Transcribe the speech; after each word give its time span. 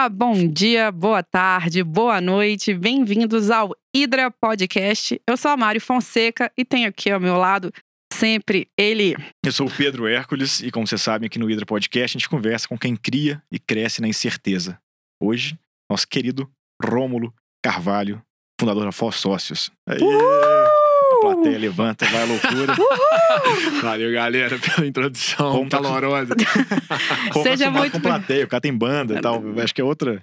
Olá, 0.00 0.08
bom 0.08 0.48
dia, 0.48 0.90
boa 0.90 1.22
tarde, 1.22 1.84
boa 1.84 2.22
noite, 2.22 2.72
bem-vindos 2.72 3.50
ao 3.50 3.76
Hidra 3.94 4.30
Podcast. 4.30 5.20
Eu 5.28 5.36
sou 5.36 5.50
a 5.50 5.58
Mário 5.58 5.78
Fonseca 5.78 6.50
e 6.56 6.64
tenho 6.64 6.88
aqui 6.88 7.10
ao 7.10 7.20
meu 7.20 7.36
lado 7.36 7.70
sempre 8.10 8.66
ele. 8.78 9.14
Eu 9.44 9.52
sou 9.52 9.66
o 9.66 9.70
Pedro 9.70 10.06
Hércules 10.06 10.60
e, 10.60 10.70
como 10.70 10.86
vocês 10.86 11.02
sabem, 11.02 11.26
aqui 11.26 11.38
no 11.38 11.50
Hidra 11.50 11.66
Podcast 11.66 12.16
a 12.16 12.18
gente 12.18 12.30
conversa 12.30 12.66
com 12.66 12.78
quem 12.78 12.96
cria 12.96 13.42
e 13.52 13.58
cresce 13.58 14.00
na 14.00 14.08
incerteza. 14.08 14.80
Hoje, 15.22 15.58
nosso 15.90 16.08
querido 16.08 16.50
Rômulo 16.82 17.34
Carvalho, 17.62 18.22
fundador 18.58 18.86
da 18.86 18.92
Fós 18.92 19.16
Sócios. 19.16 19.70
Aí, 19.86 19.98
a 20.02 20.59
plateia 21.20 21.58
levanta, 21.58 22.06
vai 22.06 22.22
à 22.22 22.24
loucura. 22.24 22.74
Valeu, 23.82 24.12
galera, 24.12 24.58
pela 24.58 24.86
introdução 24.86 25.52
Como 25.52 25.68
tá- 25.70 25.80
calorosa. 25.80 26.34
Como 27.32 27.42
Seja 27.44 27.70
muito 27.70 27.92
com 27.92 28.00
plateia, 28.00 28.44
o 28.44 28.48
cara 28.48 28.60
tem 28.60 28.72
banda 28.76 29.14
e 29.18 29.20
tal. 29.20 29.42
Acho 29.62 29.74
que 29.74 29.80
é 29.80 29.84
outra. 29.84 30.22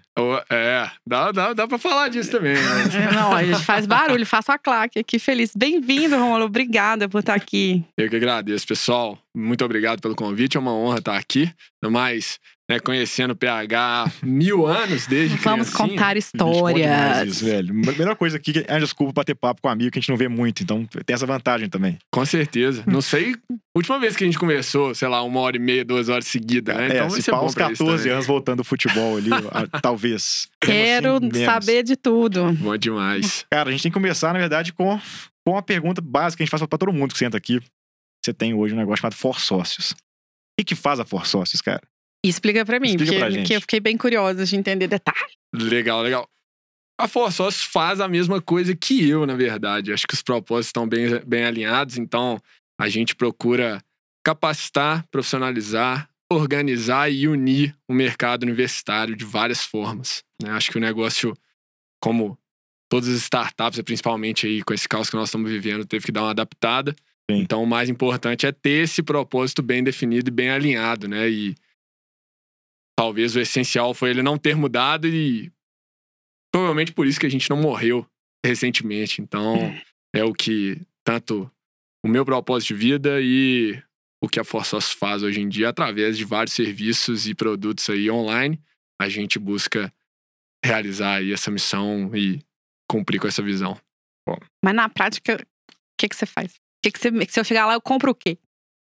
É, 0.49 0.89
dá, 1.05 1.31
dá, 1.31 1.53
dá 1.53 1.67
pra 1.67 1.77
falar 1.77 2.09
disso 2.09 2.31
também. 2.31 2.55
Né? 2.55 3.11
Não, 3.13 3.33
a 3.33 3.43
gente 3.43 3.63
faz 3.63 3.85
barulho, 3.85 4.25
faço 4.25 4.51
a 4.51 4.57
claque 4.57 4.99
aqui, 4.99 5.19
feliz. 5.19 5.51
Bem-vindo, 5.55 6.17
Romulo, 6.17 6.45
obrigada 6.45 7.07
por 7.07 7.19
estar 7.19 7.35
aqui. 7.35 7.83
Eu 7.97 8.09
que 8.09 8.15
agradeço, 8.15 8.67
pessoal. 8.67 9.17
Muito 9.35 9.63
obrigado 9.63 10.01
pelo 10.01 10.15
convite. 10.15 10.57
É 10.57 10.59
uma 10.59 10.73
honra 10.73 10.99
estar 10.99 11.17
aqui. 11.17 11.51
Ainda 11.83 11.91
mais, 11.93 12.39
né, 12.69 12.79
conhecendo 12.79 13.31
o 13.31 13.35
PH 13.35 14.03
há 14.05 14.11
mil 14.25 14.65
anos 14.67 15.07
desde 15.07 15.37
Vamos 15.37 15.69
criancinha. 15.69 15.89
contar 15.97 16.17
histórias. 16.17 17.27
Isso, 17.27 17.45
velho. 17.45 17.73
A 17.87 17.91
melhor 17.93 18.15
coisa 18.15 18.37
aqui 18.37 18.65
é 18.67 18.73
a 18.75 18.79
desculpa 18.79 19.13
pra 19.13 19.23
ter 19.23 19.35
papo 19.35 19.61
com 19.61 19.69
amigo 19.69 19.91
que 19.91 19.99
a 19.99 20.01
gente 20.01 20.09
não 20.09 20.17
vê 20.17 20.27
muito. 20.27 20.63
Então 20.63 20.85
tem 20.85 21.13
essa 21.13 21.25
vantagem 21.25 21.69
também. 21.69 21.97
Com 22.11 22.25
certeza. 22.25 22.83
Não 22.85 23.01
sei, 23.01 23.35
última 23.75 23.99
vez 23.99 24.15
que 24.15 24.23
a 24.23 24.27
gente 24.27 24.37
conversou, 24.37 24.93
sei 24.93 25.07
lá, 25.07 25.21
uma 25.23 25.39
hora 25.39 25.55
e 25.55 25.59
meia, 25.59 25.85
duas 25.85 26.09
horas 26.09 26.27
seguidas, 26.27 26.75
né? 26.75 26.83
é, 26.83 26.95
Então 26.95 27.09
vai 27.09 27.21
se 27.21 27.31
uns 27.31 27.53
pra 27.55 27.71
isso 27.71 27.83
14 27.83 27.97
também. 28.03 28.13
anos 28.13 28.25
voltando 28.25 28.59
ao 28.59 28.65
futebol 28.65 29.17
ali, 29.17 29.29
talvez. 29.81 30.47
Quero 30.61 31.17
assim, 31.17 31.45
saber 31.45 31.83
de 31.83 31.95
tudo. 31.95 32.51
Bom 32.53 32.75
demais. 32.77 33.45
Cara, 33.49 33.69
a 33.69 33.71
gente 33.71 33.83
tem 33.83 33.91
que 33.91 33.93
começar, 33.93 34.33
na 34.33 34.39
verdade, 34.39 34.73
com, 34.73 34.99
com 35.45 35.53
uma 35.53 35.61
pergunta 35.61 36.01
básica 36.01 36.37
que 36.37 36.43
a 36.43 36.45
gente 36.45 36.51
faz 36.51 36.61
pra 36.67 36.77
todo 36.77 36.91
mundo 36.91 37.13
que 37.13 37.17
senta 37.19 37.37
aqui. 37.37 37.61
Você 38.25 38.33
tem 38.33 38.53
hoje 38.53 38.73
um 38.73 38.77
negócio 38.77 39.01
chamado 39.01 39.15
For 39.15 39.39
Sócios. 39.39 39.91
O 39.91 39.95
que, 40.59 40.65
que 40.65 40.75
faz 40.75 40.99
a 40.99 41.05
For 41.05 41.25
Sócios, 41.25 41.61
cara? 41.61 41.81
Explica 42.27 42.65
pra 42.65 42.79
mim, 42.79 42.89
Explica 42.89 43.11
porque, 43.13 43.25
pra 43.25 43.37
porque 43.37 43.55
eu 43.55 43.61
fiquei 43.61 43.79
bem 43.79 43.97
curiosa 43.97 44.45
de 44.45 44.55
entender 44.55 44.87
detalhes. 44.87 45.33
Legal, 45.53 46.01
legal. 46.01 46.29
A 46.99 47.07
Forços 47.07 47.63
faz 47.63 47.99
a 47.99 48.07
mesma 48.07 48.41
coisa 48.41 48.75
que 48.75 49.07
eu, 49.07 49.25
na 49.25 49.35
verdade. 49.35 49.93
Acho 49.93 50.07
que 50.07 50.15
os 50.15 50.23
propósitos 50.23 50.67
estão 50.67 50.87
bem, 50.87 51.19
bem 51.25 51.45
alinhados, 51.45 51.97
então 51.97 52.41
a 52.79 52.89
gente 52.89 53.15
procura 53.15 53.81
capacitar, 54.23 55.05
profissionalizar, 55.11 56.09
organizar 56.31 57.09
e 57.09 57.27
unir 57.27 57.75
o 57.87 57.93
mercado 57.93 58.43
universitário 58.43 59.15
de 59.15 59.23
várias 59.23 59.63
formas. 59.63 60.23
né? 60.41 60.49
Acho 60.51 60.71
que 60.71 60.77
o 60.77 60.81
negócio, 60.81 61.33
como 62.01 62.37
todas 62.89 63.09
as 63.09 63.21
startups, 63.21 63.81
principalmente 63.81 64.47
aí 64.47 64.63
com 64.63 64.73
esse 64.73 64.87
caos 64.87 65.09
que 65.09 65.15
nós 65.15 65.29
estamos 65.29 65.49
vivendo, 65.49 65.85
teve 65.85 66.05
que 66.05 66.11
dar 66.11 66.23
uma 66.23 66.31
adaptada. 66.31 66.95
Sim. 67.29 67.39
Então, 67.39 67.61
o 67.61 67.67
mais 67.67 67.89
importante 67.89 68.45
é 68.45 68.51
ter 68.51 68.83
esse 68.83 69.03
propósito 69.03 69.61
bem 69.61 69.83
definido 69.83 70.29
e 70.29 70.33
bem 70.33 70.49
alinhado, 70.49 71.07
né? 71.07 71.29
E 71.29 71.55
talvez 72.97 73.35
o 73.35 73.39
essencial 73.39 73.93
foi 73.93 74.09
ele 74.09 74.23
não 74.23 74.37
ter 74.37 74.55
mudado 74.55 75.07
e 75.07 75.51
provavelmente 76.51 76.91
por 76.91 77.05
isso 77.05 77.19
que 77.19 77.27
a 77.27 77.31
gente 77.31 77.49
não 77.49 77.57
morreu 77.57 78.05
recentemente. 78.43 79.21
Então, 79.21 79.55
é 80.13 80.23
o 80.23 80.33
que 80.33 80.81
tanto 81.03 81.49
o 82.03 82.07
meu 82.07 82.25
propósito 82.25 82.69
de 82.69 82.73
vida 82.73 83.19
e 83.21 83.81
o 84.21 84.27
que 84.27 84.39
a 84.39 84.43
Forços 84.43 84.91
faz 84.91 85.21
hoje 85.21 85.41
em 85.41 85.47
dia 85.47 85.69
através 85.69 86.17
de 86.17 86.25
vários 86.25 86.55
serviços 86.55 87.27
e 87.27 87.35
produtos 87.35 87.87
aí 87.89 88.09
online, 88.09 88.59
a 88.99 89.07
gente 89.07 89.37
busca 89.37 89.93
realizar 90.65 91.17
aí 91.17 91.31
essa 91.31 91.51
missão 91.51 92.15
e 92.15 92.41
cumprir 92.89 93.19
com 93.19 93.27
essa 93.27 93.43
visão. 93.43 93.79
Mas 94.63 94.73
na 94.73 94.89
prática, 94.89 95.35
o 95.35 95.75
que, 95.99 96.09
que 96.09 96.15
você 96.15 96.25
faz? 96.25 96.55
Que, 96.81 96.91
que 96.91 96.99
você, 96.99 97.11
se 97.29 97.39
eu 97.39 97.43
chegar 97.43 97.67
lá, 97.67 97.73
eu 97.73 97.81
compro 97.81 98.11
o 98.11 98.15
quê? 98.15 98.39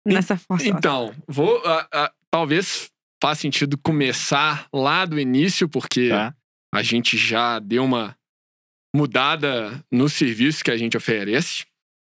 Nessa 0.07 0.37
força. 0.37 0.67
Então, 0.67 1.13
vou 1.27 1.61
ah, 1.65 1.87
ah, 1.91 2.13
talvez 2.31 2.91
faz 3.25 3.39
sentido 3.39 3.75
começar 3.75 4.67
lá 4.71 5.03
do 5.03 5.19
início, 5.19 5.67
porque 5.67 6.09
Tá? 6.09 6.35
a 6.71 6.83
gente 6.83 7.17
já 7.17 7.57
deu 7.57 7.83
uma 7.83 8.15
mudada 8.95 9.83
no 9.91 10.07
serviço 10.07 10.63
que 10.63 10.69
a 10.69 10.77
gente 10.77 10.95
oferece. 10.95 11.65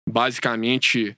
Basicamente, 0.09 1.17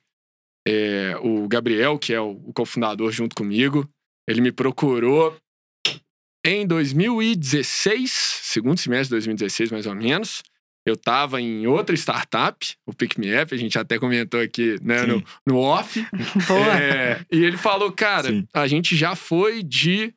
é, 0.67 1.15
o 1.21 1.47
Gabriel, 1.47 1.99
que 1.99 2.15
é 2.15 2.19
o, 2.19 2.31
o 2.31 2.51
cofundador 2.51 3.11
junto 3.11 3.35
comigo, 3.35 3.87
ele 4.27 4.41
me 4.41 4.51
procurou 4.51 5.37
em 6.43 6.65
2016, 6.65 8.11
segundo 8.41 8.79
semestre 8.79 9.09
de 9.09 9.27
2016, 9.27 9.69
mais 9.69 9.85
ou 9.85 9.93
menos. 9.93 10.41
Eu 10.85 10.95
estava 10.95 11.39
em 11.39 11.67
outra 11.67 11.95
startup, 11.95 12.75
o 12.87 12.93
Pick 12.93 13.17
Me 13.17 13.39
Up, 13.39 13.53
a 13.53 13.57
gente 13.57 13.77
até 13.77 13.99
comentou 13.99 14.39
aqui 14.39 14.77
né, 14.81 15.05
no, 15.05 15.23
no 15.45 15.57
off. 15.59 16.03
É, 16.81 17.23
e 17.31 17.43
ele 17.43 17.57
falou, 17.57 17.91
cara, 17.91 18.29
Sim. 18.29 18.47
a 18.53 18.67
gente 18.67 18.95
já 18.95 19.15
foi 19.15 19.61
de 19.61 20.13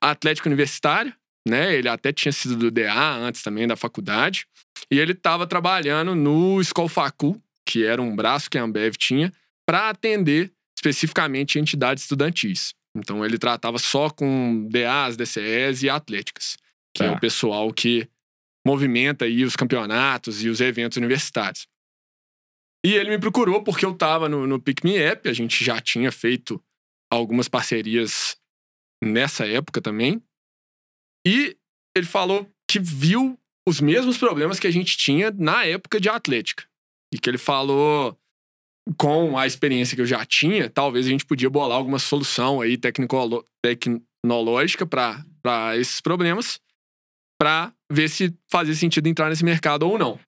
Atlético 0.00 0.48
Universitário, 0.48 1.12
né? 1.46 1.74
Ele 1.74 1.88
até 1.88 2.12
tinha 2.12 2.32
sido 2.32 2.56
do 2.56 2.70
DA 2.70 3.14
antes 3.16 3.42
também 3.42 3.66
da 3.66 3.76
faculdade. 3.76 4.46
E 4.90 4.98
ele 4.98 5.12
estava 5.12 5.46
trabalhando 5.46 6.14
no 6.14 6.60
Skol 6.60 6.88
Facu, 6.88 7.40
que 7.64 7.84
era 7.84 8.02
um 8.02 8.14
braço 8.14 8.50
que 8.50 8.58
a 8.58 8.62
Ambev 8.62 8.96
tinha, 8.96 9.32
para 9.66 9.90
atender 9.90 10.52
especificamente 10.76 11.58
entidades 11.58 12.02
estudantis. 12.04 12.74
Então 12.96 13.24
ele 13.24 13.38
tratava 13.38 13.78
só 13.78 14.10
com 14.10 14.66
DAs, 14.68 15.16
DCEs 15.16 15.82
e 15.84 15.88
atléticas, 15.90 16.56
que 16.94 17.04
é 17.04 17.06
Tá. 17.06 17.12
o 17.12 17.20
pessoal 17.20 17.72
que 17.72 18.08
movimenta 18.66 19.24
aí 19.24 19.44
os 19.44 19.56
campeonatos 19.56 20.42
e 20.42 20.48
os 20.48 20.60
eventos 20.60 20.96
universitários. 20.96 21.66
E 22.84 22.94
ele 22.94 23.10
me 23.10 23.18
procurou 23.18 23.62
porque 23.62 23.84
eu 23.84 23.92
estava 23.92 24.28
no, 24.28 24.46
no 24.46 24.60
Pick 24.60 24.84
Me 24.84 24.96
App, 24.96 25.28
a 25.28 25.32
gente 25.32 25.64
já 25.64 25.80
tinha 25.80 26.10
feito 26.10 26.62
algumas 27.12 27.48
parcerias 27.48 28.36
nessa 29.02 29.46
época 29.46 29.80
também. 29.80 30.22
E 31.26 31.56
ele 31.94 32.06
falou 32.06 32.50
que 32.70 32.78
viu 32.78 33.38
os 33.68 33.80
mesmos 33.80 34.16
problemas 34.16 34.58
que 34.58 34.66
a 34.66 34.70
gente 34.70 34.96
tinha 34.96 35.30
na 35.30 35.64
época 35.64 36.00
de 36.00 36.08
Atlética. 36.08 36.64
E 37.12 37.18
que 37.18 37.28
ele 37.28 37.38
falou, 37.38 38.18
com 38.96 39.36
a 39.36 39.46
experiência 39.46 39.94
que 39.94 40.02
eu 40.02 40.06
já 40.06 40.24
tinha, 40.24 40.70
talvez 40.70 41.06
a 41.06 41.10
gente 41.10 41.26
podia 41.26 41.50
bolar 41.50 41.76
alguma 41.76 41.98
solução 41.98 42.60
aí 42.60 42.78
tecnológica 42.78 44.86
para 44.86 45.76
esses 45.76 46.00
problemas, 46.00 46.60
para 47.38 47.74
ver 47.90 48.08
se 48.08 48.34
fazia 48.50 48.74
sentido 48.74 49.08
entrar 49.08 49.28
nesse 49.28 49.44
mercado 49.44 49.82
ou 49.82 49.98
não. 49.98 50.18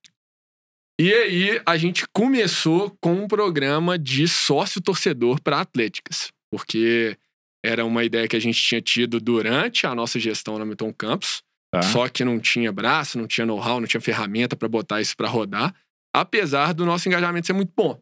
E 1.00 1.12
aí 1.12 1.62
a 1.64 1.76
gente 1.76 2.04
começou 2.12 2.96
com 3.00 3.12
um 3.12 3.28
programa 3.28 3.98
de 3.98 4.28
sócio 4.28 4.80
torcedor 4.80 5.40
para 5.40 5.60
atléticas, 5.60 6.30
porque 6.50 7.16
era 7.64 7.84
uma 7.84 8.04
ideia 8.04 8.28
que 8.28 8.36
a 8.36 8.40
gente 8.40 8.60
tinha 8.60 8.80
tido 8.80 9.20
durante 9.20 9.86
a 9.86 9.94
nossa 9.94 10.18
gestão 10.18 10.58
na 10.58 10.64
Milton 10.64 10.92
Campus, 10.92 11.42
Tá? 11.74 11.80
só 11.80 12.06
que 12.06 12.22
não 12.22 12.38
tinha 12.38 12.70
braço, 12.70 13.18
não 13.18 13.26
tinha 13.26 13.46
know-how, 13.46 13.80
não 13.80 13.86
tinha 13.86 14.00
ferramenta 14.00 14.54
para 14.54 14.68
botar 14.68 15.00
isso 15.00 15.16
para 15.16 15.26
rodar, 15.26 15.74
apesar 16.14 16.74
do 16.74 16.84
nosso 16.84 17.08
engajamento 17.08 17.46
ser 17.46 17.54
muito 17.54 17.72
bom. 17.74 17.98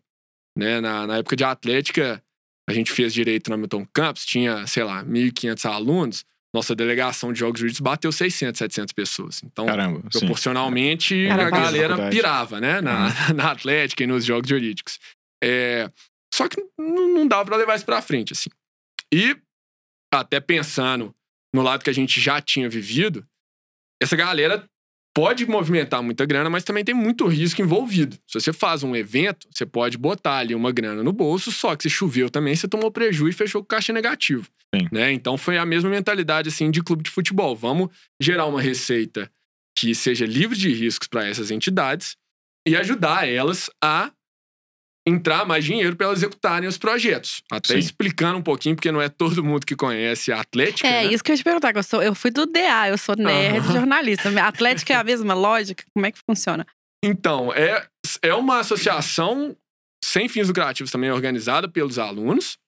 Né? 0.58 0.80
Na, 0.80 1.06
na 1.06 1.18
época 1.18 1.36
de 1.36 1.44
Atlética, 1.44 2.20
a 2.68 2.72
gente 2.72 2.90
fez 2.90 3.14
direito 3.14 3.48
na 3.48 3.56
Milton 3.56 3.86
Campus, 3.94 4.26
tinha, 4.26 4.66
sei 4.66 4.82
lá, 4.82 5.04
1.500 5.04 5.70
alunos, 5.70 6.24
nossa 6.54 6.74
delegação 6.74 7.32
de 7.32 7.38
jogos 7.38 7.60
jurídicos 7.60 7.80
bateu 7.80 8.10
600, 8.10 8.58
700 8.58 8.92
pessoas. 8.92 9.42
Então, 9.44 9.66
Caramba. 9.66 10.02
proporcionalmente, 10.10 11.26
Era 11.26 11.46
a 11.46 11.50
bastante. 11.50 11.64
galera 11.78 12.10
pirava, 12.10 12.60
né? 12.60 12.80
Na, 12.80 13.08
na 13.34 13.50
Atlética 13.52 14.02
e 14.02 14.06
nos 14.06 14.24
jogos 14.24 14.48
jurídicos. 14.48 14.98
É, 15.42 15.90
só 16.34 16.48
que 16.48 16.56
não, 16.78 17.26
dava 17.26 17.44
pra 17.44 17.56
levar 17.56 17.76
isso 17.76 17.84
pra 17.86 18.02
frente, 18.02 18.32
assim. 18.32 18.50
E, 19.12 19.36
até 20.12 20.40
pensando 20.40 21.14
no 21.54 21.62
lado 21.62 21.82
que 21.82 21.90
a 21.90 21.94
gente 21.94 22.20
já 22.20 22.40
tinha 22.40 22.68
vivido, 22.68 23.26
essa 24.02 24.16
galera 24.16 24.64
pode 25.14 25.46
movimentar 25.46 26.02
muita 26.02 26.24
grana, 26.24 26.48
mas 26.48 26.64
também 26.64 26.84
tem 26.84 26.94
muito 26.94 27.26
risco 27.26 27.60
envolvido. 27.60 28.16
Se 28.26 28.40
você 28.40 28.52
faz 28.52 28.82
um 28.82 28.94
evento, 28.94 29.46
você 29.52 29.66
pode 29.66 29.98
botar 29.98 30.38
ali 30.38 30.54
uma 30.54 30.72
grana 30.72 31.02
no 31.02 31.12
bolso, 31.12 31.50
só 31.50 31.74
que 31.74 31.84
se 31.84 31.90
choveu 31.90 32.30
também, 32.30 32.54
você 32.54 32.68
tomou 32.68 32.90
prejuízo 32.90 33.34
e 33.34 33.38
fechou 33.38 33.62
com 33.62 33.68
caixa 33.68 33.92
negativo. 33.92 34.48
Sim. 34.74 34.88
Né? 34.92 35.12
Então 35.12 35.36
foi 35.36 35.58
a 35.58 35.66
mesma 35.66 35.90
mentalidade 35.90 36.48
assim 36.48 36.70
de 36.70 36.82
clube 36.82 37.02
de 37.02 37.10
futebol. 37.10 37.56
Vamos 37.56 37.88
gerar 38.20 38.46
uma 38.46 38.60
receita 38.60 39.30
que 39.76 39.94
seja 39.94 40.26
livre 40.26 40.56
de 40.56 40.72
riscos 40.72 41.08
para 41.08 41.26
essas 41.26 41.50
entidades 41.50 42.16
e 42.66 42.76
ajudar 42.76 43.28
elas 43.28 43.70
a 43.82 44.12
entrar 45.06 45.46
mais 45.46 45.64
dinheiro 45.64 45.96
para 45.96 46.06
elas 46.06 46.18
executarem 46.18 46.68
os 46.68 46.76
projetos. 46.76 47.42
Até 47.50 47.74
Sim. 47.74 47.78
explicando 47.78 48.38
um 48.38 48.42
pouquinho, 48.42 48.74
porque 48.74 48.92
não 48.92 49.00
é 49.00 49.08
todo 49.08 49.42
mundo 49.42 49.64
que 49.64 49.74
conhece 49.74 50.30
a 50.30 50.40
Atlética. 50.40 50.86
É, 50.86 51.04
né? 51.04 51.12
isso 51.12 51.24
que 51.24 51.30
eu 51.30 51.34
ia 51.34 51.38
te 51.38 51.44
perguntar, 51.44 51.72
que 51.72 51.78
eu, 51.78 51.82
sou, 51.82 52.02
eu 52.02 52.14
fui 52.14 52.30
do 52.30 52.46
DA, 52.46 52.88
eu 52.88 52.98
sou 52.98 53.16
nerd 53.16 53.58
Aham. 53.58 53.72
jornalista. 53.72 54.28
A 54.28 54.48
Atlética 54.48 54.92
é 54.92 54.96
a 54.96 55.04
mesma 55.04 55.34
lógica? 55.34 55.84
Como 55.94 56.06
é 56.06 56.12
que 56.12 56.18
funciona? 56.26 56.66
Então, 57.02 57.52
é, 57.54 57.86
é 58.22 58.34
uma 58.34 58.60
associação 58.60 59.56
sem 60.04 60.28
fins 60.28 60.48
lucrativos 60.48 60.90
também 60.90 61.10
organizada 61.10 61.68
pelos 61.68 61.98
alunos. 61.98 62.58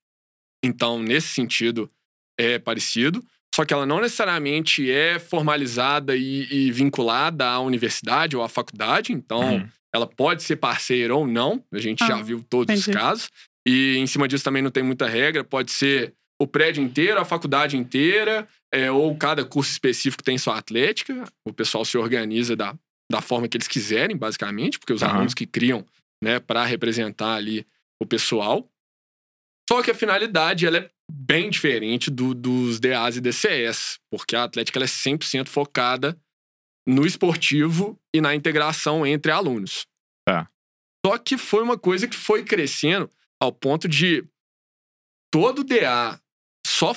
Então, 0.64 1.02
nesse 1.02 1.28
sentido, 1.28 1.90
é 2.38 2.58
parecido. 2.58 3.22
Só 3.54 3.64
que 3.64 3.72
ela 3.74 3.84
não 3.86 4.00
necessariamente 4.00 4.90
é 4.90 5.18
formalizada 5.18 6.16
e, 6.16 6.46
e 6.50 6.70
vinculada 6.72 7.46
à 7.46 7.60
universidade 7.60 8.36
ou 8.36 8.42
à 8.42 8.48
faculdade, 8.48 9.12
então 9.12 9.54
Uhum. 9.56 9.68
ela 9.94 10.06
pode 10.06 10.42
ser 10.42 10.56
parceira 10.56 11.14
ou 11.14 11.26
não, 11.26 11.62
a 11.72 11.78
gente 11.78 12.04
já 12.06 12.16
Ah, 12.16 12.22
viu 12.22 12.42
todos 12.48 12.74
os 12.74 12.82
entendi. 12.88 12.98
casos. 12.98 13.28
E 13.66 13.96
em 13.98 14.06
cima 14.06 14.26
disso 14.26 14.42
também 14.44 14.62
não 14.62 14.70
tem 14.70 14.82
muita 14.82 15.06
regra, 15.06 15.44
pode 15.44 15.70
ser 15.70 16.14
o 16.40 16.46
prédio 16.46 16.82
inteiro, 16.82 17.20
a 17.20 17.24
faculdade 17.24 17.76
inteira, 17.76 18.48
é, 18.72 18.90
ou 18.90 19.14
cada 19.16 19.44
curso 19.44 19.70
específico 19.70 20.22
tem 20.24 20.36
sua 20.38 20.58
atlética. 20.58 21.24
O 21.46 21.52
pessoal 21.52 21.84
se 21.84 21.96
organiza 21.96 22.56
da, 22.56 22.74
da 23.10 23.20
forma 23.20 23.46
que 23.46 23.56
eles 23.56 23.68
quiserem, 23.68 24.16
basicamente, 24.16 24.78
porque 24.78 24.92
os 24.92 25.02
Aham. 25.02 25.12
alunos 25.12 25.34
que 25.34 25.46
criam 25.46 25.86
né, 26.24 26.40
para 26.40 26.64
representar 26.64 27.34
ali 27.34 27.64
o 28.02 28.06
pessoal. 28.06 28.68
Só 29.68 29.82
que 29.82 29.90
a 29.90 29.94
finalidade 29.94 30.66
ela 30.66 30.78
é 30.78 30.90
bem 31.14 31.50
diferente 31.50 32.10
do- 32.10 32.34
dos 32.34 32.80
DAs 32.80 33.16
e 33.16 33.20
DCS, 33.20 33.98
porque 34.10 34.34
a 34.34 34.44
Atlética 34.44 34.78
ela 34.78 34.84
é 34.84 34.88
100% 34.88 35.48
focada 35.48 36.18
no 36.86 37.06
esportivo 37.06 38.00
e 38.14 38.20
na 38.20 38.34
integração 38.34 39.06
entre 39.06 39.30
alunos. 39.30 39.86
Tá. 40.26 40.48
Só 41.04 41.18
que 41.18 41.36
foi 41.36 41.62
uma 41.62 41.78
coisa 41.78 42.08
que 42.08 42.16
foi 42.16 42.44
crescendo 42.44 43.10
ao 43.40 43.52
ponto 43.52 43.88
de 43.88 44.24
todo 45.32 45.64
DA 45.64 46.18
só 46.66 46.94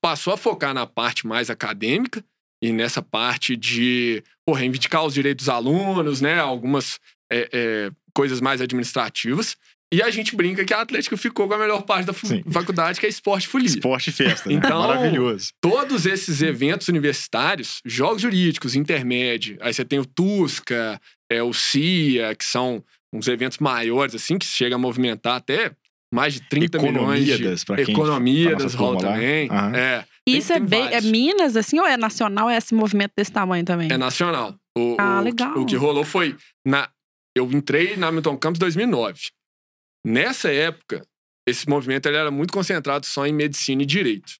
passou 0.00 0.32
a 0.32 0.36
focar 0.36 0.72
na 0.72 0.86
parte 0.86 1.26
mais 1.26 1.50
acadêmica 1.50 2.24
e 2.62 2.72
nessa 2.72 3.02
parte 3.02 3.56
de 3.56 4.22
pô, 4.46 4.52
reivindicar 4.52 5.04
os 5.04 5.14
direitos 5.14 5.46
dos 5.46 5.54
alunos, 5.54 6.20
né? 6.20 6.38
Algumas 6.38 6.98
é, 7.30 7.48
é, 7.52 7.90
coisas 8.14 8.40
mais 8.40 8.60
administrativas. 8.60 9.56
E 9.92 10.02
a 10.02 10.10
gente 10.10 10.36
brinca 10.36 10.64
que 10.66 10.74
a 10.74 10.82
Atlética 10.82 11.16
ficou 11.16 11.48
com 11.48 11.54
a 11.54 11.58
melhor 11.58 11.82
parte 11.82 12.04
da 12.06 12.12
Sim. 12.12 12.42
faculdade, 12.50 13.00
que 13.00 13.06
é 13.06 13.08
esporte 13.08 13.44
e 13.44 13.48
folia. 13.48 13.66
Esporte 13.68 14.10
e 14.10 14.12
festa, 14.12 14.48
né? 14.48 14.56
Então- 14.56 14.86
Maravilhoso. 14.86 15.50
Todos 15.62 16.04
esses 16.04 16.42
eventos 16.42 16.88
universitários, 16.88 17.80
jogos 17.86 18.20
jurídicos, 18.20 18.74
intermédio, 18.74 19.56
aí 19.60 19.72
você 19.72 19.84
tem 19.86 19.98
o 19.98 20.04
TUSCA, 20.04 21.00
é, 21.30 21.42
o 21.42 21.52
CIA, 21.54 22.34
que 22.34 22.44
são 22.44 22.84
uns 23.14 23.28
eventos 23.28 23.58
maiores, 23.58 24.14
assim, 24.14 24.38
que 24.38 24.44
chega 24.44 24.74
a 24.74 24.78
movimentar 24.78 25.36
até 25.36 25.72
mais 26.12 26.34
de 26.34 26.40
30 26.48 26.78
milhões 26.80 27.24
de... 27.24 27.64
Pra 27.64 27.76
quem 27.76 27.94
Economia 27.94 28.50
na 28.50 28.56
das 28.56 28.62
nossa 28.74 28.76
rola 28.78 28.98
também. 29.00 29.48
Aham. 29.50 29.74
É, 29.74 30.04
Tem- 30.26 30.36
isso 30.36 30.52
é 30.52 30.56
tem 30.56 30.66
bem. 30.66 30.84
É. 30.92 31.00
Minas, 31.00 31.56
assim, 31.56 31.78
ou 31.80 31.86
é 31.86 31.96
nacional? 31.96 32.50
É 32.50 32.56
esse 32.58 32.74
movimento 32.74 33.12
desse 33.16 33.32
tamanho 33.32 33.64
também? 33.64 33.90
é 33.90 33.96
nacional. 33.96 34.54
O, 34.76 34.96
Ah, 34.98 35.20
o- 35.20 35.24
legal. 35.24 35.58
O 35.58 35.64
que 35.64 35.76
rolou 35.76 36.04
foi... 36.04 36.36
Na, 36.66 36.88
eu 37.34 37.50
entrei 37.52 37.96
na 37.96 38.12
Milton 38.12 38.36
Campos 38.36 38.58
em 38.58 38.60
2009. 38.60 39.18
Nessa 40.06 40.52
época, 40.52 41.06
esse 41.48 41.68
movimento 41.68 42.06
ele 42.06 42.16
era 42.16 42.30
muito 42.30 42.52
concentrado 42.52 43.06
só 43.06 43.26
em 43.26 43.32
medicina 43.32 43.82
e 43.82 43.86
direito. 43.86 44.34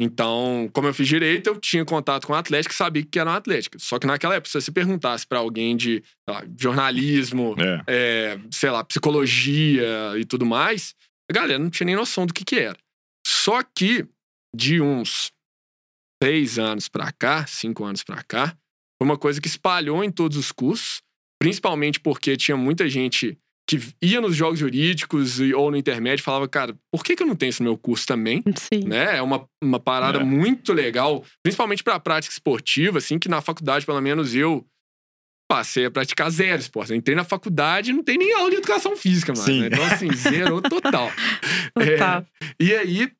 Então, 0.00 0.68
como 0.72 0.88
eu 0.88 0.94
fiz 0.94 1.06
direito, 1.06 1.46
eu 1.46 1.60
tinha 1.60 1.84
contato 1.84 2.26
com 2.26 2.34
a 2.34 2.38
Atlética 2.40 2.74
e 2.74 2.76
sabia 2.76 3.04
que 3.04 3.18
era 3.18 3.30
uma 3.30 3.36
Atlética. 3.36 3.78
Só 3.78 3.98
que 4.00 4.06
naquela 4.06 4.34
época, 4.34 4.50
se 4.50 4.60
você 4.60 4.72
perguntasse 4.72 5.24
para 5.24 5.38
alguém 5.38 5.76
de 5.76 6.02
lá, 6.28 6.44
jornalismo, 6.58 7.54
É. 7.58 7.84
é, 7.86 8.40
sei 8.50 8.70
lá, 8.70 8.82
psicologia 8.82 9.86
e 10.18 10.24
tudo 10.24 10.44
mais, 10.44 10.94
a 11.30 11.34
galera 11.34 11.58
não 11.58 11.70
tinha 11.70 11.86
nem 11.86 11.94
noção 11.94 12.26
do 12.26 12.34
que, 12.34 12.44
que 12.44 12.56
era. 12.58 12.78
Só 13.24 13.62
que 13.62 14.04
de 14.54 14.80
uns 14.80 15.30
seis 16.22 16.58
anos 16.58 16.88
pra 16.88 17.12
cá, 17.12 17.46
cinco 17.46 17.84
anos 17.84 18.02
pra 18.02 18.22
cá, 18.24 18.48
foi 18.98 19.08
uma 19.08 19.18
coisa 19.18 19.40
que 19.40 19.48
espalhou 19.48 20.02
em 20.02 20.10
todos 20.10 20.36
os 20.36 20.50
cursos, 20.50 21.00
principalmente 21.40 22.00
porque 22.00 22.36
tinha 22.36 22.56
muita 22.56 22.88
gente 22.88 23.38
que 23.68 23.80
ia 24.02 24.20
nos 24.20 24.34
jogos 24.36 24.58
jurídicos 24.58 25.38
ou 25.40 25.70
no 25.70 25.76
intermédio 25.76 26.24
falava, 26.24 26.48
cara, 26.48 26.74
por 26.92 27.02
que, 27.04 27.14
que 27.16 27.22
eu 27.22 27.26
não 27.26 27.36
tenho 27.36 27.50
isso 27.50 27.62
no 27.62 27.70
meu 27.70 27.78
curso 27.78 28.06
também? 28.06 28.42
Sim. 28.56 28.84
né? 28.86 29.16
É 29.18 29.22
uma, 29.22 29.48
uma 29.62 29.78
parada 29.80 30.18
É. 30.18 30.24
muito 30.24 30.72
legal, 30.72 31.24
principalmente 31.42 31.82
para 31.82 31.94
a 31.94 32.00
prática 32.00 32.32
esportiva, 32.32 32.98
assim, 32.98 33.18
que 33.18 33.28
na 33.28 33.40
faculdade, 33.40 33.86
pelo 33.86 34.00
menos 34.00 34.34
eu 34.34 34.66
passei 35.50 35.84
a 35.84 35.90
praticar 35.90 36.30
zero 36.30 36.60
esporte. 36.60 36.90
Eu 36.92 36.96
entrei 36.96 37.14
na 37.14 37.24
faculdade 37.24 37.90
e 37.90 37.92
não 37.92 38.02
tem 38.02 38.16
nem 38.18 38.32
aula 38.34 38.50
de 38.50 38.56
educação 38.56 38.96
física, 38.96 39.32
mais, 39.32 39.44
Sim. 39.44 39.60
né? 39.60 39.66
Então, 39.68 39.84
assim, 39.84 40.12
zero 40.12 40.60
total. 40.62 41.10
É, 41.78 41.92
Total. 41.96 42.26
e 42.60 42.74
aí, 42.74 43.12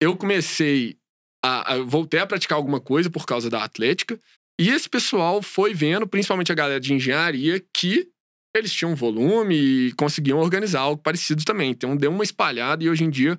eu 0.00 0.14
comecei 0.16 0.96
a, 1.44 1.74
a- 1.74 1.78
Voltei 1.82 2.20
a 2.20 2.26
praticar 2.26 2.56
alguma 2.56 2.80
coisa 2.80 3.08
por 3.10 3.24
causa 3.26 3.48
da 3.48 3.62
atlética. 3.64 4.18
E 4.60 4.68
esse 4.70 4.88
pessoal 4.88 5.40
foi 5.40 5.72
vendo, 5.72 6.06
principalmente 6.06 6.50
a 6.50 6.54
galera 6.54 6.80
de 6.80 6.92
engenharia, 6.92 7.62
que 7.74 8.08
eles 8.56 8.72
tinham 8.72 8.94
volume 8.94 9.54
e 9.54 9.92
conseguiam 9.92 10.38
organizar 10.38 10.80
algo 10.80 11.02
parecido 11.02 11.44
também. 11.44 11.70
Então, 11.70 11.96
deu 11.96 12.10
uma 12.10 12.24
espalhada 12.24 12.82
e 12.82 12.88
hoje 12.90 13.04
em 13.04 13.10
dia, 13.10 13.38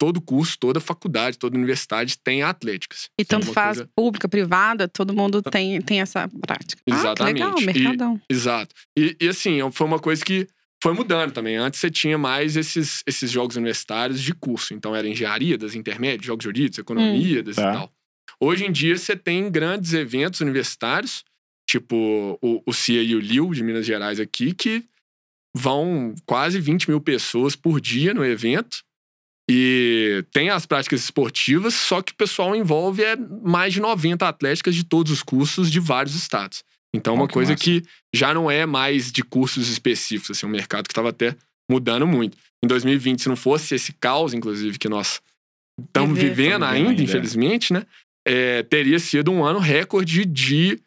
todo 0.00 0.20
curso, 0.20 0.56
toda 0.58 0.80
faculdade, 0.80 1.38
toda 1.38 1.56
universidade 1.56 2.16
tem 2.18 2.42
atléticas. 2.42 3.08
E 3.18 3.24
tanto 3.24 3.50
É 3.50 3.52
faz 3.52 3.78
coisa- 3.78 3.90
pública, 3.96 4.28
privada, 4.28 4.88
todo 4.88 5.12
mundo 5.14 5.42
tem, 5.42 5.80
tem 5.82 6.00
essa 6.00 6.28
prática. 6.46 6.80
Exatamente. 6.86 7.42
Ah, 7.42 7.52
que 7.52 7.54
legal, 7.56 7.60
E- 7.60 7.66
mercadão. 7.66 8.20
Exato. 8.28 8.74
E, 8.96 9.16
e, 9.20 9.28
assim, 9.28 9.58
foi 9.72 9.86
uma 9.86 9.98
coisa 9.98 10.24
que 10.24 10.46
foi 10.82 10.92
mudando 10.94 11.32
também. 11.32 11.56
Antes 11.56 11.80
você 11.80 11.90
tinha 11.90 12.16
mais 12.16 12.56
esses, 12.56 13.02
esses 13.06 13.30
jogos 13.30 13.56
universitários 13.56 14.20
de 14.22 14.32
curso. 14.32 14.72
Então 14.72 14.94
era 14.94 15.08
engenharia, 15.08 15.58
das 15.58 15.74
intermédios, 15.74 16.26
jogos 16.26 16.44
jurídicos, 16.44 16.78
economia, 16.78 17.42
das 17.42 17.56
Tá. 17.56 17.62
e 17.70 17.72
tal. 17.74 17.92
Hoje 18.40 18.64
em 18.64 18.70
dia 18.70 18.96
você 18.96 19.16
tem 19.16 19.50
grandes 19.50 19.92
eventos 19.94 20.40
universitários, 20.40 21.24
tipo 21.68 22.38
o, 22.40 22.62
o 22.64 22.72
CIA 22.72 23.02
e 23.02 23.14
o 23.14 23.20
LIU 23.20 23.54
de 23.54 23.62
Minas 23.62 23.84
Gerais 23.84 24.18
aqui, 24.18 24.54
que 24.54 24.84
vão 25.54 26.14
quase 26.24 26.58
20 26.58 26.88
mil 26.88 27.00
pessoas 27.00 27.54
por 27.54 27.80
dia 27.80 28.14
no 28.14 28.24
evento. 28.24 28.82
E 29.50 30.24
tem 30.30 30.50
as 30.50 30.66
práticas 30.66 31.00
esportivas, 31.00 31.74
só 31.74 32.02
que 32.02 32.12
o 32.12 32.16
pessoal 32.16 32.54
envolve 32.54 33.02
é 33.02 33.16
mais 33.16 33.72
de 33.72 33.80
90 33.80 34.26
atléticas 34.26 34.74
de 34.74 34.84
todos 34.84 35.10
os 35.10 35.22
cursos 35.22 35.70
de 35.70 35.80
vários 35.80 36.14
estados. 36.14 36.62
Então, 36.94 37.14
uma 37.14 37.26
que 37.26 37.34
coisa 37.34 37.52
massa. 37.52 37.64
que 37.64 37.82
já 38.14 38.32
não 38.32 38.50
é 38.50 38.66
mais 38.66 39.10
de 39.12 39.22
cursos 39.22 39.68
específicos, 39.68 40.36
assim, 40.36 40.46
um 40.46 40.50
mercado 40.50 40.86
que 40.86 40.92
estava 40.92 41.10
até 41.10 41.34
mudando 41.70 42.06
muito. 42.06 42.36
Em 42.62 42.68
2020, 42.68 43.22
se 43.22 43.28
não 43.28 43.36
fosse 43.36 43.74
esse 43.74 43.92
caos, 43.92 44.34
inclusive, 44.34 44.78
que 44.78 44.88
nós 44.88 45.20
estamos 45.80 46.18
vivendo 46.18 46.64
ainda, 46.64 46.90
ainda, 46.90 47.02
é. 47.02 47.04
infelizmente, 47.04 47.72
né? 47.72 47.86
É, 48.26 48.62
teria 48.64 48.98
sido 48.98 49.30
um 49.30 49.44
ano 49.44 49.58
recorde 49.58 50.26
de 50.26 50.78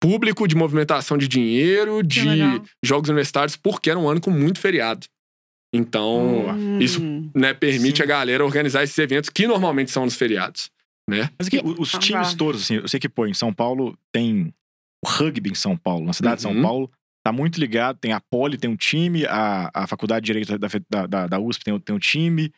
público, 0.00 0.48
de 0.48 0.54
movimentação 0.56 1.18
de 1.18 1.28
dinheiro, 1.28 2.02
de 2.02 2.24
legal. 2.24 2.64
jogos 2.84 3.08
universitários, 3.10 3.54
porque 3.56 3.90
era 3.90 3.98
um 3.98 4.08
ano 4.08 4.20
com 4.20 4.30
muito 4.30 4.58
feriado. 4.58 5.06
Então, 5.72 6.48
Hum. 6.50 6.78
isso 6.80 7.00
né, 7.34 7.54
permite 7.54 7.98
Sim. 7.98 8.02
a 8.02 8.06
galera 8.06 8.44
organizar 8.44 8.82
esses 8.82 8.98
eventos 8.98 9.30
que 9.30 9.46
normalmente 9.46 9.90
são 9.90 10.04
nos 10.04 10.16
feriados. 10.16 10.70
Né? 11.08 11.30
Mas 11.38 11.48
aqui, 11.48 11.60
os 11.64 11.94
Ah, 11.94 11.98
times 11.98 12.34
todos, 12.34 12.62
assim, 12.62 12.76
eu 12.76 12.88
sei 12.88 12.98
que, 13.00 13.08
pô, 13.08 13.26
em 13.26 13.34
São 13.34 13.52
Paulo 13.52 13.96
tem 14.12 14.52
o 15.04 15.08
rugby 15.08 15.50
em 15.50 15.54
São 15.54 15.76
Paulo, 15.76 16.04
na 16.06 16.12
cidade 16.12 16.36
de 16.36 16.42
São 16.42 16.52
Uhum. 16.52 16.62
Paulo, 16.62 16.90
tá 17.24 17.32
muito 17.32 17.58
ligado, 17.58 17.98
tem 17.98 18.12
a 18.12 18.20
Poli, 18.20 18.56
tem 18.58 18.70
um 18.70 18.76
time, 18.76 19.24
a, 19.26 19.70
a 19.74 19.86
Faculdade 19.86 20.24
de 20.24 20.32
Direito 20.32 20.58
da, 20.88 21.06
da, 21.06 21.26
da, 21.26 21.38
USP 21.40 21.64
tem, 21.64 21.74
um- 21.74 21.78
tem 21.80 21.94
um 21.94 21.98
time, 21.98 22.52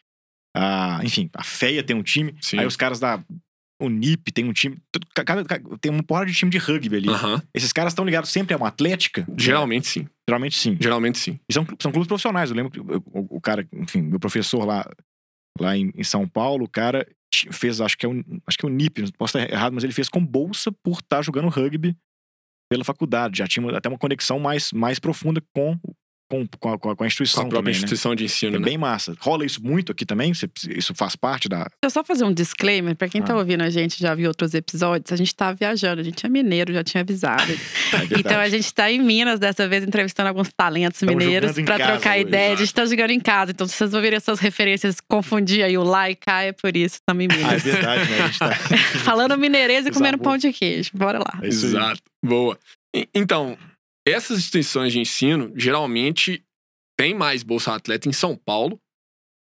a, 0.57 1.01
enfim, 1.03 1.31
a 1.35 1.43
FEA 1.45 1.83
tem 1.83 1.97
um 1.97 2.03
time, 2.03 2.35
Sim. 2.41 2.59
aí 2.59 2.67
os 2.67 2.77
caras 2.77 2.99
da 3.01 3.23
Unip 3.85 4.31
tem 4.33 4.45
um 4.45 4.53
time, 4.53 4.79
cada, 5.25 5.45
ca- 5.45 5.61
tem 5.81 5.91
uma 5.91 6.03
porrada 6.03 6.27
de 6.27 6.35
time 6.35 6.51
de 6.51 6.59
rugby 6.59 6.97
ali. 6.97 7.09
Aham. 7.09 7.43
Esses 7.55 7.73
caras 7.73 7.93
estão 7.93 8.05
ligados 8.05 8.31
sempre 8.31 8.55
a 8.55 8.57
uma 8.57 8.69
atlética? 8.69 9.27
Geralmente 9.37 9.87
sim. 9.89 10.07
Geralmente 10.29 10.57
sim. 10.57 10.77
Geralmente 10.81 11.19
sim. 11.19 11.39
E 11.49 11.53
são, 11.53 11.67
são 11.81 11.91
clubes 11.93 12.07
profissionais. 12.09 12.51
Eu 12.51 12.57
lembro 12.57 12.71
que 12.73 12.81
o, 12.81 13.03
o- 13.07 13.37
o 13.37 13.41
cara, 13.41 13.67
enfim, 13.73 14.03
meu 14.03 14.21
professor 14.21 14.65
lá, 14.65 14.89
lá 15.61 15.77
em, 15.77 15.91
em 15.95 16.05
São 16.05 16.27
Paulo, 16.29 16.65
o 16.65 16.69
cara 16.69 17.07
fez, 17.51 17.81
acho 17.81 17.97
que 17.97 18.07
é 18.07 18.09
um, 18.09 18.23
acho 18.47 18.59
que 18.59 18.67
é 18.67 18.69
um 18.69 18.73
NIP, 18.73 19.11
posso 19.12 19.39
estar 19.39 19.53
errado, 19.53 19.73
mas 19.73 19.85
ele 19.85 19.93
fez 19.93 20.09
com 20.09 20.25
bolsa 20.25 20.71
por 20.83 20.99
estar 21.01 21.23
jogando 21.23 21.49
rugby 21.49 21.97
pela 22.71 22.85
faculdade. 22.85 23.39
Já 23.39 23.47
tinha 23.47 23.69
até 23.77 23.89
uma 23.89 23.99
conexão 23.99 24.39
mais, 24.39 24.73
mais 24.73 24.99
profunda 24.99 25.43
com, 25.55 25.79
com, 26.33 26.47
com, 26.59 26.73
a, 26.73 26.79
com 26.79 26.91
a 26.91 26.97
Com 26.97 27.05
instituição 27.05 27.43
a 27.43 27.47
própria 27.47 27.59
também, 27.61 27.73
né? 27.75 27.79
instituição 27.79 28.15
de 28.15 28.25
ensino, 28.25 28.57
É 28.57 28.59
né? 28.59 28.65
bem 28.65 28.79
massa. 28.79 29.15
Rola 29.21 29.45
isso 29.45 29.62
muito 29.62 29.93
aqui 29.93 30.07
também? 30.07 30.33
Isso 30.71 30.95
faz 30.95 31.15
parte 31.15 31.47
da. 31.49 31.59
Deixa 31.59 31.71
eu 31.85 31.91
só 31.91 32.03
fazer 32.03 32.25
um 32.25 32.33
disclaimer, 32.33 32.97
pra 32.97 33.09
quem 33.09 33.21
tá 33.21 33.35
Ah. 33.35 33.37
ouvindo 33.37 33.62
a 33.62 33.69
gente, 33.69 34.01
já 34.01 34.15
viu 34.15 34.29
outros 34.29 34.55
episódios, 34.55 35.12
a 35.12 35.17
gente 35.17 35.35
tá 35.35 35.53
viajando, 35.53 36.01
a 36.01 36.05
gente 36.05 36.25
é 36.25 36.29
mineiro, 36.29 36.73
já 36.73 36.83
tinha 36.83 37.03
avisado. 37.03 37.43
É 37.93 38.19
então 38.19 38.39
a 38.41 38.49
gente 38.49 38.73
tá 38.73 38.91
em 38.91 39.01
Minas 39.03 39.39
dessa 39.39 39.69
vez 39.69 39.85
entrevistando 39.85 40.29
alguns 40.29 40.51
talentos 40.57 40.99
Tamo 41.01 41.12
mineiros 41.12 41.53
casa 41.57 41.85
trocar 41.85 42.12
hoje, 42.12 42.21
ideia. 42.23 42.55
A 42.55 42.57
gente 42.57 42.73
tá 42.73 42.87
jogando 42.87 43.11
em 43.11 43.21
casa, 43.21 43.51
então 43.53 43.67
se 43.67 43.75
vocês 43.75 43.93
ouvirem 43.93 44.17
essas 44.17 44.39
referências, 44.41 44.97
confundir 45.01 45.62
aí 45.62 45.77
o 45.77 45.83
lá 45.83 46.09
e 46.11 46.15
cá, 46.17 46.43
é 46.43 46.53
por 46.53 46.75
isso, 46.75 46.99
tamo 47.07 47.21
em 47.21 47.29
Ah, 47.31 47.53
é 47.55 47.59
verdade, 47.59 48.11
né? 48.11 48.21
A 48.23 48.27
gente 48.29 48.39
tá. 48.39 48.55
Falando 49.05 49.37
mineirês 49.37 49.85
e 49.87 49.91
comendo 49.91 50.17
pão 50.19 50.39
de 50.39 50.53
queijo. 50.53 50.91
Bora 50.95 51.19
lá. 51.19 51.39
É. 51.43 51.47
Exato. 51.49 52.01
Boa. 52.25 52.59
Então, 53.15 53.57
essas 54.07 54.39
instituições 54.39 54.93
de 54.93 55.01
ensino 55.01 55.53
geralmente 55.57 56.45
têm 56.99 57.15
mais 57.15 57.43
Bolsa 57.43 57.75
Atleta 57.75 58.09
em 58.09 58.13
São 58.13 58.37
Paulo. 58.37 58.79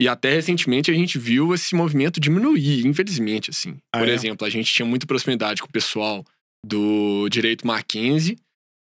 E 0.02 0.08
até 0.08 0.32
recentemente 0.34 0.90
a 0.90 0.94
gente 0.94 1.20
viu 1.20 1.54
esse 1.54 1.76
movimento 1.76 2.20
diminuir, 2.22 2.88
infelizmente, 2.88 3.50
assim. 3.50 3.78
Ah, 3.94 4.00
Por 4.00 4.08
é? 4.08 4.12
exemplo, 4.14 4.48
a 4.48 4.50
gente 4.50 4.72
tinha 4.74 4.86
muita 4.86 5.06
proximidade 5.06 5.62
com 5.62 5.68
o 5.68 5.72
pessoal 5.72 6.24
do 6.66 7.28
Direito 7.30 7.68
Mackenzie. 7.68 8.38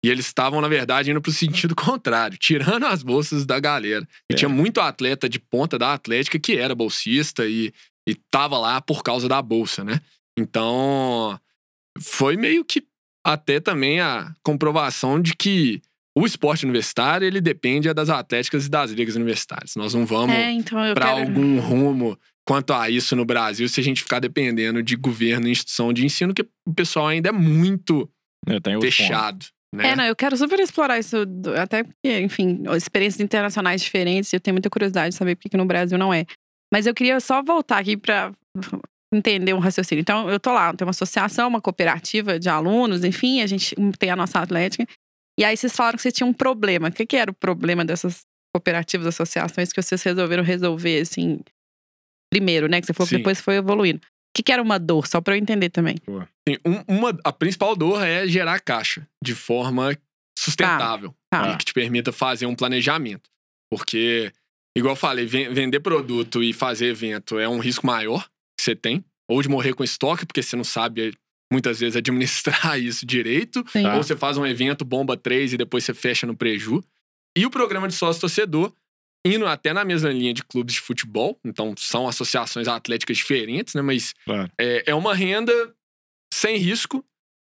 E 0.05 0.09
eles 0.09 0.27
estavam, 0.27 0.61
na 0.61 0.67
verdade, 0.67 1.09
indo 1.09 1.19
pro 1.19 1.31
sentido 1.31 1.73
contrário, 1.75 2.37
tirando 2.37 2.85
as 2.85 3.01
bolsas 3.01 3.47
da 3.47 3.59
galera. 3.59 4.07
E 4.31 4.35
É. 4.35 4.37
tinha 4.37 4.47
muito 4.47 4.79
atleta 4.79 5.27
de 5.27 5.39
ponta 5.39 5.77
da 5.79 5.91
Atlética 5.93 6.39
que 6.39 6.55
era 6.55 6.75
bolsista 6.75 7.47
e, 7.47 7.73
E 8.07 8.13
tava 8.31 8.57
lá 8.59 8.79
por 8.79 9.01
causa 9.03 9.27
da 9.27 9.41
bolsa, 9.41 9.83
né? 9.83 9.99
Então, 10.39 11.37
foi 11.99 12.37
meio 12.37 12.63
que 12.63 12.85
até 13.27 13.59
também 13.59 13.99
a 13.99 14.33
comprovação 14.41 15.21
de 15.21 15.35
que 15.35 15.81
o 16.17 16.25
esporte 16.25 16.63
universitário, 16.65 17.27
ele 17.27 17.41
depende 17.41 17.93
das 17.93 18.09
atléticas 18.09 18.65
e 18.65 18.69
das 18.69 18.91
ligas 18.91 19.15
universitárias. 19.15 19.75
Nós 19.75 19.93
não 19.93 20.05
vamos 20.05 20.35
É, 20.35 20.49
então 20.51 20.79
para 20.93 21.13
quero... 21.13 21.19
algum 21.27 21.59
rumo 21.59 22.17
quanto 22.47 22.73
a 22.73 22.89
isso 22.89 23.15
no 23.15 23.25
Brasil 23.25 23.67
se 23.67 23.79
a 23.81 23.83
gente 23.83 24.01
ficar 24.01 24.19
dependendo 24.19 24.81
de 24.81 24.95
governo 24.95 25.47
e 25.47 25.51
instituição 25.51 25.91
de 25.91 26.05
ensino, 26.05 26.33
que 26.33 26.47
o 26.65 26.73
pessoal 26.73 27.07
ainda 27.07 27.29
é 27.29 27.31
muito 27.33 28.09
É, 28.47 28.79
fechado. 28.81 29.45
Né? 29.75 29.89
É, 29.89 29.95
não, 29.97 30.05
eu 30.05 30.15
quero 30.15 30.37
super 30.37 30.57
explorar 30.61 30.97
isso, 30.97 31.25
do- 31.25 31.53
até 31.53 31.83
porque, 31.83 32.19
enfim, 32.21 32.63
experiências 32.77 33.19
internacionais 33.19 33.81
diferentes, 33.81 34.31
eu 34.31 34.39
tenho 34.39 34.55
muita 34.55 34.69
curiosidade 34.69 35.09
de 35.11 35.17
saber 35.17 35.35
por 35.35 35.49
que 35.51 35.57
no 35.57 35.65
Brasil 35.65 35.97
não 35.97 36.13
é. 36.13 36.25
Mas 36.73 36.87
eu 36.87 36.93
queria 36.93 37.19
só 37.19 37.43
voltar 37.43 37.77
aqui 37.79 37.97
pra 37.97 38.31
entender 39.13 39.53
um 39.53 39.59
raciocínio. 39.59 40.01
Então, 40.01 40.29
eu 40.29 40.39
tô 40.39 40.51
lá, 40.51 40.73
tem 40.73 40.85
uma 40.85 40.91
associação, 40.91 41.47
uma 41.47 41.61
cooperativa 41.61 42.37
de 42.39 42.49
alunos, 42.49 43.03
enfim, 43.03 43.41
a 43.41 43.47
gente 43.47 43.75
tem 43.97 44.09
a 44.09 44.15
nossa 44.15 44.39
atlética. 44.39 44.85
E 45.39 45.43
aí 45.45 45.55
vocês 45.55 45.75
falaram 45.75 45.95
que 45.95 46.01
vocês 46.01 46.13
tinham 46.13 46.29
um 46.29 46.33
problema. 46.33 46.89
O 46.89 46.91
que, 46.91 47.05
que 47.05 47.15
era 47.15 47.29
o 47.31 47.33
problema 47.33 47.85
dessas 47.85 48.21
cooperativas, 48.55 49.07
associações 49.07 49.71
que 49.71 49.81
vocês 49.81 50.01
resolveram 50.01 50.43
resolver, 50.43 50.99
assim, 51.01 51.39
primeiro, 52.33 52.67
né? 52.67 52.81
Que 52.81 52.87
você 52.87 52.93
falou 52.93 53.07
que 53.07 53.15
Sim. 53.15 53.17
depois 53.19 53.39
foi 53.39 53.55
evoluindo. 53.55 53.99
O 53.99 54.01
que, 54.35 54.43
que 54.43 54.51
era 54.51 54.61
uma 54.61 54.77
dor? 54.79 55.07
Só 55.07 55.21
pra 55.21 55.35
eu 55.35 55.39
entender 55.39 55.69
também. 55.69 55.95
Assim, 56.07 56.57
um- 56.65 56.97
uma, 56.97 57.17
a 57.23 57.31
principal 57.31 57.75
dor 57.75 58.03
é 58.05 58.27
gerar 58.27 58.59
caixa 58.59 59.07
de 59.23 59.33
forma 59.33 59.95
sustentável 60.37 61.13
Tá. 61.31 61.51
e 61.53 61.57
que 61.57 61.65
te 61.65 61.73
permita 61.73 62.11
fazer 62.11 62.45
um 62.45 62.55
planejamento. 62.55 63.29
Porque, 63.71 64.31
igual 64.77 64.93
eu 64.93 64.97
falei, 64.97 65.25
ven- 65.25 65.53
vender 65.53 65.79
produto 65.79 66.41
e 66.43 66.53
fazer 66.53 66.87
evento 66.87 67.37
é 67.39 67.47
um 67.49 67.59
risco 67.59 67.85
maior 67.85 68.27
você 68.67 68.75
tem. 68.75 69.03
Ou 69.29 69.41
de 69.41 69.49
morrer 69.49 69.73
com 69.73 69.83
estoque, 69.83 70.25
porque 70.25 70.41
você 70.41 70.55
não 70.55 70.63
sabe 70.63 71.13
muitas 71.51 71.79
vezes 71.79 71.95
administrar 71.97 72.79
isso 72.79 73.05
direito. 73.05 73.63
Sim. 73.69 73.85
Ou 73.87 74.03
você 74.03 74.15
faz 74.15 74.37
um 74.37 74.45
evento, 74.45 74.85
bomba 74.85 75.17
três 75.17 75.53
e 75.53 75.57
depois 75.57 75.83
você 75.83 75.93
fecha 75.93 76.25
no 76.27 76.35
preju. 76.35 76.83
E 77.37 77.45
o 77.45 77.49
programa 77.49 77.87
de 77.87 77.93
sócio-torcedor, 77.93 78.73
indo 79.25 79.45
até 79.45 79.73
na 79.73 79.83
mesma 79.85 80.09
linha 80.09 80.33
de 80.33 80.43
clubes 80.43 80.75
de 80.75 80.81
futebol, 80.81 81.39
então 81.45 81.73
são 81.77 82.07
associações 82.07 82.67
atléticas 82.67 83.17
diferentes, 83.17 83.73
né? 83.73 83.81
Mas 83.81 84.13
Claro. 84.25 84.49
é, 84.59 84.83
é 84.91 84.95
uma 84.95 85.13
renda 85.13 85.53
sem 86.33 86.57
risco 86.57 87.03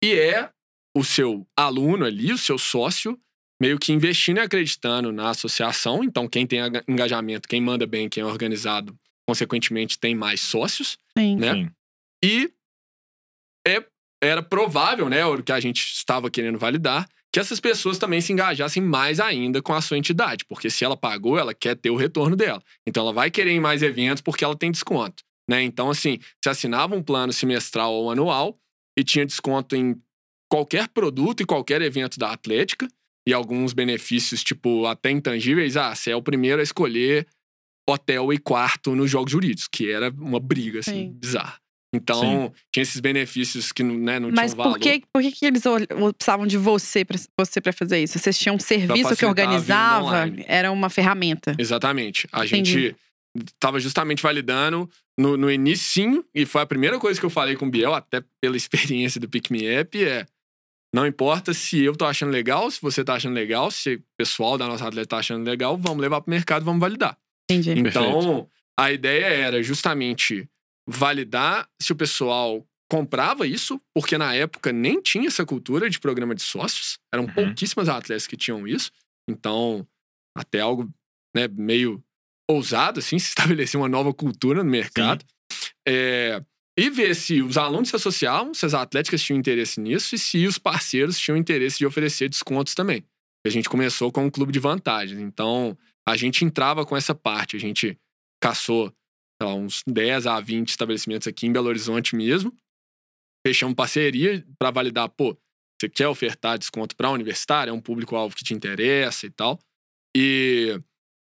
e 0.02 0.12
é 0.14 0.50
o 0.96 1.04
seu 1.04 1.46
aluno 1.56 2.04
ali, 2.04 2.32
o 2.32 2.38
seu 2.38 2.58
sócio, 2.58 3.18
meio 3.60 3.78
que 3.78 3.92
investindo 3.92 4.38
e 4.38 4.40
acreditando 4.40 5.12
na 5.12 5.30
associação. 5.30 6.02
Então, 6.02 6.28
quem 6.28 6.46
tem 6.46 6.60
engajamento, 6.88 7.48
quem 7.48 7.60
manda 7.60 7.86
bem, 7.86 8.08
quem 8.08 8.22
é 8.22 8.26
organizado, 8.26 8.98
consequentemente 9.28 9.98
tem 9.98 10.14
mais 10.14 10.40
sócios. 10.40 10.96
Sim. 11.16 11.36
né? 11.36 11.52
Sim. 11.52 11.70
E 12.24 12.50
é, 13.66 13.84
era 14.22 14.42
provável, 14.42 15.10
né, 15.10 15.22
o 15.26 15.42
que 15.42 15.52
a 15.52 15.60
gente 15.60 15.82
estava 15.82 16.30
querendo 16.30 16.58
validar, 16.58 17.06
que 17.30 17.38
essas 17.38 17.60
pessoas 17.60 17.98
também 17.98 18.22
se 18.22 18.32
engajassem 18.32 18.82
mais 18.82 19.20
ainda 19.20 19.60
com 19.60 19.74
a 19.74 19.82
sua 19.82 19.98
entidade, 19.98 20.46
porque 20.46 20.70
se 20.70 20.82
ela 20.82 20.96
pagou, 20.96 21.38
ela 21.38 21.52
quer 21.52 21.76
ter 21.76 21.90
o 21.90 21.96
retorno 21.96 22.34
dela. 22.34 22.62
Então 22.86 23.02
ela 23.02 23.12
vai 23.12 23.30
querer 23.30 23.50
ir 23.50 23.56
em 23.56 23.60
mais 23.60 23.82
eventos 23.82 24.22
porque 24.22 24.42
ela 24.42 24.56
tem 24.56 24.70
desconto, 24.70 25.22
né? 25.46 25.62
Então 25.62 25.90
assim, 25.90 26.18
se 26.42 26.48
assinava 26.48 26.96
um 26.96 27.02
plano 27.02 27.30
semestral 27.30 27.92
ou 27.92 28.10
anual 28.10 28.58
e 28.98 29.04
tinha 29.04 29.26
desconto 29.26 29.76
em 29.76 29.94
qualquer 30.50 30.88
produto 30.88 31.42
e 31.42 31.46
qualquer 31.46 31.82
evento 31.82 32.18
da 32.18 32.32
Atlética 32.32 32.88
e 33.28 33.34
alguns 33.34 33.74
benefícios 33.74 34.42
tipo 34.42 34.86
até 34.86 35.10
intangíveis, 35.10 35.76
ah, 35.76 35.94
você 35.94 36.12
é 36.12 36.16
o 36.16 36.22
primeiro 36.22 36.60
a 36.60 36.64
escolher 36.64 37.26
hotel 37.92 38.32
e 38.32 38.38
quarto 38.38 38.94
nos 38.94 39.10
jogos 39.10 39.32
jurídicos, 39.32 39.68
que 39.70 39.90
era 39.90 40.10
uma 40.10 40.40
briga 40.40 40.80
assim 40.80 40.92
Sim. 40.92 41.12
bizarra. 41.12 41.58
Então, 41.94 42.52
tinha 42.70 42.82
esses 42.82 43.00
benefícios 43.00 43.72
que 43.72 43.82
né, 43.82 44.20
não 44.20 44.30
Mas 44.30 44.52
tinham 44.52 44.64
valor. 44.64 44.72
por 44.74 44.80
que, 44.80 45.02
por 45.10 45.22
que, 45.22 45.32
que 45.32 45.46
eles 45.46 45.62
precisavam 46.16 46.46
de 46.46 46.58
você 46.58 47.02
pra, 47.02 47.18
você 47.38 47.60
pra 47.62 47.72
fazer 47.72 48.02
isso? 48.02 48.18
Vocês 48.18 48.38
tinham 48.38 48.56
um 48.56 48.58
serviço 48.58 49.16
que 49.16 49.24
organizava? 49.24 50.30
Era 50.46 50.70
uma 50.70 50.90
ferramenta. 50.90 51.56
Exatamente. 51.58 52.28
A 52.30 52.44
Entendi. 52.44 52.70
gente 52.70 52.96
tava 53.58 53.80
justamente 53.80 54.22
validando 54.22 54.88
no, 55.18 55.36
no 55.36 55.50
inicinho, 55.50 56.24
e 56.34 56.44
foi 56.44 56.60
a 56.60 56.66
primeira 56.66 56.98
coisa 56.98 57.18
que 57.18 57.24
eu 57.24 57.30
falei 57.30 57.56
com 57.56 57.66
o 57.66 57.70
Biel, 57.70 57.94
até 57.94 58.22
pela 58.40 58.56
experiência 58.56 59.20
do 59.20 59.28
Pick 59.28 59.50
Me 59.50 59.66
App, 59.66 60.04
é 60.04 60.26
não 60.94 61.06
importa 61.06 61.52
se 61.52 61.82
eu 61.82 61.94
tô 61.94 62.06
achando 62.06 62.30
legal, 62.30 62.70
se 62.70 62.80
você 62.80 63.04
tá 63.04 63.14
achando 63.14 63.34
legal, 63.34 63.70
se 63.70 63.96
o 63.96 64.02
pessoal 64.16 64.56
da 64.56 64.66
nossa 64.66 64.86
atleta 64.88 65.08
tá 65.08 65.18
achando 65.18 65.44
legal, 65.44 65.76
vamos 65.76 66.00
levar 66.00 66.20
pro 66.20 66.30
mercado, 66.30 66.64
vamos 66.64 66.80
validar. 66.80 67.16
Entendi. 67.50 67.72
Então, 67.78 68.48
a 68.78 68.92
ideia 68.92 69.24
era 69.26 69.62
justamente 69.62 70.48
validar 70.88 71.68
se 71.80 71.92
o 71.92 71.96
pessoal 71.96 72.66
comprava 72.90 73.46
isso, 73.46 73.80
porque 73.94 74.16
na 74.16 74.34
época 74.34 74.72
nem 74.72 75.00
tinha 75.02 75.26
essa 75.28 75.44
cultura 75.44 75.90
de 75.90 76.00
programa 76.00 76.34
de 76.34 76.42
sócios, 76.42 76.98
eram 77.12 77.24
Uhum. 77.24 77.32
pouquíssimas 77.34 77.88
atletas 77.88 78.26
que 78.26 78.36
tinham 78.36 78.66
isso. 78.66 78.90
Então, 79.28 79.86
até 80.36 80.60
algo 80.60 80.88
né, 81.36 81.46
meio 81.48 82.02
ousado, 82.50 83.00
assim, 83.00 83.18
se 83.20 83.28
estabelecer 83.28 83.78
uma 83.78 83.88
nova 83.88 84.12
cultura 84.14 84.64
no 84.64 84.70
mercado. 84.70 85.24
É, 85.86 86.42
e 86.78 86.88
ver 86.90 87.14
se 87.14 87.42
os 87.42 87.58
alunos 87.58 87.88
se 87.88 87.96
associavam, 87.96 88.54
se 88.54 88.64
as 88.64 88.72
atléticas 88.72 89.22
tinham 89.22 89.38
interesse 89.38 89.80
nisso 89.80 90.14
e 90.14 90.18
se 90.18 90.46
os 90.46 90.58
parceiros 90.58 91.18
tinham 91.18 91.36
interesse 91.36 91.78
de 91.78 91.84
oferecer 91.86 92.28
descontos 92.28 92.74
também. 92.74 93.04
A 93.46 93.50
gente 93.50 93.68
começou 93.68 94.12
com 94.12 94.24
um 94.24 94.30
clube 94.30 94.52
de 94.52 94.58
vantagens. 94.58 95.18
Então, 95.20 95.76
a 96.08 96.16
gente 96.16 96.44
entrava 96.44 96.86
com 96.86 96.96
essa 96.96 97.14
parte. 97.14 97.56
A 97.56 97.60
gente 97.60 97.98
caçou 98.42 98.92
sei 99.40 99.48
lá, 99.48 99.54
uns 99.54 99.82
10 99.86 100.26
a 100.26 100.40
20 100.40 100.68
estabelecimentos 100.70 101.28
aqui 101.28 101.46
em 101.46 101.52
Belo 101.52 101.68
Horizonte 101.68 102.16
mesmo. 102.16 102.52
Fechamos 103.46 103.74
parceria 103.74 104.44
para 104.58 104.70
validar, 104.70 105.08
pô, 105.10 105.36
você 105.80 105.88
quer 105.88 106.08
ofertar 106.08 106.58
desconto 106.58 106.96
para 106.96 107.10
universitário? 107.10 107.70
É 107.70 107.74
um 107.74 107.80
público-alvo 107.80 108.34
que 108.34 108.42
te 108.42 108.52
interessa 108.52 109.26
e 109.26 109.30
tal. 109.30 109.58
E 110.16 110.80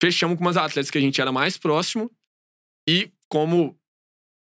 fechamos 0.02 0.37
com 0.37 0.45
umas 0.45 0.57
atletas 0.57 0.90
que 0.90 0.99
a 0.99 1.00
gente 1.00 1.21
era 1.21 1.33
mais 1.33 1.57
próximo. 1.57 2.11
E 2.87 3.11
como 3.28 3.78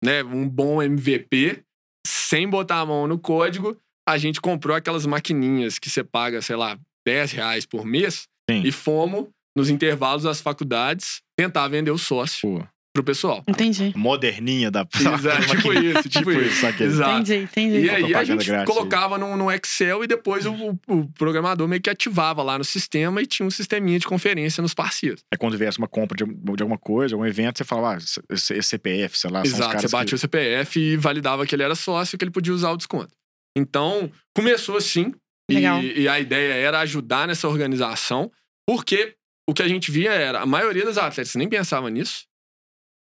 né, 0.03 0.23
um 0.23 0.47
bom 0.47 0.81
MVP, 0.81 1.63
sem 2.05 2.47
botar 2.47 2.81
a 2.81 2.85
mão 2.85 3.07
no 3.07 3.17
código, 3.17 3.75
a 4.07 4.17
gente 4.17 4.39
comprou 4.39 4.75
aquelas 4.75 5.05
maquininhas 5.05 5.79
que 5.79 5.89
você 5.89 6.03
paga, 6.03 6.41
sei 6.41 6.55
lá, 6.55 6.79
10 7.07 7.31
reais 7.31 7.65
por 7.65 7.83
mês. 7.83 8.27
Sim. 8.49 8.61
E 8.63 8.71
fomos, 8.71 9.27
nos 9.59 9.69
intervalos 9.69 10.23
das 10.23 10.41
faculdades, 10.41 11.21
tentar 11.37 11.67
vender 11.67 11.91
o 11.91 11.97
sócio 11.97 12.41
Pô, 12.59 12.67
pro 12.93 13.03
pessoal. 13.03 13.43
Entendi. 13.47 13.93
moderninha 13.95 14.71
da 14.71 14.87
Exato, 14.95 15.47
tipo 15.55 15.73
isso, 15.73 16.09
tipo 16.09 16.31
isso. 16.31 16.61
saquei. 16.61 16.87
Exato. 16.87 17.11
Entendi, 17.21 17.35
entendi. 17.43 17.79
E 17.85 17.89
aí 17.89 18.15
a 18.15 18.23
gente 18.23 18.45
grátis 18.45 18.73
colocava 18.73 19.17
no, 19.17 19.37
no 19.37 19.51
Excel 19.51 20.03
e 20.03 20.07
depois 20.07 20.45
o, 20.45 20.53
o- 20.87 21.07
programador 21.13 21.67
meio 21.67 21.81
que 21.81 21.89
ativava 21.89 22.41
lá 22.41 22.57
no 22.57 22.63
sistema 22.63 23.21
e 23.21 23.25
tinha 23.27 23.45
um 23.45 23.51
sisteminha 23.51 23.99
de 23.99 24.07
conferência 24.07 24.61
nos 24.61 24.73
parceiros. 24.73 25.21
É 25.31 25.37
quando 25.37 25.57
viesse 25.57 25.77
uma 25.77 25.87
compra 25.87 26.15
de, 26.17 26.25
de 26.25 26.63
alguma 26.63 26.77
coisa, 26.79 27.15
um 27.15 27.25
evento, 27.25 27.57
você 27.59 27.63
falava, 27.63 27.99
ah, 28.31 28.35
CPF, 28.61 29.17
sei 29.19 29.29
lá, 29.29 29.39
são 29.43 29.51
os 29.51 29.53
Exato, 29.59 29.69
caras 29.71 29.81
você 29.91 29.95
batia 29.95 30.07
que... 30.09 30.15
o 30.15 30.17
CPF 30.17 30.79
e 30.79 30.97
validava 30.97 31.45
que 31.45 31.53
ele 31.55 31.63
era 31.63 31.75
sócio 31.75 32.17
que 32.17 32.23
ele 32.23 32.31
podia 32.31 32.53
usar 32.53 32.71
o 32.71 32.77
desconto. 32.77 33.13
Então, 33.57 34.11
começou 34.35 34.77
assim. 34.77 35.13
e- 35.49 35.53
Legal. 35.55 35.81
E, 35.83 36.07
a 36.07 36.19
ideia 36.19 36.53
era 36.53 36.79
ajudar 36.81 37.27
nessa 37.27 37.47
organização, 37.47 38.31
porque 38.67 39.15
o 39.49 39.53
que 39.53 39.63
a 39.63 39.67
gente 39.67 39.89
via 39.91 40.11
era, 40.11 40.41
a 40.41 40.45
maioria 40.45 40.85
das 40.85 40.97
atletas 40.97 41.35
nem 41.35 41.49
pensava 41.49 41.89
nisso. 41.89 42.25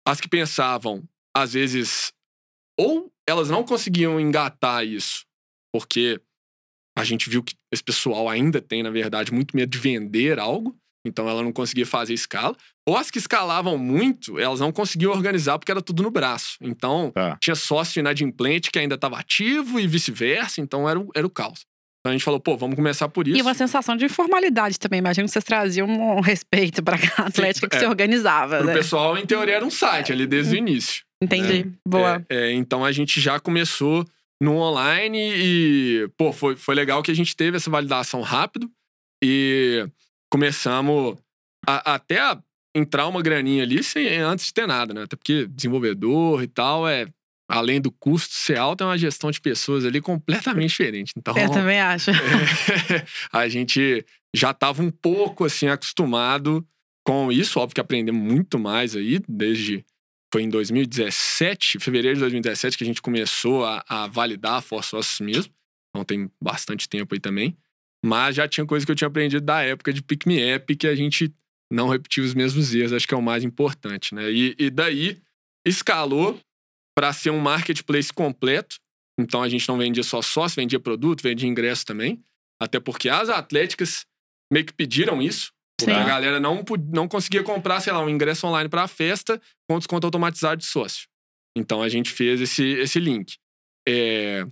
As 0.07 0.21
que 0.21 0.29
pensavam, 0.29 1.03
às 1.35 1.53
vezes, 1.53 2.13
ou 2.79 3.11
elas 3.27 3.49
não 3.49 3.63
conseguiam 3.63 4.19
engatar 4.19 4.85
isso, 4.85 5.25
porque 5.73 6.21
a 6.97 7.03
gente 7.03 7.29
viu 7.29 7.43
que 7.43 7.53
esse 7.71 7.83
pessoal 7.83 8.29
ainda 8.29 8.61
tem, 8.61 8.81
na 8.81 8.89
verdade, 8.89 9.33
muito 9.33 9.55
medo 9.55 9.69
de 9.69 9.77
vender 9.77 10.39
algo, 10.39 10.75
então 11.05 11.27
ela 11.27 11.43
não 11.43 11.51
conseguia 11.51 11.85
fazer 11.85 12.13
escala. 12.13 12.55
Ou 12.87 12.95
as 12.95 13.11
que 13.11 13.17
escalavam 13.19 13.77
muito, 13.77 14.39
elas 14.39 14.59
não 14.61 14.71
conseguiam 14.71 15.11
organizar 15.11 15.59
porque 15.59 15.71
era 15.71 15.81
tudo 15.81 16.01
no 16.03 16.09
braço. 16.09 16.57
Então, 16.61 17.11
Tá. 17.11 17.37
tinha 17.41 17.55
sócio 17.55 17.99
inadimplente 17.99 18.71
que 18.71 18.79
ainda 18.79 18.95
estava 18.95 19.19
ativo 19.19 19.79
e 19.79 19.87
vice-versa, 19.87 20.61
então 20.61 20.87
era 20.89 20.99
o, 20.99 21.09
era 21.13 21.27
o 21.27 21.29
caos. 21.29 21.65
Então 21.99 22.11
a 22.11 22.13
gente 22.13 22.23
falou, 22.23 22.39
pô, 22.39 22.55
vamos 22.55 22.75
começar 22.75 23.09
por 23.09 23.27
isso. 23.27 23.37
E 23.37 23.41
uma 23.41 23.53
sensação 23.53 23.95
de 23.97 24.05
informalidade 24.05 24.79
também. 24.79 24.99
Imagino 24.99 25.25
que 25.27 25.31
vocês 25.33 25.43
traziam 25.43 25.87
um 25.87 26.21
respeito 26.21 26.81
pra 26.81 26.95
a 27.17 27.23
Atlética 27.23 27.67
que 27.67 27.75
é. 27.75 27.79
se 27.79 27.85
organizava. 27.85 28.57
Pro 28.59 28.67
né? 28.67 28.73
pessoal, 28.73 29.17
em 29.17 29.25
teoria, 29.25 29.55
era 29.55 29.65
um 29.65 29.69
site 29.71 30.11
ali 30.13 30.25
desde 30.25 30.55
o 30.55 30.57
início. 30.57 31.03
Entendi. 31.21 31.71
Boa. 31.87 32.23
É, 32.29 32.49
é, 32.49 32.53
então 32.53 32.85
a 32.85 32.91
gente 32.91 33.19
já 33.19 33.39
começou 33.39 34.05
no 34.41 34.55
online 34.57 35.17
e, 35.35 36.07
pô, 36.15 36.31
foi, 36.31 36.55
foi 36.55 36.75
legal 36.75 37.01
que 37.01 37.09
a 37.11 37.15
gente 37.15 37.35
teve 37.35 37.57
essa 37.57 37.69
validação 37.71 38.21
rápido 38.21 38.69
e 39.23 39.85
começamos 40.31 41.17
a- 41.67 41.95
até 41.95 42.19
a 42.19 42.37
entrar 42.75 43.07
uma 43.07 43.21
graninha 43.23 43.63
ali 43.63 43.81
sem, 43.83 44.07
antes 44.19 44.45
de 44.45 44.53
ter 44.53 44.67
nada, 44.67 44.93
né? 44.93 45.03
Até 45.03 45.15
porque 45.15 45.47
desenvolvedor 45.47 46.43
e 46.43 46.47
tal 46.47 46.87
é. 46.87 47.07
Além 47.47 47.79
do 47.79 47.91
custo 47.91 48.33
ser 48.33 48.57
alto, 48.57 48.83
é 48.83 48.87
uma 48.87 48.97
gestão 48.97 49.31
de 49.31 49.39
pessoas 49.39 49.85
ali 49.85 50.01
completamente 50.01 50.69
diferente. 50.69 51.13
Então, 51.15 51.37
Eu 51.37 51.49
também 51.49 51.79
acho. 51.79 52.11
a 53.31 53.47
gente 53.47 54.05
já 54.35 54.51
estava 54.51 54.83
um 54.83 54.91
pouco 54.91 55.45
assim 55.45 55.67
acostumado 55.67 56.67
com 57.05 57.31
isso, 57.31 57.59
óbvio 57.59 57.75
que 57.75 57.81
aprendemos 57.81 58.21
muito 58.21 58.59
mais 58.59 58.95
aí 58.95 59.21
desde 59.29 59.85
foi 60.31 60.43
em 60.43 60.49
2017, 60.49 61.79
fevereiro 61.79 62.15
de 62.15 62.19
2017, 62.19 62.77
que 62.77 62.83
a 62.83 62.87
gente 62.87 63.01
começou 63.01 63.63
a, 63.65 63.83
a 63.87 64.07
validar 64.07 64.55
a 64.55 64.61
Force 64.61 64.89
Sócios 64.89 65.21
mesmo. 65.21 65.53
Então 65.89 66.03
tem 66.03 66.29
bastante 66.41 66.89
tempo 66.89 67.15
aí 67.15 67.19
também. 67.19 67.57
Mas 68.05 68.35
já 68.35 68.47
tinha 68.47 68.65
coisa 68.65 68.85
que 68.85 68.91
eu 68.91 68.95
tinha 68.95 69.07
aprendido 69.07 69.45
da 69.45 69.61
época 69.61 69.93
de 69.93 70.03
Pick 70.03 70.25
Me 70.25 70.41
App, 70.41 70.75
que 70.75 70.85
a 70.85 70.95
gente 70.95 71.33
não 71.71 71.87
repetiu 71.87 72.23
os 72.23 72.33
mesmos 72.33 72.73
erros, 72.75 72.93
acho 72.93 73.07
que 73.07 73.13
é 73.13 73.17
o 73.17 73.21
mais 73.21 73.43
importante, 73.43 74.13
né? 74.13 74.31
E, 74.31 74.55
e 74.57 74.69
daí 74.69 75.17
escalou 75.65 76.39
para 76.97 77.13
ser 77.13 77.29
um 77.29 77.37
marketplace 77.37 78.11
completo. 78.11 78.77
Então 79.19 79.43
a 79.43 79.47
gente 79.47 79.69
não 79.69 79.77
vendia 79.77 80.01
só 80.01 80.19
sócio, 80.19 80.55
vendia 80.55 80.79
produto, 80.79 81.21
vendia 81.21 81.47
ingresso 81.47 81.85
também. 81.85 82.23
Até 82.59 82.79
porque 82.79 83.07
as 83.07 83.29
atléticas 83.29 84.03
meio 84.51 84.65
que 84.65 84.73
pediram 84.73 85.21
isso. 85.21 85.53
Porque 85.79 85.93
Sim. 85.93 85.99
a 85.99 86.03
galera 86.03 86.39
não, 86.39 86.63
não 86.91 87.07
conseguia 87.07 87.43
comprar, 87.43 87.81
sei 87.81 87.93
lá, 87.93 88.03
um 88.03 88.09
ingresso 88.09 88.47
online 88.47 88.67
para 88.67 88.81
a 88.81 88.87
festa 88.87 89.39
com 89.69 89.77
desconto 89.77 90.07
automatizado 90.07 90.57
de 90.57 90.65
sócio. 90.65 91.07
Então 91.55 91.83
a 91.83 91.89
gente 91.89 92.09
fez 92.09 92.41
esse, 92.41 92.63
esse 92.63 92.99
link. 92.99 93.35
É, 93.87 94.43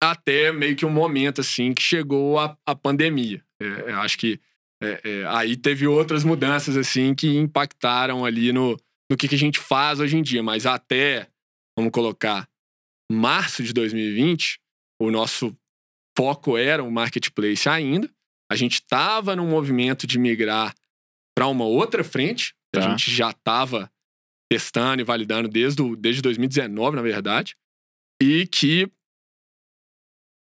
até 0.00 0.52
meio 0.52 0.76
que 0.76 0.86
um 0.86 0.90
momento 0.90 1.40
assim 1.40 1.74
que 1.74 1.82
chegou 1.82 2.38
a, 2.38 2.56
a 2.64 2.76
pandemia. 2.76 3.42
É, 3.60 3.90
eu 3.90 4.00
acho 4.02 4.16
que 4.18 4.38
é, 4.80 5.00
é, 5.02 5.26
aí 5.26 5.56
teve 5.56 5.88
outras 5.88 6.22
mudanças 6.22 6.76
assim 6.76 7.12
que 7.12 7.36
impactaram 7.36 8.24
ali 8.24 8.52
no, 8.52 8.76
no 9.10 9.16
que, 9.16 9.26
que 9.26 9.34
a 9.34 9.38
gente 9.38 9.58
faz 9.58 9.98
hoje 9.98 10.16
em 10.16 10.22
dia. 10.22 10.44
Mas 10.44 10.64
até, 10.64 11.28
vamos 11.76 11.92
colocar, 11.92 12.48
março 13.10 13.62
de 13.62 13.72
2020, 13.72 14.58
o 15.00 15.10
nosso 15.10 15.56
foco 16.16 16.56
era 16.56 16.82
o 16.82 16.90
marketplace 16.90 17.68
ainda. 17.68 18.10
A 18.50 18.56
gente 18.56 18.74
estava 18.74 19.36
num 19.36 19.48
movimento 19.48 20.06
de 20.06 20.18
migrar 20.18 20.74
para 21.36 21.46
uma 21.48 21.64
outra 21.64 22.02
frente. 22.02 22.54
que 22.72 22.80
A 22.80 22.82
Tá. 22.82 22.90
gente 22.90 23.10
já 23.10 23.30
estava 23.30 23.90
testando 24.50 25.00
e 25.00 25.04
validando 25.04 25.48
desde, 25.48 25.80
o- 25.82 25.96
desde 25.96 26.20
2019, 26.22 26.96
na 26.96 27.02
verdade. 27.02 27.56
E 28.22 28.46
que, 28.46 28.90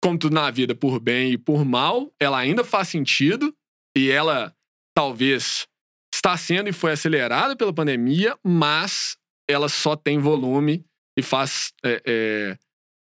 como 0.03 0.17
tudo 0.17 0.34
na 0.34 0.50
vida, 0.51 0.75
por 0.75 1.00
bem 1.00 1.34
e 1.34 1.38
por 1.38 1.65
mal, 1.65 2.13
ela 2.19 2.38
ainda 2.38 2.63
faz 2.63 2.88
sentido 2.89 3.55
e 3.96 4.10
ela 4.10 4.55
talvez 4.96 5.67
está 6.13 6.36
sendo 6.38 6.69
e 6.69 6.74
foi 6.74 6.91
acelerada 6.91 7.55
pela 7.55 7.74
pandemia, 7.74 8.38
mas 8.43 9.17
ela 9.50 9.69
só 9.69 9.96
tem 9.96 10.19
volume 10.19 10.86
e 11.17 11.21
faz. 11.21 11.74
é, 11.83 12.01
é, 12.05 12.57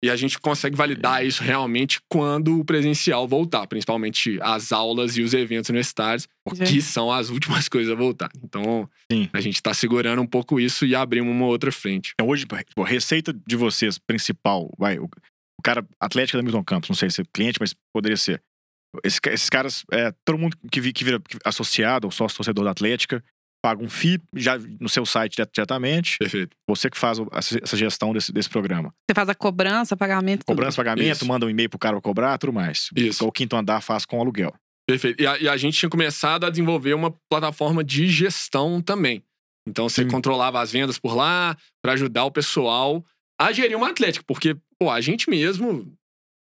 e 0.03 0.09
a 0.09 0.15
gente 0.15 0.39
consegue 0.39 0.75
validar 0.75 1.23
isso 1.23 1.43
realmente 1.43 1.99
quando 2.09 2.59
o 2.59 2.65
presencial 2.65 3.27
voltar, 3.27 3.67
principalmente 3.67 4.39
as 4.41 4.71
aulas 4.71 5.15
e 5.15 5.21
os 5.21 5.31
eventos 5.31 5.69
universitários, 5.69 6.27
que 6.67 6.81
são 6.81 7.11
as 7.11 7.29
últimas 7.29 7.67
coisas 7.69 7.93
a 7.93 7.95
voltar. 7.95 8.31
Então, 8.43 8.89
Sim. 9.11 9.29
a 9.31 9.39
gente 9.39 9.55
está 9.57 9.75
segurando 9.75 10.19
um 10.19 10.25
pouco 10.25 10.59
isso 10.59 10.87
e 10.87 10.95
abrimos 10.95 11.31
uma 11.31 11.45
outra 11.45 11.71
frente. 11.71 12.13
Então, 12.15 12.27
hoje, 12.27 12.47
tipo, 12.47 12.81
a 12.83 12.87
receita 12.87 13.31
de 13.45 13.55
vocês 13.55 13.99
principal, 13.99 14.71
vai, 14.75 14.97
o, 14.97 15.07
cara 15.63 15.85
Atlética 15.99 16.35
da 16.39 16.43
Milton 16.43 16.63
Campos, 16.63 16.89
não 16.89 16.95
sei 16.95 17.11
se 17.11 17.21
é 17.21 17.25
cliente, 17.31 17.59
mas 17.61 17.75
poderia 17.93 18.17
ser. 18.17 18.41
Esse 19.03 19.21
ca- 19.21 19.31
esses 19.31 19.49
caras, 19.51 19.83
é, 19.91 20.11
todo 20.25 20.39
mundo 20.39 20.57
que, 20.71 20.81
vi- 20.81 20.93
que 20.93 21.03
vira 21.03 21.21
associado 21.45 22.07
ou 22.07 22.11
sócio 22.11 22.35
torcedor 22.37 22.65
da 22.65 22.71
Atlética, 22.71 23.23
paga 23.61 23.83
um 23.83 23.89
FII 23.89 24.19
já 24.35 24.57
no 24.79 24.89
seu 24.89 25.05
site 25.05 25.35
dire- 25.35 25.49
diretamente. 25.53 26.17
Perfeito. 26.17 26.55
Você 26.67 26.89
que 26.89 26.97
faz 26.97 27.19
essa 27.31 27.77
gestão 27.77 28.11
desse, 28.13 28.31
desse 28.31 28.49
programa. 28.49 28.93
Você 29.09 29.13
faz 29.15 29.29
a 29.29 29.35
cobrança, 29.35 29.95
pagamento. 29.95 30.39
tudo. 30.39 30.55
Cobrança, 30.55 30.77
pagamento, 30.77 31.15
Isso. 31.17 31.25
manda 31.27 31.45
um 31.45 31.49
e-mail 31.49 31.69
pro 31.69 31.77
cara 31.79 31.99
cobrar, 32.01 32.37
tudo 32.37 32.53
mais. 32.53 32.89
Isso. 32.95 33.25
O 33.25 33.31
quinto 33.31 33.55
andar 33.55 33.81
faz 33.81 34.05
com 34.05 34.19
aluguel. 34.19 34.53
Perfeito. 34.87 35.21
E 35.21 35.27
a, 35.27 35.37
e 35.39 35.47
a 35.47 35.55
gente 35.57 35.77
tinha 35.77 35.89
começado 35.89 36.45
a 36.45 36.49
desenvolver 36.49 36.93
uma 36.95 37.13
plataforma 37.29 37.83
de 37.83 38.07
gestão 38.07 38.81
também. 38.81 39.23
Então 39.67 39.87
você 39.87 40.01
Sim. 40.03 40.09
controlava 40.09 40.59
as 40.59 40.71
vendas 40.71 40.97
por 40.97 41.15
lá 41.15 41.55
para 41.83 41.93
ajudar 41.93 42.25
o 42.25 42.31
pessoal 42.31 43.05
a 43.39 43.51
gerir 43.51 43.77
uma 43.77 43.89
atlética, 43.89 44.23
porque 44.27 44.55
pô, 44.79 44.89
a 44.89 44.99
gente 45.01 45.29
mesmo 45.29 45.93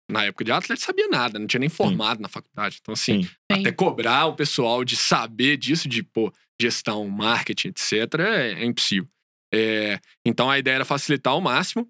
na 0.09 0.25
época 0.25 0.43
de 0.43 0.51
atleta 0.51 0.81
sabia 0.81 1.07
nada, 1.07 1.37
não 1.37 1.47
tinha 1.47 1.59
nem 1.59 1.69
formado 1.69 2.19
na 2.19 2.27
faculdade. 2.27 2.79
Então 2.81 2.93
assim, 2.93 3.23
Sim. 3.23 3.29
Sim. 3.51 3.61
até 3.61 3.71
cobrar 3.71 4.25
o 4.25 4.35
pessoal 4.35 4.83
de 4.83 4.95
saber 4.95 5.55
disso, 5.55 5.87
de 5.87 6.01
pô, 6.01 6.33
gestão, 6.59 7.07
marketing, 7.07 7.69
etc, 7.69 7.93
é, 8.19 8.53
é 8.53 8.65
impossível. 8.65 9.07
É, 9.53 9.99
então 10.25 10.49
a 10.49 10.57
ideia 10.57 10.75
era 10.75 10.85
facilitar 10.85 11.33
ao 11.33 11.41
máximo. 11.41 11.89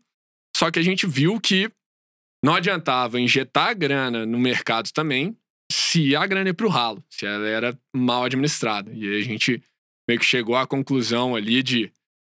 Só 0.56 0.70
que 0.70 0.80
a 0.80 0.84
gente 0.84 1.08
viu 1.08 1.40
que 1.40 1.72
não 2.44 2.56
adiantava 2.56 3.20
injetar 3.20 3.78
grana 3.78 4.26
no 4.26 4.38
mercado 4.38 4.92
também 4.92 5.38
se 5.72 6.16
a 6.16 6.26
grana 6.26 6.50
ia 6.50 6.54
pro 6.54 6.68
ralo, 6.68 7.04
se 7.10 7.26
ela 7.26 7.48
era 7.48 7.80
mal 7.96 8.24
administrada. 8.24 8.92
E 8.94 9.08
aí 9.08 9.22
a 9.22 9.24
gente 9.24 9.62
meio 10.08 10.20
que 10.20 10.26
chegou 10.26 10.56
à 10.56 10.66
conclusão 10.66 11.36
ali 11.36 11.62
de, 11.62 11.92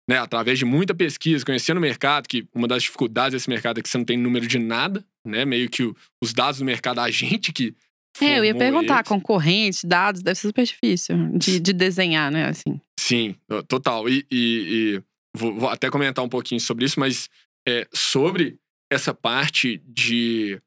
né, 0.10 0.18
através 0.20 0.60
de 0.60 0.66
muita 0.66 0.94
pesquisa, 0.94 1.44
conhecendo 1.46 1.78
o 1.78 1.82
mercado, 1.82 2.28
que 2.28 2.48
uma 2.54 2.68
das 2.68 2.84
dificuldades 2.84 3.34
desse 3.34 3.50
mercado 3.50 3.80
é 3.80 3.82
que 3.82 3.90
você 3.90 3.98
não 3.98 4.06
tem 4.06 4.18
número 4.18 4.46
de 4.48 4.60
nada, 4.60 5.04
né? 5.26 5.46
Meio 5.46 5.70
que 5.70 5.84
o- 5.84 5.96
os 6.22 6.32
dados 6.34 6.60
do 6.60 6.66
mercado, 6.66 7.00
a 7.00 7.10
gente 7.10 7.52
que. 7.52 7.76
É, 8.22 8.40
eu 8.40 8.46
ia 8.46 8.56
perguntar, 8.56 8.98
eles. 9.00 9.10
concorrentes, 9.10 9.84
dados, 9.84 10.22
deve 10.22 10.36
ser 10.40 10.48
super 10.48 10.64
difícil 10.66 11.30
de, 11.38 11.60
de 11.60 11.74
desenhar, 11.74 12.32
né? 12.32 12.46
Assim. 12.48 12.80
Sim, 13.00 13.36
total. 13.68 14.08
E, 14.08 14.26
e- 14.32 14.96
e 14.98 15.04
vou, 15.36 15.60
vou 15.60 15.70
até 15.70 15.90
comentar 15.90 16.24
um 16.24 16.30
pouquinho 16.30 16.62
sobre 16.62 16.86
isso, 16.86 17.00
mas 17.00 17.30
é, 17.68 17.88
sobre 17.94 18.58
essa 18.92 19.14
parte 19.14 19.82
de 19.86 20.62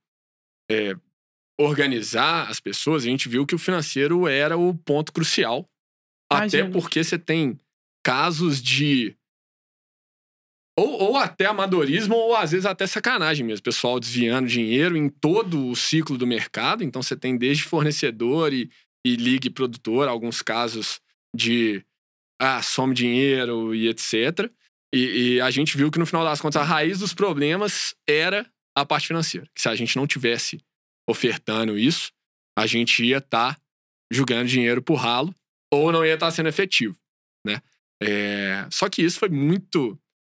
é, 0.70 0.94
organizar 1.58 2.48
as 2.50 2.60
pessoas, 2.60 3.04
a 3.04 3.06
gente 3.06 3.28
viu 3.28 3.46
que 3.46 3.54
o 3.54 3.58
financeiro 3.58 4.26
era 4.28 4.56
o 4.56 4.74
ponto 4.74 5.12
crucial. 5.12 5.68
Até 6.30 6.58
Imagino. 6.58 6.72
porque 6.72 7.02
você 7.02 7.18
tem 7.18 7.58
casos 8.04 8.60
de. 8.62 9.16
Ou, 10.78 10.90
ou 10.90 11.16
até 11.16 11.46
amadorismo, 11.46 12.14
ou 12.14 12.36
às 12.36 12.52
vezes 12.52 12.64
até 12.64 12.86
sacanagem 12.86 13.44
mesmo. 13.44 13.64
Pessoal 13.64 13.98
desviando 13.98 14.46
dinheiro 14.46 14.96
em 14.96 15.08
todo 15.08 15.66
o 15.66 15.74
ciclo 15.74 16.16
do 16.16 16.24
mercado. 16.24 16.84
Então 16.84 17.02
você 17.02 17.16
tem 17.16 17.36
desde 17.36 17.64
fornecedor 17.64 18.52
e, 18.52 18.70
e 19.04 19.16
ligue 19.16 19.50
produtor, 19.50 20.06
alguns 20.06 20.40
casos 20.40 21.00
de 21.34 21.84
ah, 22.40 22.62
some 22.62 22.94
dinheiro 22.94 23.74
e 23.74 23.88
etc. 23.88 24.48
E, 24.94 25.34
e 25.34 25.40
a 25.40 25.50
gente 25.50 25.76
viu 25.76 25.90
que 25.90 25.98
no 25.98 26.06
final 26.06 26.24
das 26.24 26.40
contas 26.40 26.62
a 26.62 26.64
raiz 26.64 27.00
dos 27.00 27.12
problemas 27.12 27.92
era 28.08 28.48
a 28.72 28.86
parte 28.86 29.08
financeira. 29.08 29.48
Que 29.52 29.60
se 29.60 29.68
a 29.68 29.74
gente 29.74 29.96
não 29.96 30.06
tivesse 30.06 30.60
ofertando 31.10 31.76
isso, 31.76 32.12
a 32.56 32.68
gente 32.68 33.04
ia 33.04 33.18
estar 33.18 33.58
jogando 34.12 34.46
dinheiro 34.46 34.80
pro 34.80 34.94
ralo 34.94 35.34
ou 35.72 35.90
não 35.90 36.06
ia 36.06 36.14
estar 36.14 36.30
sendo 36.30 36.48
efetivo, 36.48 36.96
né? 37.44 37.60
É, 38.00 38.64
Só 38.70 38.88
que 38.88 39.02
isso 39.02 39.18
foi 39.18 39.28
muito 39.28 39.98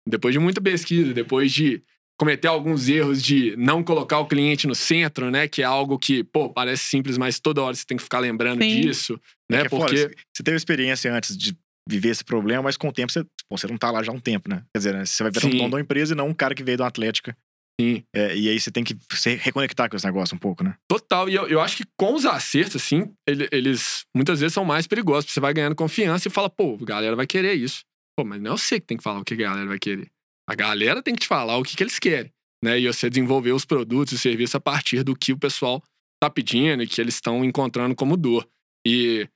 depois 0.09 0.33
de 0.33 0.39
muita 0.39 0.61
pesquisa, 0.61 1.13
depois 1.13 1.53
de 1.53 1.83
cometer 2.19 2.49
alguns 2.49 2.89
erros 2.89 3.23
de 3.23 3.55
não 3.57 3.83
colocar 3.83 4.19
o 4.19 4.27
cliente 4.27 4.67
no 4.67 4.75
centro, 4.75 5.31
né? 5.31 5.47
Que 5.47 5.63
é 5.63 5.65
algo 5.65 5.97
que, 5.99 6.25
pô, 6.25 6.51
parece 6.51 6.85
simples, 6.85 7.17
mas 7.17 7.39
toda 7.39 7.63
hora 7.63 7.75
você 7.75 7.85
tem 7.87 7.97
que 7.97 8.03
ficar 8.03 8.19
lembrando 8.19 8.63
Sim. 8.63 8.81
disso, 8.81 9.21
né? 9.51 9.61
Que 9.61 9.67
é 9.67 9.69
Porque 9.69 9.97
Você 9.97 10.11
você 10.37 10.43
teve 10.43 10.57
experiência 10.57 11.13
antes 11.15 11.37
de 11.37 11.57
viver 11.89 12.09
esse 12.11 12.25
problema, 12.25 12.65
mas 12.65 12.77
com 12.77 12.89
o 12.89 12.93
tempo 12.93 13.13
você, 13.13 13.23
pô, 13.49 13.57
você 13.57 13.67
não 13.69 13.79
tá 13.79 13.91
lá 13.91 14.03
já 14.03 14.11
há 14.11 14.15
um 14.15 14.21
tempo, 14.21 14.49
né? 14.51 14.63
Quer 14.75 14.79
dizer, 14.79 14.95
né, 14.95 15.05
você 15.07 15.23
vai 15.23 15.31
virar 15.33 15.47
um 15.47 15.57
dono 15.57 15.71
da 15.71 15.81
empresa 15.81 16.13
e 16.13 16.17
não 16.17 16.29
um 16.29 16.35
cara 16.35 16.55
que 16.55 16.63
veio 16.65 16.77
da 16.77 16.87
Atlética. 16.87 17.37
Sim. 17.81 18.03
É, 18.15 18.37
e 18.37 18.49
aí 18.49 18.59
você 18.59 18.73
tem 18.73 18.83
que 18.83 18.97
se 19.13 19.37
reconectar 19.37 19.89
com 19.89 19.97
esse 19.97 20.05
negócio 20.05 20.35
um 20.35 20.39
pouco, 20.39 20.65
né? 20.65 20.75
Total, 20.89 21.29
e 21.29 21.35
eu, 21.37 21.47
eu 21.47 21.61
acho 21.61 21.77
que 21.77 21.85
com 21.97 22.13
os 22.15 22.27
acertos, 22.27 22.75
assim, 22.83 23.13
ele- 23.27 23.49
eles 23.53 24.05
muitas 24.15 24.41
vezes 24.41 24.53
são 24.53 24.65
mais 24.65 24.87
perigosos. 24.89 25.27
porque 25.27 25.35
Você 25.35 25.41
vai 25.41 25.55
ganhando 25.55 25.77
confiança 25.77 26.27
e 26.27 26.31
fala, 26.31 26.51
pô, 26.51 26.77
a 26.83 26.85
galera 26.85 27.15
vai 27.15 27.27
querer 27.27 27.55
isso. 27.55 27.83
Pô, 28.19 28.25
mas 28.25 28.43
não 28.43 28.55
é 28.55 28.59
você 28.59 28.81
que 28.81 28.87
tem 28.89 28.97
que 28.97 29.05
falar 29.05 29.21
o 29.21 29.25
que 29.25 29.35
a 29.35 29.37
galera 29.37 29.69
vai 29.69 29.79
querer. 29.79 30.11
A 30.51 30.53
galera 30.57 31.01
tem 31.01 31.15
que 31.15 31.21
te 31.21 31.29
falar 31.29 31.57
o 31.57 31.63
que, 31.63 31.77
que 31.77 31.83
eles 31.85 32.01
querem, 32.01 32.33
né? 32.61 32.77
E 32.77 32.89
você 32.89 33.09
desenvolver 33.09 33.53
os 33.53 33.65
produtos 33.65 34.13
e 34.13 34.19
serviços 34.19 34.57
a 34.57 34.61
partir 34.61 35.05
do 35.05 35.15
que 35.15 35.33
o 35.33 35.39
pessoal 35.39 35.81
tá 36.21 36.29
pedindo 36.29 36.83
e 36.83 36.89
que 36.89 37.01
eles 37.01 37.15
estão 37.15 37.45
encontrando 37.45 37.95
como 37.95 38.17
dor. 38.17 38.45
E 38.85 39.29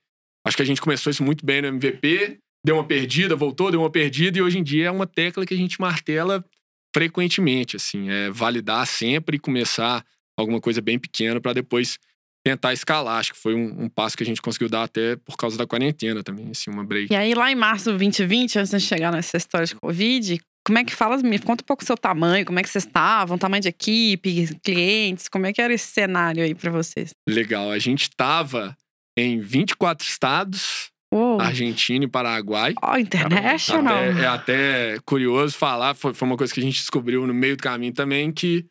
acho 0.44 0.56
que 0.56 0.64
a 0.64 0.66
gente 0.66 0.80
começou 0.80 1.12
isso 1.12 1.22
muito 1.22 1.46
bem 1.46 1.62
no 1.62 1.68
MVP, 1.68 2.40
deu 2.66 2.74
uma 2.74 2.84
perdida, 2.84 3.36
voltou, 3.36 3.70
deu 3.70 3.78
uma 3.78 3.88
perdida, 3.88 4.38
e 4.38 4.42
hoje 4.42 4.58
em 4.58 4.64
dia 4.64 4.88
é 4.88 4.90
uma 4.90 5.06
tecla 5.06 5.46
que 5.46 5.54
a 5.54 5.56
gente 5.56 5.80
martela 5.80 6.44
frequentemente, 6.92 7.76
assim, 7.76 8.10
é 8.10 8.32
validar 8.32 8.84
sempre 8.88 9.36
e 9.36 9.38
começar 9.38 10.04
alguma 10.36 10.60
coisa 10.60 10.80
bem 10.80 10.98
pequena 10.98 11.40
para 11.40 11.52
depois 11.52 12.00
tentar 12.44 12.72
escalar. 12.72 13.18
Acho 13.18 13.32
que 13.32 13.38
foi 13.38 13.54
um, 13.54 13.84
um 13.84 13.88
passo 13.88 14.16
que 14.16 14.22
a 14.22 14.26
gente 14.26 14.42
conseguiu 14.42 14.68
dar 14.68 14.82
até 14.84 15.16
por 15.16 15.36
causa 15.36 15.56
da 15.56 15.66
quarentena 15.66 16.22
também, 16.22 16.50
assim, 16.50 16.70
uma 16.70 16.84
break. 16.84 17.12
E 17.12 17.16
aí, 17.16 17.34
lá 17.34 17.50
em 17.50 17.54
março 17.54 17.84
de 17.92 17.98
2020, 17.98 18.58
antes 18.58 18.70
de 18.70 18.80
chegar 18.80 19.12
nessa 19.12 19.36
história 19.36 19.66
de 19.66 19.74
Covid, 19.76 20.40
como 20.66 20.78
é 20.78 20.84
que 20.84 20.94
fala? 20.94 21.16
Me 21.18 21.38
conta 21.38 21.62
um 21.62 21.66
pouco 21.66 21.82
o 21.82 21.86
seu 21.86 21.96
tamanho, 21.96 22.44
como 22.46 22.58
é 22.58 22.62
que 22.62 22.68
vocês 22.68 22.84
estavam, 22.84 23.36
tamanho 23.38 23.62
de 23.62 23.68
equipe, 23.68 24.48
clientes, 24.62 25.28
como 25.28 25.46
é 25.46 25.52
que 25.52 25.60
era 25.60 25.72
esse 25.74 25.86
cenário 25.86 26.42
aí 26.42 26.54
pra 26.54 26.70
vocês? 26.70 27.10
Legal, 27.28 27.70
a 27.70 27.78
gente 27.78 28.08
tava 28.16 28.76
em 29.18 29.38
24 29.40 30.06
estados, 30.06 30.90
Uou, 31.12 31.40
Argentina 31.40 32.04
e 32.04 32.08
Paraguai. 32.08 32.74
ó, 32.82 32.96
international. 32.96 33.94
Até- 34.10 34.22
é 34.22 34.26
até 34.26 34.98
curioso 35.04 35.56
falar, 35.58 35.94
foi, 35.94 36.14
foi 36.14 36.26
uma 36.28 36.36
coisa 36.36 36.54
que 36.54 36.60
a 36.60 36.62
gente 36.62 36.78
descobriu 36.78 37.26
no 37.26 37.34
meio 37.34 37.56
do 37.56 37.62
caminho 37.62 37.92
também, 37.92 38.32
que 38.32 38.64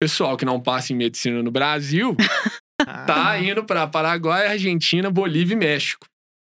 pessoal 0.00 0.36
que 0.36 0.44
não 0.44 0.60
passa 0.60 0.92
em 0.92 0.96
medicina 0.96 1.42
no 1.42 1.50
Brasil 1.50 2.16
tá 2.84 3.38
indo 3.40 3.64
para 3.64 3.86
Paraguai, 3.86 4.46
Argentina, 4.48 5.10
Bolívia 5.10 5.54
e 5.54 5.58
México. 5.58 6.06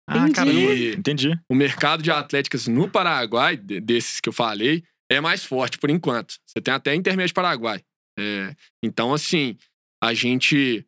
Ah, 0.10 0.18
Entendi. 0.28 0.34
caramba. 0.34 0.60
E 0.74 0.94
Entendi. 0.96 1.40
o 1.50 1.56
mercado 1.56 2.04
de 2.04 2.12
atléticas 2.12 2.68
no 2.68 2.90
Paraguai, 2.90 3.56
de- 3.58 3.80
desses 3.80 4.20
que 4.20 4.28
eu 4.30 4.34
falei, 4.34 4.84
é 5.12 5.22
mais 5.22 5.46
forte 5.46 5.78
por 5.78 5.90
enquanto. 5.90 6.36
Você 6.46 6.62
tem 6.62 6.74
até 6.74 6.94
intermédio 6.96 7.34
Paraguai. 7.34 7.82
É, 8.20 8.56
então, 8.84 9.14
assim, 9.14 9.58
a 10.04 10.14
gente 10.14 10.86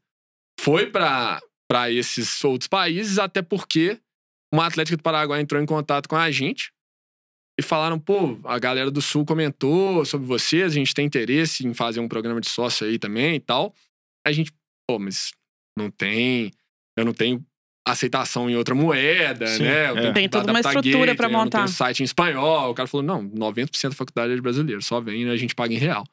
foi 0.60 0.88
para 0.88 1.42
esses 1.90 2.44
outros 2.44 2.68
países, 2.68 3.18
até 3.18 3.42
porque 3.42 4.00
uma 4.54 4.66
Atlética 4.68 4.98
do 4.98 5.04
Paraguai 5.04 5.42
entrou 5.42 5.62
em 5.62 5.66
contato 5.66 6.08
com 6.08 6.16
a 6.16 6.30
gente 6.32 6.72
e 7.60 7.64
falaram: 7.64 7.98
pô, 8.00 8.38
a 8.44 8.60
galera 8.60 8.92
do 8.92 9.02
Sul 9.02 9.26
comentou 9.26 10.04
sobre 10.06 10.28
vocês, 10.28 10.72
a 10.74 10.76
gente 10.76 10.94
tem 10.94 11.06
interesse 11.06 11.66
em 11.66 11.74
fazer 11.74 12.00
um 12.00 12.08
programa 12.08 12.40
de 12.42 12.50
sócio 12.50 12.86
aí 12.86 13.00
também 13.00 13.36
e 13.36 13.40
tal. 13.40 13.74
A 14.26 14.32
gente, 14.32 14.52
pô, 14.88 15.00
mas 15.00 15.32
não 15.78 15.90
tem. 15.90 16.52
Eu 16.98 17.04
não 17.06 17.14
tenho 17.14 17.44
aceitação 17.88 18.50
em 18.50 18.56
outra 18.56 18.74
moeda, 18.74 19.46
Sim, 19.48 19.64
né? 19.64 19.90
Eu 19.92 19.98
é. 19.98 20.02
tenho 20.02 20.14
Tem 20.14 20.30
toda 20.30 20.52
uma 20.52 20.60
estrutura 20.60 21.14
não 21.14 21.30
montar. 21.30 21.60
tenho 21.60 21.68
site 21.68 22.00
em 22.02 22.04
espanhol. 22.04 22.72
O 22.72 22.74
cara 22.74 22.88
falou: 22.88 23.06
não, 23.06 23.24
90% 23.30 23.90
da 23.90 23.96
faculdade 23.96 24.34
é 24.34 24.36
de 24.36 24.42
brasileiro, 24.42 24.82
só 24.82 25.00
vem 25.02 25.24
e 25.24 25.30
a 25.30 25.38
gente 25.38 25.54
paga 25.54 25.74
em 25.74 25.78
real. 25.78 26.04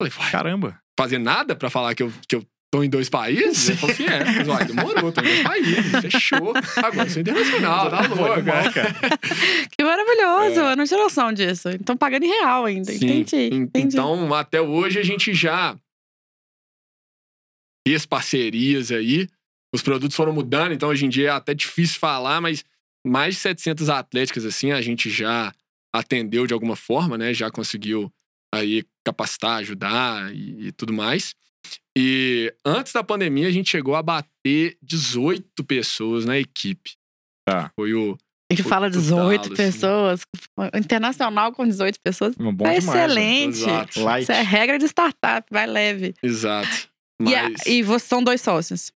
Eu 0.00 0.08
falei, 0.10 0.12
vai 0.18 0.30
Caramba. 0.30 0.78
fazer 0.98 1.18
nada 1.18 1.56
pra 1.56 1.70
falar 1.70 1.94
que 1.94 2.02
eu, 2.02 2.12
que 2.28 2.36
eu 2.36 2.44
tô 2.70 2.82
em 2.82 2.90
dois 2.90 3.08
países? 3.08 3.68
Ele 3.70 3.78
falou 3.78 3.94
assim: 3.94 4.04
é, 4.04 4.24
mas 4.24 4.46
uai, 4.48 4.64
demorou, 4.66 5.10
tô 5.12 5.20
em 5.22 5.24
dois 5.24 5.42
países, 5.42 6.00
fechou. 6.02 6.52
Agora 6.76 7.06
eu 7.06 7.10
sou 7.10 7.22
internacional, 7.22 7.88
tá 7.90 8.00
louco, 8.08 8.42
cara. 8.44 8.70
Que 9.78 9.84
maravilhoso. 9.84 10.60
Eu 10.60 10.76
não 10.76 10.84
tinha 10.84 10.98
noção 11.00 11.32
disso. 11.32 11.68
Então 11.70 11.96
pagando 11.96 12.24
em 12.24 12.28
real 12.28 12.64
ainda. 12.66 12.92
Sim, 12.92 12.96
Entendi. 13.20 13.36
en- 13.54 13.62
entendi. 13.62 13.96
Então, 13.96 14.34
até 14.34 14.60
hoje 14.60 14.98
a 14.98 15.02
gente 15.02 15.32
já 15.32 15.76
fez 17.86 18.04
parcerias 18.06 18.90
aí. 18.90 19.28
Os 19.74 19.82
produtos 19.82 20.16
foram 20.16 20.32
mudando, 20.32 20.72
então 20.72 20.88
hoje 20.88 21.04
em 21.06 21.08
dia 21.08 21.28
é 21.28 21.30
até 21.30 21.54
difícil 21.54 21.98
falar, 21.98 22.40
mas 22.40 22.64
mais 23.06 23.34
de 23.34 23.40
700 23.40 23.88
atléticas 23.88 24.44
assim 24.44 24.72
a 24.72 24.80
gente 24.80 25.10
já 25.10 25.52
atendeu 25.94 26.46
de 26.46 26.54
alguma 26.54 26.76
forma, 26.76 27.16
né? 27.18 27.32
Já 27.34 27.50
conseguiu 27.50 28.10
aí 28.54 28.84
capacitar, 29.04 29.58
ajudar 29.58 30.34
e, 30.34 30.68
e 30.68 30.72
tudo 30.72 30.92
mais. 30.92 31.34
E 31.98 32.52
antes 32.64 32.92
da 32.92 33.02
pandemia 33.04 33.48
a 33.48 33.50
gente 33.50 33.70
chegou 33.70 33.94
a 33.96 34.02
bater 34.02 34.76
18 34.82 35.64
pessoas 35.64 36.24
na 36.24 36.38
equipe. 36.38 36.92
Tá. 37.48 37.70
Foi 37.74 37.92
o 37.94 38.16
Ele 38.50 38.62
o- 38.62 38.64
fala 38.64 38.86
o 38.86 38.90
18 38.90 39.42
talo, 39.42 39.52
assim. 39.54 39.54
pessoas. 39.56 40.20
Internacional 40.74 41.52
com 41.52 41.66
18 41.66 41.98
pessoas. 42.02 42.34
Bom 42.36 42.54
Tá 42.56 42.74
demais. 42.74 42.84
né? 42.84 43.04
excelente. 43.04 43.58
Exato. 43.58 44.00
Light. 44.02 44.22
Isso 44.22 44.32
é 44.32 44.42
regra 44.42 44.78
de 44.78 44.84
startup, 44.86 45.46
vai 45.50 45.66
leve. 45.66 46.14
exato. 46.22 46.88
E, 47.20 47.34
a- 47.34 47.48
Mas... 47.50 47.66
e 47.66 47.82
vocês 47.82 48.02
são 48.08 48.22
dois 48.22 48.40
sócios. 48.40 48.92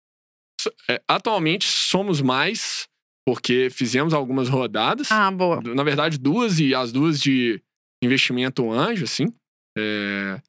É, 0.89 1.01
atualmente 1.08 1.65
somos 1.65 2.19
mais, 2.21 2.88
porque 3.27 3.69
fizemos 3.69 4.13
algumas 4.13 4.49
rodadas. 4.49 5.12
Ah, 5.12 5.30
boa. 5.32 5.62
Na 5.62 5.84
verdade, 5.84 6.17
duas 6.17 6.60
e 6.60 6.73
as 6.73 6.91
duas 6.91 7.19
de 7.19 7.62
investimento 8.03 8.71
anjo, 8.71 9.03
assim. 9.03 9.27
É, 9.77 10.41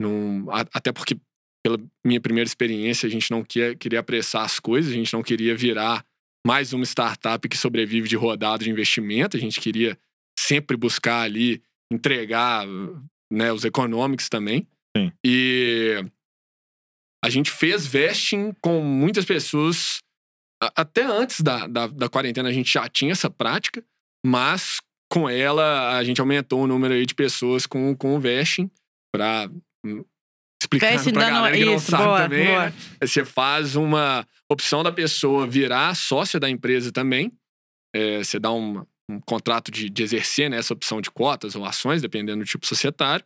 num- 0.00 0.48
a- 0.50 0.66
até 0.72 0.92
porque, 0.92 1.16
pela 1.64 1.78
minha 2.06 2.20
primeira 2.20 2.46
experiência, 2.46 3.06
a 3.06 3.10
gente 3.10 3.30
não 3.30 3.42
quer, 3.44 3.76
queria 3.76 3.98
apressar 4.00 4.44
as 4.44 4.60
coisas, 4.60 4.92
a 4.92 4.94
gente 4.94 5.12
não 5.12 5.22
queria 5.22 5.56
virar 5.56 6.04
mais 6.46 6.72
uma 6.72 6.84
startup 6.84 7.46
que 7.48 7.56
sobrevive 7.56 8.08
de 8.08 8.16
rodada 8.16 8.62
de 8.64 8.70
investimento, 8.70 9.36
a 9.36 9.40
gente 9.40 9.60
queria 9.60 9.98
sempre 10.38 10.76
buscar 10.76 11.22
ali 11.22 11.60
entregar 11.92 12.64
né, 13.30 13.52
os 13.52 13.64
econômicos 13.64 14.28
também. 14.28 14.66
Sim. 14.96 15.12
E 15.26 16.02
a 17.28 17.30
gente 17.30 17.50
fez 17.50 17.86
vesting 17.86 18.52
com 18.60 18.82
muitas 18.82 19.24
pessoas. 19.24 20.00
Até 20.74 21.04
antes 21.04 21.40
da, 21.40 21.66
da, 21.66 21.86
da 21.86 22.08
quarentena 22.08 22.48
a 22.48 22.52
gente 22.52 22.72
já 22.72 22.88
tinha 22.88 23.12
essa 23.12 23.30
prática, 23.30 23.84
mas 24.26 24.78
com 25.12 25.28
ela 25.28 25.96
a 25.96 26.02
gente 26.02 26.20
aumentou 26.20 26.62
o 26.62 26.66
número 26.66 26.94
aí 26.94 27.06
de 27.06 27.14
pessoas 27.14 27.66
com, 27.66 27.94
com 27.94 28.16
o 28.16 28.20
vesting 28.20 28.68
para 29.14 29.48
explicar 30.60 30.92
Vesting 30.92 31.12
pra 31.12 31.24
dando 31.24 31.34
galera 31.34 31.56
que 31.56 31.64
não 31.64 31.76
isso, 31.76 31.90
sabe 31.90 32.04
boa, 32.04 32.22
também, 32.22 32.46
boa. 32.46 32.66
né? 32.66 32.74
Você 33.00 33.24
faz 33.24 33.76
uma 33.76 34.26
opção 34.50 34.82
da 34.82 34.90
pessoa 34.90 35.46
virar 35.46 35.94
sócia 35.94 36.40
da 36.40 36.50
empresa 36.50 36.90
também. 36.90 37.32
É, 37.94 38.18
você 38.18 38.38
dá 38.38 38.50
um, 38.50 38.84
um 39.08 39.20
contrato 39.20 39.70
de, 39.70 39.88
de 39.88 40.02
exercer 40.02 40.50
né, 40.50 40.56
essa 40.56 40.74
opção 40.74 41.00
de 41.00 41.10
cotas 41.10 41.54
ou 41.54 41.64
ações, 41.64 42.02
dependendo 42.02 42.42
do 42.42 42.48
tipo 42.48 42.66
societário. 42.66 43.24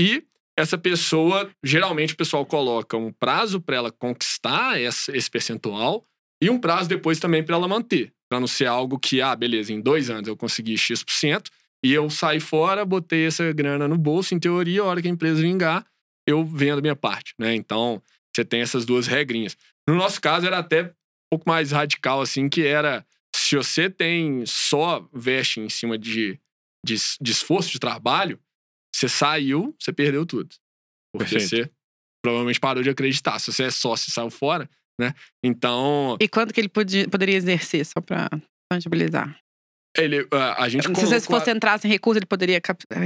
E 0.00 0.24
essa 0.58 0.76
pessoa, 0.76 1.50
geralmente 1.62 2.14
o 2.14 2.16
pessoal 2.16 2.44
coloca 2.44 2.96
um 2.96 3.12
prazo 3.12 3.60
para 3.60 3.76
ela 3.76 3.90
conquistar 3.90 4.80
esse 4.80 5.30
percentual 5.30 6.04
e 6.42 6.50
um 6.50 6.58
prazo 6.58 6.88
depois 6.88 7.18
também 7.18 7.42
para 7.42 7.56
ela 7.56 7.68
manter. 7.68 8.12
Para 8.28 8.40
não 8.40 8.46
ser 8.46 8.66
algo 8.66 8.98
que, 8.98 9.20
ah, 9.20 9.34
beleza, 9.34 9.72
em 9.72 9.80
dois 9.80 10.10
anos 10.10 10.28
eu 10.28 10.36
consegui 10.36 10.76
X% 10.76 11.50
e 11.84 11.92
eu 11.92 12.08
saí 12.10 12.40
fora, 12.40 12.84
botei 12.84 13.26
essa 13.26 13.52
grana 13.52 13.88
no 13.88 13.98
bolso, 13.98 14.34
em 14.34 14.38
teoria, 14.38 14.82
a 14.82 14.84
hora 14.84 15.02
que 15.02 15.08
a 15.08 15.10
empresa 15.10 15.40
vingar, 15.40 15.84
eu 16.26 16.44
vendo 16.44 16.78
a 16.78 16.82
minha 16.82 16.96
parte, 16.96 17.34
né? 17.38 17.54
Então, 17.54 18.00
você 18.34 18.44
tem 18.44 18.60
essas 18.60 18.84
duas 18.84 19.06
regrinhas. 19.06 19.56
No 19.88 19.96
nosso 19.96 20.20
caso, 20.20 20.46
era 20.46 20.58
até 20.58 20.84
um 20.84 20.92
pouco 21.32 21.48
mais 21.48 21.72
radical, 21.72 22.20
assim, 22.20 22.48
que 22.48 22.64
era 22.64 23.04
se 23.34 23.56
você 23.56 23.90
tem 23.90 24.44
só 24.46 25.08
veste 25.12 25.60
em 25.60 25.68
cima 25.68 25.98
de, 25.98 26.38
de, 26.84 26.94
de 27.20 27.30
esforço 27.32 27.70
de 27.72 27.80
trabalho, 27.80 28.38
você 28.94 29.08
saiu, 29.08 29.74
você 29.78 29.92
perdeu 29.92 30.24
tudo. 30.26 30.54
Porque 31.14 31.30
Perfeito. 31.36 31.66
você 31.66 31.70
provavelmente 32.24 32.60
parou 32.60 32.82
de 32.82 32.90
acreditar. 32.90 33.38
Se 33.38 33.52
você 33.52 33.64
é 33.64 33.70
sócio 33.70 34.08
e 34.08 34.12
saiu 34.12 34.30
fora, 34.30 34.68
né? 35.00 35.14
Então, 35.44 36.16
E 36.20 36.28
quanto 36.28 36.52
que 36.54 36.60
ele 36.60 36.68
podia- 36.68 37.08
poderia 37.08 37.36
exercer, 37.36 37.84
só 37.84 38.00
pra 38.00 38.28
tangibilizar? 38.70 39.38
ele, 39.94 40.26
a, 40.32 40.64
a 40.64 40.68
gente 40.70 40.86
Se 40.86 40.92
colocou 40.92 41.14
a- 41.16 41.20
fossem 41.20 41.54
entrar 41.54 41.78
sem 41.78 41.90
recurso, 41.90 42.18
ele 42.18 42.24
poderia 42.24 42.58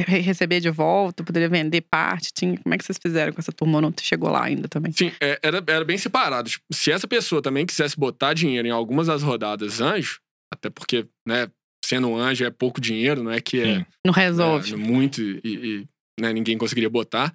receber 0.06 0.60
de 0.60 0.70
volta, 0.70 1.24
poderia 1.24 1.48
vender 1.48 1.80
parte. 1.80 2.30
Tinha... 2.32 2.56
Como 2.58 2.72
é 2.74 2.78
que 2.78 2.84
vocês 2.84 2.96
fizeram 3.02 3.32
com 3.32 3.40
essa 3.40 3.50
turma? 3.50 3.80
Não 3.80 3.92
chegou 4.00 4.30
lá 4.30 4.44
ainda 4.44 4.68
também. 4.68 4.92
Sim, 4.92 5.10
é, 5.20 5.36
era, 5.42 5.64
era 5.66 5.84
bem 5.84 5.98
separado. 5.98 6.48
Tipo, 6.48 6.64
se 6.72 6.92
essa 6.92 7.08
pessoa 7.08 7.42
também 7.42 7.66
quisesse 7.66 7.98
botar 7.98 8.34
dinheiro 8.34 8.68
em 8.68 8.70
algumas 8.70 9.08
das 9.08 9.22
rodadas 9.24 9.80
anjo, 9.80 10.20
até 10.52 10.70
porque, 10.70 11.08
né, 11.26 11.50
sendo 11.86 12.08
um 12.08 12.16
anjo 12.16 12.44
é 12.44 12.50
pouco 12.50 12.80
dinheiro, 12.80 13.22
não 13.22 13.30
é 13.30 13.40
que 13.40 13.60
é 13.60 13.78
Sim. 13.78 13.86
Não 14.04 14.12
resolve. 14.12 14.70
né, 14.72 14.76
muito 14.76 15.20
e, 15.22 15.40
e, 15.44 15.86
né, 16.20 16.32
ninguém 16.32 16.58
conseguiria 16.58 16.90
botar. 16.90 17.34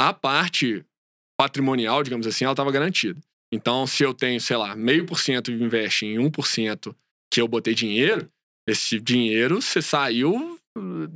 A 0.00 0.12
parte 0.12 0.84
patrimonial, 1.38 2.02
digamos 2.02 2.26
assim, 2.26 2.44
ela 2.44 2.52
estava 2.52 2.70
garantida. 2.70 3.20
Então, 3.52 3.86
se 3.86 4.02
eu 4.04 4.14
tenho, 4.14 4.40
sei 4.40 4.56
lá, 4.56 4.76
meio 4.76 5.04
por 5.04 5.18
cento 5.18 5.50
e 5.50 5.54
investe 5.62 6.06
em 6.06 6.16
1% 6.18 6.94
que 7.32 7.40
eu 7.40 7.48
botei 7.48 7.74
dinheiro, 7.74 8.30
esse 8.68 9.00
dinheiro 9.00 9.60
você 9.60 9.82
saiu. 9.82 10.58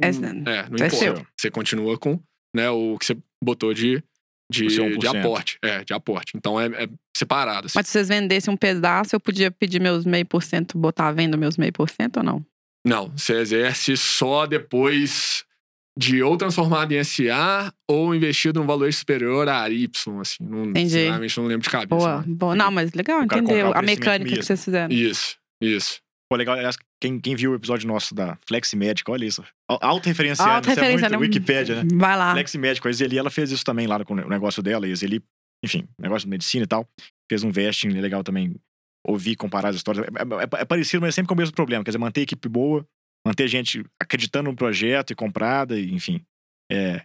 É- 0.00 0.08
É, 0.08 0.68
não 0.68 0.84
é 0.84 0.86
importa. 0.88 0.96
seu. 0.96 1.26
Você 1.38 1.50
continua 1.50 1.96
com 1.96 2.18
né, 2.54 2.68
o 2.70 2.98
que 2.98 3.06
você 3.06 3.16
botou 3.42 3.72
de, 3.72 4.02
de, 4.50 4.66
de 4.66 4.80
1%. 4.80 5.18
aporte. 5.20 5.58
É, 5.62 5.84
de 5.84 5.92
aporte. 5.92 6.32
Então 6.36 6.60
é, 6.60 6.66
é 6.84 6.88
separado. 7.16 7.66
assim. 7.66 7.74
Mas 7.78 7.86
se 7.86 7.92
vocês 7.92 8.08
vendessem 8.08 8.52
um 8.52 8.56
pedaço, 8.56 9.14
eu 9.14 9.20
podia 9.20 9.50
pedir 9.50 9.80
meus 9.80 10.04
meio 10.04 10.26
por 10.26 10.42
cento, 10.42 10.76
botar 10.76 11.08
à 11.08 11.12
venda 11.12 11.36
meus 11.36 11.56
meio 11.56 11.72
por 11.72 11.88
cento 11.88 12.16
ou 12.18 12.22
não? 12.22 12.44
Não, 12.86 13.10
você 13.16 13.38
exerce 13.38 13.96
só 13.96 14.46
depois 14.46 15.44
de 15.96 16.22
ou 16.22 16.36
transformado 16.36 16.92
em 16.92 17.02
SA 17.04 17.72
ou 17.88 18.14
investido 18.14 18.60
num 18.60 18.66
valor 18.66 18.92
superior 18.92 19.48
a 19.48 19.68
Y, 19.70 20.20
assim. 20.20 20.44
Não, 20.44 20.64
Entendi. 20.66 20.90
Sinceramente, 20.90 21.38
não 21.38 21.46
lembro 21.46 21.62
de 21.62 21.70
cabeça. 21.70 21.88
Boa, 21.96 22.16
mas- 22.18 22.26
boa. 22.26 22.54
Não, 22.54 22.70
mas 22.70 22.92
legal 22.92 23.20
o 23.20 23.22
a 23.74 23.82
mecânica 23.82 24.24
que 24.24 24.30
mesmo. 24.30 24.42
vocês 24.42 24.64
fizeram. 24.64 24.92
Isso, 24.92 25.36
isso. 25.60 26.00
Pô, 26.28 26.36
legal. 26.36 26.56
aliás, 26.56 26.76
Quem, 27.00 27.20
quem 27.20 27.36
viu 27.36 27.52
o 27.52 27.54
episódio 27.54 27.86
nosso 27.86 28.14
da 28.14 28.36
Flex 28.46 28.72
Médica, 28.74 29.12
olha 29.12 29.24
isso. 29.24 29.44
Auto-referenciando. 29.68 30.50
Alta 30.50 30.70
Isso 30.70 30.80
é 30.80 30.82
referência, 30.82 31.08
muito 31.10 31.20
né? 31.20 31.26
Wikipédia, 31.26 31.84
né? 31.84 31.88
Vai 31.94 32.16
lá. 32.16 32.32
Flex 32.32 32.54
Médica, 32.56 32.88
a 32.88 32.92
Zeli, 32.92 33.18
ela 33.18 33.30
fez 33.30 33.52
isso 33.52 33.64
também 33.64 33.86
lá 33.86 34.02
com 34.04 34.14
o 34.14 34.28
negócio 34.28 34.62
dela. 34.62 34.88
E 34.88 34.92
a 34.92 34.94
Zeli, 34.94 35.22
enfim, 35.64 35.86
negócio 35.98 36.26
de 36.26 36.30
medicina 36.30 36.64
e 36.64 36.66
tal. 36.66 36.88
Fez 37.30 37.44
um 37.44 37.52
vesting 37.52 37.88
legal 37.90 38.24
também. 38.24 38.56
Ouvir, 39.06 39.36
comparar 39.36 39.68
as 39.68 39.76
histórias. 39.76 40.06
É, 40.06 40.58
é- 40.58 40.62
é 40.62 40.64
parecido, 40.64 41.02
mas 41.02 41.10
é 41.10 41.12
sempre 41.12 41.28
com 41.28 41.34
o 41.34 41.38
mesmo 41.38 41.54
problema. 41.54 41.84
Quer 41.84 41.90
dizer, 41.90 41.98
manter 41.98 42.20
a 42.20 42.22
equipe 42.24 42.48
boa, 42.48 42.86
manter 43.26 43.46
gente 43.48 43.84
acreditando 44.00 44.50
no 44.50 44.56
projeto 44.56 45.10
e 45.12 45.14
comprada, 45.14 45.78
e, 45.78 45.92
enfim. 45.92 46.20
É, 46.70 47.02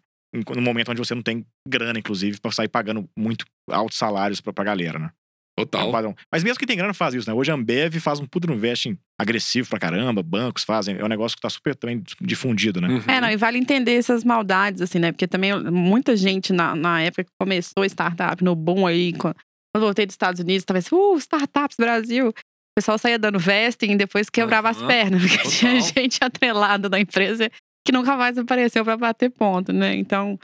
no 0.55 0.61
momento 0.61 0.91
onde 0.91 0.99
você 0.99 1.13
não 1.15 1.21
tem 1.21 1.45
grana, 1.67 1.99
inclusive, 1.99 2.39
pra 2.39 2.51
sair 2.51 2.69
pagando 2.69 3.09
muito 3.17 3.45
altos 3.69 3.97
salários 3.97 4.39
pra, 4.39 4.53
pra 4.53 4.63
galera, 4.63 4.99
né? 4.99 5.11
É 5.57 5.61
um 5.61 5.65
Total. 5.65 5.91
padrão. 5.91 6.15
Mas 6.31 6.41
mesmo 6.41 6.57
que 6.57 6.65
tem 6.65 6.77
grana 6.77 6.93
faz 6.93 7.13
isso, 7.13 7.29
né? 7.29 7.35
Hoje 7.35 7.51
a 7.51 7.53
Ambev 7.53 7.95
faz 7.99 8.19
um 8.21 8.25
puto 8.25 8.49
investing 8.49 8.97
agressivo 9.19 9.69
pra 9.69 9.77
caramba, 9.77 10.23
bancos 10.23 10.63
fazem. 10.63 10.95
É 10.97 11.03
um 11.03 11.07
negócio 11.09 11.35
que 11.35 11.41
tá 11.41 11.49
super 11.49 11.75
também 11.75 12.01
difundido, 12.21 12.79
né? 12.79 12.87
Uhum. 12.87 13.03
É, 13.07 13.19
não, 13.19 13.29
e 13.29 13.35
vale 13.35 13.57
entender 13.57 13.95
essas 13.95 14.23
maldades, 14.23 14.81
assim, 14.81 14.99
né? 14.99 15.11
Porque 15.11 15.27
também 15.27 15.51
muita 15.69 16.15
gente 16.15 16.53
na, 16.53 16.75
na 16.75 17.01
época 17.01 17.25
que 17.25 17.31
começou 17.37 17.83
startup, 17.83 18.41
no 18.41 18.55
boom 18.55 18.87
aí, 18.87 19.11
quando 19.73 19.83
voltei 19.83 20.05
dos 20.05 20.13
Estados 20.13 20.39
Unidos, 20.39 20.65
tava 20.65 20.79
assim, 20.79 20.95
uh, 20.95 21.17
startups 21.17 21.77
Brasil. 21.77 22.29
O 22.29 22.33
pessoal 22.75 22.97
saía 22.97 23.19
dando 23.19 23.39
vesting 23.39 23.91
e 23.91 23.95
depois 23.95 24.29
quebrava 24.29 24.69
as 24.69 24.77
Aham, 24.77 24.87
pernas, 24.87 25.21
porque 25.21 25.37
total. 25.37 25.51
tinha 25.51 25.81
gente 25.81 26.19
atrelada 26.21 26.89
da 26.89 26.99
empresa 26.99 27.49
que 27.85 27.91
nunca 27.91 28.15
mais 28.15 28.37
apareceu 28.37 28.83
pra 28.83 28.95
bater 28.95 29.29
ponto, 29.29 29.73
né? 29.73 29.95
Então, 29.95 30.39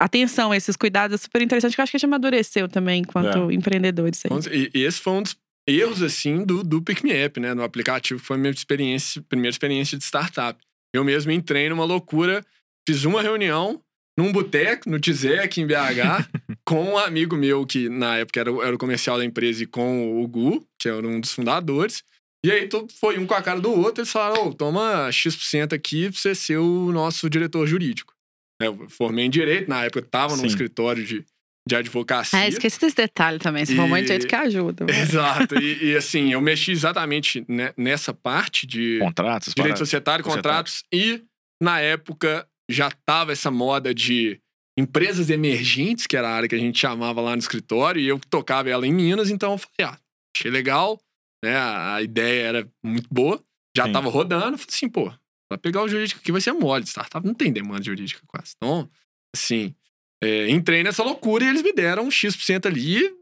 atenção, 0.00 0.54
esses 0.54 0.76
cuidados 0.76 1.14
é 1.14 1.18
super 1.18 1.42
interessante, 1.42 1.74
que 1.74 1.80
eu 1.80 1.82
acho 1.82 1.90
que 1.92 1.96
a 1.96 1.98
gente 1.98 2.06
amadureceu 2.06 2.68
também 2.68 3.02
enquanto 3.02 3.50
empreendedores 3.50 4.22
aí. 4.24 4.70
E, 4.74 4.78
e 4.78 4.84
esse 4.84 5.00
foi 5.00 5.12
um 5.12 5.22
dos 5.22 5.36
erros, 5.68 6.02
assim, 6.02 6.44
do, 6.44 6.64
do 6.64 6.82
Pick 6.82 7.02
Me 7.02 7.12
App, 7.12 7.38
né? 7.38 7.54
No 7.54 7.62
aplicativo, 7.62 8.20
que 8.20 8.26
foi 8.26 8.36
a 8.36 8.40
minha 8.40 8.50
experiência, 8.50 9.22
primeira 9.28 9.52
experiência 9.52 9.96
de 9.96 10.04
startup. 10.04 10.58
Eu 10.92 11.04
mesmo 11.04 11.30
entrei 11.30 11.68
numa 11.68 11.84
loucura, 11.84 12.44
fiz 12.88 13.04
uma 13.04 13.22
reunião 13.22 13.80
num 14.18 14.32
boteco, 14.32 14.90
no 14.90 14.98
Tizek, 14.98 15.60
em 15.60 15.66
BH, 15.66 16.28
com 16.70 16.84
um 16.84 16.96
amigo 16.96 17.36
meu 17.36 17.66
que 17.66 17.88
na 17.88 18.18
época 18.18 18.38
era, 18.38 18.50
era 18.64 18.74
o 18.76 18.78
comercial 18.78 19.18
da 19.18 19.24
empresa 19.24 19.64
e 19.64 19.66
com 19.66 20.22
o 20.22 20.28
Gu, 20.28 20.64
que 20.78 20.88
era 20.88 21.04
um 21.04 21.20
dos 21.20 21.32
fundadores. 21.32 22.04
E 22.46 22.50
aí 22.52 22.68
foi 23.00 23.18
um 23.18 23.26
com 23.26 23.34
a 23.34 23.42
cara 23.42 23.60
do 23.60 23.72
outro, 23.72 24.02
eles 24.02 24.12
falaram: 24.12 24.46
oh, 24.46 24.54
toma 24.54 25.10
X% 25.10 25.72
aqui 25.74 26.08
pra 26.08 26.18
você 26.18 26.32
ser 26.32 26.58
o 26.58 26.92
nosso 26.92 27.28
diretor 27.28 27.66
jurídico. 27.66 28.14
Eu 28.62 28.88
formei 28.88 29.24
em 29.24 29.30
direito, 29.30 29.68
na 29.68 29.84
época 29.84 30.00
tava 30.08 30.36
num 30.36 30.42
Sim. 30.42 30.46
escritório 30.46 31.04
de, 31.04 31.24
de 31.68 31.74
advocacia. 31.74 32.38
É, 32.38 32.48
esqueci 32.48 32.78
desse 32.78 32.94
detalhe 32.94 33.40
também. 33.40 33.66
Se 33.66 33.74
for 33.74 33.88
muito 33.88 34.06
jeito 34.06 34.28
que 34.28 34.36
ajuda. 34.36 34.86
Exato. 34.88 35.56
E, 35.58 35.90
e, 35.90 35.96
assim, 35.96 36.32
eu 36.32 36.40
mexi 36.40 36.70
exatamente 36.70 37.44
ne- 37.48 37.72
nessa 37.76 38.14
parte 38.14 38.64
de 38.64 39.00
Contratos, 39.00 39.54
direito 39.54 39.78
societário, 39.78 40.24
societário. 40.24 40.24
contratos, 40.24 40.84
e 40.92 41.22
na 41.60 41.80
época 41.80 42.46
já 42.70 42.90
tava 43.04 43.32
essa 43.32 43.50
moda 43.50 43.92
de 43.92 44.40
empresas 44.80 45.30
emergentes, 45.30 46.06
que 46.06 46.16
era 46.16 46.28
a 46.28 46.32
área 46.32 46.48
que 46.48 46.54
a 46.54 46.58
gente 46.58 46.78
chamava 46.78 47.20
lá 47.20 47.32
no 47.32 47.38
escritório, 47.38 48.00
e 48.00 48.08
eu 48.08 48.18
tocava 48.30 48.70
ela 48.70 48.86
em 48.86 48.92
Minas, 48.92 49.30
então 49.30 49.52
eu 49.52 49.58
falei, 49.58 49.92
ah, 49.92 49.98
achei 50.36 50.50
legal, 50.50 51.00
né? 51.44 51.56
A, 51.56 52.02
ideia 52.02 52.46
era 52.46 52.68
muito 52.82 53.08
boa, 53.10 53.42
já 53.76 53.86
Sim. 53.86 53.92
tava 53.92 54.10
rodando, 54.10 54.58
falei 54.58 54.66
assim, 54.68 54.88
pô, 54.88 55.12
pra 55.48 55.58
pegar 55.58 55.82
o 55.82 55.88
jurídico 55.88 56.20
aqui 56.20 56.32
vai 56.32 56.40
ser 56.40 56.52
mole, 56.52 56.86
startup 56.86 57.24
não 57.26 57.34
tem 57.34 57.52
demanda 57.52 57.82
jurídica 57.82 58.22
quase. 58.26 58.54
Então, 58.56 58.90
assim, 59.34 59.74
é, 60.22 60.50
entrei 60.50 60.82
nessa 60.82 61.02
loucura 61.02 61.44
e 61.44 61.48
eles 61.48 61.62
me 61.62 61.72
deram 61.72 62.04
um 62.04 62.10
X% 62.10 62.66
ali, 62.66 62.98
e, 62.98 63.16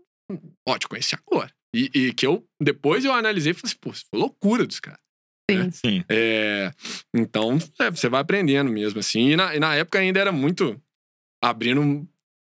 ó, 0.67 0.79
te 0.79 0.89
conheci 0.89 1.15
agora. 1.15 1.53
E, 1.75 1.91
e 1.95 2.13
que 2.15 2.27
eu, 2.27 2.47
depois 2.61 3.05
eu 3.05 3.13
analisei 3.13 3.53
e 3.53 3.55
falei 3.55 3.71
assim, 3.71 3.79
pô, 3.81 3.91
isso 3.91 4.07
foi 4.11 4.19
loucura 4.19 4.67
dos 4.67 4.81
caras. 4.81 5.01
Sim. 5.51 5.71
Sim. 5.71 6.05
É, 6.09 6.71
então, 7.15 7.59
é, 7.81 7.91
você 7.91 8.09
vai 8.09 8.21
aprendendo 8.21 8.71
mesmo, 8.71 9.01
assim. 9.01 9.31
E 9.31 9.37
na, 9.37 9.57
e 9.57 9.61
na 9.61 9.75
época 9.75 9.99
ainda 9.99 10.21
era 10.21 10.31
muito 10.31 10.81
abrindo 11.43 11.81
um 11.81 12.07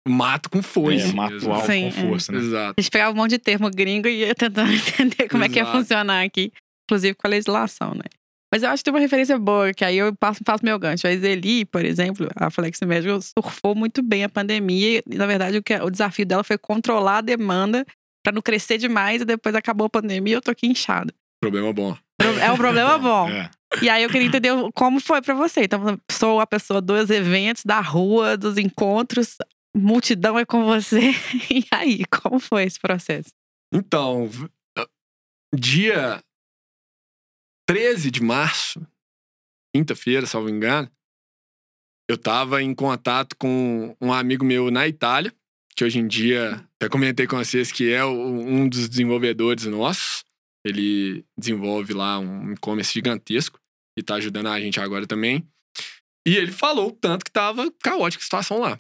mato 0.08 0.50
com 0.50 0.62
foice. 0.62 1.10
É, 1.10 1.14
mato 1.14 1.34
mesmo. 1.34 1.54
alto 1.54 1.68
Sim, 1.68 1.82
com 1.82 1.88
é. 1.88 1.92
força, 1.92 2.32
né? 2.32 2.40
Exato. 2.40 2.74
A 2.78 2.82
gente 2.82 2.92
pegava 2.92 3.12
um 3.12 3.16
monte 3.16 3.32
de 3.32 3.40
termo 3.40 3.70
gringo 3.70 4.08
e 4.08 4.20
ia 4.20 4.36
tentando 4.36 4.72
entender 4.74 5.28
como 5.30 5.44
é 5.44 5.50
que 5.50 5.56
ia 5.56 5.64
Exato. 5.64 5.78
funcionar 5.78 6.24
aqui. 6.24 6.52
Inclusive 6.86 7.16
com 7.16 7.28
a 7.28 7.30
legislação, 7.30 7.94
né? 7.96 8.04
Mas 8.54 8.62
eu 8.62 8.70
acho 8.70 8.82
que 8.82 8.86
tem 8.86 8.94
uma 8.94 9.00
referência 9.00 9.40
boa, 9.40 9.74
que 9.74 9.84
aí 9.84 9.98
eu 9.98 10.16
passo, 10.16 10.42
faço 10.46 10.64
meu 10.64 10.78
gancho. 10.78 11.08
A 11.08 11.16
Zeli, 11.16 11.66
por 11.66 11.84
exemplo, 11.84 12.28
a 12.36 12.52
Flex 12.52 12.80
Médico 12.82 13.20
surfou 13.20 13.74
muito 13.74 14.04
bem 14.04 14.24
a 14.24 14.30
pandemia. 14.30 15.02
E, 15.10 15.16
na 15.16 15.26
verdade, 15.26 15.58
o, 15.58 15.64
que, 15.64 15.74
o 15.74 15.90
desafio 15.90 16.24
dela 16.24 16.44
foi 16.44 16.56
controlar 16.56 17.18
a 17.18 17.22
demanda 17.22 17.84
para 18.24 18.32
não 18.32 18.44
crescer 18.44 18.78
demais. 18.78 19.24
E 19.24 19.26
depois 19.26 19.56
acabou 19.56 19.88
a 19.88 19.90
pandemia 19.90 20.34
e 20.34 20.38
eu 20.38 20.42
tô 20.42 20.52
aqui 20.52 20.68
inchado. 20.68 21.12
Problema 21.42 21.74
bom. 21.74 21.98
É 22.40 22.52
um 22.52 22.58
problema 22.58 22.96
bom. 23.00 23.28
É. 23.28 23.50
E 23.82 23.90
aí 23.90 24.04
eu 24.04 24.10
queria 24.10 24.28
entender 24.28 24.52
como 24.74 25.00
foi 25.00 25.22
pra 25.22 25.34
você. 25.34 25.64
Então, 25.64 26.00
sou 26.12 26.40
a 26.40 26.48
pessoa 26.48 26.82
dos 26.82 27.10
eventos, 27.10 27.64
da 27.66 27.80
rua, 27.80 28.38
dos 28.38 28.58
encontros, 28.58 29.38
multidão 29.76 30.38
é 30.38 30.46
com 30.46 30.64
você. 30.64 31.12
E 31.50 31.66
aí, 31.72 32.06
como 32.06 32.40
foi 32.40 32.64
esse 32.64 32.80
processo? 32.80 33.30
Então, 33.74 34.30
dia 35.54 36.24
13 37.68 38.12
de 38.12 38.22
março, 38.22 38.86
quinta-feira, 39.76 40.26
salvo 40.26 40.50
engano, 40.50 40.90
eu 42.10 42.18
tava 42.18 42.62
em 42.62 42.74
contato 42.76 43.36
com 43.38 43.96
um 44.00 44.12
amigo 44.12 44.46
meu 44.46 44.70
na 44.70 44.88
Itália, 44.88 45.34
que 45.76 45.84
hoje 45.84 46.00
em 46.00 46.08
dia, 46.08 46.64
até 46.76 46.88
comentei 46.88 47.26
com 47.26 47.38
vocês 47.38 47.72
que 47.72 47.92
é 47.92 48.06
um 48.06 48.68
dos 48.70 48.88
desenvolvedores 48.88 49.66
nossos. 49.66 50.24
Ele 50.66 51.26
desenvolve 51.38 51.94
lá 51.94 52.20
um 52.20 52.54
e-commerce 52.54 52.94
gigantesco 52.94 53.60
e 53.98 54.04
tá 54.04 54.16
ajudando 54.16 54.48
a 54.48 54.60
gente 54.60 54.80
agora 54.80 55.08
também. 55.08 55.48
E 56.26 56.36
ele 56.36 56.52
falou 56.52 56.90
o 56.90 56.92
tanto 56.92 57.26
que 57.26 57.32
tava 57.32 57.72
caótica 57.84 58.22
a 58.22 58.24
situação 58.24 58.60
lá. 58.60 58.78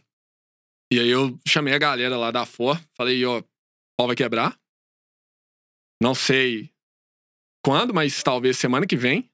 E 0.91 0.99
aí 0.99 1.10
eu 1.10 1.39
chamei 1.47 1.73
a 1.73 1.80
galera 1.80 2.17
lá 2.17 2.32
da 2.32 2.45
For, 2.45 2.80
falei, 2.95 3.23
ó, 3.26 3.41
pau 3.97 4.08
vai 4.08 4.15
quebrar. 4.15 4.58
Não 6.02 6.13
sei 6.13 6.71
quando, 7.63 7.93
mas 7.93 8.21
talvez 8.21 8.58
semana 8.58 8.86
que 8.86 8.95
vem. 8.95 9.30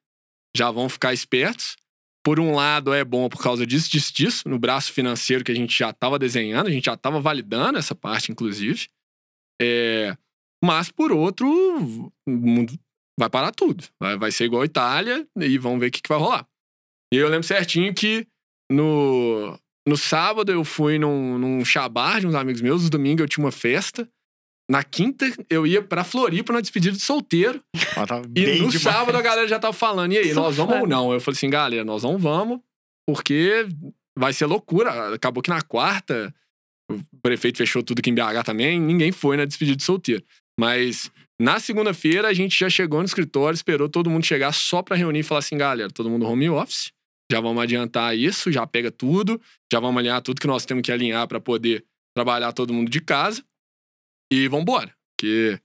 Já 0.55 0.71
vão 0.71 0.89
ficar 0.89 1.13
espertos. 1.13 1.75
Por 2.23 2.39
um 2.39 2.53
lado, 2.53 2.93
é 2.93 3.03
bom 3.03 3.29
por 3.29 3.41
causa 3.41 3.65
disso, 3.65 3.89
disso, 3.89 4.13
disso, 4.13 4.49
no 4.49 4.59
braço 4.59 4.91
financeiro 4.91 5.43
que 5.43 5.51
a 5.51 5.55
gente 5.55 5.77
já 5.77 5.89
estava 5.89 6.19
desenhando, 6.19 6.67
a 6.67 6.71
gente 6.71 6.85
já 6.85 6.93
estava 6.93 7.19
validando 7.19 7.77
essa 7.77 7.95
parte, 7.95 8.31
inclusive. 8.31 8.87
É, 9.61 10.15
mas, 10.63 10.91
por 10.91 11.11
outro, 11.11 11.47
o 12.27 12.65
vai 13.19 13.29
parar 13.29 13.51
tudo. 13.51 13.83
Vai, 13.99 14.17
vai 14.17 14.31
ser 14.31 14.45
igual 14.45 14.61
a 14.61 14.65
Itália 14.65 15.27
e 15.37 15.57
vamos 15.57 15.79
ver 15.79 15.87
o 15.87 15.91
que, 15.91 16.01
que 16.01 16.09
vai 16.09 16.17
rolar. 16.17 16.47
E 17.13 17.17
eu 17.17 17.27
lembro 17.27 17.45
certinho 17.45 17.93
que 17.93 18.25
no, 18.71 19.57
no 19.87 19.97
sábado 19.97 20.51
eu 20.51 20.63
fui 20.63 20.97
num, 20.97 21.37
num 21.37 21.65
chabar 21.65 22.19
de 22.19 22.27
uns 22.27 22.35
amigos 22.35 22.61
meus, 22.61 22.83
no 22.83 22.89
domingo 22.89 23.21
eu 23.21 23.27
tinha 23.27 23.43
uma 23.43 23.51
festa. 23.51 24.07
Na 24.71 24.83
quinta, 24.83 25.25
eu 25.49 25.65
ia 25.65 25.81
pra 25.81 26.03
Floripa 26.03 26.53
na 26.53 26.61
despedida 26.61 26.95
de 26.95 27.01
solteiro. 27.03 27.59
Ela 27.95 28.05
tava 28.05 28.25
E 28.35 28.45
no 28.61 28.69
demais. 28.69 28.81
sábado 28.81 29.17
a 29.17 29.21
galera 29.21 29.47
já 29.47 29.57
tava 29.57 29.73
falando, 29.73 30.13
e 30.13 30.17
aí, 30.19 30.31
nós 30.31 30.57
vamos 30.57 30.73
ou 30.73 30.79
Surfando. 30.81 30.87
não? 30.87 31.11
Eu 31.11 31.19
falei 31.19 31.35
assim, 31.35 31.49
galera, 31.49 31.83
nós 31.83 32.03
não 32.03 32.19
vamos, 32.19 32.59
porque 33.07 33.67
vai 34.15 34.31
ser 34.31 34.45
loucura. 34.45 35.15
Acabou 35.15 35.41
que 35.41 35.49
na 35.49 35.63
quarta, 35.63 36.31
o 36.91 36.99
prefeito 37.23 37.57
fechou 37.57 37.81
tudo 37.81 37.97
aqui 37.97 38.11
em 38.11 38.13
BH 38.13 38.43
também, 38.45 38.79
ninguém 38.79 39.11
foi 39.11 39.35
na 39.37 39.45
despedida 39.45 39.75
de 39.75 39.83
solteiro. 39.83 40.23
Mas 40.59 41.11
na 41.41 41.59
segunda-feira 41.59 42.27
a 42.27 42.33
gente 42.33 42.57
já 42.59 42.69
chegou 42.69 42.99
no 42.99 43.05
escritório, 43.05 43.55
esperou 43.55 43.87
todo 43.87 44.09
mundo 44.09 44.25
chegar 44.25 44.51
só 44.51 44.81
pra 44.81 44.95
reunir 44.95 45.19
e 45.19 45.23
falar 45.23 45.39
assim, 45.39 45.57
galera, 45.57 45.89
todo 45.89 46.09
mundo 46.09 46.25
home 46.25 46.49
office, 46.49 46.91
já 47.31 47.39
vamos 47.39 47.61
adiantar 47.63 48.17
isso, 48.17 48.51
já 48.51 48.65
pega 48.67 48.91
tudo, 48.91 49.39
já 49.71 49.79
vamos 49.79 49.99
alinhar 49.99 50.21
tudo 50.21 50.41
que 50.41 50.47
nós 50.47 50.65
temos 50.65 50.81
que 50.81 50.91
alinhar 50.91 51.27
pra 51.27 51.39
poder 51.39 51.85
trabalhar 52.15 52.51
todo 52.51 52.73
mundo 52.73 52.89
de 52.89 52.99
casa 52.99 53.43
e 54.31 54.47
vambora. 54.47 54.93
Porque 55.15 55.59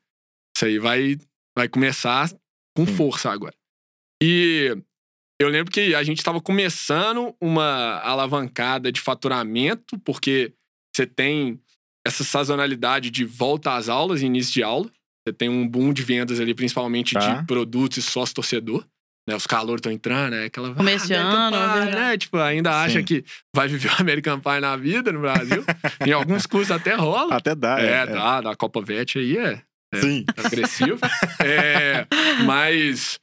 isso 0.56 0.64
aí 0.64 0.78
vai, 0.78 1.16
vai 1.56 1.68
começar 1.68 2.30
com 2.76 2.86
Sim. 2.86 2.96
força 2.96 3.30
agora. 3.30 3.54
E 4.22 4.76
eu 5.40 5.48
lembro 5.48 5.72
que 5.72 5.94
a 5.94 6.02
gente 6.02 6.18
estava 6.18 6.40
começando 6.40 7.34
uma 7.40 7.98
alavancada 8.00 8.92
de 8.92 9.00
faturamento, 9.00 9.98
porque 10.00 10.52
você 10.94 11.06
tem 11.06 11.60
essa 12.06 12.22
sazonalidade 12.22 13.10
de 13.10 13.24
volta 13.24 13.74
às 13.74 13.88
aulas 13.88 14.22
e 14.22 14.26
início 14.26 14.52
de 14.52 14.62
aula. 14.62 14.90
Você 15.26 15.32
tem 15.32 15.48
um 15.48 15.66
boom 15.66 15.92
de 15.92 16.02
vendas 16.02 16.38
ali, 16.38 16.54
principalmente 16.54 17.14
Tá. 17.14 17.40
de 17.40 17.46
produtos 17.46 17.98
e 17.98 18.02
sócio-torcedor. 18.02 18.86
Né, 19.26 19.34
os 19.34 19.46
calores 19.46 19.78
estão 19.78 19.90
entrando, 19.90 20.32
né? 20.32 20.44
Aquela. 20.44 20.74
Começo 20.74 21.06
American 21.06 21.54
ano, 21.54 21.90
é 21.90 21.94
né? 21.94 22.18
Tipo, 22.18 22.36
ainda 22.36 22.82
acha 22.82 22.98
Sim. 22.98 23.04
que 23.06 23.24
vai 23.56 23.66
viver 23.66 23.90
o 23.90 24.00
American 24.02 24.38
Pie 24.38 24.60
na 24.60 24.76
vida 24.76 25.10
no 25.12 25.20
Brasil. 25.20 25.64
em 26.06 26.12
alguns 26.12 26.44
cursos 26.44 26.70
até 26.70 26.94
rola. 26.94 27.34
Até 27.34 27.54
dá, 27.54 27.80
é, 27.80 28.02
é. 28.02 28.06
dá, 28.06 28.42
da 28.42 28.54
Copa 28.54 28.82
Vet 28.82 29.16
aí 29.18 29.38
é 29.38 29.62
Sim. 29.98 30.24
agressivo. 30.36 30.98
É, 31.42 32.06
mas 32.44 33.18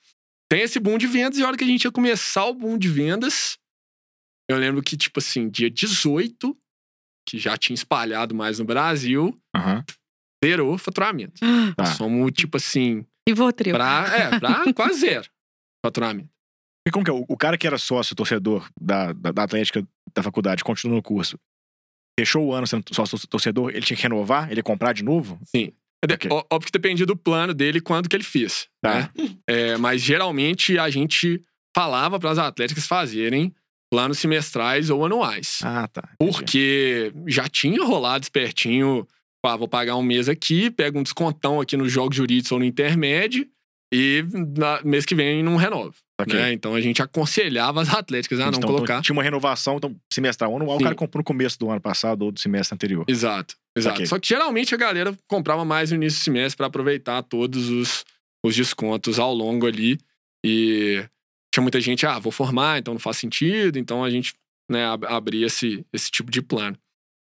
tem 0.52 0.62
esse 0.62 0.80
boom 0.80 0.98
de 0.98 1.06
vendas 1.06 1.38
e 1.38 1.44
a 1.44 1.48
hora 1.48 1.56
que 1.58 1.64
a 1.64 1.68
gente 1.68 1.84
ia 1.86 1.92
começar 1.92 2.46
o 2.46 2.54
boom 2.56 2.78
de 2.80 2.88
vendas, 2.90 3.58
eu 4.50 4.58
lembro 4.58 4.82
que, 4.82 4.98
tipo 4.98 5.20
assim, 5.20 5.50
dia 5.50 5.70
18, 5.70 6.58
que 7.28 7.38
já 7.38 7.56
tinha 7.58 7.76
espalhado 7.76 8.34
mais 8.36 8.58
no 8.60 8.66
Brasil, 8.66 9.40
Aham. 9.56 9.84
Zerou 10.44 10.74
o 10.74 10.78
faturamento. 10.78 11.40
Tá. 11.76 11.84
Nós 11.84 11.90
somos, 11.96 12.32
tipo 12.34 12.58
assim, 12.58 13.06
E 13.28 13.34
Votril. 13.34 13.76
pra, 13.76 14.06
é, 14.16 14.40
pra 14.40 14.72
quase 14.74 15.00
zero 15.02 15.30
faturamento. 15.86 16.30
E 16.88 16.92
como 16.92 17.06
que 17.06 17.12
é? 17.12 17.14
O 17.14 17.26
o 17.28 17.38
cara 17.38 17.58
que 17.58 17.68
era 17.68 17.78
sócio 17.78 18.16
torcedor 18.16 18.68
da, 18.80 19.14
da, 19.14 19.32
da 19.32 19.44
Atlética 19.44 19.88
da 20.16 20.24
faculdade, 20.24 20.64
continua 20.64 20.96
no 20.96 21.02
curso, 21.04 21.38
fechou 22.20 22.48
o 22.48 22.54
ano 22.54 22.66
sendo 22.68 22.84
sócio 22.94 23.18
torcedor, 23.28 23.70
ele 23.72 23.82
tinha 23.86 23.96
que 23.96 24.04
renovar? 24.04 24.50
Ele 24.52 24.60
ia 24.60 24.64
comprar 24.64 24.94
de 24.94 25.04
novo? 25.04 25.40
Sim. 25.46 25.72
É 26.04 26.08
de- 26.08 26.14
Ok. 26.16 26.30
ó- 26.32 26.44
Óbvio 26.52 26.66
que 26.72 26.72
dependia 26.78 27.06
do 27.06 27.16
plano 27.16 27.54
dele 27.54 27.78
e 27.78 27.82
quanto 27.82 28.10
que 28.10 28.16
ele 28.16 28.24
fez. 28.24 28.68
Tá. 28.84 28.96
né? 28.96 29.10
É, 29.48 29.78
mas 29.78 30.02
geralmente 30.02 30.78
a 30.80 30.90
gente 30.90 31.44
falava 31.76 32.20
para 32.20 32.32
as 32.32 32.38
atléticas 32.40 32.88
fazerem 32.88 33.54
planos 33.94 34.18
semestrais 34.20 34.90
ou 34.90 35.06
anuais. 35.06 35.60
Ah, 35.64 35.88
tá. 35.88 36.10
entendi. 36.20 36.32
Porque 36.38 37.14
já 37.28 37.48
tinha 37.48 37.84
rolado 37.84 38.24
espertinho. 38.24 39.08
Vou 39.58 39.68
pagar 39.68 39.96
um 39.96 40.04
mês 40.04 40.30
aqui, 40.30 40.70
pego 40.70 41.00
um 41.00 41.04
descontão 41.04 41.60
aqui 41.60 41.76
nos 41.76 41.92
jogos 41.92 42.16
jurídicos 42.16 42.52
ou 42.52 42.60
no 42.60 42.66
intermédio 42.66 43.48
e 43.94 44.24
na, 44.58 44.82
mês 44.84 45.06
que 45.06 45.16
vem 45.16 45.42
não 45.44 45.56
renovo. 45.56 45.96
Ok. 46.22 46.40
né? 46.40 46.54
Então 46.54 46.76
a 46.76 46.82
gente 46.82 47.02
aconselhava 47.02 47.82
as 47.82 47.92
atléticas 47.92 48.40
a 48.40 48.44
não 48.52 48.58
então, 48.60 48.70
colocar. 48.70 48.94
então, 48.94 49.02
tinha 49.02 49.14
uma 49.14 49.24
renovação 49.24 49.78
então, 49.78 49.96
semestral 50.14 50.56
anual, 50.56 50.76
o 50.76 50.78
Sim. 50.78 50.84
cara 50.84 50.96
comprou 50.96 51.22
no 51.22 51.24
começo 51.24 51.58
do 51.58 51.70
ano 51.72 51.82
passado 51.82 52.22
ou 52.22 52.32
do 52.32 52.40
semestre 52.40 52.76
anterior. 52.76 53.04
Exato, 53.08 53.56
exato. 53.76 53.96
Ok. 53.96 54.06
Só 54.06 54.20
que 54.20 54.28
geralmente 54.28 54.76
a 54.76 54.78
galera 54.78 55.18
comprava 55.28 55.66
mais 55.66 55.90
no 55.90 55.96
início 55.98 56.20
do 56.20 56.24
semestre 56.24 56.56
para 56.58 56.68
aproveitar 56.68 57.24
todos 57.24 57.70
os, 57.70 58.06
os 58.46 58.56
descontos 58.56 59.18
ao 59.18 59.34
longo 59.34 59.66
ali. 59.66 59.98
E 60.46 61.04
tinha 61.52 61.62
muita 61.64 61.82
gente, 61.82 62.06
ah, 62.06 62.20
vou 62.20 62.32
formar, 62.32 62.78
então 62.78 62.94
não 62.94 63.00
faz 63.02 63.18
sentido. 63.18 63.80
Então 63.80 64.04
a 64.04 64.10
gente 64.12 64.34
né, 64.70 64.86
ab- 64.86 65.06
abria 65.08 65.48
esse, 65.48 65.84
esse 65.92 66.12
tipo 66.12 66.30
de 66.30 66.44
plano. 66.44 66.78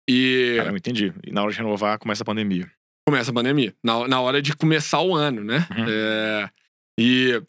E 0.09 0.55
Caramba, 0.57 0.79
entendi. 0.79 1.13
E 1.25 1.33
na 1.33 1.43
hora 1.43 1.53
de 1.53 1.59
renovar, 1.59 1.99
começa 1.99 2.23
a 2.23 2.27
pandemia. 2.27 2.71
começa 3.07 3.31
a 3.31 3.35
pandemia. 3.35 3.75
Na, 3.83 4.09
na 4.09 4.21
hora 4.21 4.43
de 4.43 4.55
começar 4.57 5.01
o 5.01 5.15
ano, 5.15 5.43
né? 5.45 5.67
Uhum. 5.77 5.87
É, 5.89 6.51
e, 6.99 7.43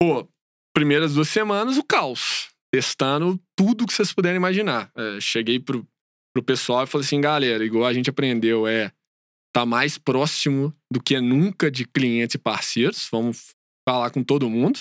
pô, 0.00 0.28
primeiras 0.74 1.14
duas 1.14 1.28
semanas, 1.28 1.76
o 1.76 1.84
caos. 1.84 2.48
Testando 2.72 3.40
tudo 3.56 3.86
que 3.86 3.92
vocês 3.92 4.12
puderem 4.12 4.36
imaginar. 4.36 4.90
É, 4.96 5.20
cheguei 5.20 5.58
pro, 5.58 5.86
pro 6.34 6.42
pessoal 6.42 6.84
e 6.84 6.86
falei 6.86 7.04
assim, 7.04 7.20
galera, 7.20 7.64
igual 7.64 7.86
a 7.86 7.92
gente 7.92 8.10
aprendeu, 8.10 8.66
é 8.66 8.92
tá 9.52 9.64
mais 9.64 9.98
próximo 9.98 10.72
do 10.92 11.02
que 11.02 11.20
nunca 11.20 11.70
de 11.70 11.84
clientes 11.84 12.34
e 12.34 12.38
parceiros. 12.38 13.08
Vamos 13.10 13.54
falar 13.88 14.10
com 14.10 14.22
todo 14.22 14.48
mundo. 14.48 14.80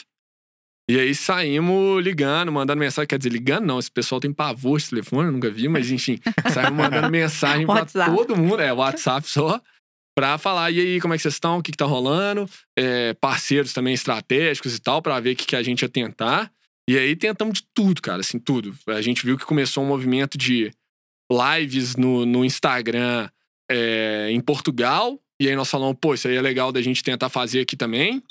E 0.90 0.98
aí 0.98 1.14
saímos 1.14 2.02
ligando, 2.02 2.52
mandando 2.52 2.80
mensagem. 2.80 3.08
Quer 3.08 3.18
dizer, 3.18 3.30
ligando 3.30 3.66
não, 3.66 3.80
esse 3.80 3.92
pessoal 3.92 4.22
tem 4.22 4.32
pavor 4.32 4.80
de 4.80 4.90
telefone, 4.90 5.28
eu 5.28 5.34
nunca 5.34 5.52
vi, 5.52 5.68
mas 5.68 5.92
enfim, 5.92 6.18
saímos 6.54 6.78
mandando 6.78 7.10
mensagem 7.10 7.66
pra 7.66 7.76
WhatsApp. 7.76 8.16
todo 8.16 8.38
mundo, 8.38 8.62
é, 8.62 8.72
WhatsApp 8.72 9.28
só, 9.28 9.62
pra 10.16 10.38
falar, 10.38 10.72
e 10.72 10.80
aí, 10.80 11.02
como 11.02 11.14
é 11.14 11.18
que 11.18 11.24
vocês 11.24 11.34
estão? 11.34 11.58
O 11.58 11.64
que, 11.64 11.72
que 11.72 11.78
tá 11.78 11.86
rolando? 11.86 12.50
É, 12.78 13.14
parceiros 13.16 13.74
também 13.74 13.94
estratégicos 13.94 14.76
e 14.76 14.80
tal, 14.80 15.02
pra 15.02 15.20
ver 15.20 15.34
o 15.34 15.36
que, 15.36 15.46
que 15.46 15.56
a 15.56 15.64
gente 15.64 15.82
ia 15.82 15.90
tentar. 15.90 16.52
E 16.90 16.98
aí 16.98 17.18
tentamos 17.18 17.60
de 17.60 17.68
tudo, 17.74 18.02
cara, 18.02 18.22
assim, 18.22 18.40
tudo. 18.40 18.74
A 18.88 19.02
gente 19.02 19.26
viu 19.26 19.38
que 19.38 19.46
começou 19.46 19.84
um 19.84 19.88
movimento 19.88 20.38
de 20.38 20.72
lives 21.30 21.98
no, 21.98 22.26
no 22.26 22.46
Instagram 22.46 23.30
é, 23.70 24.30
em 24.32 24.40
Portugal. 24.40 25.20
E 25.40 25.50
aí 25.50 25.56
nós 25.56 25.70
falamos, 25.70 25.98
pô, 26.00 26.14
isso 26.14 26.30
aí 26.30 26.36
é 26.36 26.42
legal 26.42 26.72
da 26.72 26.82
gente 26.82 27.04
tentar 27.04 27.28
fazer 27.30 27.60
aqui 27.60 27.76
também. 27.76 28.24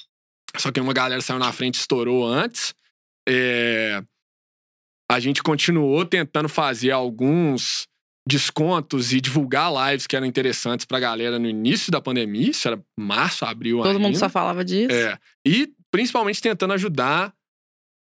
Só 0.56 0.70
que 0.70 0.80
uma 0.80 0.92
galera 0.92 1.20
saiu 1.20 1.38
na 1.38 1.52
frente 1.52 1.76
e 1.76 1.80
estourou 1.80 2.26
antes. 2.26 2.74
É, 3.28 4.02
a 5.10 5.20
gente 5.20 5.42
continuou 5.42 6.04
tentando 6.04 6.48
fazer 6.48 6.90
alguns 6.90 7.86
descontos 8.28 9.12
e 9.12 9.20
divulgar 9.20 9.72
lives 9.72 10.06
que 10.06 10.16
eram 10.16 10.26
interessantes 10.26 10.84
pra 10.84 10.98
galera 10.98 11.38
no 11.38 11.48
início 11.48 11.92
da 11.92 12.00
pandemia. 12.00 12.50
Isso 12.50 12.66
era 12.66 12.82
março, 12.98 13.44
abril 13.44 13.78
Todo 13.82 13.94
mundo 13.94 14.06
ainda. 14.06 14.18
só 14.18 14.28
falava 14.28 14.64
disso. 14.64 14.92
É. 14.92 15.16
E 15.46 15.72
principalmente 15.90 16.42
tentando 16.42 16.72
ajudar 16.74 17.32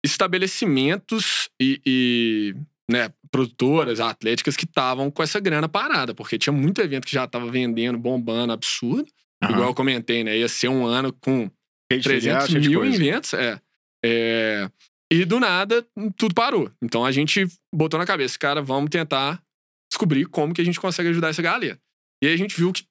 estabelecimentos 0.02 1.48
e, 1.60 1.80
e, 1.84 2.54
né, 2.90 3.12
produtoras 3.30 4.00
atléticas 4.00 4.56
que 4.56 4.64
estavam 4.64 5.10
com 5.10 5.22
essa 5.22 5.40
grana 5.40 5.68
parada, 5.68 6.14
porque 6.14 6.38
tinha 6.38 6.52
muito 6.52 6.80
evento 6.80 7.06
que 7.06 7.12
já 7.12 7.24
estava 7.24 7.50
vendendo, 7.50 7.98
bombando, 7.98 8.52
absurdo. 8.52 9.06
Aham. 9.42 9.52
Igual 9.52 9.68
eu 9.68 9.74
comentei, 9.74 10.24
né? 10.24 10.38
Ia 10.38 10.48
ser 10.48 10.68
um 10.68 10.86
ano 10.86 11.12
com 11.12 11.50
Cheio 11.90 12.00
de 12.02 12.08
300 12.08 12.46
feriado, 12.46 12.60
de 12.62 12.68
mil 12.68 12.80
coisa. 12.80 12.96
eventos. 12.96 13.34
É. 13.34 13.60
É, 14.04 14.70
E 15.10 15.24
do 15.24 15.38
nada, 15.40 15.86
tudo 16.16 16.34
parou. 16.34 16.70
Então 16.82 17.04
a 17.04 17.12
gente 17.12 17.46
botou 17.74 17.98
na 17.98 18.06
cabeça, 18.06 18.38
cara, 18.38 18.60
vamos 18.62 18.90
tentar 18.90 19.42
descobrir 19.90 20.26
como 20.26 20.52
que 20.52 20.60
a 20.60 20.64
gente 20.64 20.80
consegue 20.80 21.08
ajudar 21.10 21.28
essa 21.28 21.42
galera. 21.42 21.78
E 22.22 22.26
aí 22.26 22.34
a 22.34 22.36
gente 22.36 22.56
viu 22.56 22.72
que 22.72 22.84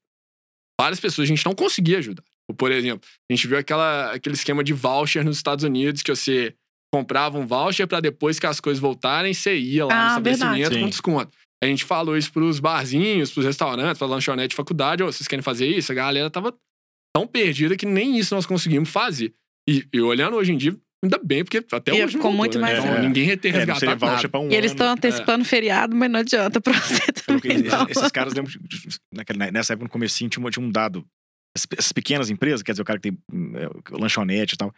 várias 0.80 1.00
pessoas 1.00 1.26
a 1.28 1.30
gente 1.30 1.46
não 1.46 1.54
conseguia 1.54 1.98
ajudar. 2.00 2.24
Por 2.58 2.72
exemplo, 2.72 3.08
a 3.30 3.34
gente 3.34 3.48
viu 3.48 3.58
aquela, 3.58 4.12
aquele 4.14 4.36
esquema 4.36 4.64
de 4.64 4.74
voucher 4.74 5.24
nos 5.24 5.38
Estados 5.38 5.64
Unidos 5.64 6.02
que 6.02 6.14
você 6.14 6.54
comprava 6.94 7.38
um 7.40 7.46
voucher 7.48 7.88
para 7.88 8.00
depois 8.00 8.38
que 8.40 8.46
as 8.46 8.60
coisas 8.60 8.80
voltarem, 8.82 9.34
você 9.34 9.58
ia 9.58 9.86
lá 9.86 9.94
no 9.96 10.02
Ah, 10.02 10.08
estabelecimento 10.10 10.58
verdade. 10.58 10.80
com 10.82 10.90
desconto. 10.90 11.38
A 11.64 11.66
gente 11.66 11.84
falou 11.86 12.18
isso 12.18 12.32
pros 12.32 12.60
barzinhos, 12.60 13.32
pros 13.32 13.46
restaurantes, 13.46 13.98
pra 13.98 14.06
lanchonete 14.08 14.50
de 14.50 14.56
faculdade. 14.56 15.02
Ô, 15.02 15.06
vocês 15.12 15.28
querem 15.28 15.42
fazer 15.42 15.66
isso? 15.68 15.92
A 15.92 15.96
galera 15.96 16.30
tava 16.30 16.54
tão 17.16 17.28
perdida 17.28 17.76
que 17.78 17.86
nem 17.86 18.18
isso 18.18 18.34
nós 18.36 18.46
conseguimos 18.46 18.90
fazer. 18.90 19.34
E, 19.70 19.88
e 19.94 20.02
olhando 20.02 20.36
hoje 20.36 20.52
em 20.52 20.58
dia, 20.58 20.76
ainda 21.04 21.18
bem, 21.24 21.44
porque 21.44 21.64
até 21.72 21.96
E 21.96 22.04
hoje 22.04 22.16
ficou 22.18 22.32
muito 22.34 22.58
né? 22.58 22.62
mais 22.62 22.80
Então 22.80 22.90
rápido. 22.90 23.06
ninguém 23.08 23.28
ia 23.28 23.38
ter 23.38 23.50
É, 23.50 23.52
resgatado 23.60 24.30
pra 24.30 24.40
um 24.40 24.50
E 24.52 24.56
eles 24.56 24.72
estão 24.72 24.88
antecipando 24.92 25.46
feriado, 25.46 25.96
mas 25.96 26.10
não 26.12 26.20
adianta 26.20 26.60
pra 26.60 26.74
você 26.74 27.02
Porque 27.26 27.48
também. 27.54 27.64
não. 27.70 27.88
esses, 27.88 28.12
caras 28.12 28.34
lembram. 28.34 28.54
naquela- 29.14 29.52
Nessa 29.52 29.74
época, 29.74 29.86
no 29.86 29.90
comecinho, 29.90 30.30
tinha, 30.30 30.50
tinha 30.50 30.66
um 30.66 30.70
dado. 30.72 31.06
Essas, 31.56 31.92
pequenas 31.92 32.30
empresas, 32.32 32.64
quer 32.64 32.72
dizer, 32.74 32.82
o 32.82 32.86
cara 32.86 33.00
que 33.00 33.12
tem 33.12 33.18
é, 33.56 33.70
lanchonete 33.92 34.56
e 34.56 34.58
tal, 34.58 34.74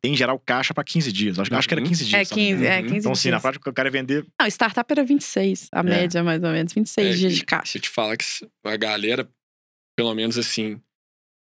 tem 0.00 0.14
em 0.14 0.16
geral 0.16 0.38
caixa 0.40 0.72
pra 0.74 0.82
15 0.82 1.12
dias. 1.12 1.38
Acho, 1.38 1.54
acho 1.54 1.68
que 1.68 1.74
era 1.74 1.80
Uhum. 1.82 1.86
15 1.88 2.04
dias. 2.06 2.20
É 2.20 2.24
se 2.24 2.30
não 2.32 2.38
me 2.38 2.44
15, 2.48 2.60
engano. 2.62 2.74
é 2.74 2.82
15 2.82 2.96
Então, 2.96 3.12
assim, 3.12 3.30
na 3.30 3.38
prática, 3.40 3.68
o 3.70 3.72
cara 3.72 3.88
ia 3.88 3.92
vender. 3.92 4.26
Não, 4.40 4.46
startup 4.48 4.90
era 4.90 5.04
26, 5.04 5.68
a 5.70 5.82
média 5.82 6.24
mais 6.24 6.42
ou 6.42 6.50
menos, 6.50 6.72
26 6.72 7.06
É, 7.06 7.16
dias 7.18 7.32
e- 7.32 7.36
de 7.36 7.44
caixa. 7.44 7.64
Deixa 7.74 7.78
eu 7.78 7.82
te 7.82 7.88
falar 7.90 8.16
que 8.16 8.24
a 8.64 8.76
galera, 8.76 9.28
pelo 9.96 10.14
menos 10.14 10.36
assim, 10.38 10.80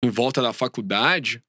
em 0.04 0.10
volta 0.10 0.42
da 0.42 0.52
faculdade, 0.54 1.42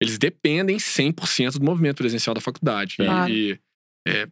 eles 0.00 0.18
dependem 0.18 0.76
100% 0.78 1.58
do 1.58 1.64
movimento 1.64 1.96
presencial 1.98 2.34
da 2.34 2.40
faculdade. 2.40 2.94
E- 3.00 3.04
Claro. 3.04 3.30
E, 3.32 3.60
é, 4.06 4.24
o 4.24 4.30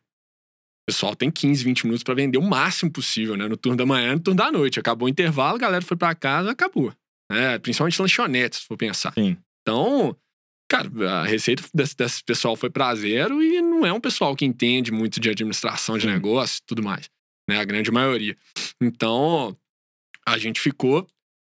pessoal 0.88 1.14
tem 1.16 1.30
15, 1.30 1.64
20 1.64 1.84
minutos 1.84 2.02
pra 2.04 2.14
vender 2.14 2.38
o 2.38 2.42
máximo 2.42 2.90
possível, 2.92 3.36
né? 3.36 3.48
No 3.48 3.56
turno 3.56 3.76
da 3.76 3.84
manhã, 3.84 4.14
no 4.14 4.20
turno 4.20 4.38
da 4.38 4.50
noite. 4.52 4.78
Acabou 4.78 5.06
o 5.06 5.08
intervalo, 5.10 5.56
a 5.56 5.60
galera 5.60 5.84
foi 5.84 5.96
pra 5.96 6.14
casa, 6.14 6.50
acabou. 6.52 6.92
né? 7.30 7.58
Principalmente 7.58 8.00
lanchonetes, 8.00 8.60
se 8.60 8.66
for 8.66 8.76
pensar. 8.76 9.12
Sim. 9.12 9.36
Então, 9.62 10.16
cara, 10.70 10.88
a 11.22 11.24
receita 11.26 11.64
desse, 11.74 11.96
desse 11.96 12.22
pessoal 12.22 12.54
foi 12.54 12.70
pra 12.70 12.94
zero 12.94 13.42
e 13.42 13.60
não 13.60 13.84
é 13.84 13.92
um 13.92 14.00
pessoal 14.00 14.36
que 14.36 14.44
entende 14.44 14.92
muito 14.92 15.18
de 15.18 15.28
administração 15.28 15.98
de 15.98 16.06
Sim. 16.06 16.12
negócio 16.12 16.58
e 16.58 16.66
tudo 16.66 16.84
mais. 16.84 17.10
Né? 17.50 17.58
A 17.58 17.64
grande 17.64 17.90
maioria. 17.90 18.36
Então, 18.80 19.56
a 20.24 20.38
gente 20.38 20.60
ficou 20.60 21.04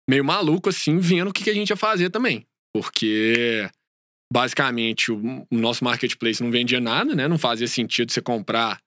meio 0.09 0.23
maluco, 0.23 0.69
assim, 0.69 0.97
vendo 0.99 1.29
o 1.29 1.33
que, 1.33 1.43
que 1.43 1.49
a 1.49 1.53
gente 1.53 1.69
ia 1.69 1.75
fazer 1.77 2.09
também. 2.09 2.45
Porque, 2.75 3.69
basicamente, 4.31 5.11
o, 5.11 5.45
o 5.51 5.57
nosso 5.57 5.83
marketplace 5.83 6.41
não 6.43 6.51
vendia 6.51 6.79
nada, 6.79 7.13
né? 7.15 7.27
Não 7.27 7.37
fazia 7.37 7.67
sentido 7.67 8.11
você 8.11 8.21
comprar 8.21 8.79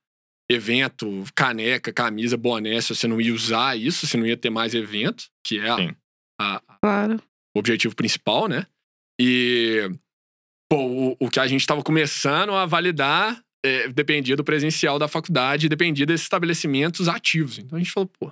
evento, 0.50 1.24
caneca, 1.34 1.92
camisa, 1.92 2.36
boné, 2.36 2.80
se 2.80 2.94
você 2.94 3.06
não 3.08 3.20
ia 3.20 3.34
usar 3.34 3.76
isso, 3.76 4.06
você 4.06 4.16
não 4.16 4.26
ia 4.26 4.36
ter 4.36 4.50
mais 4.50 4.74
evento, 4.74 5.24
que 5.44 5.58
é 5.58 5.68
a- 5.68 5.96
a, 6.40 6.62
Claro. 6.82 7.20
o 7.56 7.58
objetivo 7.58 7.96
principal, 7.96 8.46
né? 8.46 8.66
E 9.20 9.90
pô, 10.70 10.84
o, 10.84 11.16
o 11.18 11.30
que 11.30 11.40
a 11.40 11.46
gente 11.46 11.60
estava 11.62 11.82
começando 11.82 12.52
a 12.52 12.64
validar 12.66 13.40
é, 13.64 13.88
dependia 13.88 14.36
do 14.36 14.44
presencial 14.44 14.98
da 14.98 15.08
faculdade, 15.08 15.68
dependia 15.68 16.06
desses 16.06 16.26
estabelecimentos 16.26 17.08
ativos. 17.08 17.58
Então 17.58 17.76
a 17.76 17.80
gente 17.82 17.90
falou, 17.90 18.08
pô, 18.20 18.30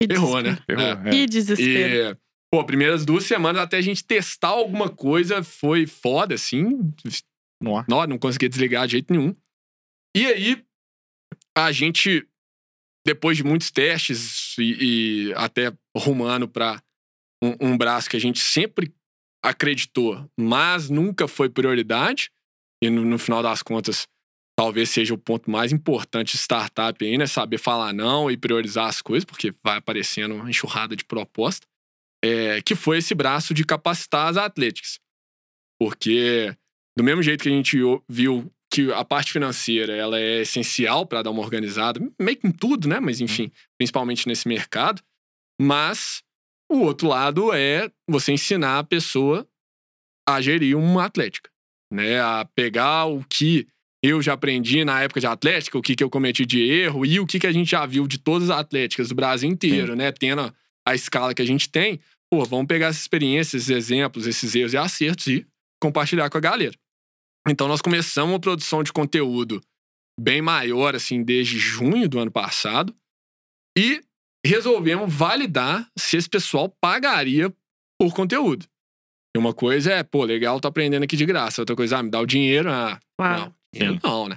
Que 0.00 0.12
errou, 0.12 0.40
né? 0.40 0.58
Errou, 0.68 0.84
É. 0.84 1.08
é. 1.08 1.10
Que 1.10 1.26
desespero. 1.26 2.16
E, 2.16 2.18
pô, 2.52 2.64
primeiras 2.64 3.04
duas 3.04 3.24
semanas 3.24 3.62
até 3.62 3.78
a 3.78 3.82
gente 3.82 4.04
testar 4.04 4.48
alguma 4.48 4.88
coisa 4.88 5.42
foi 5.42 5.86
foda, 5.86 6.34
assim. 6.34 6.92
Não. 7.62 7.84
Não, 7.88 8.06
não 8.06 8.18
conseguia 8.18 8.48
desligar 8.48 8.86
de 8.86 8.92
jeito 8.92 9.12
nenhum. 9.12 9.34
E 10.16 10.26
aí, 10.26 10.64
a 11.56 11.72
gente, 11.72 12.26
depois 13.06 13.36
de 13.36 13.44
muitos 13.44 13.70
testes 13.70 14.56
e, 14.58 15.28
e 15.28 15.34
até 15.34 15.72
rumando 15.96 16.48
para 16.48 16.82
um, 17.42 17.72
um 17.72 17.78
braço 17.78 18.10
que 18.10 18.16
a 18.16 18.20
gente 18.20 18.40
sempre 18.40 18.92
acreditou, 19.44 20.28
mas 20.38 20.88
nunca 20.88 21.28
foi 21.28 21.50
prioridade, 21.50 22.30
e 22.82 22.88
no, 22.88 23.04
no 23.04 23.18
final 23.18 23.42
das 23.42 23.62
contas, 23.62 24.06
talvez 24.56 24.90
seja 24.90 25.14
o 25.14 25.18
ponto 25.18 25.50
mais 25.50 25.72
importante 25.72 26.32
de 26.32 26.38
startup 26.38 27.04
aí, 27.04 27.18
né? 27.18 27.26
Saber 27.26 27.58
falar 27.58 27.92
não 27.92 28.30
e 28.30 28.36
priorizar 28.36 28.88
as 28.88 29.02
coisas, 29.02 29.24
porque 29.24 29.52
vai 29.62 29.78
aparecendo 29.78 30.34
uma 30.34 30.50
enxurrada 30.50 30.94
de 30.94 31.04
proposta, 31.04 31.66
é, 32.24 32.62
que 32.62 32.74
foi 32.74 32.98
esse 32.98 33.14
braço 33.14 33.52
de 33.52 33.64
capacitar 33.64 34.28
as 34.28 34.36
atléticas. 34.36 34.98
Porque 35.78 36.56
do 36.96 37.02
mesmo 37.02 37.22
jeito 37.22 37.42
que 37.42 37.48
a 37.48 37.52
gente 37.52 37.76
viu 38.08 38.50
que 38.72 38.92
a 38.92 39.04
parte 39.04 39.32
financeira 39.32 39.94
ela 39.94 40.18
é 40.18 40.40
essencial 40.40 41.06
para 41.06 41.22
dar 41.22 41.30
uma 41.30 41.42
organizada, 41.42 42.00
meio 42.20 42.36
que 42.36 42.46
em 42.46 42.52
tudo, 42.52 42.88
né? 42.88 42.98
Mas 43.00 43.20
enfim, 43.20 43.52
principalmente 43.78 44.26
nesse 44.26 44.48
mercado. 44.48 45.02
Mas 45.60 46.22
o 46.70 46.78
outro 46.78 47.08
lado 47.08 47.52
é 47.52 47.90
você 48.08 48.32
ensinar 48.32 48.78
a 48.78 48.84
pessoa 48.84 49.48
a 50.28 50.40
gerir 50.40 50.76
uma 50.76 51.04
atlética, 51.04 51.50
né? 51.92 52.20
A 52.20 52.44
pegar 52.44 53.04
o 53.06 53.24
que 53.24 53.68
eu 54.06 54.20
já 54.20 54.34
aprendi 54.34 54.84
na 54.84 55.00
época 55.02 55.18
de 55.20 55.26
atlética, 55.26 55.78
o 55.78 55.82
que, 55.82 55.96
que 55.96 56.04
eu 56.04 56.10
cometi 56.10 56.44
de 56.44 56.62
erro 56.62 57.06
e 57.06 57.18
o 57.18 57.26
que, 57.26 57.38
que 57.38 57.46
a 57.46 57.52
gente 57.52 57.70
já 57.70 57.86
viu 57.86 58.06
de 58.06 58.18
todas 58.18 58.50
as 58.50 58.58
atléticas 58.58 59.08
do 59.08 59.14
Brasil 59.14 59.48
inteiro, 59.48 59.96
né? 59.96 60.12
Tendo 60.12 60.42
a, 60.42 60.54
a 60.86 60.94
escala 60.94 61.34
que 61.34 61.40
a 61.40 61.46
gente 61.46 61.68
tem. 61.70 61.98
Pô, 62.30 62.44
vamos 62.44 62.66
pegar 62.66 62.88
essas 62.88 63.02
experiências, 63.02 63.62
esses 63.62 63.74
exemplos, 63.74 64.26
esses 64.26 64.54
erros 64.54 64.72
e 64.74 64.76
acertos 64.76 65.26
e 65.28 65.46
compartilhar 65.82 66.28
com 66.28 66.36
a 66.36 66.40
galera. 66.40 66.74
Então 67.48 67.66
nós 67.68 67.80
começamos 67.80 68.32
uma 68.32 68.40
produção 68.40 68.82
de 68.82 68.92
conteúdo 68.92 69.60
bem 70.20 70.42
maior, 70.42 70.94
assim, 70.94 71.22
desde 71.22 71.58
junho 71.58 72.08
do 72.08 72.18
ano 72.18 72.30
passado. 72.30 72.94
E 73.76 74.00
resolvemos 74.44 75.12
validar 75.12 75.88
se 75.98 76.16
esse 76.16 76.28
pessoal 76.28 76.68
pagaria 76.80 77.52
por 77.98 78.14
conteúdo. 78.14 78.66
E 79.36 79.38
uma 79.38 79.52
coisa 79.52 79.92
é, 79.92 80.02
pô, 80.02 80.24
legal, 80.24 80.60
tô 80.60 80.68
aprendendo 80.68 81.02
aqui 81.02 81.16
de 81.16 81.26
graça. 81.26 81.62
Outra 81.62 81.74
coisa, 81.74 81.98
ah, 81.98 82.02
me 82.02 82.10
dá 82.10 82.20
o 82.20 82.26
dinheiro. 82.26 82.70
Ah, 82.70 83.00
Claro. 83.18 83.40
não, 83.42 83.54
Sim. 83.76 83.98
não, 84.02 84.28
né? 84.28 84.36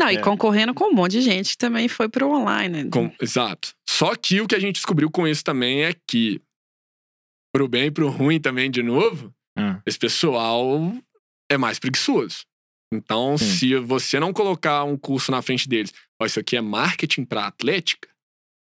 Não, 0.00 0.10
e 0.10 0.16
É. 0.16 0.20
concorrendo 0.20 0.72
com 0.72 0.84
um 0.86 0.92
monte 0.94 1.12
de 1.12 1.20
gente 1.20 1.50
que 1.50 1.58
também 1.58 1.86
foi 1.88 2.08
pro 2.08 2.30
online. 2.30 2.84
né? 2.84 2.90
Com- 2.90 3.12
exato. 3.20 3.74
Só 3.88 4.14
que 4.16 4.40
o 4.40 4.46
que 4.48 4.54
a 4.54 4.58
gente 4.58 4.76
descobriu 4.76 5.10
com 5.10 5.28
isso 5.28 5.44
também 5.44 5.84
é 5.84 5.94
que, 6.08 6.40
pro 7.54 7.68
bem 7.68 7.86
e 7.86 7.90
pro 7.90 8.08
ruim 8.08 8.40
também, 8.40 8.70
de 8.70 8.82
novo, 8.82 9.32
Ah, 9.58 9.80
esse 9.86 9.98
pessoal 9.98 10.92
é 11.50 11.56
mais 11.58 11.78
preguiçoso. 11.78 12.44
Então, 12.92 13.36
Sim. 13.38 13.44
se 13.44 13.76
você 13.76 14.20
não 14.20 14.32
colocar 14.32 14.84
um 14.84 14.96
curso 14.96 15.30
na 15.30 15.40
frente 15.42 15.66
deles, 15.68 15.92
ó, 16.20 16.26
isso 16.26 16.38
aqui 16.38 16.56
é 16.56 16.60
marketing 16.60 17.24
pra 17.24 17.46
atlética, 17.46 18.08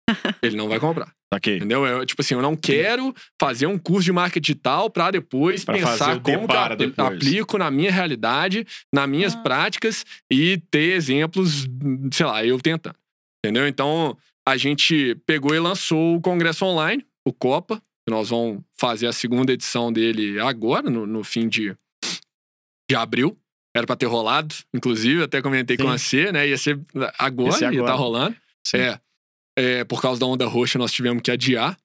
ele 0.42 0.56
não 0.56 0.68
vai 0.68 0.80
comprar. 0.80 1.14
Saquei. 1.32 1.56
Entendeu? 1.58 1.86
Eu, 1.86 2.04
tipo 2.04 2.20
assim, 2.22 2.34
eu 2.34 2.42
não 2.42 2.56
quero 2.56 3.14
fazer 3.40 3.66
um 3.66 3.78
curso 3.78 4.04
de 4.06 4.12
marketing 4.12 4.40
digital 4.52 4.90
para 4.90 5.12
depois 5.12 5.64
Pra 5.64 5.74
pensar 5.74 6.20
como 6.20 6.48
que 6.48 6.54
eu 6.56 6.76
depois. 6.76 6.98
aplico 7.08 7.56
na 7.56 7.70
minha 7.70 7.92
realidade, 7.92 8.66
nas 8.92 9.08
minhas 9.08 9.34
Ah. 9.34 9.38
práticas 9.38 10.04
e 10.30 10.58
ter 10.70 10.94
exemplos, 10.94 11.68
sei 12.12 12.26
lá, 12.26 12.44
eu 12.44 12.58
tentando. 12.60 12.96
Entendeu? 13.44 13.68
Então, 13.68 14.16
a 14.46 14.56
gente 14.56 15.14
pegou 15.24 15.54
e 15.54 15.60
lançou 15.60 16.16
o 16.16 16.20
Congresso 16.20 16.64
Online, 16.64 17.06
o 17.24 17.32
Copa, 17.32 17.76
que 18.04 18.10
nós 18.12 18.30
vamos 18.30 18.60
fazer 18.76 19.06
a 19.06 19.12
segunda 19.12 19.52
edição 19.52 19.92
dele 19.92 20.40
agora, 20.40 20.90
no, 20.90 21.06
no 21.06 21.22
fim 21.22 21.48
de, 21.48 21.76
de 22.90 22.96
abril. 22.96 23.38
Era 23.74 23.86
pra 23.86 23.94
ter 23.94 24.06
rolado, 24.06 24.52
inclusive, 24.74 25.22
até 25.22 25.40
comentei 25.40 25.76
com 25.76 25.84
Sim. 25.84 25.90
você, 26.26 26.32
né? 26.32 26.48
Ia 26.48 26.58
ser 26.58 26.80
agora, 27.16 27.50
Ia 27.50 27.52
ser 27.56 27.64
ia 27.66 27.68
agora. 27.68 27.82
estar 27.84 27.94
rolando. 27.94 28.36
Sim. 28.66 28.78
É, 28.78 29.00
é, 29.60 29.84
por 29.84 30.00
causa 30.00 30.18
da 30.20 30.26
onda 30.26 30.46
roxa, 30.46 30.78
nós 30.78 30.92
tivemos 30.92 31.22
que 31.22 31.30
adiar. 31.30 31.76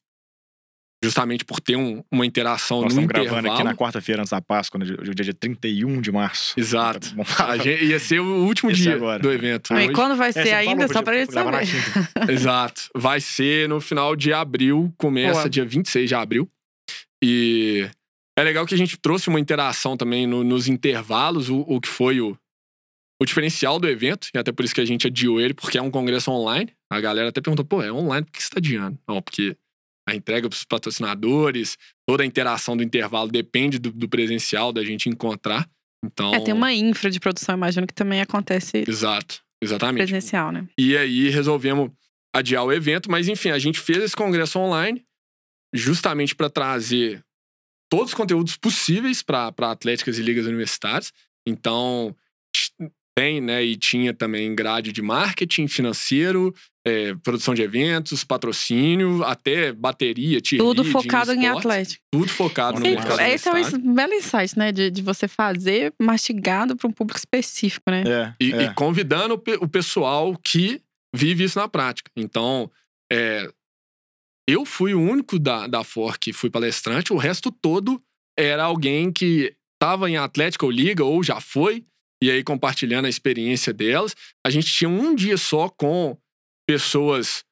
Justamente 1.03 1.45
por 1.45 1.59
ter 1.59 1.76
um- 1.76 2.03
uma 2.11 2.26
interação 2.26 2.78
Nós 2.82 2.95
no 2.95 3.01
estamos 3.01 3.05
intervalo. 3.09 3.30
gravando 3.43 3.53
aqui 3.53 3.63
na 3.63 3.76
quarta-feira 3.76 4.21
antes 4.21 4.32
da 4.32 4.41
Páscoa, 4.41 4.80
no 4.80 4.86
dia, 4.86 4.95
dia 5.13 5.13
dia 5.26 5.34
31 5.34 6.01
de 6.01 6.11
março. 6.11 6.57
Exato. 6.59 7.13
Falar. 7.26 7.51
A 7.51 7.57
gente, 7.57 7.84
ia 7.86 7.99
ser 7.99 8.19
o 8.21 8.45
último 8.45 8.71
Esse 8.71 8.82
dia 8.84 8.95
agora. 8.95 9.21
do 9.21 9.32
evento. 9.32 9.73
E 9.76 9.91
quando 9.91 10.15
vai 10.15 10.30
É, 10.30 10.32
ser 10.32 10.53
ainda, 10.53 10.88
só 10.88 11.03
pra 11.03 11.17
gente 11.19 11.32
saber. 11.34 11.59
Exato. 12.32 12.89
Vai 12.95 13.19
ser 13.21 13.69
no 13.69 13.80
final 13.82 14.15
de 14.15 14.34
abril, 14.34 14.91
começa 14.97 15.34
Boa. 15.41 15.49
dia 15.49 15.65
26 15.65 16.07
de 16.09 16.15
abril. 16.15 16.49
E 17.23 17.88
é 18.38 18.43
legal 18.43 18.65
que 18.65 18.73
a 18.73 18.78
gente 18.78 18.97
trouxe 18.97 19.28
uma 19.28 19.39
interação 19.39 19.95
também 19.95 20.26
no- 20.26 20.43
nos 20.43 20.67
intervalos, 20.67 21.49
o, 21.49 21.59
o 21.67 21.80
que 21.80 21.88
foi 21.89 22.19
o, 22.19 22.36
o 23.22 23.26
diferencial 23.26 23.80
do 23.80 23.88
evento, 23.88 24.28
e 24.34 24.38
até 24.38 24.51
por 24.51 24.66
isso 24.66 24.76
que 24.76 24.82
a 24.82 24.86
gente 24.86 25.07
adiou 25.07 25.39
ele, 25.39 25.53
porque 25.53 25.78
é 25.78 25.82
um 25.82 25.91
congresso 25.91 26.32
online. 26.32 26.72
A 26.91 26.99
galera 26.99 27.30
até 27.30 27.41
perguntou, 27.41 27.66
pô, 27.66 27.82
é 27.82 27.91
online, 27.91 28.26
por 28.26 28.32
que 28.32 28.43
você 28.43 28.49
tá 28.49 28.57
adiando? 28.57 28.99
Não, 29.07 29.22
porque 29.22 29.55
a 30.07 30.13
entrega 30.13 30.49
pros 30.49 30.63
patrocinadores, 30.63 31.78
toda 32.07 32.24
a 32.24 32.26
interação 32.26 32.76
do 32.76 32.84
intervalo 32.84 33.30
depende 33.30 33.80
do, 33.80 33.91
do 33.91 34.07
presencial, 34.07 34.72
da 34.72 34.84
gente 34.84 35.09
encontrar. 35.09 35.68
Então. 36.03 36.34
É, 36.34 36.39
tem 36.39 36.53
uma 36.53 36.74
infra 36.74 37.09
de 37.09 37.20
produção, 37.20 37.55
imagino 37.55 37.88
que 37.88 37.93
também 37.93 38.22
acontece 38.22 38.84
Exato, 38.88 39.41
exatamente. 39.61 40.05
presencial, 40.05 40.51
né? 40.51 40.68
E 40.78 40.95
aí 40.95 41.30
resolvemos 41.30 41.89
adiar 42.36 42.63
o 42.63 42.72
evento, 42.72 43.09
mas 43.09 43.28
enfim, 43.28 43.49
a 43.49 43.57
gente 43.57 43.80
fez 43.80 43.99
esse 43.99 44.16
congresso 44.16 44.59
online 44.59 45.03
justamente 45.74 46.36
para 46.36 46.49
trazer 46.49 47.24
todos 47.89 48.09
os 48.09 48.13
conteúdos 48.13 48.57
possíveis 48.57 49.24
para 49.24 49.47
atléticas 49.59 50.20
e 50.20 50.22
ligas 50.22 50.45
universitárias. 50.45 51.11
Então, 51.47 52.16
tem, 53.18 53.39
né, 53.39 53.63
e 53.63 53.78
tinha 53.78 54.13
também 54.13 54.53
grade 54.53 54.91
de 54.91 55.01
marketing 55.01 55.68
financeiro, 55.68 56.53
é, 56.86 57.16
produção 57.24 57.53
de 57.53 57.61
eventos, 57.61 58.26
patrocínio, 58.26 59.24
até 59.24 59.72
bateria, 59.72 60.39
Tudo 60.57 60.84
focado 60.84 61.32
em 61.32 61.47
Atlético. 61.47 62.03
Tudo 62.11 62.30
focado 62.30 62.80
no 62.80 62.86
Sim, 62.86 62.91
mercado 62.91 63.22
Esse 63.22 63.47
é 63.47 63.53
um 63.53 63.93
belo 63.93 64.13
insight, 64.13 64.59
né? 64.59 64.72
De, 64.72 64.91
de 64.91 65.01
você 65.01 65.28
fazer 65.28 65.93
mastigado 65.99 66.76
para 66.76 66.88
um 66.88 66.91
público 66.91 67.18
específico, 67.18 67.89
né? 67.89 68.03
É, 68.05 68.34
E, 68.39 68.51
é. 68.53 68.63
e 68.63 68.74
convidando 68.74 69.36
o, 69.36 69.38
pe- 69.38 69.57
o 69.61 69.68
pessoal 69.68 70.38
que 70.43 70.82
vive 71.16 71.45
isso 71.45 71.57
na 71.57 71.68
prática. 71.70 72.11
Então, 72.18 72.70
é, 73.11 73.49
eu 74.47 74.66
fui 74.66 74.93
o 74.93 75.01
único 75.01 75.39
da, 75.39 75.66
da 75.68 75.84
FOR 75.84 76.20
que 76.20 76.34
fui 76.34 76.49
palestrante, 76.49 77.13
o 77.13 77.18
resto 77.18 77.49
todo 77.49 77.99
era 78.38 78.66
alguém 78.66 79.11
que 79.11 79.55
estava 79.74 80.09
em 80.09 80.18
Atlética 80.18 80.66
ou 80.66 80.72
Liga, 80.72 81.03
ou 81.03 81.24
já 81.24 81.39
foi, 81.39 81.84
e 82.22 82.32
aí 82.32 82.43
compartilhando 82.43 83.05
a 83.05 83.09
experiência 83.09 83.74
delas. 83.74 84.16
A 84.45 84.49
gente 84.49 84.72
tinha 84.72 84.89
um 84.89 85.13
dia 85.16 85.38
só 85.38 85.70
com 85.70 86.18
pessoas 86.68 87.43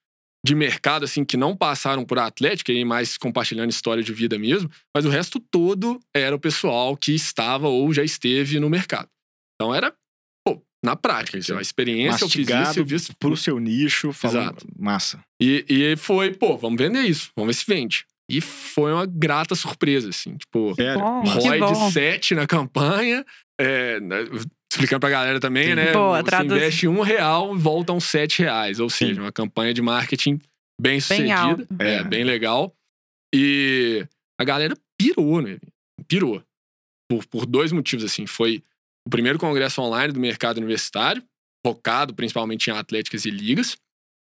de 0.45 0.53
mercado, 0.55 1.05
assim, 1.05 1.23
que 1.23 1.37
não 1.37 1.55
passaram 1.55 2.03
por 2.03 2.19
Atlética, 2.19 2.73
e 2.73 2.83
mais 2.83 3.17
compartilhando 3.17 3.69
história 3.69 4.03
de 4.03 4.11
vida 4.13 4.37
mesmo, 4.37 4.69
mas 4.93 5.05
o 5.05 5.09
resto 5.09 5.39
todo 5.39 5.99
era 6.13 6.35
o 6.35 6.39
pessoal 6.39 6.97
que 6.97 7.13
estava 7.13 7.69
ou 7.69 7.93
já 7.93 8.03
esteve 8.03 8.59
no 8.59 8.69
mercado. 8.69 9.07
Então 9.55 9.73
era, 9.73 9.95
pô, 10.45 10.61
na 10.83 10.97
prática. 10.97 11.37
Isso 11.37 11.55
a 11.55 11.61
experiência, 11.61 12.25
eu 12.25 12.29
fiz 12.29 12.41
isso, 12.41 12.53
Mastigado 12.53 12.79
eu 12.79 12.85
fiz 12.85 13.11
pro 13.17 13.37
seu 13.37 13.57
nicho, 13.57 14.11
falando 14.11 14.57
Exato. 14.57 14.67
massa. 14.77 15.23
e, 15.39 15.65
e 15.69 15.95
foi, 15.95 16.33
pô, 16.33 16.57
vamos 16.57 16.77
vender 16.77 17.03
isso, 17.03 17.31
vamos 17.37 17.55
ver 17.55 17.61
se 17.61 17.65
vende. 17.65 18.05
E 18.29 18.39
foi 18.41 18.91
uma 18.93 19.05
grata 19.05 19.53
surpresa, 19.55 20.09
assim, 20.09 20.37
tipo. 20.37 20.73
Bom, 20.75 21.23
bom. 21.59 21.87
de 21.87 21.91
7 21.93 22.35
na 22.35 22.47
campanha. 22.47 23.25
é, 23.59 23.99
né, 23.99 24.17
explicando 24.71 25.01
pra 25.01 25.09
galera 25.09 25.39
também, 25.39 25.67
Sim. 25.67 25.75
né? 25.75 25.91
Boa, 25.93 26.17
você 26.17 26.23
traduz. 26.23 26.51
investe 26.59 26.87
um 26.87 27.01
real, 27.01 27.55
voltam 27.55 27.99
sete 27.99 28.41
reais. 28.41 28.79
Ou 28.79 28.89
seja, 28.89 29.13
Sim. 29.15 29.19
uma 29.21 29.31
campanha 29.31 29.71
de 29.73 29.81
marketing 29.83 30.37
bem 30.81 30.93
Bem 30.93 30.99
sucedida. 31.01 31.35
alta. 31.39 31.67
é, 31.79 31.95
É. 31.97 32.03
bem 32.03 32.23
legal. 32.23 32.73
E 33.35 34.05
a 34.39 34.43
galera 34.43 34.75
pirou, 34.99 35.41
né? 35.41 35.57
Pirou. 36.07 36.41
Por, 37.09 37.25
por 37.27 37.45
dois 37.45 37.71
motivos, 37.71 38.03
assim. 38.03 38.25
Foi 38.25 38.63
o 39.05 39.09
primeiro 39.11 39.37
congresso 39.37 39.81
online 39.81 40.11
do 40.13 40.19
mercado 40.19 40.57
universitário, 40.57 41.23
focado 41.65 42.13
principalmente 42.15 42.67
em 42.69 42.73
atléticas 42.73 43.25
e 43.25 43.29
ligas. 43.29 43.77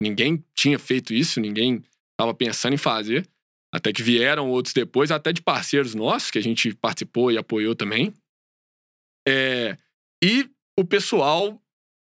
Ninguém 0.01 0.43
tinha 0.57 0.77
feito 0.77 1.13
isso, 1.13 1.39
ninguém 1.39 1.81
estava 2.11 2.33
pensando 2.33 2.73
em 2.73 2.77
fazer. 2.77 3.25
Até 3.73 3.91
que 3.91 4.03
vieram 4.03 4.51
outros 4.51 4.73
depois, 4.73 5.09
até 5.09 5.33
de 5.33 5.41
parceiros 5.41 5.95
nossos, 5.95 6.29
que 6.29 6.37
a 6.37 6.43
gente 6.43 6.75
participou 6.75 7.31
e 7.31 7.37
apoiou 7.37 7.75
também. 7.75 8.13
É, 9.27 9.75
e 10.23 10.47
o 10.77 10.85
pessoal 10.85 11.59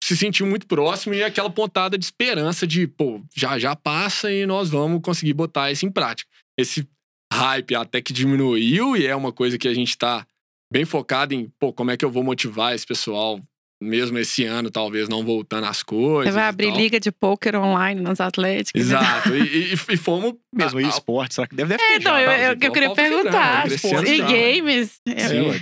se 0.03 0.17
sentiu 0.17 0.47
muito 0.47 0.67
próximo 0.69 1.15
e 1.15 1.25
aquela 1.25 1.51
pontada 1.51 1.99
de 1.99 2.05
esperança 2.05 2.67
de, 2.67 2.87
pô, 2.87 3.21
já 3.35 3.59
já 3.59 3.75
passa 3.75 4.31
e 4.31 4.47
nós 4.47 4.71
vamos 4.71 5.01
conseguir 5.03 5.33
botar 5.33 5.73
isso 5.73 5.85
em 5.85 5.91
prática. 5.91 6.31
Esse 6.57 6.89
hype 7.33 7.75
até 7.75 8.01
que 8.01 8.13
diminuiu 8.13 8.97
e 8.97 9.05
é 9.05 9.17
uma 9.17 9.33
coisa 9.33 9.59
que 9.59 9.67
a 9.67 9.75
gente 9.75 9.99
tá 9.99 10.25
bem 10.73 10.85
focado 10.85 11.35
em, 11.35 11.49
pô, 11.59 11.73
como 11.73 11.91
é 11.91 11.97
que 11.97 12.05
eu 12.05 12.11
vou 12.11 12.23
motivar 12.23 12.75
esse 12.75 12.87
pessoal, 12.87 13.41
mesmo 13.83 14.19
esse 14.19 14.45
ano, 14.45 14.71
talvez 14.71 15.09
não 15.09 15.23
voltando 15.25 15.65
às 15.67 15.83
coisas. 15.83 16.33
Você 16.33 16.39
vai 16.39 16.47
e 16.47 16.49
abrir 16.49 16.69
tal. 16.69 16.77
liga 16.77 16.99
de 17.01 17.13
pôquer 17.13 17.55
online 17.57 18.01
nas 18.01 18.21
Atléticas. 18.21 18.81
Exato. 18.81 19.35
E, 19.37 19.73
e, 19.73 19.73
e 19.75 19.97
fomos. 19.97 20.35
Mesmo 20.57 20.79
a- 20.79 20.83
esporte, 20.83 21.35
será 21.35 21.47
que 21.47 21.55
deve, 21.55 21.77
deve 21.77 21.83
É, 21.85 21.99
ter 21.99 22.05
não, 22.05 22.13
já, 22.13 22.23
eu, 22.23 22.29
né? 22.29 22.49
eu, 22.49 22.53
então 22.55 22.69
eu 22.69 22.73
queria 22.73 22.89
tá 22.89 22.95
perguntar. 22.95 23.63
tá 23.65 24.03
e 24.07 24.17
já. 24.17 24.27
games. 24.27 25.01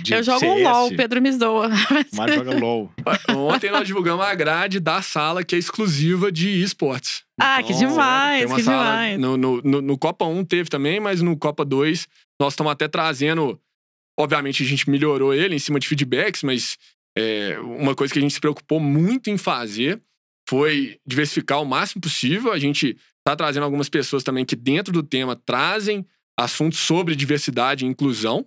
Eu, 0.09 0.23
jogo 0.23 0.45
um. 0.45 0.63
LOL, 0.63 0.87
o 0.87 0.95
Pedro 0.95 1.21
me 1.21 1.31
zoa. 1.33 1.67
O 2.13 2.15
Mário 2.15 2.35
joga 2.35 2.57
LOL. 2.57 2.89
Ontem 3.35 3.69
nós 3.71 3.85
divulgamos 3.85 4.25
a 4.25 4.33
grade 4.33 4.79
da 4.79 5.01
sala 5.01 5.43
que 5.43 5.53
é 5.53 5.57
exclusiva 5.59 6.31
de 6.31 6.61
esportes. 6.63 7.23
Ah, 7.37 7.61
que 7.61 7.73
Então, 7.73 7.89
demais, 7.89 8.37
tem 8.39 8.47
uma 8.47 8.55
que 8.55 8.63
sala- 8.63 8.83
demais. 8.83 9.19
No, 9.19 9.35
no, 9.35 9.61
no, 9.61 9.81
no 9.81 9.97
Copa 9.97 10.23
1 10.25 10.45
teve 10.45 10.69
também, 10.69 11.01
mas 11.01 11.21
no 11.21 11.35
Copa 11.37 11.65
2 11.65 12.07
nós 12.39 12.53
estamos 12.53 12.71
até 12.71 12.87
trazendo. 12.87 13.59
Obviamente 14.17 14.63
a 14.63 14.65
gente 14.65 14.89
melhorou 14.89 15.33
ele 15.33 15.55
em 15.55 15.59
cima 15.59 15.77
de 15.77 15.85
feedbacks, 15.89 16.41
mas 16.41 16.77
é, 17.17 17.57
uma 17.59 17.95
coisa 17.95 18.11
que 18.11 18.19
a 18.19 18.21
gente 18.21 18.33
se 18.33 18.41
preocupou 18.41 18.79
muito 18.79 19.29
em 19.29 19.37
fazer 19.37 20.01
foi 20.47 20.99
diversificar 21.05 21.61
o 21.61 21.65
máximo 21.65 22.01
possível. 22.01 22.51
A 22.51 22.59
gente 22.59 22.97
está 23.19 23.35
trazendo 23.35 23.63
algumas 23.63 23.89
pessoas 23.89 24.23
também 24.23 24.45
que, 24.45 24.55
dentro 24.55 24.93
do 24.93 25.01
tema, 25.01 25.35
trazem 25.35 26.05
assuntos 26.37 26.79
sobre 26.79 27.15
diversidade 27.15 27.85
e 27.85 27.87
inclusão. 27.87 28.45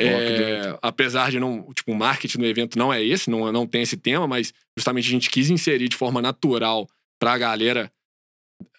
É, 0.00 0.78
apesar 0.80 1.30
de 1.30 1.40
não. 1.40 1.72
Tipo, 1.74 1.92
o 1.92 1.96
marketing 1.96 2.38
do 2.38 2.46
evento 2.46 2.78
não 2.78 2.92
é 2.92 3.02
esse, 3.02 3.28
não, 3.28 3.50
não 3.50 3.66
tem 3.66 3.82
esse 3.82 3.96
tema, 3.96 4.28
mas 4.28 4.54
justamente 4.76 5.08
a 5.08 5.10
gente 5.10 5.28
quis 5.28 5.50
inserir 5.50 5.88
de 5.88 5.96
forma 5.96 6.22
natural 6.22 6.88
para 7.20 7.32
a 7.32 7.38
galera 7.38 7.92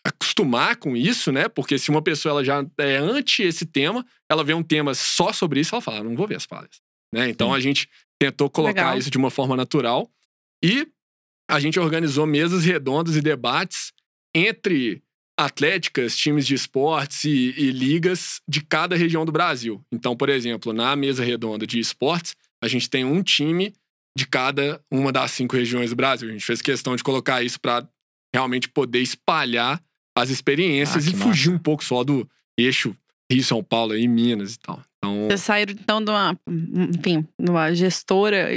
acostumar 0.03 0.77
com 0.77 0.95
isso, 0.95 1.29
né? 1.31 1.49
Porque 1.49 1.77
se 1.77 1.89
uma 1.89 2.01
pessoa 2.01 2.31
ela 2.31 2.43
já 2.43 2.65
é 2.77 2.95
anti 2.95 3.43
esse 3.43 3.65
tema, 3.65 4.05
ela 4.29 4.45
vê 4.45 4.53
um 4.53 4.63
tema 4.63 4.93
só 4.93 5.33
sobre 5.33 5.59
isso, 5.59 5.75
ela 5.75 5.81
fala, 5.81 5.99
"Ah, 5.99 6.03
não 6.03 6.15
vou 6.15 6.25
ver 6.25 6.35
as 6.35 6.45
palestras. 6.45 6.81
Né? 7.13 7.29
Então 7.29 7.49
Sim. 7.49 7.55
a 7.55 7.59
gente 7.59 7.89
tentou 8.19 8.49
colocar 8.49 8.81
Legal. 8.85 8.97
isso 8.97 9.09
de 9.09 9.17
uma 9.17 9.31
forma 9.31 9.55
natural 9.55 10.09
e 10.63 10.87
a 11.49 11.59
gente 11.59 11.79
organizou 11.79 12.27
mesas 12.27 12.63
redondas 12.65 13.15
e 13.15 13.21
debates 13.21 13.91
entre 14.35 15.01
atléticas, 15.39 16.17
times 16.17 16.45
de 16.45 16.53
esportes 16.53 17.23
e, 17.23 17.53
e 17.57 17.71
ligas 17.71 18.41
de 18.47 18.61
cada 18.61 18.95
região 18.95 19.25
do 19.25 19.31
Brasil. 19.31 19.81
Então, 19.91 20.15
por 20.15 20.27
exemplo, 20.29 20.73
na 20.73 20.95
mesa 20.95 21.23
redonda 21.23 21.65
de 21.65 21.79
esportes, 21.79 22.35
a 22.61 22.67
gente 22.67 22.89
tem 22.89 23.05
um 23.05 23.23
time 23.23 23.73
de 24.17 24.27
cada 24.27 24.83
uma 24.91 25.11
das 25.13 25.31
cinco 25.31 25.55
regiões 25.55 25.91
do 25.91 25.95
Brasil. 25.95 26.27
A 26.27 26.31
gente 26.33 26.45
fez 26.45 26.61
questão 26.61 26.93
de 26.95 27.03
colocar 27.03 27.41
isso 27.41 27.59
para 27.59 27.87
realmente 28.35 28.67
poder 28.67 28.99
espalhar 29.01 29.81
as 30.15 30.29
experiências 30.29 31.07
Ah, 31.07 31.09
e 31.09 31.13
fugir 31.13 31.49
massa. 31.51 31.59
um 31.59 31.63
pouco 31.63 31.83
só 31.85 32.03
do 32.03 32.29
eixo 32.57 32.93
Rio, 33.31 33.43
São 33.43 33.63
Paulo 33.63 33.95
e 33.95 34.07
Minas 34.07 34.55
e 34.55 34.59
tal. 34.59 34.83
Então, 35.03 35.27
Vocês 35.27 35.41
saíram, 35.41 35.71
então, 35.73 36.03
de 36.03 36.11
uma, 36.11 36.37
enfim, 36.47 37.25
de 37.39 37.49
uma 37.49 37.73
gestora 37.73 38.49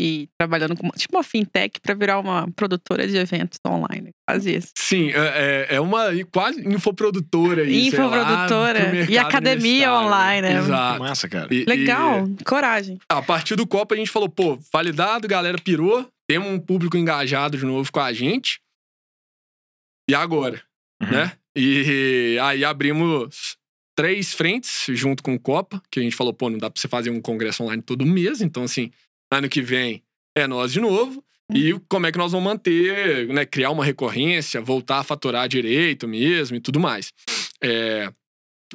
e, 0.00 0.28
trabalhando 0.38 0.76
com 0.76 0.88
tipo 0.90 1.16
uma 1.16 1.24
fintech 1.24 1.80
para 1.80 1.92
virar 1.94 2.20
uma 2.20 2.48
produtora 2.52 3.06
de 3.06 3.16
eventos 3.16 3.58
online. 3.66 4.10
Quase 4.28 4.54
isso. 4.56 4.72
sim, 4.76 5.10
é, 5.10 5.66
é- 5.70 5.74
é 5.76 5.80
uma 5.80 6.06
quase 6.32 6.60
infoprodutora 6.68 7.62
aí, 7.62 7.68
lá, 7.82 7.86
Infoprodutora 7.88 8.80
pro 8.80 8.90
mercado 8.92 9.10
e 9.12 9.18
academia 9.18 9.92
online, 9.92 10.42
né? 10.48 10.58
Exato. 10.58 11.00
Massa, 11.00 11.28
cara. 11.28 11.52
E- 11.52 11.64
Legal, 11.64 12.28
e- 12.28 12.44
coragem. 12.44 12.98
a 13.08 13.20
partir 13.22 13.56
do 13.56 13.66
Copa 13.66 13.94
a 13.94 13.98
gente 13.98 14.10
falou, 14.10 14.28
pô, 14.28 14.56
validado, 14.72 15.26
galera 15.26 15.58
pirou, 15.58 16.08
temos 16.28 16.48
um 16.48 16.60
público 16.60 16.96
engajado 16.96 17.56
de 17.58 17.64
novo 17.66 17.90
com 17.90 18.00
a 18.00 18.12
gente. 18.12 18.60
E 20.10 20.14
agora, 20.14 20.62
Uhum. 21.02 21.10
né? 21.10 21.32
E 21.56 22.38
aí 22.40 22.64
abrimos 22.64 23.56
três 23.98 24.32
frentes 24.32 24.84
junto 24.96 25.24
com 25.24 25.34
o 25.34 25.40
Copa, 25.40 25.82
que 25.90 25.98
a 25.98 26.02
gente 26.04 26.14
falou, 26.14 26.32
pô, 26.32 26.48
não 26.48 26.56
dá 26.56 26.70
pra 26.70 26.80
você 26.80 26.86
fazer 26.86 27.10
um 27.10 27.20
congresso 27.20 27.64
online 27.64 27.82
todo 27.82 28.06
mês, 28.06 28.40
então 28.40 28.62
assim, 28.62 28.92
ano 29.32 29.48
que 29.48 29.60
vem 29.60 30.04
é 30.36 30.46
nós 30.46 30.72
de 30.72 30.80
novo. 30.80 31.24
E 31.52 31.72
como 31.88 32.06
é 32.06 32.12
que 32.12 32.18
nós 32.18 32.30
vamos 32.30 32.44
manter, 32.44 33.26
né, 33.28 33.44
criar 33.44 33.70
uma 33.70 33.84
recorrência, 33.84 34.60
voltar 34.60 34.98
a 35.00 35.02
faturar 35.02 35.48
direito 35.48 36.06
mesmo 36.06 36.56
e 36.56 36.60
tudo 36.60 36.78
mais. 36.78 37.12
É, 37.60 38.12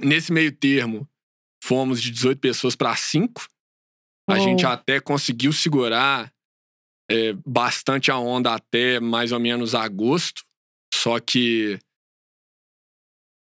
nesse 0.02 0.34
meio 0.34 0.52
termo, 0.52 1.08
fomos 1.64 2.02
de 2.02 2.12
18 2.12 2.40
pessoas 2.40 2.76
para 2.76 2.94
5. 2.94 3.48
A 4.30 4.34
Oh. 4.34 4.40
gente 4.40 4.66
até 4.66 5.00
conseguiu 5.00 5.54
segurar 5.54 6.34
é, 7.10 7.34
bastante 7.46 8.12
a 8.12 8.18
onda 8.18 8.54
até 8.54 9.00
mais 9.00 9.32
ou 9.32 9.40
menos 9.40 9.74
agosto. 9.74 10.44
Só 10.94 11.18
que, 11.20 11.80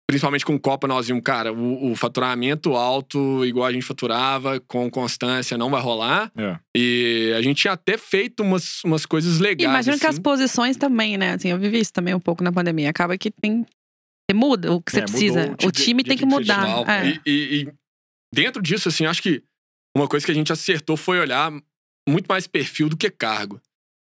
principalmente 0.07 0.45
com 0.45 0.57
Copa, 0.59 0.87
nós 0.87 1.07
vimos, 1.07 1.21
cara, 1.23 1.51
o, 1.51 1.91
o 1.91 1.95
faturamento 1.95 2.75
alto, 2.75 3.43
igual 3.45 3.65
a 3.65 3.71
gente 3.73 3.83
faturava, 3.85 4.59
com 4.61 4.89
constância, 4.89 5.57
não 5.57 5.69
vai 5.69 5.81
rolar. 5.81 6.31
É. 6.37 6.59
E 6.77 7.33
a 7.37 7.41
gente 7.41 7.61
tinha 7.61 7.73
até 7.73 7.97
feito 7.97 8.41
umas, 8.43 8.83
umas 8.83 9.05
coisas 9.05 9.39
legais. 9.39 9.69
imagino 9.69 9.97
que 9.99 10.05
as 10.05 10.15
assim. 10.15 10.21
posições 10.21 10.77
também, 10.77 11.17
né? 11.17 11.33
Assim, 11.33 11.49
eu 11.49 11.57
vivi 11.59 11.79
isso 11.79 11.91
também 11.93 12.13
um 12.13 12.19
pouco 12.19 12.43
na 12.43 12.51
pandemia. 12.51 12.89
Acaba 12.89 13.17
que 13.17 13.31
tem. 13.31 13.65
Você 14.29 14.35
muda 14.35 14.71
o 14.73 14.81
que 14.81 14.91
você 14.91 14.99
É, 14.99 15.01
mudou 15.01 15.11
precisa. 15.13 15.49
o 15.49 15.67
O, 15.67 15.71
de- 15.71 15.83
time 15.83 16.03
de 16.03 16.09
tem 16.09 16.17
que 16.17 16.23
equipe 16.23 16.39
mudar. 16.39 16.89
É. 16.89 17.07
E, 17.09 17.21
e- 17.25 17.61
e 17.63 17.73
dentro 18.33 18.61
disso, 18.61 18.89
assim, 18.89 19.05
acho 19.05 19.21
que 19.21 19.43
uma 19.95 20.07
coisa 20.07 20.25
que 20.25 20.31
a 20.31 20.35
gente 20.35 20.51
acertou 20.51 20.97
foi 20.97 21.19
olhar 21.19 21.51
muito 22.07 22.27
mais 22.27 22.45
perfil 22.47 22.89
do 22.89 22.97
que 22.97 23.09
cargo. 23.09 23.59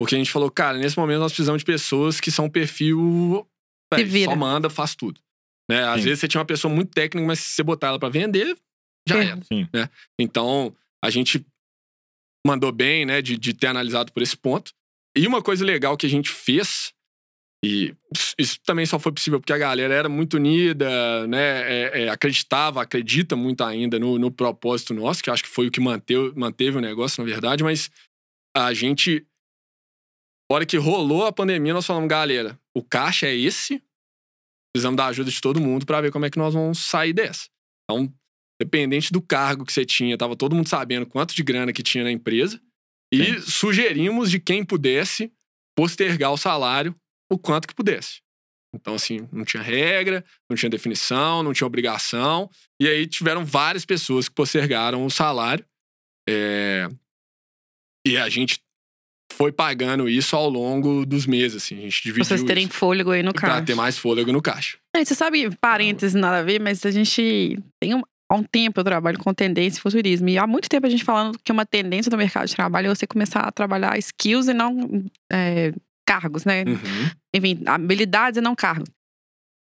Porque 0.01 0.15
a 0.15 0.19
gente 0.19 0.31
falou, 0.31 0.51
cara, 0.51 0.77
nesse 0.77 0.99
momento 0.99 1.21
nós 1.21 1.31
precisamos 1.33 1.61
de 1.61 1.65
pessoas 1.65 2.21
que 2.21 2.31
são 2.31 2.49
perfil. 2.51 3.47
Vira. 4.07 4.33
só 4.33 4.37
manda, 4.37 4.69
faz 4.69 4.95
tudo. 4.97 5.21
Né? 5.71 5.83
Às 5.85 6.01
Sim. 6.01 6.05
vezes 6.05 6.21
você 6.21 6.29
tinha 6.29 6.41
uma 6.41 6.47
pessoa 6.47 6.73
muito 6.73 6.91
técnica, 6.93 7.27
mas 7.27 7.39
se 7.41 7.49
você 7.51 7.62
botar 7.62 7.89
ela 7.89 7.99
pra 7.99 8.09
vender, 8.09 8.57
já 9.09 9.19
É. 9.23 9.27
era. 9.29 9.43
Sim. 9.45 9.69
Né? 9.73 9.89
Então, 10.21 10.75
a 11.03 11.11
gente 11.11 11.45
mandou 12.47 12.71
bem, 12.71 13.07
né, 13.07 13.23
de, 13.23 13.39
de 13.39 13.55
ter 13.55 13.69
analisado 13.69 14.12
por 14.12 14.23
esse 14.23 14.37
ponto. 14.37 14.73
E 15.17 15.27
uma 15.27 15.43
coisa 15.43 15.65
legal 15.65 15.97
que 15.97 16.05
a 16.07 16.09
gente 16.11 16.29
fez, 16.31 16.93
e 17.65 17.95
isso- 18.15 18.35
isso 18.39 18.61
também 18.67 18.85
só 18.85 18.99
foi 18.99 19.12
possível 19.12 19.41
porque 19.41 19.53
a 19.53 19.59
galera 19.59 19.95
era 19.95 20.09
muito 20.11 20.35
unida, 20.37 21.27
né, 21.27 21.62
é- 21.73 22.03
é, 22.03 22.09
acreditava, 22.11 22.83
acredita 22.83 23.35
muito 23.35 23.65
ainda 23.65 23.99
no, 23.99 24.19
no 24.19 24.31
propósito 24.31 24.93
nosso, 24.93 25.23
que 25.23 25.31
acho 25.31 25.43
que 25.45 25.49
foi 25.49 25.69
o 25.69 25.71
que 25.71 25.81
manteve, 25.81 26.33
manteve 26.37 26.77
o 26.77 26.81
negócio, 26.83 27.23
na 27.25 27.31
verdade, 27.31 27.65
mas 27.65 27.91
a 28.55 28.75
gente, 28.75 29.27
na 30.51 30.57
hora 30.57 30.67
que 30.67 30.77
rolou 30.77 31.25
a 31.25 31.33
pandemia, 31.33 31.73
nós 31.73 31.87
falamos, 31.87 32.09
galera, 32.11 32.59
o 32.77 32.83
caixa 32.83 33.27
é 33.27 33.35
esse, 33.35 33.83
precisamos 34.75 34.97
da 34.97 35.07
ajuda 35.07 35.31
de 35.31 35.41
todo 35.41 35.61
mundo 35.61 35.87
para 35.87 36.01
ver 36.01 36.11
como 36.11 36.27
é 36.27 36.31
que 36.31 36.39
nós 36.39 36.53
vamos 36.53 36.79
sair 36.81 37.12
dessa. 37.12 37.49
Então, 37.85 38.12
dependente 38.61 39.12
do 39.12 39.22
cargo 39.22 39.64
que 39.64 39.72
você 39.72 39.85
tinha, 39.85 40.18
tava 40.18 40.35
todo 40.35 40.55
mundo 40.55 40.68
sabendo 40.68 41.07
quanto 41.07 41.35
de 41.35 41.43
grana 41.45 41.72
que 41.72 41.83
tinha 41.83 42.03
na 42.03 42.11
empresa. 42.11 42.61
E 43.12 43.41
sugerimos 43.41 44.31
de 44.31 44.41
quem 44.41 44.64
pudesse 44.64 45.33
postergar 45.77 46.33
o 46.33 46.37
salário 46.37 46.95
o 47.31 47.39
quanto 47.39 47.68
que 47.68 47.75
pudesse. 47.75 48.20
Então, 48.75 48.95
assim, 48.95 49.29
não 49.33 49.45
tinha 49.45 49.62
regra, 49.62 50.25
não 50.51 50.57
tinha 50.57 50.68
definição, 50.68 51.43
não 51.45 51.53
tinha 51.53 51.66
obrigação. 51.66 52.51
E 52.81 52.89
aí 52.89 53.07
tiveram 53.07 53.45
várias 53.45 53.85
pessoas 53.85 54.29
que 54.29 54.35
postergaram 54.35 55.07
o 55.07 55.11
salário. 55.11 55.64
É, 56.29 56.89
E 58.05 58.16
a 58.16 58.29
gente 58.29 58.61
foi 59.37 59.53
pagando 59.53 60.09
isso 60.09 60.35
ao 60.37 60.49
longo 60.49 61.05
dos 61.05 61.26
meses, 61.26 61.62
assim. 61.62 61.78
A 61.78 61.80
gente 61.82 62.01
Pra 62.03 62.11
dividiu 62.11 62.24
vocês 62.24 62.43
terem 62.43 62.64
isso 62.64 62.72
fôlego 62.74 63.11
aí 63.11 63.22
no 63.22 63.32
pra 63.32 63.49
caixa. 63.49 63.62
ter 63.64 63.74
mais 63.74 63.99
fôlego 63.99 64.32
no 64.32 64.41
caixa. 64.41 64.78
É, 64.97 65.05
você 65.05 65.14
sabe, 65.14 65.51
parênteses, 65.61 66.14
nada 66.14 66.39
a 66.39 66.43
ver, 66.43 66.61
mas 66.61 66.85
a 66.87 66.91
gente 66.91 67.59
tem 67.82 67.95
um, 67.95 68.03
há 68.30 68.35
um 68.37 68.43
tempo 68.43 68.80
eu 68.80 68.85
trabalho 68.85 69.18
com 69.18 69.35
tendência 69.35 69.78
e 69.78 69.82
futurismo. 69.82 70.28
E 70.28 70.39
há 70.39 70.47
muito 70.47 70.68
tempo 70.68 70.87
a 70.87 70.91
gente 70.91 71.05
falando 71.05 71.39
que 71.43 71.51
uma 71.53 71.66
tendência 71.66 72.11
do 72.11 72.16
mercado 72.16 72.47
de 72.47 72.55
trabalho 72.55 72.87
é 72.87 72.95
você 72.95 73.07
começar 73.07 73.41
a 73.41 73.51
trabalhar 73.53 73.99
skills 73.99 74.49
e 74.49 74.55
não 74.55 75.05
é, 75.32 75.72
cargos, 76.07 76.45
né? 76.45 76.64
Uhum. 76.66 77.11
Enfim, 77.35 77.61
habilidades 77.66 78.39
e 78.39 78.41
não 78.41 78.55
cargos. 78.55 78.89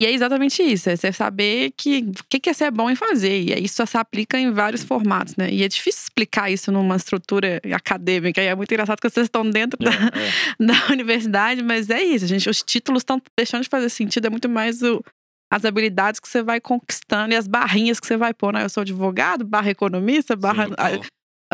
E 0.01 0.07
é 0.07 0.13
exatamente 0.13 0.63
isso, 0.63 0.89
é 0.89 0.97
você 0.97 1.13
saber 1.13 1.75
que 1.77 1.99
o 1.99 2.25
que, 2.27 2.41
que 2.41 2.49
é 2.49 2.55
ser 2.55 2.71
bom 2.71 2.89
em 2.89 2.97
fazer. 2.97 3.43
E 3.43 3.65
isso 3.65 3.87
se 3.87 3.99
aplica 3.99 4.39
em 4.39 4.51
vários 4.51 4.83
formatos, 4.83 5.37
né? 5.37 5.51
E 5.53 5.63
é 5.63 5.69
difícil 5.69 6.01
explicar 6.05 6.51
isso 6.51 6.73
numa 6.73 6.97
estrutura 6.97 7.61
acadêmica. 7.75 8.43
E 8.43 8.47
é 8.47 8.55
muito 8.55 8.73
engraçado 8.73 8.99
que 8.99 9.11
vocês 9.11 9.27
estão 9.27 9.49
dentro 9.49 9.79
da, 9.79 9.91
É, 9.91 9.95
é. 9.95 10.31
da 10.67 10.87
universidade, 10.91 11.63
mas 11.63 11.91
é 11.91 12.03
isso, 12.03 12.27
gente. 12.27 12.49
Os 12.49 12.63
títulos 12.63 13.03
estão 13.03 13.21
deixando 13.37 13.63
de 13.63 13.69
fazer 13.69 13.91
sentido. 13.91 14.25
É 14.25 14.31
muito 14.31 14.49
mais 14.49 14.81
o, 14.81 15.05
as 15.53 15.67
habilidades 15.67 16.19
que 16.19 16.27
você 16.27 16.43
vai 16.43 16.63
conquistando 16.63 17.35
e 17.35 17.37
as 17.37 17.47
barrinhas 17.47 18.01
que 18.01 18.07
você 18.07 18.17
vai 18.17 18.33
pôr. 18.33 18.55
Né? 18.55 18.65
Eu 18.65 18.71
sou 18.71 18.81
advogado, 18.81 19.45
barra 19.45 19.69
economista, 19.69 20.35
barra 20.35 20.67
Sim, 20.67 21.03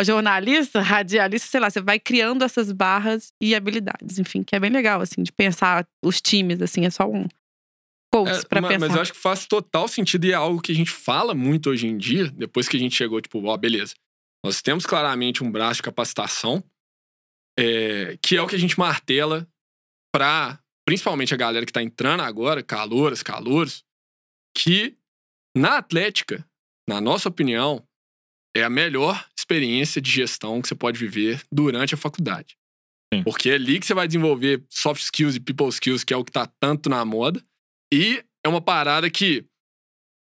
jornalista, 0.05 0.81
radialista, 0.81 1.49
sei 1.49 1.59
lá. 1.59 1.69
Você 1.69 1.81
vai 1.81 1.99
criando 1.99 2.45
essas 2.45 2.71
barras 2.71 3.33
e 3.43 3.57
habilidades. 3.57 4.21
Enfim, 4.21 4.45
que 4.45 4.55
é 4.55 4.61
bem 4.61 4.71
legal, 4.71 5.01
assim, 5.01 5.25
de 5.25 5.33
pensar 5.33 5.85
os 6.01 6.21
times, 6.21 6.63
assim. 6.63 6.87
É 6.87 6.91
só 6.91 7.11
um 7.11 7.27
É, 8.15 8.43
pra 8.49 8.61
ma- 8.61 8.69
pensar. 8.69 8.87
Mas 8.87 8.97
eu 8.97 9.03
acho 9.03 9.13
que 9.13 9.19
faz 9.19 9.47
total 9.47 9.89
sentido 9.89 10.25
e 10.25 10.33
é 10.33 10.35
algo 10.35 10.61
que 10.61 10.73
a 10.73 10.75
gente 10.75 10.91
fala 10.91 11.35
muito 11.35 11.71
hoje 11.71 11.87
em 11.87 11.99
dia, 11.99 12.31
depois 12.31 12.69
que 12.69 12.77
a 12.77 12.81
gente 12.81 12.95
chegou, 12.97 13.21
tipo, 13.21 13.45
ó, 13.45 13.57
beleza. 13.57 13.95
Nós 14.45 14.63
temos 14.63 14.87
claramente 14.87 15.43
um 15.45 15.51
braço 15.51 15.77
de 15.77 15.83
capacitação, 15.83 16.63
é, 17.59 18.17
que 18.23 18.37
é 18.37 18.43
o 18.43 18.47
que 18.47 18.55
a 18.55 18.59
gente 18.59 18.79
martela 18.79 19.47
pra, 20.15 20.59
principalmente 20.87 21.35
a 21.35 21.37
galera 21.37 21.67
que 21.67 21.73
tá 21.73 21.83
entrando 21.83 22.23
agora, 22.23 22.63
calouras, 22.63 23.23
calouros, 23.23 23.85
que 24.57 24.97
na 25.57 25.79
Atlética, 25.79 26.47
na 26.89 27.01
nossa 27.01 27.29
opinião, 27.29 27.87
é 28.57 28.63
a 28.63 28.71
melhor 28.71 29.27
experiência 29.37 30.01
de 30.01 30.11
gestão 30.11 30.63
que 30.63 30.69
você 30.69 30.75
pode 30.75 30.99
viver 30.99 31.43
durante 31.53 31.95
a 31.95 31.99
faculdade. 31.99 32.57
Sim. 33.13 33.23
Porque 33.23 33.51
é 33.51 33.55
ali 33.55 33.79
que 33.79 33.87
você 33.87 33.95
vai 33.95 34.07
desenvolver 34.07 34.65
soft 34.71 35.03
skills 35.03 35.37
e 35.37 35.41
people 35.41 35.69
skills, 35.69 36.05
que 36.05 36.15
é 36.15 36.17
o 36.17 36.25
que 36.25 36.33
tá 36.33 36.47
tanto 36.61 36.89
na 36.89 37.05
moda. 37.05 37.43
E 37.93 38.23
é 38.45 38.49
uma 38.49 38.61
parada 38.61 39.09
que 39.11 39.45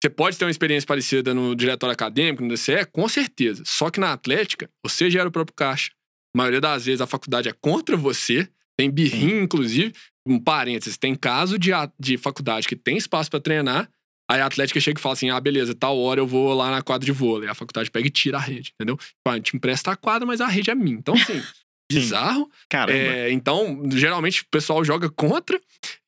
você 0.04 0.10
pode 0.10 0.38
ter 0.38 0.44
uma 0.44 0.52
experiência 0.52 0.86
parecida 0.86 1.34
no 1.34 1.56
diretório 1.56 1.94
acadêmico, 1.94 2.44
no 2.44 2.50
DCE, 2.50 2.86
com 2.92 3.08
certeza. 3.08 3.64
Só 3.66 3.90
que 3.90 4.02
na 4.02 4.12
Atlética, 4.12 4.70
você 4.86 5.10
gera 5.10 5.30
o 5.30 5.32
próprio 5.32 5.56
caixa. 5.56 5.92
A 6.36 6.38
maioria 6.38 6.60
das 6.60 6.86
vezes 6.86 7.00
a 7.00 7.08
faculdade 7.08 7.48
é 7.48 7.54
contra 7.54 7.96
você, 7.96 8.50
tem 8.78 8.92
birrinho, 8.92 9.42
inclusive. 9.44 9.94
Um 10.28 10.40
parênteses, 10.40 10.98
tem 10.98 11.16
caso 11.16 11.58
de, 11.58 11.72
de 12.00 12.18
faculdade 12.18 12.68
que 12.68 12.76
tem 12.76 12.98
espaço 12.98 13.30
pra 13.30 13.40
treinar, 13.40 13.90
aí 14.30 14.42
a 14.42 14.46
Atlética 14.46 14.80
chega 14.80 15.00
e 15.00 15.02
fala 15.02 15.14
assim: 15.14 15.30
ah, 15.30 15.40
beleza, 15.40 15.74
tal 15.74 15.98
hora 16.00 16.20
eu 16.20 16.28
vou 16.28 16.54
lá 16.54 16.72
na 16.72 16.82
quadra 16.82 17.06
de 17.06 17.12
vôlei. 17.12 17.50
A 17.50 17.54
faculdade 17.54 17.92
pega 17.92 18.08
e 18.08 18.12
tira 18.12 18.38
a 18.38 18.42
rede, 18.42 18.74
entendeu? 18.74 18.98
A 19.28 19.36
gente 19.36 19.56
empresta 19.56 19.92
a 19.92 19.96
quadra, 19.96 20.26
mas 20.26 20.42
a 20.42 20.48
rede 20.48 20.70
é 20.70 20.76
minha. 20.76 20.98
Então, 20.98 21.14
assim, 21.14 21.42
bizarro. 22.00 22.50
Caramba. 22.70 22.98
É, 22.98 23.32
então, 23.32 23.82
geralmente 23.92 24.42
o 24.42 24.46
pessoal 24.52 24.84
joga 24.84 25.10
contra. 25.10 25.60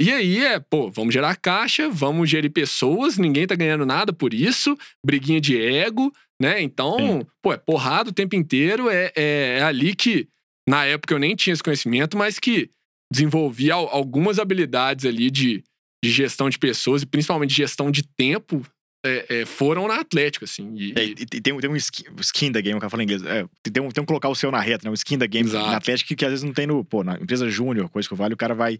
E 0.01 0.11
aí 0.11 0.43
é, 0.43 0.59
pô, 0.59 0.89
vamos 0.89 1.13
gerar 1.13 1.35
caixa, 1.35 1.89
vamos 1.89 2.29
gerir 2.29 2.51
pessoas, 2.51 3.17
ninguém 3.17 3.45
tá 3.47 3.55
ganhando 3.55 3.85
nada 3.85 4.13
por 4.13 4.33
isso, 4.33 4.77
briguinha 5.05 5.41
de 5.41 5.57
ego, 5.61 6.11
né? 6.41 6.61
Então, 6.61 6.97
Sim. 6.97 7.27
pô, 7.41 7.53
é 7.53 7.57
porrada 7.57 8.09
o 8.09 8.13
tempo 8.13 8.35
inteiro. 8.35 8.89
É, 8.89 9.11
é, 9.15 9.57
é 9.59 9.63
ali 9.63 9.95
que, 9.95 10.27
na 10.67 10.85
época, 10.85 11.13
eu 11.13 11.19
nem 11.19 11.35
tinha 11.35 11.53
esse 11.53 11.63
conhecimento, 11.63 12.17
mas 12.17 12.39
que 12.39 12.69
desenvolvi 13.11 13.69
al- 13.71 13.87
algumas 13.89 14.39
habilidades 14.39 15.05
ali 15.05 15.29
de, 15.29 15.63
de 16.03 16.11
gestão 16.11 16.49
de 16.49 16.57
pessoas 16.57 17.01
e 17.03 17.05
principalmente 17.05 17.53
gestão 17.53 17.91
de 17.91 18.03
tempo. 18.17 18.65
É, 19.05 19.41
é, 19.41 19.45
foram 19.45 19.87
na 19.87 19.99
Atlética, 19.99 20.45
assim. 20.45 20.73
E, 20.75 20.93
É, 20.97 21.05
e- 21.05 21.09
e, 21.11 21.21
e 21.21 21.41
tem, 21.41 21.53
um- 21.53 21.59
tem 21.59 21.69
um 21.69 21.75
skin, 21.75 22.03
skin 22.19 22.51
da 22.51 22.59
game, 22.61 22.75
o 22.77 22.79
cara 22.81 22.89
fala 22.89 23.03
em 23.03 23.05
inglês. 23.05 23.23
É, 23.23 23.45
tem, 23.71 23.83
um, 23.83 23.89
tem 23.91 24.01
um 24.01 24.05
colocar 24.05 24.29
o 24.29 24.35
seu 24.35 24.51
na 24.51 24.59
reta, 24.59 24.85
né? 24.85 24.91
Um 24.91 24.93
skin 24.95 25.17
da 25.17 25.25
game 25.27 25.47
Exato. 25.49 25.67
na 25.69 25.77
Atlético 25.77 26.07
que, 26.09 26.15
que 26.15 26.25
às 26.25 26.31
vezes 26.31 26.43
não 26.43 26.53
tem 26.53 26.65
no. 26.67 26.83
Pô, 26.83 27.03
na 27.03 27.15
empresa 27.15 27.49
júnior, 27.49 27.89
coisa 27.89 28.07
que 28.09 28.15
vale, 28.15 28.33
o 28.33 28.37
cara 28.37 28.53
vai 28.55 28.79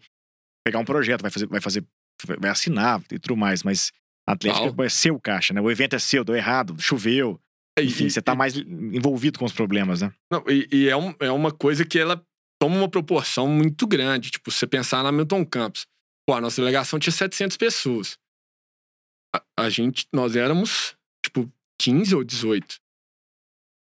pegar 0.65 0.80
um 0.80 0.86
projeto, 0.86 1.21
vai 1.21 1.32
fazer, 1.32 1.47
vai 1.47 1.61
fazer, 1.61 1.84
vai 2.39 2.49
assinar 2.49 3.01
e 3.11 3.19
tudo 3.19 3.38
mais, 3.38 3.61
mas 3.63 3.91
a 4.28 4.32
Atlética 4.34 4.65
Total. 4.67 4.86
é 4.86 4.89
seu 4.89 5.19
caixa, 5.19 5.53
né? 5.53 5.61
O 5.61 5.69
evento 5.69 5.95
é 5.95 5.99
seu, 5.99 6.23
deu 6.23 6.36
errado, 6.36 6.76
choveu. 6.80 7.39
Enfim, 7.80 8.05
e- 8.05 8.09
você 8.11 8.21
tá 8.21 8.34
mais 8.34 8.55
envolvido 8.57 9.38
com 9.38 9.45
os 9.45 9.51
problemas, 9.53 10.01
né? 10.01 10.11
Não, 10.32 10.43
e, 10.47 10.67
e 10.71 10.89
é, 10.89 10.95
um- 10.97 11.13
é 11.19 11.30
uma 11.32 11.51
coisa 11.51 11.86
que 11.86 11.99
ela 11.99 12.21
toma 12.59 12.78
uma 12.78 12.89
proporção 12.89 13.47
muito 13.47 13.86
grande. 13.86 14.32
Tipo, 14.32 14.49
você 14.49 14.65
pensar 14.65 15.03
na 15.03 15.11
Milton 15.11 15.45
Campos. 15.45 15.86
Pô, 16.28 16.34
a 16.34 16.41
nossa 16.41 16.59
delegação 16.61 16.97
tinha 16.97 17.11
700 17.11 17.57
pessoas. 17.57 18.17
A, 19.36 19.65
a 19.65 19.69
gente, 19.69 20.07
nós 20.13 20.36
éramos, 20.36 20.95
tipo, 21.23 21.51
15 21.81 22.15
ou 22.15 22.23
18. 22.23 22.79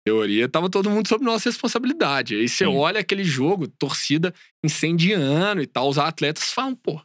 Teoria, 0.06 0.48
tava 0.48 0.68
todo 0.68 0.90
mundo 0.90 1.08
sob 1.08 1.24
nossa 1.24 1.48
responsabilidade. 1.48 2.36
Aí 2.36 2.48
você 2.48 2.64
Sim. 2.64 2.76
olha 2.76 3.00
aquele 3.00 3.24
jogo, 3.24 3.66
torcida 3.66 4.34
incendiando 4.62 5.62
e 5.62 5.66
tal, 5.66 5.88
os 5.88 5.98
atletas 5.98 6.52
falam, 6.52 6.74
pô, 6.74 7.00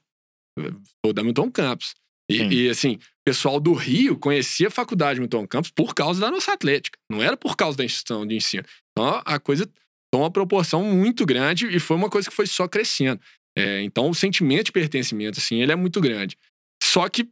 sou 1.05 1.13
da 1.13 1.23
Milton 1.23 1.49
Campos. 1.49 1.95
E, 2.29 2.43
e, 2.43 2.69
assim, 2.69 2.95
o 2.95 2.99
pessoal 3.25 3.59
do 3.59 3.73
Rio 3.73 4.17
conhecia 4.17 4.67
a 4.67 4.71
faculdade 4.71 5.19
Milton 5.19 5.47
Campos 5.47 5.71
por 5.71 5.95
causa 5.95 6.21
da 6.21 6.29
nossa 6.29 6.53
atlética. 6.53 6.97
Não 7.09 7.23
era 7.23 7.35
por 7.35 7.55
causa 7.55 7.77
da 7.77 7.83
instituição 7.83 8.25
de 8.25 8.35
ensino. 8.35 8.63
Então 8.91 9.21
a 9.25 9.39
coisa 9.39 9.67
toma 10.11 10.25
uma 10.25 10.31
proporção 10.31 10.83
muito 10.83 11.25
grande 11.25 11.67
e 11.67 11.79
foi 11.79 11.97
uma 11.97 12.09
coisa 12.09 12.29
que 12.29 12.35
foi 12.35 12.45
só 12.45 12.67
crescendo. 12.67 13.19
É, 13.57 13.81
então 13.81 14.09
o 14.09 14.15
sentimento 14.15 14.65
de 14.65 14.71
pertencimento, 14.71 15.39
assim, 15.39 15.61
ele 15.61 15.71
é 15.71 15.75
muito 15.75 15.99
grande. 15.99 16.37
Só 16.83 17.07
que 17.09 17.27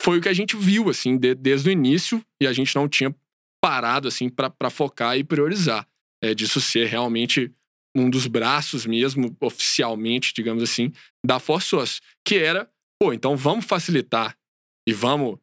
foi 0.00 0.18
o 0.18 0.20
que 0.20 0.28
a 0.28 0.32
gente 0.32 0.56
viu, 0.56 0.88
assim, 0.88 1.16
de, 1.16 1.34
desde 1.34 1.68
o 1.68 1.72
início, 1.72 2.24
e 2.40 2.46
a 2.46 2.52
gente 2.52 2.74
não 2.74 2.88
tinha 2.88 3.14
parado, 3.62 4.08
assim, 4.08 4.28
para 4.28 4.70
focar 4.70 5.16
e 5.16 5.24
priorizar. 5.24 5.86
É, 6.22 6.34
disso 6.34 6.60
ser 6.60 6.86
realmente 6.86 7.52
um 7.96 8.10
dos 8.10 8.26
braços 8.26 8.86
mesmo, 8.86 9.36
oficialmente, 9.40 10.32
digamos 10.34 10.62
assim, 10.62 10.92
da 11.24 11.38
Forços, 11.38 12.00
que 12.26 12.36
era, 12.36 12.68
pô, 13.00 13.12
então 13.12 13.36
vamos 13.36 13.64
facilitar 13.64 14.36
e 14.88 14.92
vamos 14.92 15.38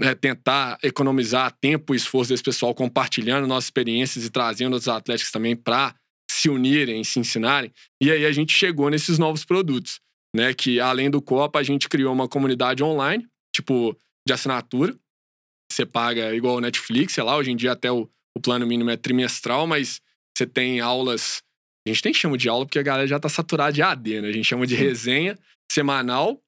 né, 0.00 0.14
tentar 0.14 0.78
economizar 0.82 1.52
tempo 1.60 1.94
e 1.94 1.96
esforço 1.96 2.30
desse 2.30 2.42
pessoal 2.42 2.74
compartilhando 2.74 3.46
nossas 3.46 3.64
experiências 3.64 4.24
e 4.24 4.30
trazendo 4.30 4.74
outros 4.74 4.88
atletas 4.88 5.30
também 5.30 5.56
para 5.56 5.94
se 6.30 6.48
unirem, 6.48 7.04
se 7.04 7.20
ensinarem. 7.20 7.72
E 8.02 8.10
aí 8.10 8.24
a 8.24 8.32
gente 8.32 8.52
chegou 8.52 8.88
nesses 8.88 9.18
novos 9.18 9.44
produtos, 9.44 10.00
né? 10.34 10.54
Que 10.54 10.80
além 10.80 11.10
do 11.10 11.20
Copa, 11.20 11.58
a 11.58 11.62
gente 11.62 11.88
criou 11.88 12.12
uma 12.12 12.28
comunidade 12.28 12.82
online, 12.82 13.26
tipo, 13.54 13.96
de 14.26 14.32
assinatura. 14.32 14.96
Você 15.70 15.86
paga 15.86 16.34
igual 16.34 16.56
o 16.56 16.60
Netflix, 16.60 17.14
sei 17.14 17.24
lá, 17.24 17.36
hoje 17.36 17.50
em 17.50 17.56
dia 17.56 17.72
até 17.72 17.90
o, 17.90 18.08
o 18.36 18.40
plano 18.40 18.66
mínimo 18.66 18.90
é 18.90 18.96
trimestral, 18.96 19.66
mas 19.66 20.00
você 20.36 20.46
tem 20.46 20.80
aulas. 20.80 21.42
A 21.86 21.90
gente 21.90 22.04
nem 22.04 22.14
chama 22.14 22.38
de 22.38 22.48
aula 22.48 22.64
porque 22.64 22.78
a 22.78 22.82
galera 22.82 23.06
já 23.06 23.18
tá 23.18 23.28
saturada 23.28 23.72
de 23.72 23.82
AD, 23.82 24.20
né? 24.20 24.28
A 24.28 24.32
gente 24.32 24.44
chama 24.44 24.66
de 24.66 24.74
resenha 24.74 25.38
semanal 25.70 26.40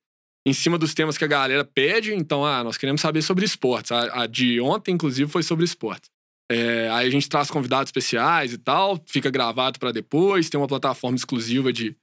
em 0.46 0.52
cima 0.52 0.78
dos 0.78 0.92
temas 0.92 1.16
que 1.16 1.24
a 1.24 1.28
galera 1.28 1.64
pede. 1.64 2.14
Então, 2.14 2.44
ah, 2.44 2.62
nós 2.62 2.76
queremos 2.76 3.00
saber 3.00 3.22
sobre 3.22 3.44
esportes. 3.44 3.92
A, 3.92 4.22
a 4.22 4.26
de 4.26 4.60
ontem, 4.60 4.92
inclusive, 4.92 5.30
foi 5.30 5.42
sobre 5.42 5.64
esportes. 5.64 6.10
É, 6.50 6.90
aí 6.90 7.06
a 7.06 7.10
gente 7.10 7.28
traz 7.28 7.50
convidados 7.50 7.88
especiais 7.88 8.52
e 8.52 8.58
tal, 8.58 9.02
fica 9.06 9.30
gravado 9.30 9.78
para 9.78 9.92
depois. 9.92 10.50
Tem 10.50 10.60
uma 10.60 10.68
plataforma 10.68 11.16
exclusiva 11.16 11.72
de, 11.72 11.96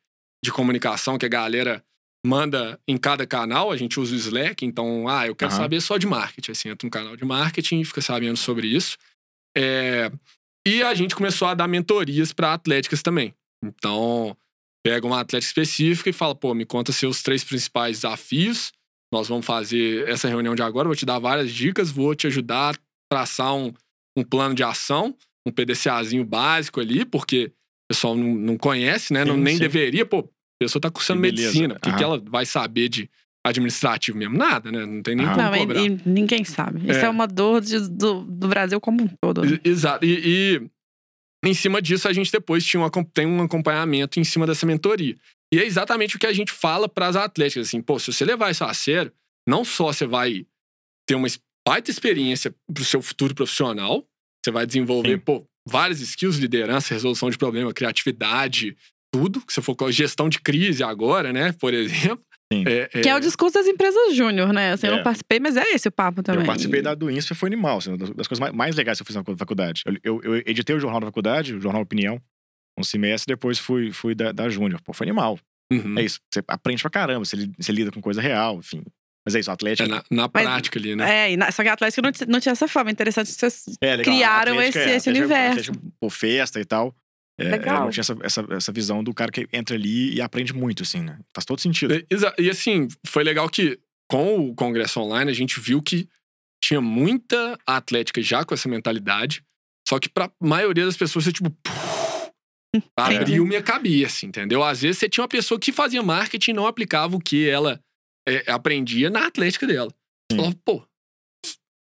de 0.44 0.52
comunicação 0.52 1.18
que 1.18 1.26
a 1.26 1.30
galera 1.30 1.84
manda 2.26 2.80
em 2.88 2.98
cada 2.98 3.26
canal. 3.26 3.72
A 3.72 3.78
gente 3.78 4.00
usa 4.00 4.14
o 4.14 4.18
Slack, 4.18 4.66
então, 4.66 5.08
ah, 5.08 5.28
eu 5.28 5.36
quero 5.36 5.52
uhum. 5.52 5.58
saber 5.58 5.82
só 5.82 5.98
de 5.98 6.08
marketing. 6.08 6.52
Assim, 6.52 6.70
entra 6.70 6.86
no 6.86 6.92
canal 6.92 7.16
de 7.16 7.26
marketing 7.26 7.82
e 7.82 7.86
fica 7.86 8.02
sabendo 8.02 8.38
sobre 8.38 8.68
isso. 8.68 8.98
É, 9.58 10.12
e 10.68 10.84
a 10.84 10.94
gente 10.94 11.16
começou 11.16 11.48
a 11.48 11.54
dar 11.54 11.68
mentorias 11.68 12.32
para 12.32 12.54
atléticas 12.54 13.02
também. 13.02 13.34
Então, 13.64 14.36
pega 14.84 15.06
uma 15.06 15.20
atlética 15.20 15.50
específica 15.50 16.10
e 16.10 16.14
fala, 16.14 16.36
pô, 16.36 16.54
me 16.54 16.66
conta 16.66 16.92
seus 16.92 17.22
três 17.22 17.44
principais 17.44 17.98
desafios. 17.98 18.72
Nós 19.14 19.28
vamos 19.28 19.46
fazer 19.46 20.08
essa 20.08 20.28
reunião 20.28 20.56
de 20.56 20.62
agora, 20.62 20.88
vou 20.88 20.96
te 20.96 21.06
dar 21.06 21.20
várias 21.20 21.52
dicas, 21.52 21.92
vou 21.92 22.16
te 22.16 22.28
ajudar 22.28 22.76
a 22.76 22.78
traçar 23.12 23.54
um, 23.54 23.74
um 24.18 24.24
plano 24.24 24.56
de 24.56 24.64
ação, 24.64 25.16
um 25.46 25.52
PDCAzinho 25.52 26.24
básico 26.24 26.80
ali, 26.80 27.04
porque 27.04 27.48
o 27.48 27.94
pessoal 27.94 28.16
não, 28.16 28.34
não 28.36 28.58
conhece, 28.58 29.12
né? 29.12 29.24
Sim, 29.24 29.30
não, 29.30 29.38
nem 29.38 29.56
sim. 29.56 29.60
deveria, 29.60 30.06
pô, 30.06 30.30
pessoa 30.66 30.82
tá 30.82 30.92
cursando 30.92 31.20
medicina, 31.20 31.76
o 31.76 31.80
que, 31.80 31.96
que 31.96 32.04
ela 32.04 32.20
vai 32.20 32.46
saber 32.46 32.88
de 32.88 33.10
administrativo 33.44 34.18
mesmo? 34.18 34.38
Nada, 34.38 34.72
né? 34.72 34.86
Não 34.86 35.02
tem 35.02 35.16
nem 35.16 35.26
como 35.26 35.58
cobrar. 35.58 35.82
E, 35.82 35.88
e 35.88 36.02
ninguém 36.06 36.44
sabe. 36.44 36.80
Isso 36.90 37.00
é, 37.00 37.06
é 37.06 37.10
uma 37.10 37.28
dor 37.28 37.62
de, 37.62 37.80
do, 37.90 38.22
do 38.24 38.48
Brasil 38.48 38.80
como 38.80 39.04
um 39.04 39.08
todo. 39.20 39.44
Né? 39.44 39.60
Exato. 39.64 40.06
E, 40.06 40.22
e 40.24 40.70
em 41.44 41.54
cima 41.54 41.82
disso, 41.82 42.08
a 42.08 42.14
gente 42.14 42.32
depois 42.32 42.64
tinha 42.64 42.84
um, 42.84 42.90
tem 43.04 43.26
um 43.26 43.42
acompanhamento 43.42 44.20
em 44.20 44.24
cima 44.24 44.46
dessa 44.46 44.66
mentoria. 44.66 45.16
E 45.52 45.60
é 45.60 45.66
exatamente 45.66 46.16
o 46.16 46.20
que 46.20 46.28
a 46.28 46.34
gente 46.34 46.52
fala 46.52 46.88
para 46.88 47.08
as 47.08 47.16
atléticas, 47.16 47.68
assim, 47.68 47.82
pô, 47.82 48.00
se 48.00 48.14
você 48.14 48.24
levar 48.24 48.52
isso 48.52 48.64
a 48.64 48.74
sério, 48.74 49.12
não 49.48 49.66
só 49.66 49.92
você 49.92 50.06
vai 50.06 50.46
ter 51.08 51.16
uma 51.16 51.28
baita 51.68 51.90
experiência 51.90 52.54
para 52.72 52.82
o 52.82 52.86
seu 52.86 53.02
futuro 53.02 53.34
profissional, 53.34 54.06
você 54.44 54.52
vai 54.52 54.66
desenvolver, 54.66 55.18
Sim. 55.18 55.20
pô, 55.20 55.46
várias 55.68 56.00
skills, 56.00 56.38
liderança, 56.38 56.94
resolução 56.94 57.30
de 57.30 57.38
problema, 57.38 57.74
criatividade, 57.74 58.78
tudo, 59.12 59.42
que 59.42 59.54
você 59.54 59.62
for 59.62 59.76
com 59.76 59.92
gestão 59.92 60.30
de 60.30 60.40
crise 60.40 60.84
agora, 60.84 61.34
né, 61.34 61.52
por 61.54 61.74
exemplo. 61.74 62.24
É, 62.52 62.90
é... 62.94 63.02
Que 63.02 63.10
é 63.10 63.16
o 63.16 63.20
discurso 63.20 63.54
das 63.54 63.68
empresas 63.68 64.16
júnior, 64.16 64.52
né? 64.52 64.74
Assim, 64.74 64.88
é. 64.88 64.90
Eu 64.90 64.98
não 64.98 65.04
participei, 65.04 65.40
mas 65.40 65.56
é 65.56 65.64
esse 65.72 65.88
o 65.88 65.92
papo 65.92 66.22
também. 66.22 66.42
Eu 66.42 66.46
participei 66.46 66.82
da 66.82 66.94
do 66.94 67.10
INSPE, 67.10 67.34
foi 67.34 67.48
animal. 67.48 67.78
Assim, 67.78 67.96
das 67.96 68.28
coisas 68.28 68.52
mais 68.52 68.76
legais 68.76 68.98
que 68.98 69.04
eu 69.04 69.06
fiz 69.06 69.16
na 69.16 69.24
faculdade. 69.38 69.84
Eu, 69.86 69.98
eu, 70.04 70.24
eu, 70.24 70.36
editei 70.46 70.76
o 70.76 70.80
jornal 70.80 71.00
da 71.00 71.08
faculdade, 71.08 71.56
o 71.56 71.62
jornal 71.62 71.82
Opinião, 71.82 72.22
um 72.78 72.84
semestre, 72.84 73.34
depois 73.34 73.58
fui, 73.58 73.92
fui 73.92 74.14
da, 74.14 74.32
da 74.32 74.50
júnior. 74.50 74.82
Pô, 74.82 74.94
foi 74.94 75.08
animal. 75.08 75.40
Uhum. 75.72 75.98
É 75.98 76.04
isso. 76.04 76.20
Você 76.32 76.44
aprende 76.48 76.82
pra 76.82 76.92
caramba, 76.92 77.24
você, 77.24 77.50
você 77.58 77.72
lida 77.72 77.92
com 77.92 78.02
coisa 78.02 78.22
real, 78.22 78.58
enfim. 78.58 78.84
Mas 79.26 79.36
é 79.36 79.40
isso, 79.40 79.50
o 79.50 79.54
Atlético. 79.54 79.88
É 79.88 79.92
na, 79.92 80.04
na 80.10 80.28
prática 80.28 80.80
ali, 80.80 80.96
né? 80.96 81.32
É, 81.32 81.38
na, 81.38 81.52
só 81.52 81.62
que 81.62 81.70
a 81.70 81.74
Atlético 81.74 82.02
não, 82.02 82.12
não 82.28 82.40
tinha 82.40 82.52
essa 82.52 82.68
forma. 82.68 82.92
Interessante 82.92 83.28
que 83.28 83.34
vocês 83.34 83.66
é, 83.80 83.98
criaram 83.98 84.62
esse, 84.62 84.80
é, 84.80 84.96
esse 84.96 85.10
universo. 85.10 85.60
Atlético, 85.60 85.94
pô, 86.00 86.10
festa 86.10 86.60
e 86.60 86.66
tal. 86.66 86.96
É, 87.42 87.52
Legal. 87.52 87.84
não 87.84 87.90
tinha 87.90 88.02
essa, 88.02 88.18
essa, 88.22 88.46
essa, 88.52 88.72
visão 88.72 89.04
do 89.04 89.14
cara 89.14 89.32
que 89.32 89.48
entra 89.52 89.76
ali 89.76 90.14
e 90.14 90.22
aprende 90.22 90.54
muito, 90.54 90.84
assim, 90.84 91.02
né? 91.02 91.20
Faz 91.34 91.46
todo 91.46 91.60
sentido. 91.60 91.94
E, 91.94 92.06
e 92.38 92.50
assim, 92.50 92.88
foi 93.06 93.24
legal 93.24 93.50
que 93.50 93.80
com 94.10 94.50
o 94.50 94.56
Congresso 94.56 95.00
Online 95.00 95.32
a 95.32 95.34
gente 95.34 95.60
viu 95.60 95.82
que 95.82 96.08
tinha 96.64 96.82
muita 96.82 97.58
atlética 97.66 98.22
já 98.22 98.46
com 98.46 98.54
essa 98.54 98.70
mentalidade, 98.70 99.44
só 99.88 100.00
que 100.00 100.08
pra 100.08 100.32
maioria 100.40 100.86
das 100.86 100.96
pessoas 100.96 101.26
você, 101.26 101.32
tipo, 101.32 101.50
puf, 101.50 102.32
abriu 102.96 103.46
minha 103.46 103.64
cabeça, 103.64 104.26
entendeu? 104.26 104.64
Às 104.64 104.82
vezes 104.82 105.00
você 105.00 105.10
tinha 105.10 105.24
uma 105.24 105.28
pessoa 105.30 105.60
que 105.60 105.72
fazia 105.72 106.04
marketing 106.04 106.52
e 106.52 106.54
não 106.54 106.68
aplicava 106.68 107.16
o 107.16 107.20
que 107.20 107.50
ela 107.50 107.82
é, 108.28 108.52
aprendia 108.52 109.10
na 109.10 109.26
atlética 109.26 109.66
dela. 109.66 109.92
Você 110.30 110.38
falava, 110.38 110.56
pô, 110.64 110.86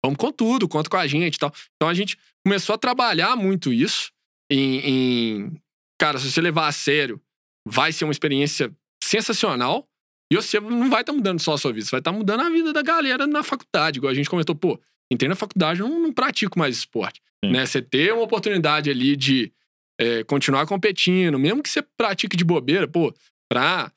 vamos 0.04 0.18
com 0.18 0.30
tudo, 0.30 0.68
conta 0.68 0.90
com 0.90 0.96
a 0.96 1.06
gente 1.06 1.36
e 1.36 1.38
tal. 1.38 1.52
Então 1.76 1.88
a 1.88 1.94
gente 1.94 2.18
começou 2.44 2.74
a 2.74 2.78
trabalhar 2.78 3.36
muito 3.36 3.72
isso 3.72 4.12
em, 4.50 4.80
em, 4.80 5.60
Cara, 5.98 6.18
se 6.18 6.30
você 6.30 6.40
levar 6.40 6.68
a 6.68 6.72
sério, 6.72 7.20
vai 7.66 7.92
ser 7.92 8.04
uma 8.04 8.12
experiência 8.12 8.70
sensacional. 9.02 9.86
E 10.30 10.36
você 10.36 10.60
não 10.60 10.90
vai 10.90 11.00
estar 11.00 11.12
tá 11.12 11.16
mudando 11.16 11.40
só 11.40 11.54
a 11.54 11.58
sua 11.58 11.72
vida, 11.72 11.86
você 11.86 11.90
vai 11.90 12.00
estar 12.00 12.12
tá 12.12 12.16
mudando 12.16 12.40
a 12.40 12.50
vida 12.50 12.72
da 12.72 12.82
galera 12.82 13.26
na 13.26 13.42
faculdade. 13.42 13.98
Igual 13.98 14.10
a 14.10 14.14
gente 14.14 14.28
comentou, 14.28 14.54
pô, 14.54 14.78
entrei 15.10 15.28
na 15.28 15.34
faculdade, 15.34 15.80
não, 15.80 15.98
não 15.98 16.12
pratico 16.12 16.58
mais 16.58 16.76
esporte. 16.76 17.20
Né? 17.42 17.64
Você 17.64 17.80
ter 17.80 18.12
uma 18.12 18.22
oportunidade 18.22 18.90
ali 18.90 19.16
de 19.16 19.50
é, 19.98 20.22
continuar 20.24 20.66
competindo, 20.66 21.38
mesmo 21.38 21.62
que 21.62 21.70
você 21.70 21.82
pratique 21.82 22.36
de 22.36 22.44
bobeira, 22.44 22.86
pô, 22.86 23.12
pra 23.50 23.90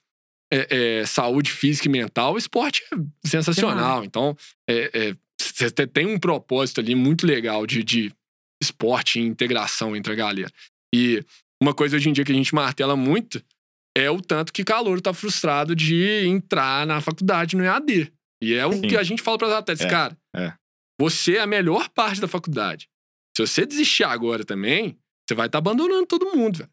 é, 0.51 0.99
é, 1.01 1.05
saúde 1.05 1.51
física 1.51 1.87
e 1.87 1.91
mental, 1.91 2.33
o 2.33 2.37
esporte 2.37 2.83
é 2.93 3.27
sensacional. 3.27 4.03
Então, 4.03 4.35
é, 4.69 4.91
é, 4.93 5.15
você 5.39 5.69
tem 5.85 6.05
um 6.05 6.17
propósito 6.19 6.79
ali 6.79 6.95
muito 6.95 7.27
legal 7.27 7.67
de, 7.67 7.83
de 7.83 8.11
esporte 8.61 9.19
e 9.19 9.23
integração 9.23 9.95
entre 9.95 10.13
a 10.13 10.15
galera. 10.15 10.51
E 10.93 11.23
uma 11.61 11.73
coisa 11.73 11.95
hoje 11.95 12.09
em 12.09 12.13
dia 12.13 12.25
que 12.25 12.31
a 12.31 12.35
gente 12.35 12.53
martela 12.53 12.95
muito 12.95 13.43
é 13.97 14.09
o 14.09 14.21
tanto 14.21 14.53
que 14.53 14.63
calor 14.63 15.01
tá 15.01 15.13
frustrado 15.13 15.75
de 15.75 16.25
entrar 16.25 16.85
na 16.87 17.01
faculdade 17.01 17.55
no 17.55 17.63
EAD. 17.63 18.11
E 18.41 18.53
é 18.53 18.65
o 18.65 18.73
Sim. 18.73 18.81
que 18.81 18.97
a 18.97 19.03
gente 19.03 19.21
fala 19.21 19.37
para 19.37 19.47
os 19.47 19.53
atletas, 19.53 19.85
é, 19.85 19.89
cara. 19.89 20.17
É. 20.35 20.53
Você 20.99 21.37
é 21.37 21.41
a 21.41 21.47
melhor 21.47 21.89
parte 21.89 22.21
da 22.21 22.27
faculdade. 22.27 22.87
Se 23.35 23.45
você 23.45 23.65
desistir 23.65 24.03
agora 24.03 24.43
também, 24.43 24.97
você 25.27 25.35
vai 25.35 25.47
estar 25.47 25.61
tá 25.61 25.69
abandonando 25.69 26.05
todo 26.05 26.35
mundo, 26.35 26.59
velho. 26.59 26.69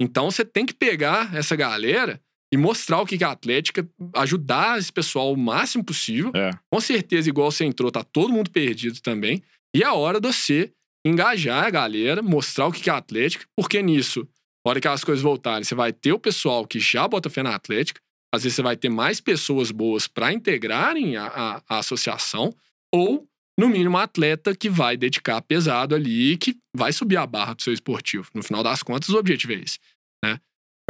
Então 0.00 0.30
você 0.30 0.44
tem 0.44 0.66
que 0.66 0.74
pegar 0.74 1.34
essa 1.34 1.56
galera 1.56 2.20
e 2.52 2.56
mostrar 2.56 3.00
o 3.00 3.06
que 3.06 3.22
é 3.22 3.26
a 3.26 3.32
Atlética, 3.32 3.88
ajudar 4.14 4.78
esse 4.78 4.92
pessoal 4.92 5.32
o 5.32 5.36
máximo 5.36 5.84
possível. 5.84 6.30
É. 6.34 6.50
Com 6.70 6.80
certeza, 6.80 7.28
igual 7.28 7.50
você 7.50 7.64
entrou, 7.64 7.90
tá 7.90 8.04
todo 8.04 8.32
mundo 8.32 8.50
perdido 8.50 9.00
também. 9.00 9.42
E 9.74 9.82
é 9.82 9.86
a 9.86 9.94
hora 9.94 10.20
de 10.20 10.28
você 10.28 10.72
engajar 11.08 11.64
a 11.64 11.70
galera, 11.70 12.22
mostrar 12.22 12.66
o 12.66 12.72
que 12.72 12.88
é 12.88 12.92
a 12.92 12.96
Atlética, 12.96 13.46
porque 13.56 13.82
nisso, 13.82 14.28
na 14.64 14.70
hora 14.70 14.80
que 14.80 14.88
as 14.88 15.04
coisas 15.04 15.22
voltarem, 15.22 15.64
você 15.64 15.74
vai 15.74 15.92
ter 15.92 16.12
o 16.12 16.18
pessoal 16.18 16.66
que 16.66 16.80
já 16.80 17.06
bota 17.06 17.30
fé 17.30 17.42
na 17.42 17.54
Atlética, 17.54 18.00
às 18.34 18.42
vezes 18.42 18.56
você 18.56 18.62
vai 18.62 18.76
ter 18.76 18.88
mais 18.88 19.20
pessoas 19.20 19.70
boas 19.70 20.08
para 20.08 20.32
integrarem 20.32 21.16
a, 21.16 21.26
a, 21.26 21.62
a, 21.68 21.78
associação, 21.78 22.54
ou, 22.92 23.26
no 23.58 23.68
mínimo, 23.68 23.96
um 23.96 23.98
atleta 23.98 24.54
que 24.54 24.68
vai 24.68 24.96
dedicar 24.96 25.40
pesado 25.42 25.94
ali, 25.94 26.36
que 26.36 26.56
vai 26.74 26.92
subir 26.92 27.16
a 27.16 27.26
barra 27.26 27.54
do 27.54 27.62
seu 27.62 27.72
esportivo. 27.72 28.28
No 28.34 28.42
final 28.42 28.62
das 28.62 28.82
contas, 28.82 29.08
o 29.08 29.16
objetivo 29.16 29.52
é 29.52 29.56
esse. 29.56 29.78
Né? 30.24 30.38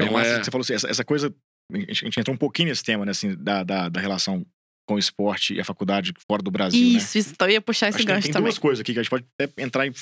Então, 0.00 0.18
é... 0.18 0.42
Você 0.42 0.50
falou 0.50 0.62
assim, 0.62 0.74
essa, 0.74 0.88
essa 0.88 1.04
coisa, 1.04 1.34
a 1.72 1.78
gente, 1.78 2.18
entrou 2.18 2.34
um 2.34 2.38
pouquinho 2.38 2.68
nesse 2.68 2.82
tema, 2.82 3.04
né, 3.04 3.10
assim, 3.10 3.36
da, 3.36 3.62
da, 3.62 3.88
da 3.88 4.00
relação 4.00 4.44
com 4.86 4.94
o 4.94 4.98
esporte 4.98 5.54
e 5.54 5.60
a 5.60 5.64
faculdade 5.64 6.12
fora 6.26 6.42
do 6.42 6.50
Brasil. 6.50 6.80
Né? 6.80 6.96
Isso, 6.96 7.18
né? 7.18 7.20
isso. 7.20 7.34
Eu 7.38 7.50
ia 7.50 7.60
puxar 7.60 7.88
esse 7.88 7.98
Acho 7.98 8.06
gancho 8.06 8.22
tem, 8.22 8.26
tem 8.28 8.32
também. 8.32 8.50
duas 8.50 8.58
coisas 8.58 8.80
aqui 8.80 8.92
que 8.92 8.98
a 8.98 9.02
gente 9.02 9.10
pode 9.10 9.26
até 9.38 9.62
entrar 9.62 9.86
em. 9.86 9.92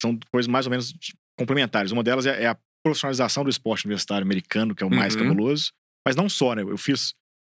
São 0.00 0.18
coisas 0.30 0.46
mais 0.46 0.66
ou 0.66 0.70
menos 0.70 0.94
complementares. 1.38 1.90
Uma 1.90 2.02
delas 2.04 2.26
é, 2.26 2.44
é 2.44 2.46
a 2.48 2.56
profissionalização 2.84 3.42
do 3.42 3.50
esporte 3.50 3.86
universitário 3.86 4.24
americano, 4.24 4.74
que 4.74 4.84
é 4.84 4.86
o 4.86 4.90
mais 4.90 5.14
uhum. 5.16 5.22
cabuloso. 5.22 5.72
Mas 6.06 6.14
não 6.14 6.28
só, 6.28 6.54
né? 6.54 6.62
Eu 6.62 6.76
fiz 6.76 7.14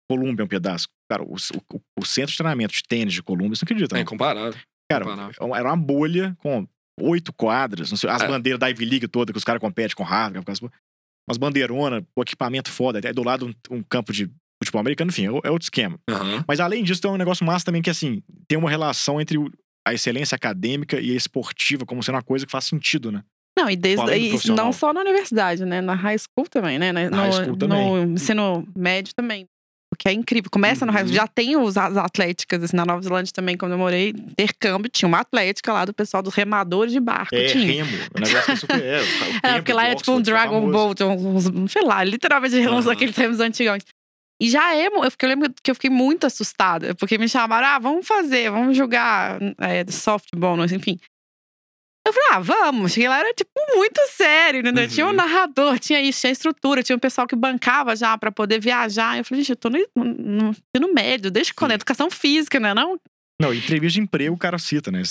Colômbia 0.10 0.46
um 0.46 0.48
pedaço. 0.48 0.88
Cara, 1.10 1.24
o, 1.24 1.36
o, 1.36 1.82
o, 2.00 2.06
centro 2.06 2.32
de 2.32 2.38
treinamento 2.38 2.74
de 2.74 2.84
tênis 2.84 3.14
de 3.14 3.22
Colômbia, 3.22 3.56
você 3.56 3.64
não 3.64 3.68
acredita? 3.68 3.96
Não? 3.96 4.02
É 4.02 4.06
comparável. 4.06 4.60
Cara, 4.90 5.06
comparável. 5.06 5.56
era 5.56 5.68
uma 5.68 5.78
bolha 5.78 6.36
com 6.40 6.66
oito 7.02 7.34
quadras, 7.34 7.90
sei, 7.90 8.10
as 8.10 8.22
é. 8.22 8.28
bandeiras 8.28 8.60
da 8.60 8.70
Ivy 8.70 8.86
League 8.86 9.08
toda, 9.08 9.32
que 9.32 9.38
os 9.38 9.44
caras 9.44 9.60
competem 9.60 9.96
com 9.96 10.04
Harvard, 10.04 10.46
umas 11.30 11.38
bandeironas, 11.38 12.04
o 12.16 12.22
equipamento 12.22 12.72
foda, 12.72 13.00
até 13.00 13.14
do 13.14 13.24
lado 13.24 13.48
um, 13.48 13.76
um 13.76 13.84
campo 13.84 14.14
de 14.14 14.32
futebol 14.64 14.80
americano, 14.82 15.10
enfim, 15.10 15.24
é, 15.24 15.28
é 15.28 15.51
outro 15.51 15.64
esquema. 15.64 15.99
Uhum. 16.10 16.43
Mas 16.47 16.60
além 16.60 16.84
disso, 16.84 17.01
tem 17.01 17.10
um 17.12 17.18
negócio 17.18 17.45
massa 17.45 17.66
também 17.66 17.82
que, 17.82 17.89
assim, 17.89 18.22
tem 18.47 18.58
uma 18.58 18.70
relação 18.70 19.20
entre 19.22 19.38
a 19.88 19.93
excelência 19.93 20.36
acadêmica 20.36 20.99
e 20.99 21.12
a 21.12 21.16
esportiva 21.16 21.86
como 21.86 22.01
sendo 22.03 22.16
uma 22.16 22.22
coisa 22.24 22.45
que 22.45 22.51
faz 22.51 22.66
sentido, 22.66 23.12
né? 23.12 23.24
Não, 23.58 23.70
e 23.70 23.76
desde 23.76 24.10
aí, 24.12 24.34
não 24.55 24.72
só 24.72 24.93
na 24.93 25.01
universidade, 25.01 25.66
né? 25.66 25.82
Na 25.82 25.95
high 25.95 26.18
school 26.18 26.47
também, 26.49 26.78
né? 26.78 26.91
No, 26.91 27.16
high 27.18 27.32
school 27.32 27.58
também. 27.58 27.80
no 28.05 28.14
ensino 28.14 28.68
médio 28.78 29.14
também. 29.16 29.45
que 29.97 30.08
é 30.10 30.12
incrível. 30.14 30.51
Começa 30.51 30.86
no 30.86 30.91
resto, 30.91 31.08
Uhum. 31.08 31.14
já 31.16 31.26
tem 31.28 31.58
os, 31.58 31.76
as 31.76 31.97
atléticas, 31.97 32.62
assim, 32.62 32.76
na 32.76 32.86
Nova 32.86 33.01
Zelândia 33.01 33.34
também, 33.34 33.58
quando 33.58 33.72
eu 33.72 33.78
morei, 33.80 34.10
intercâmbio, 34.10 34.91
tinha 34.91 35.08
uma 35.08 35.22
atlética 35.22 35.74
lá 35.74 35.86
do 35.86 35.93
pessoal 35.93 36.22
dos 36.22 36.36
remadores 36.36 36.91
de 36.93 36.99
barco. 36.99 37.34
É, 37.34 37.45
tinha. 37.45 37.66
remo. 37.84 37.89
O 38.16 38.20
negócio 38.20 38.45
que 38.45 38.51
é 38.51 38.55
super. 38.58 38.84
É, 38.84 39.01
o 39.01 39.05
É, 39.41 39.53
porque 39.55 39.74
lá 39.74 39.88
é 39.88 39.95
tipo 39.95 40.12
um 40.12 40.22
Dragon. 40.22 40.70
Boat, 40.70 41.01
uns, 41.03 41.47
uns- 41.47 41.72
sei 41.72 41.82
lá, 41.84 42.03
literalmente 42.03 42.55
uns 42.58 42.68
Aham. 42.68 42.84
daqueles 42.84 43.16
termos 43.16 43.39
antigos. 43.39 43.84
E 44.40 44.50
já 44.50 44.76
é, 44.76 44.88
eu, 44.88 45.12
fiquei, 45.12 45.28
eu 45.28 45.30
lembro 45.30 45.54
que 45.64 45.72
eu 45.72 45.76
fiquei 45.76 45.90
muito 45.90 46.28
assustada, 46.28 46.94
porque 46.96 47.18
me 47.18 47.28
chamaram, 47.28 47.68
ah, 47.68 47.80
vamos 47.80 48.08
fazer, 48.08 48.52
vamos 48.52 48.78
jogar 48.78 49.40
é, 49.60 49.84
softball, 49.92 50.58
enfim. 50.66 51.00
Eu 52.08 52.14
falei, 52.14 52.30
ah, 52.32 52.40
vamos. 52.40 52.94
Cheguei 52.94 53.10
lá, 53.10 53.20
era 53.20 53.34
tipo 53.34 53.52
muito 53.76 54.00
sério, 54.12 54.62
entendeu? 54.62 54.88
Tinha 54.88 55.06
um 55.06 55.10
Uhum. 55.10 55.16
narrador, 55.16 55.78
tinha 55.78 56.02
isso, 56.02 56.22
tinha 56.22 56.32
estrutura, 56.32 56.82
tinha 56.82 56.96
um 56.96 57.00
pessoal 57.00 57.28
que 57.28 57.36
bancava 57.36 57.96
já 57.96 58.18
pra 58.18 58.32
poder 58.32 58.62
viajar. 58.62 59.18
Eu 59.18 59.26
falei, 59.26 59.44
gente, 59.44 59.50
eu 59.50 59.56
tô 59.58 59.70
no, 59.70 60.56
no, 60.80 60.94
médio, 60.94 61.30
desde 61.30 61.54
quando? 61.54 61.72
Sim. 61.72 61.76
Educação 61.76 62.10
física, 62.10 62.60
né? 62.60 62.74
Não? 62.74 62.98
Não, 63.42 63.54
entrevista 63.54 64.00
de 64.00 64.02
emprego 64.02 64.34
o 64.34 64.40
cara 64.40 64.58
cita, 64.58 64.90
né? 64.90 65.02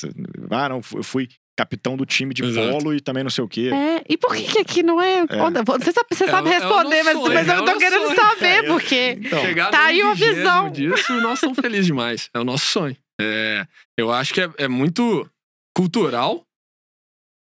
Ah, 0.50 0.68
não, 0.70 0.80
eu 0.94 1.02
fui 1.02 1.28
capitão 1.56 1.96
do 1.96 2.04
time 2.04 2.34
de 2.34 2.44
Exato. 2.44 2.68
polo 2.70 2.94
e 2.94 3.00
também 3.00 3.22
não 3.24 3.30
sei 3.30 3.42
o 3.42 3.48
quê. 3.48 3.70
É, 3.72 4.04
e 4.08 4.16
por 4.16 4.34
que, 4.36 4.42
que 4.44 4.58
aqui 4.58 4.82
não 4.82 5.00
é? 5.00 5.24
Você 5.26 5.92
sabe, 5.92 6.06
você 6.12 6.24
É 6.24 6.30
sabe 6.30 6.48
é 6.50 6.52
responder, 6.58 7.02
mas, 7.02 7.14
mas 7.14 7.46
sonho, 7.46 7.58
eu 7.58 7.62
é 7.62 7.72
tô 7.72 7.78
querendo 7.78 8.02
nosso 8.02 8.14
saber, 8.16 8.46
É, 8.46 8.62
porque. 8.64 9.18
Então, 9.20 9.70
Tá 9.70 9.84
aí 9.86 10.02
uma 10.02 10.14
20º 10.14 10.34
visão. 10.34 10.70
disso, 10.70 11.12
nós 11.20 11.34
estamos 11.38 11.58
felizes 11.58 11.86
demais. 11.86 12.28
É 12.34 12.38
o 12.38 12.44
nosso 12.44 12.66
sonho. 12.66 12.96
É, 13.20 13.66
eu 13.98 14.12
acho 14.12 14.34
que 14.34 14.40
é, 14.42 14.50
é 14.58 14.68
muito 14.68 15.28
cultural, 15.74 16.44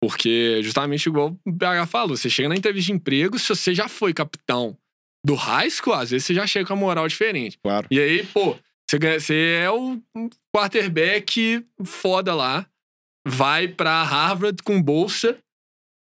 porque 0.03 0.61
justamente 0.63 1.05
igual 1.07 1.37
o 1.45 1.53
PH 1.57 1.85
falou, 1.85 2.17
você 2.17 2.29
chega 2.29 2.49
na 2.49 2.55
entrevista 2.55 2.87
de 2.87 2.93
emprego, 2.93 3.37
se 3.37 3.47
você 3.49 3.73
já 3.75 3.87
foi 3.87 4.13
capitão 4.13 4.75
do 5.23 5.35
high 5.35 5.69
school, 5.69 5.93
às 5.93 6.09
vezes 6.09 6.25
você 6.25 6.33
já 6.33 6.47
chega 6.47 6.65
com 6.65 6.73
uma 6.73 6.79
moral 6.79 7.07
diferente. 7.07 7.59
claro. 7.61 7.85
E 7.91 7.99
aí, 7.99 8.25
pô, 8.25 8.57
você, 8.89 8.97
ganha- 8.97 9.19
você 9.19 9.59
é 9.63 9.69
o 9.69 10.01
quarterback 10.55 11.63
foda 11.85 12.33
lá, 12.33 12.65
vai 13.27 13.67
pra 13.67 14.03
Harvard 14.03 14.61
com 14.63 14.81
bolsa. 14.81 15.37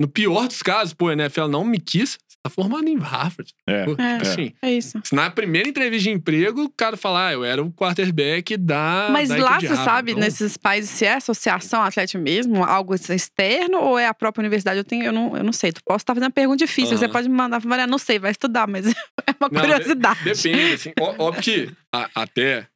No 0.01 0.07
pior 0.07 0.47
dos 0.47 0.63
casos, 0.63 0.95
pô, 0.95 1.09
a 1.09 1.13
NFL 1.13 1.49
não 1.49 1.65
me 1.65 1.81
quis, 1.81 2.11
você 2.13 2.37
tá 2.45 2.49
formado 2.49 2.87
em 2.87 2.97
Harvard. 2.97 3.53
É. 3.69 3.85
Pô, 3.85 3.97
É. 4.01 4.17
assim, 4.19 4.53
É 4.63 4.73
isso. 4.73 5.01
na 5.13 5.29
primeira 5.29 5.69
entrevista 5.69 6.05
de 6.05 6.11
emprego, 6.15 6.63
o 6.63 6.71
cara 6.71 6.97
falar, 6.97 7.27
ah, 7.29 7.33
eu 7.33 7.45
era 7.45 7.61
o 7.61 7.73
quarterback 7.73 8.57
da. 8.57 9.09
Mas 9.11 9.29
da 9.29 9.37
lá 9.39 9.59
de 9.59 9.67
você 9.67 9.75
Harvard. 9.75 9.85
sabe, 9.85 10.11
Então, 10.13 10.23
nesses 10.23 10.57
países, 10.57 10.91
se 10.91 11.05
é 11.05 11.15
associação 11.15 11.83
atlética 11.83 12.17
mesmo, 12.23 12.63
algo 12.63 12.95
externo, 12.95 13.79
ou 13.79 13.99
é 13.99 14.07
a 14.07 14.15
própria 14.15 14.41
universidade? 14.43 14.79
Eu, 14.79 14.85
tenho, 14.85 15.05
eu, 15.05 15.13
não, 15.13 15.37
eu 15.37 15.43
não 15.43 15.53
sei. 15.53 15.73
Tu 15.73 15.81
posso 15.85 16.03
estar 16.05 16.15
fazendo 16.15 16.27
uma 16.29 16.31
pergunta 16.33 16.59
difícil. 16.65 16.97
Você 16.97 17.07
Aham. 17.07 17.13
pode 17.13 17.29
me 17.29 17.35
mandar 17.35 17.61
Maria, 17.67 17.85
não 17.89 17.99
sei, 17.99 18.21
vai 18.21 18.31
estudar, 18.31 18.69
mas 18.69 18.87
é 19.27 19.35
uma 19.41 19.49
Não, 19.51 19.61
curiosidade. 19.61 20.23
Depende, 20.23 20.75
assim. 20.75 20.93
Ó- 21.01 21.15
Óbvio 21.27 21.43
que 21.43 21.73
a- 21.93 22.09
até, 22.15 22.69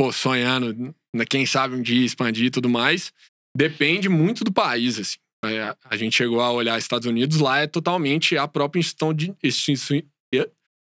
pô, 0.00 0.10
sonhando, 0.10 0.94
né, 1.14 1.26
quem 1.28 1.44
sabe 1.44 1.74
um 1.76 1.82
dia 1.82 2.06
expandir 2.06 2.46
e 2.46 2.50
tudo 2.50 2.70
mais, 2.70 3.12
depende 3.56 4.08
muito 4.08 4.44
do 4.44 4.52
país, 4.52 4.98
assim. 4.98 5.16
É, 5.44 5.76
a 5.84 5.96
gente 5.96 6.16
chegou 6.16 6.40
a 6.40 6.50
olhar 6.50 6.78
Estados 6.78 7.06
Unidos, 7.06 7.38
lá 7.38 7.58
é 7.58 7.66
totalmente 7.66 8.36
a 8.38 8.48
própria 8.48 8.80
instituição 8.80 9.12
de, 9.12 9.34
instituição, 9.44 9.98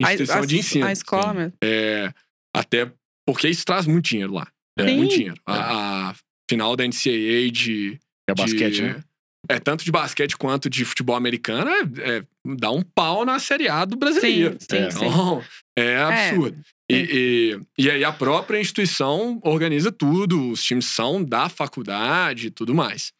A- 0.02 0.12
instituição 0.12 0.42
a, 0.42 0.46
de 0.46 0.58
ensino. 0.58 0.86
A 0.86 0.92
escola 0.92 1.32
mesmo. 1.34 1.52
É, 1.62 2.12
até 2.54 2.90
porque 3.26 3.48
isso 3.48 3.64
traz 3.64 3.86
muito 3.86 4.06
dinheiro 4.06 4.32
lá. 4.32 4.48
É, 4.78 4.88
Sim. 4.88 4.96
muito 4.96 5.14
dinheiro. 5.14 5.36
A, 5.46 6.10
a 6.10 6.14
final 6.50 6.74
da 6.74 6.84
NCAA 6.84 7.50
de, 7.52 7.98
É 8.28 8.34
de- 8.34 8.42
basquete, 8.42 8.82
né? 8.82 9.04
É 9.48 9.58
tanto 9.58 9.84
de 9.84 9.90
basquete 9.92 10.36
quanto 10.36 10.68
de 10.68 10.84
futebol 10.84 11.16
americano, 11.16 11.70
é, 11.70 12.16
é- 12.18 12.22
dá 12.58 12.70
um 12.72 12.82
pau 12.82 13.24
na 13.24 13.38
Série 13.38 13.68
A 13.68 13.84
do 13.84 13.96
brasileiro. 13.96 14.56
Sim, 14.60 14.66
sim, 14.68 14.76
É. 14.84 14.90
sim. 14.90 15.06
Então, 15.06 15.44
é 15.78 15.96
absurdo. 15.96 16.58
E, 16.90 17.60
e, 17.78 17.84
e 17.84 17.90
aí 17.90 18.04
a 18.04 18.12
própria 18.12 18.60
instituição 18.60 19.40
organiza 19.44 19.92
tudo, 19.92 20.50
os 20.50 20.62
times 20.62 20.86
são 20.86 21.22
da 21.22 21.48
faculdade 21.48 22.48
e 22.48 22.50
tudo 22.50 22.74
mais. 22.74 23.12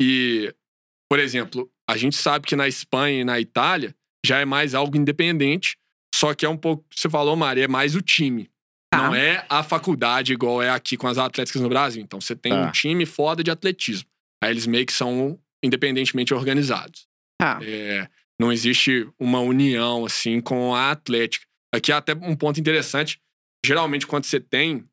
E, 0.00 0.52
por 1.10 1.18
exemplo, 1.18 1.70
a 1.88 1.96
gente 1.96 2.16
sabe 2.16 2.46
que 2.46 2.56
na 2.56 2.66
Espanha 2.68 3.20
e 3.20 3.24
na 3.24 3.40
Itália 3.40 3.94
já 4.24 4.38
é 4.38 4.44
mais 4.44 4.74
algo 4.74 4.96
independente, 4.96 5.76
só 6.14 6.34
que 6.34 6.44
é 6.44 6.48
um 6.48 6.56
pouco, 6.56 6.84
você 6.94 7.08
falou, 7.08 7.36
Maria, 7.36 7.64
é 7.64 7.68
mais 7.68 7.94
o 7.94 8.02
time. 8.02 8.50
Tá. 8.92 9.08
Não 9.08 9.14
é 9.14 9.44
a 9.48 9.62
faculdade 9.62 10.32
igual 10.32 10.62
é 10.62 10.70
aqui 10.70 10.96
com 10.96 11.06
as 11.06 11.18
atléticas 11.18 11.60
no 11.62 11.68
Brasil. 11.68 12.02
Então 12.02 12.20
você 12.20 12.34
tem 12.34 12.52
Tá. 12.52 12.66
um 12.68 12.72
time 12.72 13.04
foda 13.06 13.44
de 13.44 13.50
atletismo. 13.50 14.08
Aí 14.42 14.50
eles 14.50 14.66
meio 14.66 14.86
que 14.86 14.92
são 14.92 15.38
independentemente 15.62 16.32
organizados. 16.32 17.06
Tá. 17.40 17.60
É, 17.62 18.08
não 18.40 18.50
existe 18.52 19.06
uma 19.18 19.40
união 19.40 20.06
assim 20.06 20.40
com 20.40 20.74
a 20.74 20.90
Atlética. 20.90 21.44
Aqui 21.74 21.92
é 21.92 21.94
até 21.94 22.14
um 22.14 22.34
ponto 22.36 22.58
interessante. 22.58 23.20
Geralmente, 23.64 24.06
quando 24.06 24.24
você 24.24 24.40
tem 24.40 24.84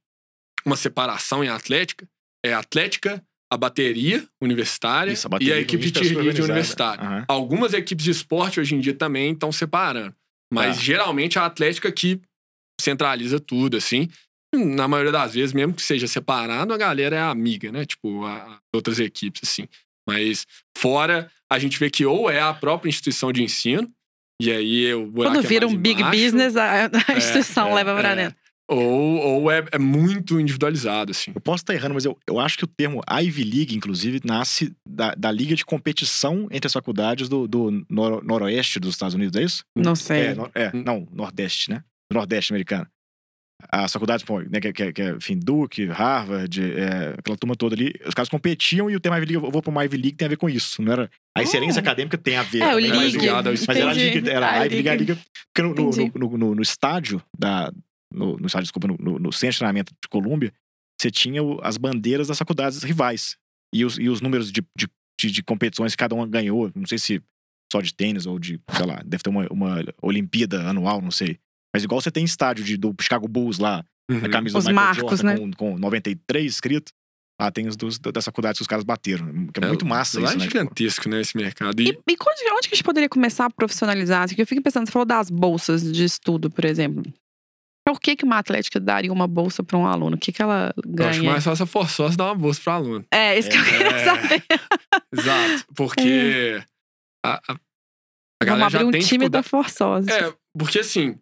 uma 0.65 0.76
separação 0.76 1.43
em 1.43 1.47
Atlética, 1.49 2.07
é 2.45 2.53
a 2.53 2.59
Atlética, 2.59 3.23
a 3.51 3.57
bateria 3.57 4.28
universitária 4.41 5.11
Isso, 5.11 5.28
a 5.28 5.30
e 5.30 5.32
bateria 5.32 5.55
a 5.55 5.59
equipe 5.59 5.89
de 5.91 5.99
organizada. 5.99 6.43
universitária. 6.43 7.03
Aham. 7.03 7.26
Algumas 7.28 7.73
equipes 7.73 8.03
de 8.03 8.11
esporte 8.11 8.59
hoje 8.59 8.76
em 8.76 8.80
dia 8.80 8.93
também 8.93 9.32
estão 9.34 9.51
separando. 9.51 10.15
Mas 10.51 10.78
Tá. 10.78 10.82
geralmente 10.84 11.38
a 11.39 11.45
Atlética 11.45 11.91
que 11.91 12.19
centraliza 12.82 13.39
tudo, 13.39 13.78
assim. 13.78 14.09
Na 14.53 14.88
maioria 14.88 15.11
das 15.11 15.34
vezes, 15.34 15.53
mesmo 15.53 15.73
que 15.73 15.82
seja 15.82 16.07
separado, 16.07 16.73
a 16.73 16.78
galera 16.78 17.15
é 17.15 17.21
amiga, 17.21 17.71
né? 17.71 17.86
Tipo, 17.86 18.26
as 18.26 18.59
outras 18.73 18.99
equipes, 18.99 19.41
assim. 19.43 19.67
Mas 20.07 20.45
fora, 20.78 21.32
a 21.51 21.57
gente 21.59 21.80
vê 21.80 21.89
que 21.89 22.05
ou 22.05 22.30
é 22.30 22.39
a 22.39 22.53
própria 22.53 22.89
instituição 22.89 23.32
de 23.32 23.43
ensino, 23.43 23.91
e 24.41 24.51
aí 24.51 24.93
o 24.93 25.07
buraco 25.07 25.36
Quando 25.36 25.45
é 25.45 25.47
vira 25.47 25.65
mais 25.65 25.77
um 25.77 25.81
big 25.81 26.01
embaixo, 26.01 26.19
business, 26.19 26.55
a, 26.57 26.86
a 27.07 27.17
instituição 27.17 27.69
é, 27.69 27.73
leva 27.75 27.95
pra 27.95 28.11
é. 28.11 28.15
dentro. 28.15 28.38
Ou, 28.67 29.17
ou 29.43 29.51
é, 29.51 29.63
é 29.71 29.77
muito 29.77 30.39
individualizado, 30.39 31.11
assim. 31.11 31.31
Eu 31.36 31.39
posso 31.41 31.61
estar 31.61 31.75
errando, 31.75 31.93
mas 31.93 32.03
eu, 32.03 32.17
eu 32.27 32.39
acho 32.39 32.57
que 32.57 32.63
o 32.63 32.67
termo 32.67 32.99
Ivy 33.07 33.43
League, 33.43 33.75
inclusive, 33.75 34.19
nasce 34.25 34.73
da, 34.89 35.13
da 35.13 35.31
liga 35.31 35.55
de 35.55 35.63
competição 35.63 36.47
entre 36.49 36.65
as 36.65 36.73
faculdades 36.73 37.29
do, 37.29 37.47
do 37.47 37.86
noro- 37.88 38.23
noroeste 38.25 38.79
dos 38.79 38.95
Estados 38.95 39.13
Unidos, 39.13 39.39
é 39.39 39.43
isso? 39.43 39.63
Não 39.77 39.95
sei. 39.95 40.21
É, 40.27 40.33
no- 40.33 40.49
é, 40.55 40.71
Hum. 40.73 40.83
não, 40.83 41.07
nordeste, 41.13 41.69
né? 41.69 41.83
Nordeste 42.11 42.51
americano. 42.53 42.88
As 43.72 43.91
faculdades, 43.91 44.24
pô, 44.24 44.41
né, 44.41 44.60
que, 44.60 44.72
que, 44.74 44.93
que 44.93 45.01
é, 45.01 45.12
enfim, 45.12 45.39
Duke, 45.39 45.86
Harvard, 45.86 46.62
é, 46.62 47.16
aquela 47.18 47.38
turma 47.38 47.56
toda 47.56 47.74
ali, 47.76 47.93
os 48.06 48.14
caras 48.14 48.30
competiam 48.30 48.89
e 48.89 48.95
o 48.95 48.99
tema 48.99 49.18
Ivy 49.18 49.26
League, 49.34 49.45
eu 49.45 49.51
vou 49.51 49.62
pra 49.62 49.72
uma 49.72 49.84
Ivy 49.86 49.97
League, 49.97 50.18
tem 50.18 50.26
a 50.26 50.30
ver 50.30 50.38
com 50.38 50.49
isso, 50.49 50.82
não 50.82 50.91
era? 50.91 51.10
A 51.38 51.41
excelência 51.41 51.80
Oh. 51.80 51.84
acadêmica 51.84 52.18
tem 52.18 52.36
a 52.38 52.43
ver. 52.43 52.62
É, 52.62 52.68
o 52.76 52.82
mas 52.82 53.14
League. 53.14 53.30
ao 53.30 53.43
Mas 53.43 53.70
era 53.70 53.89
a 53.89 53.93
liga, 53.93 54.32
era 54.32 54.45
Ah, 54.47 54.60
a 54.62 54.66
Ivy 54.66 54.76
League, 54.76 54.89
a 54.89 54.95
liga. 54.95 55.20
Porque 55.53 55.62
no, 55.62 55.74
no, 55.74 56.30
no, 56.30 56.38
no- 56.38 56.56
no 56.56 56.62
estádio 56.62 57.22
da. 57.38 57.72
No, 58.14 58.38
no 58.38 58.45
estádio, 58.45 58.64
desculpa, 58.66 58.88
no, 58.88 58.97
no- 58.99 59.20
no 59.20 59.32
centro 59.34 59.53
de 59.53 59.58
treinamento 59.60 59.93
de 60.01 60.08
Colômbia, 60.10 60.53
você 61.01 61.10
tinha 61.10 61.41
o- 61.43 61.60
as 61.64 61.78
bandeiras 61.78 62.28
das 62.28 62.38
faculdades 62.38 62.84
rivais. 62.84 63.36
E 63.74 63.84
os, 63.84 63.97
e 63.97 64.08
os 64.10 64.22
números 64.22 64.51
de, 64.51 64.62
de, 64.78 64.88
de, 65.20 65.32
de 65.32 65.43
competições 65.43 65.91
que 65.93 65.97
cada 65.97 66.14
uma 66.16 66.28
ganhou. 66.28 66.72
Não 66.76 66.86
sei 66.86 66.97
se 66.97 67.22
só 67.72 67.82
de 67.82 67.93
tênis 67.93 68.26
ou 68.26 68.38
de, 68.38 68.60
sei 68.72 68.86
lá, 68.86 69.01
deve 69.06 69.24
ter 69.24 69.30
uma, 69.30 69.47
uma 69.51 69.84
Olimpíada 70.01 70.62
anual, 70.70 71.01
não 71.01 71.12
sei. 71.12 71.38
Mas 71.76 71.84
igual 71.84 71.99
você 72.01 72.09
tem 72.09 72.23
estádio 72.23 72.63
de, 72.63 72.78
do 72.78 72.95
Chicago 73.01 73.28
Bulls 73.28 73.59
lá, 73.59 73.84
Uhum. 74.09 74.23
a 74.23 74.30
camisa 74.30 74.57
Os 74.59 74.65
do 74.65 74.69
Michael 74.69 74.86
marcos, 74.86 75.19
Jordan 75.19 75.23
né? 75.34 75.38
com, 75.39 75.51
com 75.73 75.78
93 75.80 76.45
escrito. 76.51 76.91
Lá 77.41 77.49
tem 77.51 77.67
os 77.67 77.76
dos, 77.76 77.97
das 77.99 78.23
faculdades 78.23 78.59
que 78.59 78.61
os 78.61 78.67
caras 78.67 78.84
bateram. 78.86 79.47
Que 79.47 79.61
é, 79.63 79.67
muito 79.67 79.84
massa 79.86 80.19
lá 80.19 80.28
isso, 80.28 80.36
é 80.36 80.38
né? 80.38 80.45
Tipo, 80.45 80.57
gigantesco, 80.59 81.09
né, 81.09 81.21
esse 81.21 81.36
mercado. 81.36 81.82
E, 81.82 81.86
E, 81.86 81.89
e 81.89 81.93
onde, 82.13 82.53
onde 82.53 82.67
que 82.69 82.76
a 82.76 82.78
gente 82.78 82.84
poderia 82.84 83.09
começar 83.09 83.45
a 83.45 83.49
profissionalizar? 83.49 84.28
Porque 84.28 84.41
eu 84.43 84.47
fico 84.47 84.61
pensando, 84.61 84.86
você 84.86 84.91
falou 84.91 85.05
das 85.07 85.30
bolsas 85.32 85.82
de 85.91 86.03
estudo, 86.05 86.49
por 86.51 86.63
exemplo. 86.65 87.03
Por 87.86 87.99
que, 87.99 88.15
que 88.15 88.23
uma 88.23 88.38
atlética 88.38 88.80
daria 88.80 89.11
uma 89.11 89.28
bolsa 89.28 89.63
para 89.63 89.78
um 89.78 89.86
aluno? 89.86 90.15
O 90.15 90.19
que, 90.19 90.32
que 90.32 90.41
ela 90.41 90.71
eu 90.78 91.07
acho 91.07 91.19
ganha? 91.19 91.32
mais 91.32 91.43
fácil 91.43 91.63
a 91.63 91.67
Forçosa 91.67 92.15
dar 92.15 92.26
uma 92.26 92.36
bolsa 92.36 92.61
para 92.63 92.73
aluno. 92.73 93.05
É, 93.11 93.38
isso 93.38 93.49
que 93.49 93.57
eu 93.57 93.63
queria 93.65 93.88
É. 93.88 94.05
saber. 94.05 94.43
Exato. 95.13 95.65
Porque 95.76 96.63
a, 97.26 97.34
a, 97.34 97.53
a 97.53 97.53
Vamos 97.53 97.59
galera 98.43 98.65
abrir 98.65 98.80
já 98.80 98.86
um 98.86 98.91
tem 98.91 99.01
time 99.01 99.30
da. 99.30 99.43
Forçosa. 99.43 100.09
É, 100.11 100.34
porque 100.57 100.80
assim, 100.80 101.19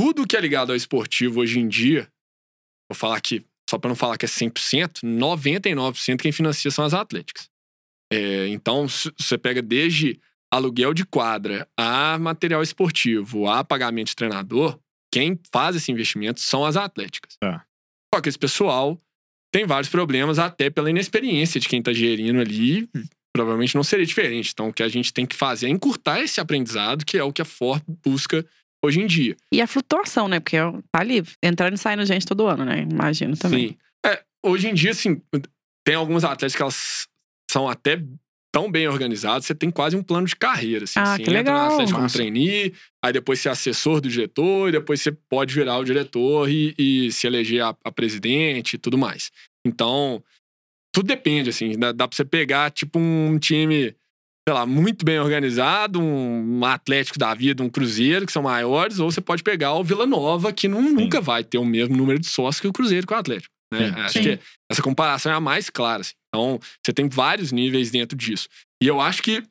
tudo 0.00 0.26
que 0.26 0.34
é 0.34 0.40
ligado 0.40 0.70
ao 0.70 0.76
esportivo 0.76 1.40
hoje 1.40 1.60
em 1.60 1.68
dia, 1.68 2.08
vou 2.90 2.96
falar 2.96 3.20
que, 3.20 3.44
só 3.68 3.78
pra 3.78 3.90
não 3.90 3.94
falar 3.94 4.16
que 4.16 4.24
é 4.24 4.28
100%, 4.28 5.02
99% 5.04 6.22
quem 6.22 6.32
financia 6.32 6.70
são 6.70 6.86
as 6.86 6.94
atléticas. 6.94 7.50
É, 8.10 8.48
então, 8.48 8.88
se 8.88 9.12
você 9.18 9.36
pega 9.36 9.60
desde 9.60 10.18
aluguel 10.50 10.94
de 10.94 11.04
quadra, 11.04 11.68
a 11.76 12.18
material 12.18 12.62
esportivo, 12.62 13.46
a 13.46 13.62
pagamento 13.62 14.08
de 14.08 14.16
treinador, 14.16 14.80
quem 15.12 15.38
faz 15.52 15.76
esse 15.76 15.92
investimento 15.92 16.40
são 16.40 16.64
as 16.64 16.78
atléticas. 16.78 17.36
Tá. 17.38 17.66
Só 18.14 18.22
que 18.22 18.28
esse 18.30 18.38
pessoal 18.38 18.98
tem 19.52 19.66
vários 19.66 19.90
problemas, 19.90 20.38
até 20.38 20.70
pela 20.70 20.88
inexperiência 20.88 21.60
de 21.60 21.68
quem 21.68 21.82
tá 21.82 21.92
gerindo 21.92 22.40
ali. 22.40 22.88
Provavelmente 23.34 23.74
não 23.74 23.84
seria 23.84 24.06
diferente. 24.06 24.50
Então, 24.54 24.70
o 24.70 24.72
que 24.72 24.82
a 24.82 24.88
gente 24.88 25.12
tem 25.12 25.26
que 25.26 25.36
fazer 25.36 25.66
é 25.66 25.70
encurtar 25.70 26.22
esse 26.22 26.40
aprendizado, 26.40 27.04
que 27.04 27.18
é 27.18 27.22
o 27.22 27.32
que 27.32 27.42
a 27.42 27.44
Ford 27.44 27.82
busca 28.02 28.46
hoje 28.84 29.00
em 29.00 29.06
dia. 29.06 29.36
E 29.52 29.60
a 29.60 29.66
flutuação, 29.66 30.28
né? 30.28 30.40
Porque 30.40 30.56
tá 30.92 31.00
ali, 31.00 31.22
entrando 31.42 31.74
e 31.74 31.78
saindo 31.78 32.04
gente 32.04 32.26
todo 32.26 32.46
ano, 32.46 32.64
né? 32.64 32.86
Imagino 32.90 33.36
também. 33.36 33.68
Sim. 33.68 33.78
É, 34.04 34.22
hoje 34.44 34.68
em 34.68 34.74
dia, 34.74 34.90
assim, 34.90 35.20
tem 35.84 35.94
algumas 35.94 36.24
atletas 36.24 36.54
que 36.54 36.62
elas 36.62 37.06
são 37.50 37.68
até 37.68 38.02
tão 38.52 38.70
bem 38.70 38.88
organizado, 38.88 39.44
você 39.44 39.54
tem 39.54 39.70
quase 39.70 39.96
um 39.96 40.02
plano 40.02 40.26
de 40.26 40.34
carreira. 40.34 40.84
Assim. 40.84 40.98
Ah, 40.98 41.16
você 41.16 41.22
que 41.22 41.30
entra 41.30 41.38
legal. 41.38 41.54
na 41.54 41.74
Atlético 41.74 41.98
como 41.98 42.10
trainee, 42.10 42.74
aí 43.02 43.12
depois 43.12 43.38
você 43.38 43.48
é 43.48 43.52
assessor 43.52 44.00
do 44.00 44.08
diretor, 44.08 44.68
e 44.68 44.72
depois 44.72 45.00
você 45.00 45.12
pode 45.12 45.54
virar 45.54 45.78
o 45.78 45.84
diretor 45.84 46.50
e, 46.50 46.74
e 46.76 47.12
se 47.12 47.26
eleger 47.26 47.62
a, 47.62 47.76
a 47.84 47.92
presidente 47.92 48.74
e 48.74 48.78
tudo 48.78 48.98
mais. 48.98 49.30
Então, 49.64 50.22
tudo 50.92 51.06
depende, 51.06 51.50
assim. 51.50 51.78
Dá, 51.78 51.92
dá 51.92 52.08
pra 52.08 52.16
você 52.16 52.24
pegar, 52.24 52.70
tipo, 52.70 52.98
um 52.98 53.38
time, 53.38 53.94
sei 54.48 54.54
lá, 54.54 54.66
muito 54.66 55.04
bem 55.04 55.18
organizado, 55.18 56.00
um, 56.00 56.58
um 56.58 56.64
Atlético 56.64 57.18
da 57.18 57.34
vida, 57.34 57.62
um 57.62 57.68
Cruzeiro, 57.68 58.26
que 58.26 58.32
são 58.32 58.42
maiores, 58.42 58.98
ou 58.98 59.10
você 59.10 59.20
pode 59.20 59.42
pegar 59.42 59.74
o 59.74 59.84
Vila 59.84 60.06
Nova, 60.06 60.52
que 60.52 60.66
não, 60.66 60.82
nunca 60.82 61.20
vai 61.20 61.44
ter 61.44 61.58
o 61.58 61.64
mesmo 61.64 61.96
número 61.96 62.18
de 62.18 62.26
sócios 62.26 62.60
que 62.60 62.68
o 62.68 62.72
Cruzeiro 62.72 63.06
com 63.06 63.14
o 63.14 63.18
Atlético. 63.18 63.52
Né? 63.72 63.88
Sim. 63.88 64.00
Acho 64.00 64.12
Sim. 64.12 64.22
que 64.22 64.40
essa 64.70 64.82
comparação 64.82 65.30
é 65.30 65.34
a 65.34 65.40
mais 65.40 65.70
clara. 65.70 66.00
assim. 66.00 66.12
Então, 66.28 66.58
você 66.84 66.92
tem 66.92 67.08
vários 67.08 67.52
níveis 67.52 67.90
dentro 67.90 68.16
disso. 68.16 68.48
E 68.82 68.86
eu 68.86 69.00
acho 69.00 69.22
que 69.22 69.42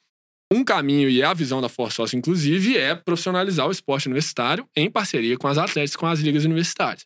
um 0.51 0.63
caminho, 0.63 1.07
e 1.09 1.21
é 1.21 1.25
a 1.25 1.33
visão 1.33 1.61
da 1.61 1.69
Force 1.69 1.95
Sócio, 1.95 2.17
inclusive, 2.17 2.75
é 2.75 2.95
profissionalizar 2.95 3.67
o 3.67 3.71
esporte 3.71 4.07
universitário 4.07 4.67
em 4.75 4.89
parceria 4.89 5.37
com 5.37 5.47
as 5.47 5.57
atletas, 5.57 5.95
com 5.95 6.07
as 6.07 6.19
ligas 6.19 6.43
universitárias. 6.43 7.05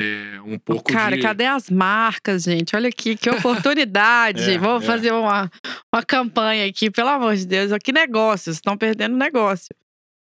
É 0.00 0.40
um 0.44 0.58
pouco 0.58 0.92
Cara, 0.92 1.16
de... 1.16 1.22
cadê 1.22 1.46
as 1.46 1.70
marcas, 1.70 2.42
gente? 2.42 2.74
Olha 2.74 2.88
aqui, 2.88 3.16
que 3.16 3.30
oportunidade. 3.30 4.42
É, 4.54 4.58
Vamos 4.58 4.84
é. 4.84 4.86
fazer 4.86 5.12
uma, 5.12 5.50
uma 5.92 6.02
campanha 6.02 6.66
aqui, 6.66 6.90
pelo 6.90 7.08
amor 7.08 7.36
de 7.36 7.46
Deus. 7.46 7.70
Que 7.82 7.92
negócios, 7.92 8.56
estão 8.56 8.76
perdendo 8.76 9.16
negócio. 9.16 9.74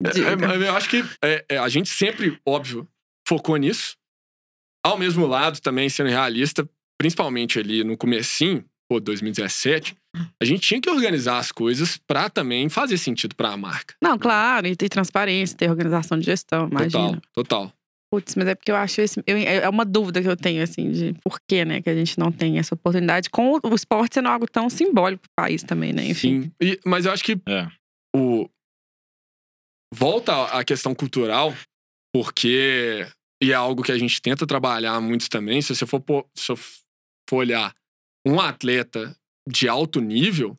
É, 0.03 0.10
é, 0.10 0.68
eu 0.68 0.76
acho 0.76 0.89
que 0.89 1.03
é, 1.24 1.58
a 1.58 1.68
gente 1.68 1.89
sempre, 1.89 2.39
óbvio, 2.45 2.88
focou 3.28 3.58
nisso. 3.58 3.95
Ao 4.86 4.97
mesmo 4.97 5.26
lado, 5.26 5.60
também 5.60 5.89
sendo 5.89 6.10
realista, 6.10 6.68
principalmente 6.97 7.60
ali 7.60 7.84
no 7.84 7.97
comecinho, 7.97 8.64
pô, 8.89 8.99
2017, 8.99 9.95
a 10.41 10.45
gente 10.45 10.62
tinha 10.62 10.80
que 10.80 10.89
organizar 10.89 11.39
as 11.39 11.51
coisas 11.51 11.97
pra 11.97 12.30
também 12.30 12.70
fazer 12.70 12.97
sentido 12.97 13.36
pra 13.36 13.51
a 13.51 13.58
marca. 13.58 13.95
Não, 14.01 14.18
claro, 14.18 14.68
e 14.68 14.76
ter 14.76 14.88
transparência, 14.89 15.58
ter 15.58 15.70
organização 15.70 16.18
de 16.18 16.26
gestão, 16.26 16.68
imagina. 16.70 17.22
Total, 17.22 17.22
total. 17.34 17.76
Putz, 18.10 18.36
mas 18.36 18.47
é 18.47 18.55
porque 18.55 18.72
eu 18.72 18.76
acho 18.78 19.01
esse. 19.01 19.22
eu- 19.28 19.38
é 19.38 19.68
uma 19.68 19.84
dúvida 19.84 20.22
que 20.22 20.28
eu 20.30 20.38
tenho, 20.38 20.64
assim, 20.64 20.91
de 20.91 21.14
por 21.24 21.39
que, 21.47 21.66
né, 21.66 21.82
que 21.82 21.89
a 21.89 21.95
gente 21.95 22.18
não 22.18 22.32
tem 22.32 22.58
essa 22.58 22.74
oportunidade. 22.74 23.30
Com 23.30 23.60
o 23.62 23.76
esporte 23.76 24.14
sendo 24.16 24.30
algo 24.30 24.47
tão 24.49 24.70
simbólico 24.70 25.24
pro 25.24 25.32
país 25.45 25.62
também, 25.64 25.91
né? 25.91 26.05
Enfim. 26.08 26.43
Sim. 26.43 26.51
E- 26.62 26.80
mas 26.86 27.05
eu 27.05 27.12
acho 27.12 27.24
que 27.24 27.34
É. 27.47 27.68
o 28.16 28.49
volta 29.93 30.45
à 30.58 30.64
questão 30.64 30.93
cultural, 30.95 31.53
porque 32.14 33.05
e 33.43 33.51
é 33.51 33.55
algo 33.55 33.84
que 33.84 33.91
a 33.91 33.97
gente 33.97 34.22
tenta 34.22 34.47
trabalhar 34.47 34.99
muito 35.01 35.30
também. 35.30 35.62
Se 35.62 35.76
você 35.76 35.86
for, 35.86 35.99
pô- 35.99 36.26
se 36.36 36.51
eu 36.51 36.55
for 37.30 37.38
olhar 37.38 37.74
um 38.26 38.39
atleta 38.39 39.16
de 39.47 39.68
alto 39.68 39.99
nível, 40.01 40.58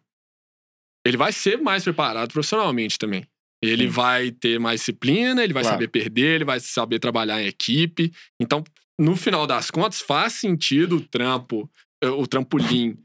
ele 1.06 1.16
vai 1.16 1.32
ser 1.32 1.56
mais 1.58 1.82
preparado 1.84 2.32
profissionalmente 2.32 2.98
também. 2.98 3.26
Ele 3.62 3.84
Sim. 3.84 3.90
vai 3.90 4.30
ter 4.30 4.58
mais 4.60 4.80
disciplina, 4.80 5.42
ele 5.42 5.52
vai 5.52 5.62
Claro. 5.62 5.76
saber 5.76 5.88
perder, 5.88 6.36
ele 6.36 6.44
vai 6.44 6.60
saber 6.60 6.98
trabalhar 6.98 7.42
em 7.42 7.46
equipe. 7.46 8.12
Então, 8.40 8.62
no 8.98 9.16
final 9.16 9.46
das 9.46 9.70
contas, 9.70 10.00
faz 10.00 10.34
sentido 10.34 10.96
o 10.96 11.00
trampo, 11.00 11.68
eh, 12.02 12.08
o 12.08 12.26
trampolim 12.26 12.96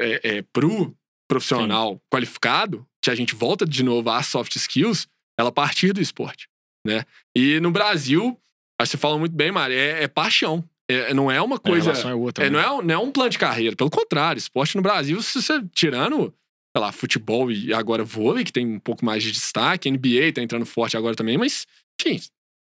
é, 0.00 0.36
é, 0.38 0.42
pro 0.52 0.94
profissional 1.28 2.00
qualificado, 2.12 2.86
que 3.02 3.10
a 3.10 3.14
gente 3.14 3.34
volta 3.34 3.64
de 3.66 3.82
novo 3.82 4.10
às 4.10 4.26
soft 4.26 4.54
skills, 4.56 5.06
ela 5.38 5.50
partir 5.52 5.92
do 5.92 6.00
esporte, 6.00 6.46
né? 6.86 7.04
E 7.36 7.58
no 7.60 7.70
Brasil, 7.70 8.38
acho 8.80 8.90
que 8.90 8.96
você 8.96 9.00
fala 9.00 9.18
muito 9.18 9.34
bem, 9.34 9.50
Mari, 9.50 9.74
é, 9.74 10.02
é 10.04 10.08
paixão. 10.08 10.62
É, 10.90 11.14
não 11.14 11.30
é 11.30 11.40
uma 11.40 11.56
A 11.56 11.58
coisa. 11.58 11.92
é 11.92 12.14
outra. 12.14 12.44
É, 12.46 12.50
né? 12.50 12.58
não, 12.58 12.60
é, 12.60 12.70
um- 12.72 12.82
não 12.82 12.94
é 12.94 12.98
um 12.98 13.10
plano 13.10 13.30
de 13.30 13.38
carreira. 13.38 13.74
Pelo 13.76 13.88
contrário, 13.90 14.38
esporte 14.38 14.76
no 14.76 14.82
Brasil, 14.82 15.22
se 15.22 15.40
você 15.40 15.62
tirando, 15.74 16.34
sei 16.74 16.80
lá, 16.80 16.90
futebol 16.90 17.50
e 17.50 17.72
agora 17.72 18.02
vôlei, 18.02 18.44
que 18.44 18.52
tem 18.52 18.66
um 18.66 18.80
pouco 18.80 19.04
mais 19.04 19.22
de 19.22 19.30
destaque, 19.30 19.90
NBA 19.90 20.32
tá 20.34 20.42
entrando 20.42 20.64
forte 20.64 20.96
agora 20.96 21.14
também, 21.14 21.36
mas, 21.36 21.66
enfim, 22.00 22.20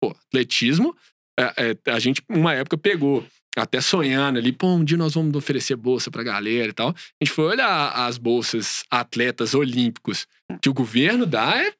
pô, 0.00 0.16
atletismo, 0.26 0.96
é, 1.38 1.74
é, 1.86 1.90
a 1.90 1.98
gente, 1.98 2.22
uma 2.28 2.54
época, 2.54 2.78
pegou 2.78 3.24
até 3.56 3.80
sonhando 3.80 4.38
ali, 4.38 4.52
pô, 4.52 4.68
um 4.68 4.84
dia 4.84 4.96
nós 4.96 5.14
vamos 5.14 5.34
oferecer 5.34 5.76
bolsa 5.76 6.10
pra 6.10 6.22
galera 6.22 6.70
e 6.70 6.72
tal. 6.72 6.90
A 6.90 7.24
gente 7.24 7.34
foi 7.34 7.44
olhar 7.44 7.90
as 7.90 8.16
bolsas 8.16 8.84
atletas 8.90 9.54
olímpicos 9.54 10.26
que 10.62 10.68
o 10.68 10.74
governo 10.74 11.26
dá, 11.26 11.58
é, 11.60 11.72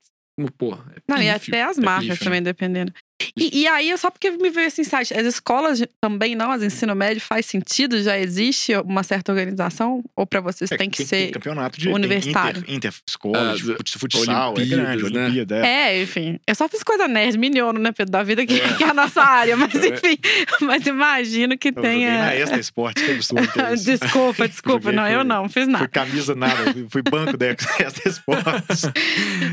pô, 0.58 0.74
é 0.74 1.00
Não, 1.08 1.16
e 1.16 1.32
pífio, 1.34 1.54
até 1.54 1.62
as 1.62 1.78
marcas 1.78 2.08
pífio, 2.08 2.24
né? 2.24 2.24
também, 2.24 2.42
dependendo. 2.42 2.92
E, 3.36 3.60
e 3.62 3.66
aí, 3.68 3.96
só 3.98 4.10
porque 4.10 4.30
me 4.30 4.50
veio 4.50 4.66
esse 4.66 4.80
insight, 4.80 5.12
as 5.14 5.26
escolas 5.26 5.82
também 6.00 6.34
não, 6.34 6.50
as 6.50 6.62
ensino 6.62 6.94
médio, 6.94 7.20
faz 7.20 7.46
sentido? 7.46 8.02
Já 8.02 8.18
existe 8.18 8.74
uma 8.76 9.02
certa 9.02 9.32
organização? 9.32 10.02
Ou 10.16 10.26
pra 10.26 10.40
vocês 10.40 10.70
É, 10.72 10.76
tem 10.76 10.88
que 10.90 11.04
ser. 11.04 11.30
campeonato 11.30 11.78
de 11.78 11.88
universitário. 11.88 12.60
Inter, 12.62 12.74
inter 12.74 12.94
escola, 13.06 13.52
Ah, 13.54 13.98
futsal, 13.98 14.54
é 14.58 14.64
grande, 14.64 15.12
né? 15.12 15.24
Olimpíada. 15.24 15.66
É. 15.66 15.80
É, 15.98 16.02
enfim. 16.02 16.38
Eu 16.46 16.54
só 16.54 16.68
fiz 16.68 16.82
coisa 16.82 17.06
nerd, 17.08 17.36
miniono, 17.38 17.78
né, 17.78 17.92
Pedro? 17.92 18.12
Da 18.12 18.22
vida 18.22 18.44
que, 18.46 18.54
É. 18.60 18.74
que 18.74 18.84
é 18.84 18.88
a 18.88 18.94
nossa 18.94 19.22
área. 19.22 19.56
Mas 19.56 19.74
É. 19.74 19.88
enfim, 19.88 20.16
mas 20.62 20.86
imagino 20.86 21.56
que 21.58 21.68
Eu 21.68 21.72
tenha. 21.74 22.18
na 22.18 22.34
Extra 22.34 22.58
Esportes, 22.60 23.02
que 23.04 23.10
absurdo 23.12 23.48
que 23.52 23.60
é 23.60 23.74
isso. 23.74 23.84
desculpa, 23.84 24.46
desculpa. 24.48 24.92
Joguei, 24.92 24.96
não, 24.96 25.06
eu 25.08 25.18
fui- 25.20 25.24
não, 25.28 25.48
fiz 25.48 25.64
Fui 25.64 25.72
nada. 25.72 25.88
camisa 25.88 26.34
nada, 26.34 26.72
fui- 26.72 26.86
fui 26.90 27.02
banco 27.02 27.36
da 27.36 27.46
Extra 27.46 28.08
Esportes. 28.08 28.82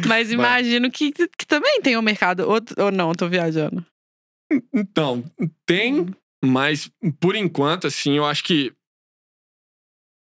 Mas 0.07 0.31
imagino 0.31 0.89
que, 0.91 1.11
que 1.11 1.45
também 1.47 1.81
tem 1.81 1.97
um 1.97 2.01
mercado. 2.01 2.41
Ou, 2.47 2.59
ou 2.85 2.91
não, 2.91 3.13
tô 3.13 3.27
viajando. 3.27 3.56
Então, 4.73 5.23
tem, 5.65 6.07
mas 6.43 6.89
por 7.19 7.35
enquanto, 7.35 7.87
assim, 7.87 8.13
eu 8.13 8.25
acho 8.25 8.43
que 8.43 8.73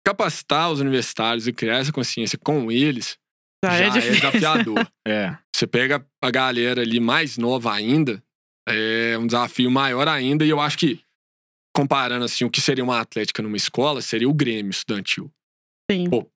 capacitar 0.05 0.71
os 0.71 0.79
universitários 0.79 1.47
e 1.47 1.53
criar 1.53 1.77
essa 1.77 1.91
consciência 1.91 2.37
com 2.37 2.71
eles 2.71 3.17
Já, 3.63 3.89
já, 3.89 3.99
é 3.99 4.07
é, 4.07 4.11
desafiador. 4.11 4.91
É, 5.07 5.37
Você 5.55 5.65
pega 5.65 6.05
a 6.21 6.31
galera 6.31 6.81
ali 6.81 6.99
mais 6.99 7.37
nova 7.37 7.73
ainda, 7.73 8.23
é 8.67 9.17
um 9.17 9.25
desafio 9.25 9.71
maior 9.71 10.07
ainda, 10.07 10.45
e 10.45 10.49
eu 10.49 10.59
acho 10.59 10.77
que, 10.77 11.01
comparando 11.75 12.25
assim, 12.25 12.45
o 12.45 12.49
que 12.49 12.61
seria 12.61 12.83
uma 12.83 12.99
atlética 12.99 13.41
numa 13.41 13.57
escola, 13.57 14.01
seria 14.01 14.29
o 14.29 14.33
Grêmio 14.33 14.69
estudantil. 14.69 15.31
Sim. 15.91 16.09
Pô, 16.09 16.29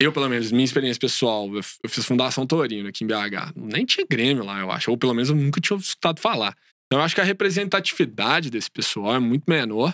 Eu, 0.00 0.12
pelo 0.12 0.28
menos, 0.28 0.52
minha 0.52 0.64
experiência 0.64 1.00
pessoal, 1.00 1.48
eu 1.54 1.88
fiz 1.90 2.04
Fundação 2.04 2.46
Torino 2.46 2.88
aqui 2.88 3.02
em 3.02 3.06
BH. 3.06 3.52
Nem 3.56 3.84
tinha 3.84 4.06
Grêmio 4.08 4.44
lá, 4.44 4.60
eu 4.60 4.70
acho. 4.70 4.90
Ou 4.90 4.96
pelo 4.96 5.12
menos 5.14 5.28
eu 5.28 5.34
nunca 5.34 5.60
tinha 5.60 5.76
escutado 5.76 6.20
falar. 6.20 6.56
Então 6.86 7.00
eu 7.00 7.04
acho 7.04 7.14
que 7.14 7.20
a 7.20 7.24
representatividade 7.24 8.48
desse 8.48 8.70
pessoal 8.70 9.16
é 9.16 9.18
muito 9.18 9.44
menor. 9.48 9.92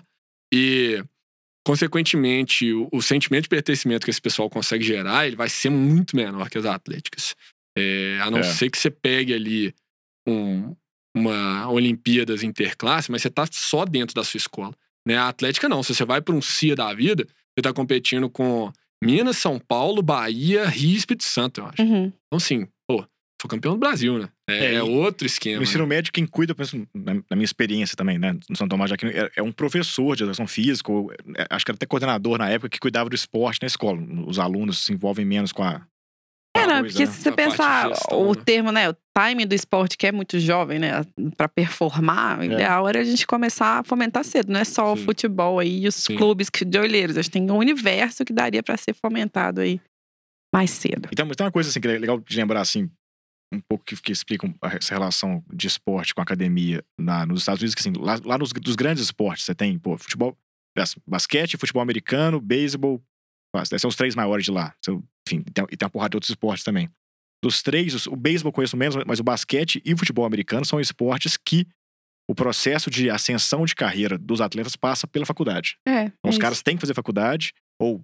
E, 0.52 1.02
consequentemente, 1.66 2.70
o, 2.72 2.88
o 2.92 3.00
sentimento 3.02 3.44
de 3.44 3.48
pertencimento 3.48 4.05
que 4.05 4.11
esse 4.11 4.20
pessoal 4.20 4.50
consegue 4.50 4.84
gerar, 4.84 5.26
ele 5.26 5.36
vai 5.36 5.48
ser 5.48 5.70
muito 5.70 6.14
menor 6.14 6.48
que 6.50 6.59
as 6.59 6.66
atléticas. 6.66 7.34
É, 7.76 8.18
a 8.22 8.30
não 8.30 8.38
É. 8.38 8.42
ser 8.42 8.70
que 8.70 8.78
você 8.78 8.90
pegue 8.90 9.32
ali 9.34 9.74
um- 10.28 10.76
uma 11.16 11.68
Olimpíadas 11.70 12.42
interclasse, 12.42 13.11
mas 13.11 13.22
você 13.22 13.30
tá 13.30 13.46
só 13.50 13.84
dentro 13.84 14.14
da 14.14 14.22
sua 14.24 14.38
escola. 14.38 14.74
Né? 15.07 15.16
A 15.16 15.28
Atlética 15.28 15.68
não. 15.68 15.82
Se 15.82 15.94
você 15.94 16.05
vai 16.05 16.20
para 16.20 16.34
um 16.34 16.42
CIA 16.42 16.74
da 16.76 16.92
vida, 16.92 17.24
você 17.26 17.62
tá 17.62 17.72
competindo 17.72 18.28
com 18.28 18.72
Minas, 19.05 19.36
São 19.36 19.59
Paulo, 19.59 20.02
Bahia, 20.02 20.66
Rio 20.66 20.90
e 20.90 20.96
Espírito 20.96 21.24
Santo, 21.24 21.61
eu 21.61 21.66
acho. 21.66 21.82
Uhum. 21.82 22.07
Então, 22.07 22.36
assim, 22.36 22.66
pô, 22.88 23.05
foi 23.40 23.48
campeão 23.48 23.74
do 23.74 23.78
Brasil, 23.78 24.18
né? 24.18 24.28
É, 24.48 24.66
É, 24.66 24.74
é 24.74 24.82
outro 24.82 25.26
esquema. 25.26 25.57
No 25.57 25.61
né? 25.61 25.64
ensino 25.64 25.86
médio, 25.86 26.12
quem 26.12 26.26
cuida, 26.26 26.55
penso, 26.55 26.76
na, 26.94 27.14
na 27.14 27.36
minha 27.36 27.44
experiência 27.44 27.96
também, 27.96 28.18
né? 28.18 28.32
No 28.48 28.57
São 28.57 28.66
Tomás 28.66 28.88
de 28.88 28.94
Aquino, 28.94 29.12
é, 29.12 29.30
é 29.36 29.42
um 29.42 29.52
professor 29.52 30.16
de 30.16 30.22
educação 30.22 30.46
física, 30.46 30.90
ou, 30.90 31.12
é, 31.12 31.46
acho 31.50 31.64
que 31.64 31.70
era 31.70 31.76
até 31.76 31.86
coordenador 31.86 32.38
na 32.38 32.48
época, 32.48 32.68
que 32.68 32.80
cuidava 32.80 33.09
do 33.11 33.14
esporte 33.14 33.61
na 33.62 33.66
escola. 33.66 34.00
Os 34.26 34.38
alunos 34.38 34.84
se 34.84 34.92
envolvem 34.92 35.24
menos 35.24 35.52
com 35.52 35.62
a. 35.62 35.82
É, 36.75 36.77
não, 36.77 36.81
coisa, 36.83 36.95
porque 36.99 37.07
né? 37.07 37.12
se 37.12 37.22
você 37.22 37.33
pensar 37.33 37.89
gestão, 37.89 38.20
o 38.29 38.35
né? 38.35 38.43
termo, 38.45 38.72
né, 38.72 38.91
o 38.91 38.97
timing 39.16 39.47
do 39.47 39.55
esporte, 39.55 39.97
que 39.97 40.07
é 40.07 40.12
muito 40.12 40.39
jovem, 40.39 40.79
né, 40.79 40.91
pra 41.37 41.49
performar, 41.49 42.39
o 42.41 42.43
É. 42.43 42.47
ideal 42.47 42.89
era 42.89 43.01
a 43.01 43.05
gente 43.05 43.27
começar 43.27 43.81
a 43.81 43.85
fomentar 43.85 44.25
cedo, 44.25 44.53
não 44.53 44.61
é 44.61 44.64
só 44.64 44.93
o 44.93 44.97
Sim. 44.97 45.05
futebol 45.05 45.59
aí 45.59 45.85
e 45.85 45.89
os 45.89 45.95
Sim. 45.95 46.16
clubes 46.16 46.49
de 46.51 46.79
olheiros, 46.79 47.16
acho 47.16 47.29
que 47.31 47.39
tem 47.39 47.51
um 47.51 47.57
universo 47.59 48.25
que 48.25 48.33
daria 48.33 48.62
pra 48.62 48.77
ser 48.77 48.95
fomentado 48.95 49.61
aí 49.61 49.81
mais 50.55 50.70
cedo. 50.70 51.09
Então, 51.12 51.27
tem 51.29 51.45
uma 51.47 51.53
coisa 51.53 51.68
assim 51.70 51.81
que 51.81 51.89
é 51.89 51.99
legal 51.99 52.18
de 52.20 52.37
lembrar, 52.37 52.61
assim, 52.61 52.89
um 53.53 53.61
pouco 53.61 53.85
que, 53.85 53.97
que 54.01 54.12
explica 54.12 54.53
essa 54.62 54.95
relação 54.95 55.45
de 55.53 55.66
esporte 55.66 56.14
com 56.14 56.20
academia 56.20 56.83
na, 56.99 57.25
nos 57.27 57.41
Estados 57.41 57.61
Unidos, 57.61 57.75
que 57.75 57.81
assim, 57.81 57.93
lá, 57.99 58.18
lá 58.25 58.39
nos 58.39 58.53
dos 58.53 58.75
grandes 58.77 59.03
esportes, 59.05 59.45
você 59.45 59.55
tem, 59.55 59.79
pô, 59.79 59.97
futebol, 59.97 60.37
bas- 60.77 60.97
basquete, 61.07 61.57
futebol 61.57 61.83
americano, 61.83 62.41
beisebol, 62.41 63.01
esses 63.62 63.80
são 63.80 63.88
os 63.88 63.96
três 63.96 64.14
maiores 64.14 64.44
de 64.44 64.50
lá. 64.50 64.74
Enfim, 65.28 65.42
e 65.46 65.50
tem, 65.50 65.64
uma 65.82 65.90
porrada 65.90 66.11
de 66.11 66.16
outros 66.16 66.30
esportes 66.30 66.64
também. 66.64 66.88
Dos 67.42 67.62
três, 67.62 67.94
os- 67.94 68.07
o 68.07 68.16
beisebol 68.16 68.48
eu 68.50 68.52
conheço 68.55 68.76
menos, 68.76 68.96
mas 69.07 69.20
o 69.20 69.24
basquete 69.24 69.80
e 69.84 69.92
o 69.92 69.98
futebol 69.98 70.24
americano 70.24 70.64
são 70.64 70.80
esportes 70.80 71.36
que 71.36 71.66
o 72.28 72.34
processo 72.34 72.90
de 72.90 73.11
ascensão 73.11 73.64
de 73.66 73.74
carreira 73.74 74.16
dos 74.16 74.40
atletas 74.40 74.76
passa 74.76 75.07
pela 75.07 75.26
faculdade. 75.26 75.76
É, 75.86 76.05
Então, 76.05 76.30
os 76.30 76.36
é 76.36 76.38
caras 76.40 76.62
têm 76.62 76.74
que 76.76 76.80
fazer 76.80 76.94
faculdade, 76.94 77.52
ou. 77.78 78.02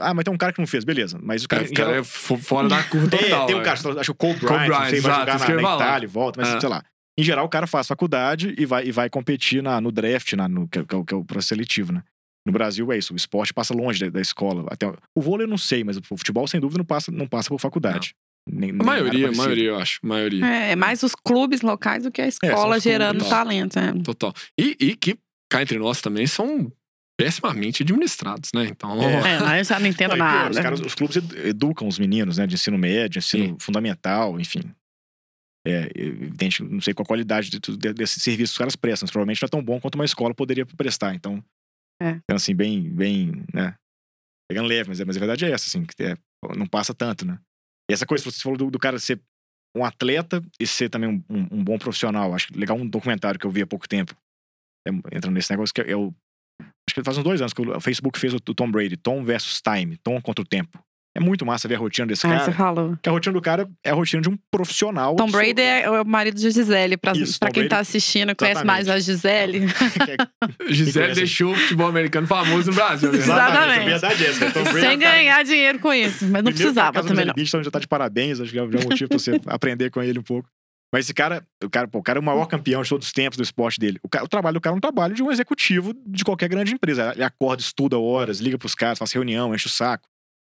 Ah, 0.00 0.14
mas 0.14 0.24
tem 0.24 0.32
um 0.32 0.38
cara 0.38 0.52
que 0.52 0.60
não 0.60 0.66
fez, 0.66 0.84
beleza. 0.84 1.18
Mas 1.22 1.44
o 1.44 1.48
cara. 1.48 1.64
Em 1.64 1.66
o 1.66 1.74
cara 1.74 1.88
geral- 1.90 2.00
é 2.00 2.04
fo- 2.04 2.38
fora 2.38 2.68
da 2.68 2.82
curva 2.84 3.08
tem, 3.10 3.18
total. 3.28 3.46
tem 3.46 3.56
um 3.56 3.60
é. 3.60 3.64
cara, 3.64 3.78
acho 4.00 4.04
que 4.04 4.10
o 4.10 4.14
Cole 4.14 4.38
Bryant, 4.38 4.68
não 4.68 4.88
sei, 4.88 5.00
Bryant, 5.00 5.02
vai 5.26 5.34
exato, 5.34 5.40
jogar 5.52 5.62
na, 5.62 5.68
na. 5.68 5.74
Itália 5.84 6.06
e 6.06 6.08
volta, 6.08 6.40
mas 6.40 6.48
É. 6.54 6.60
sei 6.60 6.68
lá. 6.68 6.82
Em 7.18 7.22
geral, 7.24 7.44
o 7.44 7.48
cara 7.48 7.66
faz 7.66 7.86
faculdade 7.86 8.54
e 8.56 8.64
vai, 8.64 8.86
e 8.86 8.92
vai 8.92 9.10
competir 9.10 9.62
na, 9.62 9.78
no 9.80 9.92
draft, 9.92 10.32
na, 10.34 10.48
no, 10.48 10.66
que, 10.68 10.78
é- 10.78 10.82
é 10.82 10.84
que 10.86 10.94
é 11.12 11.16
o 11.16 11.24
processo 11.24 11.48
seletivo, 11.48 11.92
né? 11.92 12.02
No 12.46 12.52
Brasil 12.52 12.90
é 12.92 12.96
isso, 12.98 13.12
o 13.12 13.16
esporte 13.16 13.52
passa 13.52 13.74
longe 13.74 14.00
da, 14.00 14.10
da 14.10 14.20
escola. 14.20 14.66
Até, 14.70 14.86
o 15.14 15.20
vôlei 15.20 15.44
eu 15.44 15.48
não 15.50 15.58
sei, 15.58 15.84
mas 15.84 15.96
o 15.98 16.02
futebol, 16.02 16.46
sem 16.48 16.58
dúvida, 16.60 16.78
não 16.78 16.84
passa, 16.84 17.10
não 17.12 17.26
passa 17.26 17.48
por 17.50 17.60
faculdade. 17.60 18.14
Nem- 18.48 18.70
A 18.70 18.72
nem 18.72 18.72
nada 18.72 18.84
maioria, 18.84 19.28
a 19.28 19.32
maioria, 19.32 19.68
eu 19.68 19.76
acho. 19.78 20.00
A 20.02 20.06
maioria. 20.06 20.46
É, 20.46 20.72
é 20.72 20.76
mais 20.76 21.02
os 21.02 21.14
clubes 21.14 21.60
locais 21.60 22.04
do 22.04 22.10
que 22.10 22.22
a 22.22 22.26
escola 22.26 22.78
os 22.78 22.82
gerando 22.82 23.18
clubes. 23.18 23.28
talento. 23.28 23.78
É. 23.78 23.92
Total. 24.02 24.32
E, 24.58 24.74
e 24.80 24.96
que 24.96 25.18
cá 25.50 25.60
entre 25.60 25.78
nós 25.78 26.00
também 26.00 26.26
são 26.26 26.72
pessimamente 27.18 27.82
administrados, 27.82 28.50
né? 28.54 28.64
Então. 28.70 28.98
É. 29.02 29.34
É, 29.34 29.38
lá 29.40 29.58
eu 29.58 29.64
já 29.64 29.78
não 29.78 29.86
entendo 29.86 30.12
Não, 30.12 30.16
nada. 30.16 30.50
Os, 30.50 30.58
caras- 30.58 30.80
os 30.80 30.94
clubes 30.94 31.16
edu- 31.16 31.36
educam 31.46 31.86
os 31.86 31.98
meninos, 31.98 32.38
né? 32.38 32.46
De 32.46 32.54
ensino 32.54 32.78
médio, 32.78 33.18
ensino 33.18 33.44
Sim. 33.48 33.56
fundamental, 33.60 34.40
enfim. 34.40 34.62
É, 35.66 35.90
evidente, 35.94 36.62
não 36.62 36.80
sei 36.80 36.94
qual 36.94 37.04
a 37.04 37.06
qualidade 37.06 37.50
de 37.50 37.58
de- 37.58 37.92
desse 37.92 38.18
serviço 38.18 38.52
que 38.52 38.54
os 38.54 38.58
caras 38.58 38.76
prestam, 38.76 39.04
mas 39.04 39.10
provavelmente 39.10 39.42
não 39.42 39.46
é 39.46 39.50
tão 39.50 39.62
bom 39.62 39.78
quanto 39.78 39.96
uma 39.96 40.06
escola 40.06 40.34
poderia 40.34 40.64
prestar. 40.64 41.14
Então, 41.14 41.44
É. 42.02 42.10
então, 42.10 42.36
assim, 42.36 42.54
bem, 42.54 42.88
bem, 42.94 43.44
né? 43.52 43.74
Pegando 44.50 44.68
leve, 44.68 44.88
mas, 44.88 45.00
é- 45.00 45.04
mas 45.04 45.16
a 45.16 45.20
verdade 45.20 45.44
é 45.44 45.50
essa, 45.50 45.66
assim, 45.66 45.84
que 45.84 46.02
é, 46.02 46.16
não 46.56 46.66
passa 46.66 46.94
tanto, 46.94 47.26
né? 47.26 47.38
E 47.90 47.92
essa 47.94 48.06
coisa, 48.06 48.24
você 48.24 48.40
falou 48.40 48.56
do, 48.56 48.70
do 48.70 48.78
cara 48.78 48.98
ser 48.98 49.20
um 49.76 49.84
atleta 49.84 50.42
e 50.58 50.66
ser 50.66 50.88
também 50.88 51.08
um, 51.08 51.24
um- 51.28 51.58
um 51.58 51.64
bom 51.64 51.78
profissional. 51.78 52.34
Acho 52.34 52.48
legal 52.56 52.76
um 52.76 52.88
documentário 52.88 53.38
que 53.38 53.46
eu 53.46 53.50
vi 53.50 53.62
há 53.62 53.66
pouco 53.66 53.88
tempo, 53.88 54.14
é, 54.86 54.90
entrando 55.16 55.34
nesse 55.34 55.50
negócio, 55.52 55.74
que 55.74 55.80
é, 55.82 55.96
o. 55.96 56.12
Acho 56.60 56.94
que 56.94 57.04
faz 57.04 57.18
uns 57.18 57.24
dois 57.24 57.40
anos 57.40 57.52
que 57.52 57.62
o 57.62 57.80
Facebook 57.80 58.18
fez 58.18 58.32
o, 58.34 58.36
o 58.36 58.54
Tom 58.54 58.70
Brady, 58.70 58.96
Tom 58.96 59.22
versus 59.22 59.60
Time, 59.60 59.96
Tom 59.98 60.20
contra 60.20 60.42
o 60.42 60.46
tempo. 60.46 60.82
É 61.16 61.18
muito 61.18 61.44
massa 61.44 61.66
ver 61.66 61.74
a 61.74 61.78
rotina 61.78 62.06
desse 62.06 62.24
Ah, 62.26 62.30
cara. 62.30 62.44
você 62.44 62.52
falou. 62.52 62.96
Que 63.02 63.08
a 63.08 63.12
rotina 63.12 63.32
do 63.32 63.40
cara 63.42 63.68
é 63.84 63.90
a 63.90 63.94
rotina 63.94 64.22
de 64.22 64.28
um 64.28 64.38
profissional. 64.48 65.16
Tom 65.16 65.24
absoluto. 65.24 65.44
Brady 65.44 65.60
é 65.62 65.90
o 65.90 66.04
marido 66.04 66.36
de 66.36 66.48
Gisele. 66.50 66.96
Pra, 66.96 67.12
Isso, 67.12 67.36
pra 67.38 67.48
Tom 67.48 67.54
quem 67.54 67.62
Brady- 67.64 67.68
tá 67.70 67.78
assistindo, 67.80 68.34
conhece 68.36 68.60
Exatamente. 68.62 68.86
mais 68.86 68.88
a 68.88 68.98
Gisele. 69.00 69.60
É- 70.68 70.70
Gisele 70.72 71.14
deixou 71.14 71.52
o 71.52 71.56
futebol 71.56 71.88
americano 71.88 72.26
famoso 72.28 72.70
no 72.70 72.76
Brasil. 72.76 73.10
né? 73.10 73.18
Exatamente. 73.18 73.84
Verdade 73.86 74.24
é 74.24 74.28
essa. 74.28 74.50
Tom 74.52 74.62
Brady 74.62 74.78
é 74.78 74.80
Sem 74.90 74.98
cara- 75.00 75.14
ganhar 75.16 75.42
dinheiro 75.44 75.78
com 75.80 75.92
isso. 75.92 76.24
Mas 76.26 76.44
não 76.44 76.52
Primeiro, 76.52 76.56
precisava 76.58 77.02
também, 77.02 77.24
não. 77.24 77.34
Beach, 77.34 77.48
então 77.48 77.62
já 77.64 77.70
tá 77.72 77.78
de 77.80 77.88
parabéns, 77.88 78.40
acho 78.40 78.52
que 78.52 78.58
é 78.58 78.62
um 78.62 78.68
motivo 78.70 79.08
pra 79.08 79.18
você 79.18 79.32
aprender 79.46 79.90
com 79.90 80.00
ele 80.02 80.18
um 80.18 80.22
pouco. 80.22 80.48
Mas 80.92 81.04
esse 81.06 81.14
cara, 81.14 81.44
o 81.62 81.70
cara, 81.70 81.86
pô, 81.86 81.98
o 81.98 82.02
cara 82.02 82.18
é 82.18 82.20
o 82.20 82.24
maior 82.24 82.46
campeão 82.46 82.82
de 82.82 82.88
todos 82.88 83.06
os 83.06 83.12
tempos 83.12 83.36
do 83.36 83.42
esporte 83.44 83.78
dele. 83.78 83.98
O, 84.02 84.08
ca- 84.08 84.24
o 84.24 84.28
trabalho 84.28 84.54
do 84.54 84.60
cara 84.60 84.74
é 84.74 84.76
um 84.76 84.80
trabalho 84.80 85.14
de 85.14 85.22
um 85.22 85.30
executivo 85.30 85.94
de 86.06 86.24
qualquer 86.24 86.48
grande 86.48 86.72
empresa. 86.74 87.12
Ele 87.14 87.22
acorda, 87.22 87.62
estuda 87.62 87.96
horas, 87.98 88.40
liga 88.40 88.58
pros 88.58 88.74
caras, 88.74 88.98
faz 88.98 89.12
reunião, 89.12 89.54
enche 89.54 89.66
o 89.66 89.70
saco, 89.70 90.08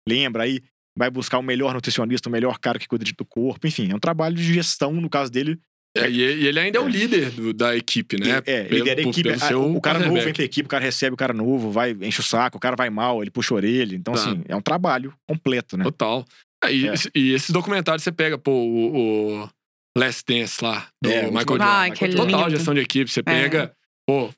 lembra 0.08 0.44
aí, 0.44 0.60
vai 0.96 1.10
buscar 1.10 1.38
o 1.38 1.42
melhor 1.42 1.74
nutricionista, 1.74 2.28
o 2.28 2.32
melhor 2.32 2.58
cara 2.58 2.78
que 2.78 2.88
cuida 2.88 3.04
de- 3.04 3.12
do 3.12 3.24
corpo, 3.24 3.66
enfim, 3.66 3.90
é 3.92 3.94
um 3.94 3.98
trabalho 4.00 4.34
de 4.34 4.42
gestão, 4.54 4.92
no 4.92 5.08
caso 5.08 5.30
dele. 5.30 5.58
É, 5.96 6.08
e, 6.08 6.16
e 6.20 6.46
ele 6.46 6.60
ainda 6.60 6.78
é 6.78 6.82
o 6.82 6.86
É. 6.86 6.90
líder 6.90 7.30
do- 7.30 7.52
da 7.54 7.74
equipe, 7.76 8.18
né? 8.20 8.42
é, 8.44 8.64
Pelo- 8.64 8.78
lidera 8.78 9.00
a 9.00 9.04
por- 9.04 9.10
equipe, 9.10 9.28
pelo 9.38 9.62
a- 9.74 9.76
o 9.76 9.80
cara 9.80 9.98
novo 10.00 10.28
entra 10.28 10.42
a 10.42 10.44
equipe, 10.44 10.66
o 10.66 10.68
cara 10.68 10.84
recebe 10.84 11.14
o 11.14 11.16
cara 11.16 11.32
novo, 11.32 11.70
vai, 11.70 11.92
enche 12.02 12.20
o 12.20 12.22
saco, 12.22 12.56
o 12.56 12.60
cara 12.60 12.76
vai 12.76 12.90
mal, 12.90 13.22
ele 13.22 13.30
puxa 13.30 13.54
a 13.54 13.56
orelha. 13.56 13.94
Então, 13.96 14.14
Tá. 14.14 14.20
assim, 14.20 14.42
é 14.48 14.54
um 14.56 14.60
trabalho 14.60 15.14
completo, 15.26 15.76
né? 15.76 15.84
Total. 15.84 16.24
É, 16.64 16.72
e, 16.72 16.88
É. 16.88 16.94
e 17.14 17.32
esses 17.32 17.50
documentários 17.50 18.02
você 18.02 18.12
pega, 18.12 18.36
pô, 18.36 18.50
o, 18.52 19.42
o 19.44 19.48
Last 19.96 20.22
Dance 20.28 20.62
lá, 20.62 20.88
do 21.02 21.10
É, 21.10 21.22
o 21.26 21.32
Michael 21.32 21.46
Jordan. 21.46 21.90
Que 21.94 22.08
Total 22.08 22.26
lindo. 22.40 22.50
gestão 22.50 22.74
de 22.74 22.80
equipe. 22.80 23.10
Você 23.10 23.22
pega, 23.22 23.72
pô, 24.06 24.26
o- 24.26 24.28
é, 24.28 24.32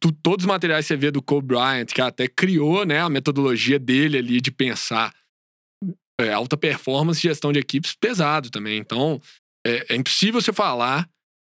tu- 0.00 0.12
todos 0.22 0.44
os 0.44 0.48
materiais 0.48 0.84
que 0.84 0.88
você 0.88 0.96
vê 0.96 1.10
do 1.10 1.22
Kobe 1.22 1.48
Bryant, 1.48 1.86
que 1.86 2.00
até 2.00 2.26
criou, 2.28 2.84
né, 2.84 3.00
a 3.00 3.08
metodologia 3.08 3.78
dele 3.78 4.18
ali 4.18 4.40
de 4.40 4.50
pensar 4.50 5.14
é, 6.20 6.32
alta 6.32 6.56
performance 6.56 7.18
e 7.20 7.28
gestão 7.28 7.52
de 7.52 7.58
equipes 7.58 7.94
pesado 7.94 8.50
também. 8.50 8.78
Então, 8.78 9.20
é, 9.66 9.92
é 9.92 9.96
impossível 9.96 10.40
você 10.40 10.52
falar 10.52 11.06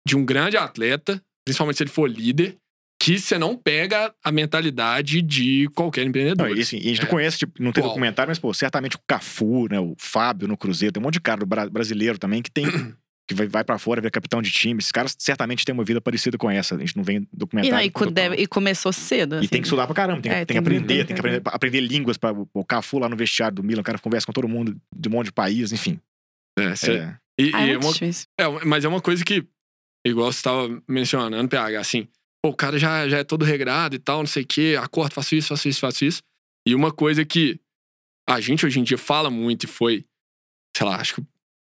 de 0.08 0.16
um 0.16 0.24
grande 0.24 0.56
atleta, 0.56 1.20
principalmente 1.46 1.78
se 1.78 1.84
ele 1.84 1.89
for 1.89 2.08
líder, 2.10 2.56
que 3.02 3.18
você 3.20 3.39
não 3.39 3.58
pega 3.58 4.14
a 4.24 4.32
mentalidade 4.32 5.24
de 5.24 5.68
qualquer 5.74 6.06
empreendedor. 6.06 6.48
Não, 6.50 6.56
e, 6.56 6.62
assim, 6.62 6.78
a 6.78 6.82
gente 6.82 7.00
É. 7.00 7.04
não 7.04 7.10
conhece, 7.10 7.39
tipo, 7.39 7.54
não 7.64 7.72
tem 7.72 7.82
Qual? 7.84 7.89
documentário, 7.89 8.30
mas, 8.30 8.38
pô, 8.38 8.54
certamente 8.54 8.96
o 8.96 9.00
Cafu, 9.08 9.68
né? 9.68 9.80
O 9.80 9.96
Fábio 9.98 10.48
no 10.48 10.56
Cruzeiro, 10.56 10.94
tem 10.94 11.02
um 11.02 11.06
monte 11.06 11.16
de 11.16 11.22
cara 11.22 11.44
brasileiro 11.72 12.20
também 12.20 12.44
que 12.44 12.52
tem. 12.52 12.64
que 13.34 13.38
vai, 13.38 13.47
vai 13.47 13.63
pra 13.63 13.77
fora, 13.77 14.01
ver 14.01 14.11
capitão 14.11 14.41
de 14.41 14.51
time. 14.51 14.79
Esses 14.79 14.91
caras 14.91 15.15
certamente 15.17 15.65
têm 15.65 15.73
uma 15.73 15.84
vida 15.84 15.99
parecida 16.01 16.38
com 16.38 16.49
essa. 16.49 16.75
A 16.75 16.79
gente 16.79 16.95
não 16.95 17.03
vem 17.03 17.17
E, 17.17 17.27
documentário. 17.34 17.91
não, 17.95 18.07
e, 18.07 18.11
deve- 18.11 18.36
e 18.36 18.47
começou 18.47 18.91
cedo. 18.93 19.36
E 19.36 19.39
assim. 19.39 19.47
tem 19.47 19.61
que 19.61 19.67
estudar 19.67 19.86
pra 19.88 19.95
caramba, 19.95 20.21
tem, 20.21 20.32
É, 20.32 20.39
que- 20.41 20.45
tem 20.45 20.55
tem 20.55 20.55
que 20.55 20.59
aprender, 20.59 20.88
tem 20.88 21.05
tem 21.07 21.15
que 21.15 21.19
aprender, 21.19 21.41
aprender 21.45 21.79
línguas 21.82 22.17
para 22.17 22.36
o 22.53 22.65
Cafu 22.65 22.99
lá 22.99 23.09
no 23.09 23.15
vestiário 23.15 23.55
do 23.55 23.63
Milan, 23.63 23.82
o 23.82 23.84
cara 23.84 23.97
conversa 23.99 24.25
com 24.27 24.34
todo 24.34 24.47
mundo 24.47 24.75
de 24.95 25.07
um 25.09 25.11
monte 25.11 25.25
de 25.27 25.32
país, 25.34 25.71
enfim. 25.71 25.99
É, 26.59 26.63
É, 26.63 27.17
e, 27.39 27.51
Ah, 27.53 27.65
e 27.65 27.69
é 27.69 27.73
é 27.73 27.73
muito 27.73 27.84
uma, 27.86 27.93
difícil. 27.93 28.25
É, 28.39 28.47
mas 28.65 28.84
é 28.86 28.88
uma 28.88 29.01
coisa 29.01 29.23
que, 29.23 29.45
igual 30.05 30.32
você 30.32 30.39
estava 30.39 30.82
mencionando, 30.88 31.47
PH, 31.49 31.79
assim, 31.79 32.07
pô, 32.43 32.51
o 32.51 32.55
cara 32.55 32.77
já, 32.77 33.07
já 33.07 33.19
é 33.19 33.23
todo 33.23 33.45
regrado 33.45 33.95
e 33.95 33.99
tal, 33.99 34.19
não 34.19 34.27
sei 34.27 34.43
o 34.43 34.47
quê, 34.47 34.77
acordo, 34.79 35.13
faço 35.13 35.36
isso, 35.36 35.47
faço 35.49 35.67
isso, 35.69 35.79
faço 35.79 36.03
isso. 36.05 36.21
E 36.67 36.75
uma 36.75 36.91
coisa 36.91 37.23
que 37.25 37.59
a 38.29 38.39
gente 38.39 38.65
hoje 38.65 38.79
em 38.79 38.84
dia 38.84 38.97
fala 38.97 39.29
muito 39.29 39.63
e 39.63 39.67
foi, 39.67 40.05
sei 40.75 40.86
lá, 40.86 40.97
acho 40.97 41.15
que 41.15 41.23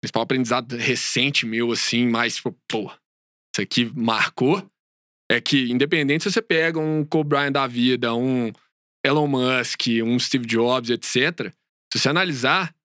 principal 0.04 0.24
aprendizado 0.24 0.76
recente 0.76 1.46
meu, 1.46 1.72
assim, 1.72 2.06
mais, 2.06 2.36
tipo, 2.36 2.52
pô, 2.68 2.92
isso 3.56 3.62
aqui 3.62 3.90
marcou, 3.96 4.70
é 5.32 5.40
que, 5.40 5.72
independente 5.72 6.24
se 6.24 6.32
você 6.32 6.42
pega 6.42 6.78
um 6.78 7.06
Kobe 7.06 7.30
Bryant 7.30 7.54
da 7.54 7.66
vida, 7.66 8.14
um 8.14 8.52
Elon 9.06 9.28
Musk, 9.28 9.88
um 10.04 10.20
Steve 10.20 10.46
Jobs, 10.46 10.90
etc., 10.90 11.54
se 11.92 12.00
você 12.00 12.10
analisar, 12.10 12.76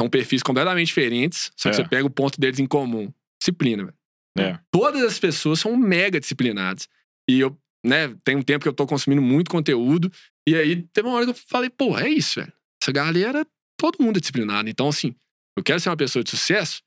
são 0.00 0.08
perfis 0.08 0.44
completamente 0.44 0.86
diferentes, 0.88 1.50
só 1.56 1.70
que 1.70 1.74
É. 1.80 1.82
você 1.82 1.88
pega 1.88 2.06
o 2.06 2.10
ponto 2.10 2.40
deles 2.40 2.60
em 2.60 2.66
comum. 2.66 3.12
Disciplina, 3.40 3.84
velho. 3.86 3.96
É. 4.38 4.60
Todas 4.70 5.02
as 5.02 5.18
pessoas 5.18 5.58
são 5.58 5.76
mega 5.76 6.20
disciplinadas. 6.20 6.88
E 7.28 7.40
eu, 7.40 7.58
né, 7.84 8.14
tem 8.22 8.36
um 8.36 8.42
tempo 8.42 8.62
que 8.62 8.68
eu 8.68 8.72
tô 8.74 8.86
consumindo 8.86 9.22
muito 9.22 9.50
conteúdo. 9.50 10.12
E 10.46 10.54
aí 10.54 10.82
teve 10.92 11.08
uma 11.08 11.16
hora 11.16 11.24
que 11.24 11.30
eu 11.30 11.34
falei, 11.34 11.70
pô, 11.70 11.98
é 11.98 12.08
isso, 12.08 12.38
velho. 12.38 12.52
Essa 12.82 12.92
galera, 12.92 13.46
todo 13.78 14.00
mundo 14.00 14.18
é 14.18 14.20
disciplinado. 14.20 14.68
Então, 14.68 14.88
assim, 14.88 15.14
eu 15.56 15.62
quero 15.62 15.80
ser 15.80 15.88
uma 15.88 15.96
pessoa 15.96 16.22
de 16.22 16.30
sucesso, 16.30 16.82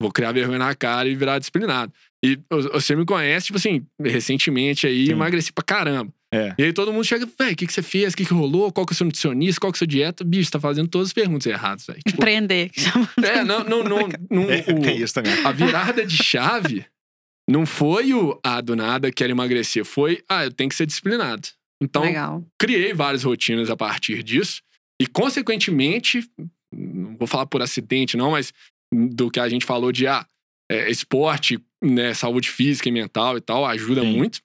vou 0.00 0.10
criar 0.12 0.32
vergonha 0.32 0.58
na 0.58 0.74
cara 0.74 1.08
e 1.08 1.14
virar 1.14 1.38
disciplinado. 1.38 1.92
E 2.24 2.38
você 2.72 2.96
me 2.96 3.04
conhece, 3.04 3.46
tipo 3.46 3.58
assim, 3.58 3.84
recentemente 4.02 4.86
aí, 4.86 5.06
Sim. 5.06 5.12
emagreci 5.12 5.52
pra 5.52 5.64
caramba. 5.64 6.12
É. 6.32 6.54
E 6.58 6.64
aí 6.64 6.72
todo 6.72 6.92
mundo 6.92 7.04
chega, 7.04 7.26
velho, 7.38 7.52
o 7.52 7.56
que, 7.56 7.66
que 7.66 7.72
você 7.72 7.82
fez? 7.82 8.12
O 8.12 8.16
que, 8.16 8.24
que 8.24 8.34
rolou? 8.34 8.72
Qual 8.72 8.84
que 8.84 8.92
é 8.92 8.94
o 8.94 8.96
seu 8.96 9.04
nutricionista? 9.04 9.60
Qual 9.60 9.70
que 9.72 9.76
é 9.76 9.78
a 9.78 9.80
sua 9.80 9.86
dieta? 9.86 10.24
Bicho, 10.24 10.46
você 10.46 10.50
tá 10.50 10.58
fazendo 10.60 10.88
todas 10.88 11.08
as 11.08 11.12
perguntas 11.12 11.46
erradas, 11.46 11.86
velho. 11.86 12.00
Tipo, 12.04 12.16
Empreender. 12.22 12.70
que 12.70 12.80
chama. 12.80 13.08
é, 13.22 13.44
não, 13.44 13.62
não, 13.62 13.84
não. 13.84 14.08
não 14.30 14.42
É, 14.50 14.60
o- 14.68 14.80
tem 14.80 14.96
isso 15.00 15.14
também. 15.14 15.32
a 15.44 15.52
virada 15.52 16.04
de 16.04 16.16
chave 16.16 16.86
não 17.48 17.64
foi 17.66 18.14
o, 18.14 18.40
ah, 18.42 18.60
do 18.60 18.74
nada 18.74 19.12
quero 19.12 19.30
emagrecer. 19.30 19.84
Foi, 19.84 20.24
ah, 20.28 20.44
eu 20.44 20.50
tenho 20.50 20.68
que 20.70 20.74
ser 20.74 20.86
disciplinado. 20.86 21.46
Então, 21.80 22.02
Legal. 22.02 22.42
criei 22.58 22.92
várias 22.94 23.22
rotinas 23.22 23.68
a 23.70 23.76
partir 23.76 24.22
disso. 24.22 24.60
E, 25.00 25.06
consequentemente, 25.06 26.28
não 26.76 27.16
vou 27.16 27.26
falar 27.26 27.46
por 27.46 27.62
acidente, 27.62 28.16
não, 28.16 28.32
mas 28.32 28.52
do 28.92 29.30
que 29.30 29.40
a 29.40 29.48
gente 29.48 29.64
falou 29.64 29.92
de, 29.92 30.06
ah, 30.06 30.26
é, 30.70 30.90
esporte, 30.90 31.58
né, 31.82 32.14
saúde 32.14 32.48
física 32.48 32.88
e 32.88 32.92
mental 32.92 33.36
e 33.36 33.40
tal, 33.40 33.66
ajuda 33.66 34.00
Sim. 34.02 34.16
muito. 34.16 34.40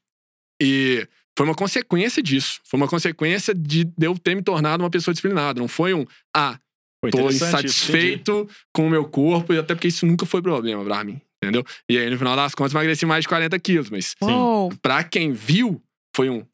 E 0.61 1.07
foi 1.37 1.45
uma 1.45 1.55
consequência 1.55 2.21
disso. 2.21 2.59
Foi 2.65 2.77
uma 2.77 2.87
consequência 2.87 3.53
de 3.53 3.85
de 3.85 4.05
eu 4.05 4.17
ter 4.17 4.35
me 4.35 4.41
tornado 4.41 4.83
uma 4.83 4.89
pessoa 4.89 5.13
disciplinada. 5.13 5.59
Não 5.59 5.67
foi 5.67 5.93
um, 5.93 6.05
ah, 6.35 6.59
Foi 7.01 7.11
tô 7.11 7.19
interessante 7.19 7.37
isso, 7.39 7.45
insatisfeito 7.45 8.49
com 8.73 8.87
o 8.87 8.89
meu 8.89 9.05
corpo, 9.05 9.53
e 9.53 9.57
até 9.57 9.73
porque 9.73 9.87
isso 9.87 10.05
nunca 10.05 10.25
foi 10.25 10.41
problema 10.41 10.83
pra 10.83 11.03
mim, 11.03 11.21
entendeu? 11.41 11.63
E 11.89 11.97
aí, 11.97 12.09
no 12.09 12.17
final 12.17 12.35
das 12.35 12.53
contas, 12.53 12.73
emagreci 12.73 13.05
mais 13.05 13.23
de 13.23 13.29
40 13.29 13.57
quilos, 13.59 13.89
mas 13.89 14.15
Uou. 14.21 14.69
pra 14.81 15.03
quem 15.03 15.31
viu, 15.31 15.81
foi 16.13 16.29
um. 16.29 16.45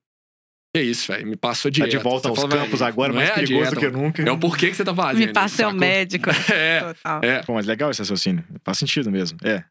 Que 0.76 0.82
isso, 0.82 1.10
velho? 1.10 1.26
Me 1.26 1.38
passou 1.38 1.72
Tá 1.72 1.76
direto. 1.76 1.92
de 1.92 1.98
volta 2.00 2.28
Você 2.28 2.42
aos 2.42 2.52
fala, 2.52 2.64
campos 2.66 2.82
agora, 2.82 3.14
mais 3.14 3.30
é 3.30 3.32
a 3.32 3.36
perigoso 3.36 3.62
dieta, 3.62 3.76
do 3.76 3.80
que 3.80 3.90
nunca. 3.90 4.22
É 4.22 4.32
o 4.32 4.38
porquê 4.38 4.70
que 4.70 4.76
você 4.76 4.84
tá 4.84 4.94
fazendo. 4.94 5.26
Me 5.26 5.32
passa 5.32 5.54
o 5.64 5.66
sacou? 5.68 5.80
médico. 5.80 6.30
É, 6.54 6.82
Total. 6.82 7.22
é. 7.24 7.44
Pô, 7.44 7.54
mas 7.54 7.66
legal 7.66 7.90
esse 7.92 8.02
raciocínio. 8.02 8.44
Faz 8.62 8.78
sentido 8.78 9.10
mesmo. 9.10 9.38
É. 9.42 9.64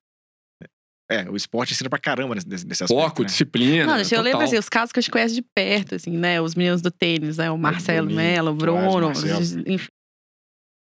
É, 1.10 1.28
o 1.28 1.36
esporte 1.36 1.74
ensina 1.74 1.90
pra 1.90 1.98
caramba 1.98 2.34
nesse, 2.34 2.46
nesse 2.66 2.84
aspecto. 2.84 2.98
Foco, 2.98 3.20
né? 3.20 3.26
disciplina. 3.26 3.84
Não, 3.84 3.98
gente, 4.02 4.14
eu 4.14 4.22
lembro 4.22 4.40
assim, 4.40 4.56
os 4.56 4.70
casos 4.70 4.90
que 4.90 4.98
a 4.98 5.02
gente 5.02 5.10
conhece 5.10 5.34
de 5.34 5.42
perto, 5.54 5.96
assim, 5.96 6.16
né? 6.16 6.40
Os 6.40 6.54
meninos 6.54 6.80
do 6.80 6.90
tênis, 6.90 7.36
né? 7.36 7.50
O 7.50 7.58
Marcelo 7.58 8.10
Mello, 8.10 8.52
o 8.52 8.54
Bruno, 8.54 9.08
Marcelo. 9.08 9.62
enfim. 9.66 9.88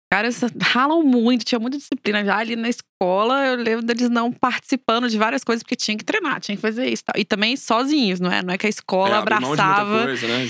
Os 0.07 0.09
caras 0.09 0.39
ralam 0.61 1.03
muito, 1.03 1.43
tinha 1.43 1.59
muita 1.59 1.77
disciplina. 1.77 2.23
Já 2.23 2.37
ali 2.37 2.55
na 2.55 2.69
escola, 2.69 3.45
eu 3.45 3.55
lembro 3.57 3.85
deles 3.85 4.09
não 4.09 4.31
participando 4.31 5.09
de 5.09 5.17
várias 5.17 5.43
coisas, 5.43 5.61
porque 5.61 5.75
tinha 5.75 5.97
que 5.97 6.05
treinar, 6.05 6.39
tinha 6.39 6.55
que 6.55 6.61
fazer 6.61 6.87
isso. 6.87 7.01
e 7.01 7.05
tal. 7.11 7.21
E 7.21 7.25
também 7.25 7.57
sozinhos, 7.57 8.19
não 8.21 8.31
é? 8.31 8.41
Não 8.41 8.53
é 8.53 8.57
que 8.57 8.65
a 8.65 8.69
É, 8.69 8.71
escola 8.71 9.17
muita 9.17 9.35
abraçava. 9.35 10.03
coisa, 10.05 10.27
né? 10.27 10.45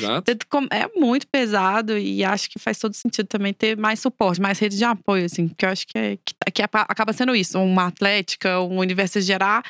É 0.72 1.00
muito 1.00 1.28
pesado 1.28 1.98
e 1.98 2.24
acho 2.24 2.50
que 2.52 2.60
faz 2.60 2.78
todo 2.78 2.94
sentido 2.94 3.26
também 3.26 3.52
ter 3.52 3.76
mais 3.76 4.00
suporte, 4.00 4.40
mais 4.40 4.60
rede 4.60 4.78
de 4.78 4.84
apoio, 4.84 5.26
assim, 5.26 5.48
porque 5.48 5.66
eu 5.66 5.70
acho 5.70 5.88
que, 5.88 5.98
é, 5.98 6.18
que, 6.24 6.36
que 6.54 6.62
apa- 6.62 6.86
acaba 6.88 7.12
sendo 7.12 7.36
isso. 7.36 7.60
Uma 7.60 7.88
atlética, 7.88 8.60
uma 8.60 8.82
universidade 8.82 9.26
gerar 9.26 9.64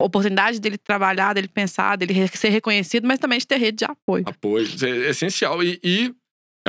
oportunidade 0.00 0.60
dele 0.60 0.78
trabalhar, 0.78 1.34
dele 1.34 1.48
pensar, 1.48 1.96
dele 1.96 2.28
ser 2.28 2.50
reconhecido, 2.50 3.06
mas 3.06 3.18
também 3.18 3.38
de 3.38 3.46
ter 3.46 3.56
rede 3.56 3.78
de 3.78 3.84
apoio. 3.84 4.24
Apoio. 4.26 4.66
É 4.82 5.10
essencial. 5.10 5.62
E, 5.62 5.78
e 5.82 6.14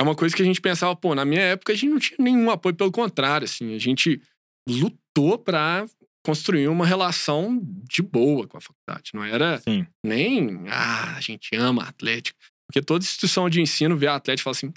é 0.00 0.02
uma 0.02 0.14
coisa 0.14 0.34
que 0.34 0.40
a 0.40 0.44
gente 0.44 0.60
pensava, 0.62 0.96
pô, 0.96 1.14
na 1.14 1.26
minha 1.26 1.42
época 1.42 1.72
a 1.72 1.76
gente 1.76 1.90
não 1.90 1.98
tinha 1.98 2.16
nenhum 2.18 2.50
apoio, 2.50 2.74
pelo 2.74 2.90
contrário, 2.90 3.44
assim, 3.44 3.74
a 3.74 3.78
gente 3.78 4.20
lutou 4.66 5.38
pra 5.38 5.84
construir 6.24 6.68
uma 6.68 6.86
relação 6.86 7.60
de 7.84 8.00
boa 8.02 8.46
com 8.48 8.56
a 8.56 8.60
faculdade. 8.60 9.10
Não 9.12 9.22
era 9.24 9.58
Sim. 9.60 9.86
nem, 10.04 10.64
ah, 10.68 11.16
a 11.16 11.20
gente 11.20 11.54
ama 11.54 11.82
a 11.84 11.88
Atlético. 11.88 12.38
Porque 12.66 12.80
toda 12.84 13.04
instituição 13.04 13.50
de 13.50 13.60
ensino 13.60 13.96
vê 13.96 14.06
a 14.06 14.14
atleta 14.16 14.40
e 14.40 14.44
fala 14.44 14.56
assim. 14.56 14.72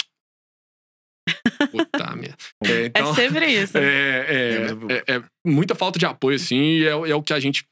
Puta 1.72 2.16
merda. 2.16 2.38
É, 2.66 2.86
então, 2.88 3.12
é 3.12 3.16
sempre 3.16 3.46
isso. 3.48 3.78
é, 3.78 3.82
é, 3.82 4.68
é- 5.08 5.16
é 5.18 5.24
muita 5.46 5.76
falta 5.76 5.98
de 6.00 6.06
apoio, 6.06 6.36
assim, 6.36 6.56
e 6.58 6.84
é, 6.86 6.90
é 6.90 7.16
o 7.16 7.24
que 7.24 7.34
a 7.34 7.40
gente, 7.40 7.66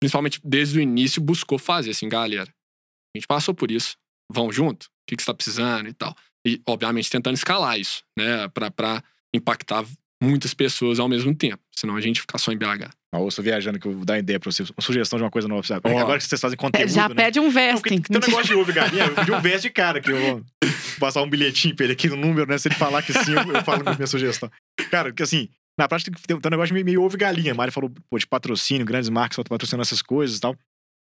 principalmente 0.00 0.40
desde 0.44 0.78
o 0.78 0.82
início, 0.82 1.20
buscou 1.20 1.58
fazer, 1.58 1.90
assim, 1.90 2.08
galera. 2.08 2.48
A 3.14 3.18
gente 3.18 3.26
passou 3.26 3.54
por 3.54 3.70
isso. 3.70 3.96
Vão 4.32 4.50
junto? 4.50 4.84
O 4.84 4.88
que, 5.08 5.16
que 5.16 5.22
você 5.22 5.26
tá 5.26 5.34
precisando 5.34 5.88
e 5.88 5.92
tal. 5.92 6.16
E, 6.46 6.60
obviamente, 6.66 7.10
tentando 7.10 7.34
escalar 7.34 7.78
isso, 7.78 8.02
né? 8.18 8.48
Pra, 8.48 8.70
pra 8.70 9.02
impactar 9.34 9.84
muitas 10.22 10.54
pessoas 10.54 10.98
ao 10.98 11.08
mesmo 11.08 11.34
tempo. 11.34 11.62
Senão 11.74 11.96
a 11.96 12.00
gente 12.00 12.20
ficar 12.20 12.38
só 12.38 12.52
em 12.52 12.56
BH. 12.56 12.90
Ah, 13.12 13.18
eu 13.18 13.28
estou 13.28 13.44
viajando 13.44 13.78
que 13.78 13.86
eu 13.86 13.92
vou 13.92 14.04
dar 14.04 14.14
uma 14.14 14.18
ideia 14.18 14.40
pra 14.40 14.50
você, 14.50 14.62
uma 14.62 14.80
sugestão 14.80 15.18
de 15.18 15.24
uma 15.24 15.30
coisa 15.30 15.46
nova. 15.46 15.62
Sabe? 15.66 15.80
Ó. 15.84 15.98
Agora 15.98 16.18
que 16.18 16.24
vocês 16.24 16.40
fazem 16.40 16.56
conteúdo, 16.56 16.88
Já 16.90 17.08
né? 17.08 17.14
pede 17.14 17.38
um 17.40 17.50
vesting. 17.50 18.00
porque 18.00 18.12
tem 18.12 18.16
um 18.16 18.20
negócio 18.20 18.46
de 18.46 18.54
ovo 18.54 18.72
galinha, 18.72 19.04
eu 19.04 19.14
pedi 19.14 19.32
um 19.32 19.40
veste 19.40 19.68
de 19.68 19.70
cara 19.70 20.00
que 20.00 20.10
eu 20.10 20.20
vou 20.20 20.44
passar 20.98 21.22
um 21.22 21.28
bilhetinho 21.28 21.74
pra 21.76 21.84
ele 21.84 21.92
aqui 21.92 22.08
no 22.08 22.16
número, 22.16 22.46
né? 22.46 22.58
Se 22.58 22.68
ele 22.68 22.74
falar 22.74 23.02
que 23.02 23.12
sim, 23.12 23.32
eu, 23.32 23.52
eu 23.52 23.64
falo 23.64 23.84
com 23.84 23.90
a 23.90 23.94
minha 23.94 24.06
sugestão. 24.06 24.50
Cara, 24.90 25.10
porque 25.10 25.22
assim, 25.22 25.48
na 25.78 25.88
prática 25.88 26.10
tem, 26.26 26.38
tem 26.38 26.48
um 26.48 26.50
negócio 26.50 26.72
meio, 26.74 26.84
meio 26.84 27.02
ovo 27.02 27.16
galinha. 27.16 27.52
A 27.52 27.54
Mari 27.54 27.70
falou, 27.70 27.90
pô, 28.10 28.18
de 28.18 28.26
patrocínio, 28.26 28.84
grandes 28.86 29.08
marcas 29.10 29.36
patrocinando 29.48 29.82
essas 29.82 30.02
coisas 30.02 30.36
e 30.36 30.40
tal. 30.40 30.56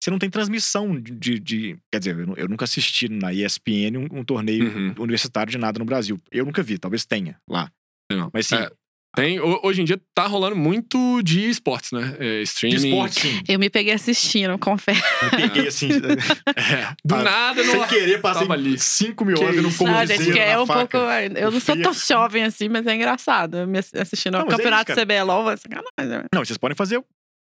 Você 0.01 0.11
não 0.11 0.19
tem 0.19 0.29
transmissão 0.29 0.99
de. 0.99 1.11
de- 1.15 1.39
de- 1.39 1.77
quer 1.91 1.99
dizer, 1.99 2.17
eu, 2.17 2.33
eu 2.37 2.47
nunca 2.47 2.65
assisti 2.65 3.09
na 3.09 3.33
ESPN 3.33 3.97
um, 3.97 4.19
um 4.19 4.23
torneio 4.23 4.65
Uhum. 4.65 4.93
universitário 4.99 5.51
de 5.51 5.57
nada 5.57 5.79
no 5.79 5.85
Brasil. 5.85 6.19
Eu 6.31 6.45
nunca 6.45 6.61
vi, 6.63 6.77
talvez 6.77 7.05
tenha 7.05 7.37
lá. 7.49 7.69
Não. 8.11 8.29
Mas 8.33 8.47
sim, 8.47 8.55
É, 8.55 8.69
Tem, 9.15 9.39
ho- 9.39 9.59
hoje 9.63 9.81
em 9.81 9.85
dia 9.85 9.99
tá 10.13 10.27
rolando 10.27 10.55
muito 10.55 11.23
de 11.23 11.49
esportes, 11.49 11.91
né? 11.91 12.15
É, 12.19 12.37
de 12.37 12.43
streaming. 12.43 12.75
esporte, 12.89 13.21
sim. 13.21 13.41
Eu 13.47 13.57
me 13.57 13.67
peguei 13.69 13.91
assistindo, 13.93 14.55
confesso. 14.59 15.01
Eu 15.23 15.29
peguei 15.31 15.67
assim, 15.67 15.89
É, 16.55 16.93
do 17.03 17.15
Ah, 17.15 17.23
nada, 17.23 17.63
sem 17.63 17.75
não. 17.79 17.87
querer, 17.87 18.21
passei 18.21 18.41
Tava 18.43 18.53
ali. 18.53 18.77
5 18.77 19.25
mil 19.25 19.39
horas 19.41 19.55
no. 19.55 19.63
Não, 19.63 19.71
Colosseum, 19.73 20.17
gente, 20.23 20.39
é 20.39 20.59
um 20.59 20.67
faca. 20.67 20.99
pouco. 20.99 21.37
Eu 21.39 21.49
não 21.51 21.59
sou 21.59 21.75
tão 21.81 21.93
Fria. 21.95 22.17
jovem 22.17 22.43
assim, 22.43 22.69
mas 22.69 22.85
é 22.85 22.93
engraçado. 22.95 23.65
Me 23.67 23.79
ass- 23.79 23.93
assistindo 23.95 24.33
Não, 24.33 24.41
o 24.41 24.45
mas 24.45 24.53
é 24.53 24.57
campeonato 24.57 24.91
isso, 24.91 25.01
CBLOL, 25.01 25.57
sacanagem. 25.57 25.83
né? 26.21 26.23
Não, 26.33 26.45
vocês 26.45 26.57
podem 26.57 26.75
fazer, 26.75 27.03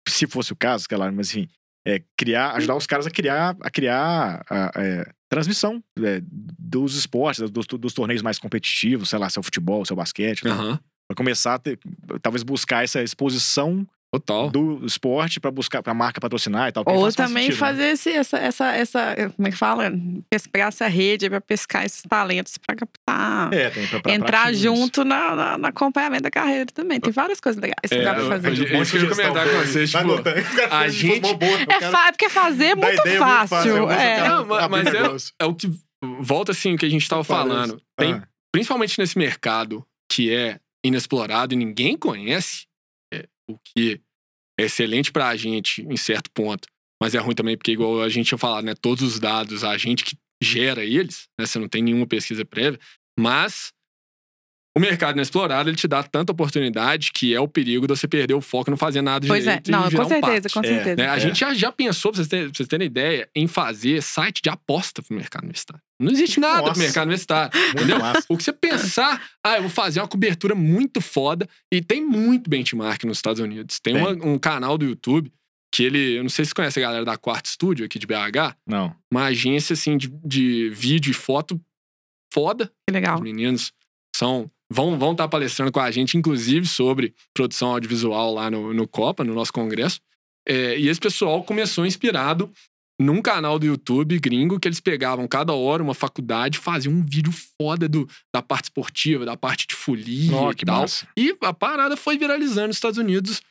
se 0.07 0.25
fosse 0.27 0.53
o 0.53 0.55
caso, 0.55 0.85
sei 0.87 0.97
lá, 0.97 1.11
mas 1.11 1.29
enfim, 1.35 1.49
é, 1.87 2.03
criar, 2.17 2.51
ajudar 2.55 2.75
os 2.75 2.85
caras 2.85 3.07
a 3.07 3.09
criar, 3.09 3.55
a 3.61 3.69
criar 3.69 4.45
a, 4.49 4.71
é, 4.75 5.09
transmissão 5.29 5.81
é, 6.03 6.21
dos 6.21 6.95
esportes, 6.95 7.49
dos, 7.49 7.65
dos 7.65 7.93
torneios 7.93 8.21
mais 8.21 8.37
competitivos, 8.37 9.09
sei 9.09 9.17
lá, 9.17 9.29
se 9.29 9.39
é 9.39 9.41
o 9.41 9.43
futebol, 9.43 9.85
se 9.85 9.93
é 9.93 9.95
o 9.95 9.97
basquete, 9.97 10.43
né? 10.43 10.51
Aham. 10.51 10.79
pra 11.07 11.15
começar 11.15 11.53
a 11.53 11.59
ter, 11.59 11.79
talvez 12.21 12.43
buscar 12.43 12.83
essa 12.83 13.01
exposição 13.01 13.87
Total. 14.11 14.49
do 14.49 14.85
esporte 14.85 15.39
pra 15.39 15.51
buscar 15.51 15.83
pra 15.83 15.93
marca 15.93 16.19
patrocinar 16.21 16.69
e 16.69 16.71
tal. 16.71 16.83
Ou 16.87 17.01
faz 17.03 17.15
também 17.15 17.43
sentido, 17.47 17.53
né? 17.61 17.67
fazer 17.67 17.83
esse, 17.89 18.09
essa, 18.09 18.37
essa, 18.37 18.71
essa. 18.71 19.15
Como 19.35 19.47
é 19.47 19.51
que 19.51 19.57
fala? 19.57 19.91
Pes- 20.29 20.47
Pegar 20.47 20.67
essa 20.67 20.87
rede 20.87 21.29
pra 21.29 21.41
pescar 21.41 21.85
esses 21.85 22.01
talentos 22.03 22.57
pra 22.57 22.75
captar. 22.75 23.53
É, 23.53 23.69
tem 23.69 23.85
pra, 23.87 23.99
pra, 23.99 24.13
entrar 24.13 24.53
junto 24.53 25.03
na, 25.03 25.35
na- 25.35 25.57
no 25.57 25.67
acompanhamento 25.67 26.23
da 26.23 26.31
carreira 26.31 26.65
também. 26.73 26.99
Tem 26.99 27.11
várias 27.11 27.39
coisas 27.41 27.61
legais 27.61 27.75
que 27.89 27.95
É, 27.95 28.03
dá 28.03 28.13
pra 28.13 28.23
eu- 28.23 28.29
fazer. 28.29 28.47
eu- 28.47 28.53
eu 28.67 28.77
ia 28.77 28.85
sugestão, 28.85 29.09
comentar 29.33 29.49
com 29.49 29.57
vocês, 29.65 29.91
tipo, 29.91 30.13
a 30.71 30.87
gente- 30.89 31.19
boa, 31.35 31.57
É 31.69 31.81
fácil, 31.91 32.11
porque 32.13 32.29
fazer 32.29 32.65
é 32.65 32.75
dá 32.75 32.87
muito 32.87 33.17
fácil. 33.19 33.75
eu 33.77 33.91
é. 33.91 34.27
Não, 34.29 34.45
mas- 34.69 34.87
é-. 34.87 35.43
É 35.43 35.45
o 35.45 35.53
que. 35.53 35.69
Volta 36.19 36.51
assim 36.51 36.75
o 36.75 36.77
que 36.77 36.85
a 36.85 36.89
gente 36.89 37.09
tava 37.09 37.25
Parece. 37.25 37.47
falando. 37.49 37.81
Tem, 37.97 38.13
Ah, 38.13 38.23
principalmente 38.53 38.97
nesse 38.99 39.17
mercado 39.17 39.83
que 40.09 40.33
é 40.33 40.59
inexplorado 40.85 41.53
e 41.53 41.57
ninguém 41.57 41.97
conhece, 41.97 42.65
é, 42.65 42.67
o 43.49 43.57
que 43.59 44.01
é 44.59 44.63
excelente 44.63 45.11
pra 45.11 45.35
gente 45.35 45.81
em 45.83 45.97
certo 45.97 46.29
ponto, 46.31 46.67
mas 47.01 47.13
é 47.15 47.19
ruim 47.19 47.35
também 47.35 47.57
porque, 47.57 47.71
igual 47.71 48.01
a 48.01 48.09
gente 48.09 48.27
tinha 48.27 48.37
falado, 48.37 48.65
né? 48.65 48.73
Todos 48.75 49.03
os 49.03 49.19
dados, 49.19 49.63
a 49.63 49.77
gente 49.77 50.03
que 50.03 50.17
gera 50.41 50.83
eles, 50.83 51.27
né? 51.39 51.45
Você 51.45 51.59
não 51.59 51.67
tem 51.67 51.81
nenhuma 51.81 52.07
pesquisa 52.07 52.43
prévia, 52.45 52.79
mas 53.19 53.71
o 54.77 54.79
mercado 54.79 55.15
inexplorado, 55.15 55.69
ele 55.69 55.75
te 55.75 55.87
dá 55.87 56.03
tanta 56.03 56.31
oportunidade 56.31 57.11
que 57.13 57.33
é 57.33 57.39
o 57.39 57.47
perigo 57.47 57.87
de 57.87 57.95
você 57.95 58.07
perder 58.07 58.33
o 58.33 58.41
foco 58.41 58.69
e 58.69 58.71
não 58.71 58.77
fazer 58.77 59.01
nada 59.01 59.25
Pois 59.27 59.45
é, 59.45 59.49
direito 59.49 59.67
e 59.67 59.71
não, 59.71 59.89
virar 59.89 59.97
com 60.01 60.05
um 60.05 60.09
certeza, 60.09 60.41
pato, 60.49 60.53
com 60.53 60.59
É, 60.59 60.67
certeza. 60.67 60.95
né? 60.95 61.09
A 61.09 61.15
É. 61.15 61.19
gente 61.19 61.39
já, 61.39 61.53
já 61.53 61.71
pensou, 61.71 62.11
pra 62.11 62.17
vocês, 62.17 62.27
terem, 62.27 62.45
pra 62.49 62.55
vocês 62.57 62.67
terem 62.69 62.85
ideia, 62.87 63.29
em 63.35 63.47
fazer 63.47 64.01
site 64.03 64.41
de 64.41 64.49
aposta 64.49 65.01
pro 65.01 65.15
mercado 65.15 65.43
universitário. 65.43 65.81
Não 65.99 66.11
existe 66.11 66.39
nada 66.39 66.61
Nossa. 66.61 66.73
pro 66.73 66.81
mercado 66.81 67.03
universitário. 67.07 67.59
Entendeu? 67.71 67.99
massa. 67.99 68.23
O 68.29 68.37
que 68.37 68.43
você 68.43 68.53
pensar, 68.53 69.21
ah, 69.43 69.55
eu 69.55 69.61
vou 69.63 69.71
fazer 69.71 69.99
uma 69.99 70.07
cobertura 70.07 70.53
muito 70.55 71.01
foda. 71.01 71.47
E 71.73 71.81
tem 71.81 72.05
muito 72.05 72.49
benchmark 72.49 73.03
nos 73.05 73.17
Estados 73.17 73.41
Unidos. 73.41 73.79
Tem, 73.79 73.93
Tem. 73.95 74.03
uma- 74.03 74.25
um 74.25 74.37
canal 74.37 74.77
do 74.77 74.85
YouTube 74.85 75.31
que 75.73 75.83
ele. 75.83 76.17
Eu 76.17 76.23
não 76.23 76.29
sei 76.29 76.45
se 76.45 76.49
você 76.49 76.55
conhece 76.55 76.79
a 76.79 76.81
galera 76.83 77.03
da 77.03 77.17
Quarto 77.17 77.49
Studio 77.49 77.83
aqui 77.85 77.97
de 77.99 78.05
BH. 78.07 78.55
Não. 78.65 78.95
Uma 79.11 79.25
agência 79.25 79.73
assim 79.73 79.97
de, 79.97 80.07
de 80.23 80.69
vídeo 80.69 81.09
e 81.11 81.13
foto 81.13 81.59
foda. 82.31 82.71
Que 82.87 82.93
legal. 82.93 83.15
Os 83.15 83.21
meninos 83.21 83.73
são. 84.15 84.49
Vão 84.71 84.97
vão 84.99 85.13
estar 85.13 85.27
palestrando 85.27 85.71
com 85.71 85.79
a 85.79 85.89
gente, 85.91 86.17
inclusive, 86.17 86.65
sobre 86.65 87.13
produção 87.33 87.71
audiovisual 87.71 88.33
lá 88.33 88.51
no, 88.51 88.73
no 88.73 88.87
Copa, 88.87 89.23
no 89.23 89.33
nosso 89.33 89.53
congresso. 89.53 89.99
É, 90.47 90.77
e 90.77 90.87
esse 90.87 90.99
pessoal 90.99 91.43
começou 91.43 91.85
inspirado 91.85 92.51
num 92.99 93.21
canal 93.21 93.59
do 93.59 93.65
YouTube 93.65 94.17
gringo 94.19 94.59
que 94.59 94.67
eles 94.67 94.79
pegavam 94.79 95.27
cada 95.27 95.53
hora 95.53 95.83
uma 95.83 95.93
faculdade, 95.93 96.57
faziam 96.57 96.93
um 96.93 97.05
vídeo 97.05 97.31
foda 97.59 97.87
do, 97.87 98.09
da 98.33 98.41
parte 98.41 98.65
esportiva, 98.65 99.23
da 99.25 99.37
parte 99.37 99.67
de 99.67 99.75
folia 99.75 100.35
Ó, 100.35 100.51
e 100.51 100.55
tal. 100.55 100.81
massa. 100.81 101.07
E 101.15 101.35
a 101.41 101.53
parada 101.53 101.95
foi 101.95 102.17
viralizando 102.17 102.67
nos 102.67 102.77
Estados 102.77 102.97
Unidos 102.97 103.41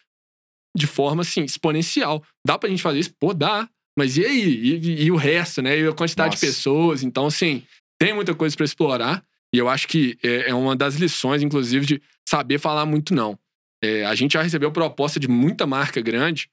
de 0.77 0.87
forma, 0.87 1.23
assim, 1.23 1.45
exponencial. 1.45 2.23
Dá 2.47 2.59
pra 2.59 2.69
gente 2.69 2.83
fazer 2.83 2.99
isso? 2.99 3.14
Pô, 3.19 3.33
dá. 3.33 3.69
Mas 3.99 4.19
e 4.19 4.27
aí? 4.27 4.43
E, 4.43 5.05
e 5.05 5.11
o 5.11 5.17
resto, 5.17 5.62
né? 5.62 5.79
E 5.79 5.87
a 5.89 5.93
quantidade 5.93 6.35
Nossa. 6.35 6.45
de 6.45 6.53
pessoas. 6.53 7.03
Então, 7.03 7.27
assim, 7.27 7.62
tem 7.99 8.12
muita 8.12 8.35
coisa 8.35 8.55
pra 8.55 8.67
explorar. 8.67 9.25
E 9.57 9.59
eu 9.59 9.71
acho 9.71 9.89
que 9.89 10.19
é, 10.23 10.51
é 10.51 10.55
uma 10.55 10.77
das 10.77 10.97
lições, 10.97 11.43
inclusive, 11.43 11.87
de 11.87 12.03
saber 12.29 12.59
falar 12.59 12.85
muito 12.85 13.15
não. 13.15 13.39
É, 13.83 14.05
a 14.05 14.15
gente 14.15 14.33
já 14.35 14.43
recebeu 14.43 14.71
proposta 14.71 15.19
de 15.19 15.29
muita 15.29 15.67
marca 15.67 15.99
grande, 16.03 16.51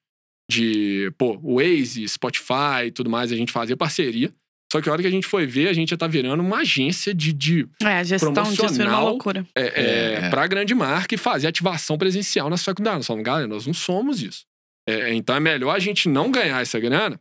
de, 0.49 1.11
pô, 1.17 1.37
Waze, 1.37 2.07
Spotify 2.07 2.85
e 2.87 2.91
tudo 2.91 3.09
mais, 3.09 3.29
a 3.31 3.35
gente 3.35 3.51
fazia 3.51 3.75
parceria. 3.75 4.33
Só 4.71 4.81
que 4.81 4.87
a 4.87 4.91
hora 4.93 5.01
que 5.01 5.07
a 5.07 5.11
gente 5.11 5.27
foi 5.27 5.45
ver, 5.45 5.67
a 5.67 5.73
gente 5.73 5.89
já 5.89 5.97
tá 5.97 6.07
virando 6.07 6.41
uma 6.41 6.59
agência 6.59 7.13
de, 7.13 7.31
de 7.33 7.67
É, 7.81 7.97
a 7.99 8.03
gestão 8.03 8.31
disso 8.33 8.81
é 8.81 8.85
uma 8.87 8.99
loucura. 9.01 9.45
é, 9.53 9.61
é, 9.61 9.81
É, 9.81 10.13
é. 10.25 10.29
para 10.29 10.47
grande 10.47 10.73
marca 10.73 11.13
e 11.13 11.17
fazer 11.17 11.47
ativação 11.47 11.97
presencial 11.97 12.49
nas 12.49 12.63
faculdades. 12.63 12.99
Nós 12.99 13.07
falamos, 13.07 13.25
galera, 13.25 13.47
nós 13.47 13.67
não 13.67 13.73
somos 13.73 14.21
isso. 14.23 14.45
É, 14.87 15.13
então 15.13 15.35
é 15.35 15.39
melhor 15.41 15.75
a 15.75 15.79
gente 15.79 16.07
não 16.09 16.31
ganhar 16.31 16.61
essa 16.61 16.79
grana, 16.79 17.19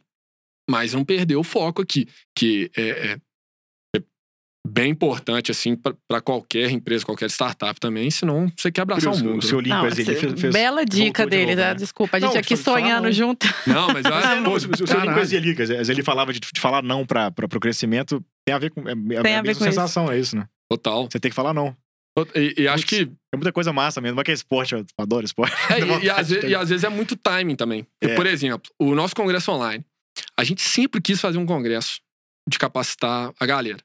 mas 0.70 0.94
não 0.94 1.04
perder 1.04 1.36
o 1.36 1.42
foco 1.44 1.82
aqui, 1.82 2.08
que 2.36 2.70
é- 2.76 3.12
é 3.12 3.18
bem 4.66 4.90
importante 4.90 5.50
assim 5.50 5.76
para 5.76 6.20
qualquer 6.20 6.70
empresa, 6.70 7.04
qualquer 7.04 7.28
startup 7.30 7.78
também, 7.80 8.10
senão 8.10 8.50
você 8.56 8.70
quer 8.70 8.82
abraçar 8.82 9.12
Curioso, 9.12 9.24
o 9.24 9.28
mundo. 9.32 9.42
O 9.42 9.46
seu 9.46 9.60
né? 9.60 9.68
Não, 9.68 9.90
Zeli 9.90 10.02
esse- 10.12 10.20
fez, 10.20 10.40
fez- 10.40 10.52
bela 10.52 10.84
dica 10.84 11.04
voltou 11.22 11.24
de 11.24 11.30
dele, 11.30 11.46
novo, 11.56 11.62
tá? 11.62 11.68
né? 11.68 11.74
Desculpa, 11.74 12.16
a 12.16 12.20
Não, 12.20 12.28
gente 12.28 12.38
aqui 12.38 12.56
falar 12.56 12.80
sonhando 12.80 13.04
não. 13.04 13.12
junto. 13.12 13.46
Não, 13.66 13.88
mas 13.88 14.04
eu 14.04 14.14
acho 14.14 14.26
Ah, 14.26 14.30
que, 14.30 14.40
não, 14.40 14.50
pô, 14.50 14.56
o 14.56 14.60
seu 14.60 14.86
que 15.56 15.62
a 15.62 15.82
Zeli 15.84 16.02
falava 16.02 16.32
de, 16.32 16.40
de 16.40 16.60
falar 16.60 16.82
não 16.82 17.04
pra, 17.04 17.30
pra, 17.30 17.48
pro 17.48 17.58
crescimento, 17.60 18.24
tem 18.46 18.54
a 18.54 18.58
ver 18.58 18.70
com. 18.70 18.88
É, 18.88 18.92
é 18.92 19.22
Tem 19.22 19.34
a, 19.34 19.40
a 19.40 19.42
ver 19.42 19.48
mesma 19.48 19.64
com 19.64 19.64
isso. 19.64 19.64
sensação, 19.64 20.10
é 20.10 20.18
isso, 20.18 20.36
né? 20.36 20.46
Total. 20.70 21.08
Você 21.10 21.18
tem 21.18 21.30
que 21.30 21.34
falar 21.34 21.52
não. 21.52 21.76
E, 22.36 22.62
e 22.62 22.68
acho 22.68 22.86
que 22.86 23.10
É 23.32 23.36
muita 23.36 23.50
coisa 23.52 23.72
massa 23.72 24.00
mesmo. 24.00 24.16
Mas 24.16 24.24
que 24.24 24.30
é 24.30 24.34
esporte, 24.34 24.74
eu 24.74 24.84
adoro 24.98 25.24
esporte. 25.24 25.54
É, 25.70 25.80
e, 26.02 26.04
e 26.04 26.10
às 26.10 26.28
vezes, 26.28 26.50
e 26.50 26.54
às 26.54 26.68
vezes 26.68 26.84
é 26.84 26.88
muito 26.88 27.16
timing 27.16 27.56
também. 27.56 27.86
É. 28.02 28.14
Por 28.14 28.26
exemplo, 28.26 28.70
o 28.78 28.94
nosso 28.94 29.14
congresso 29.16 29.50
online. 29.50 29.84
A 30.38 30.44
gente 30.44 30.60
sempre 30.62 31.00
quis 31.00 31.20
fazer 31.20 31.38
um 31.38 31.46
congresso 31.46 32.00
de 32.48 32.58
capacitar 32.58 33.32
a 33.40 33.46
galera. 33.46 33.78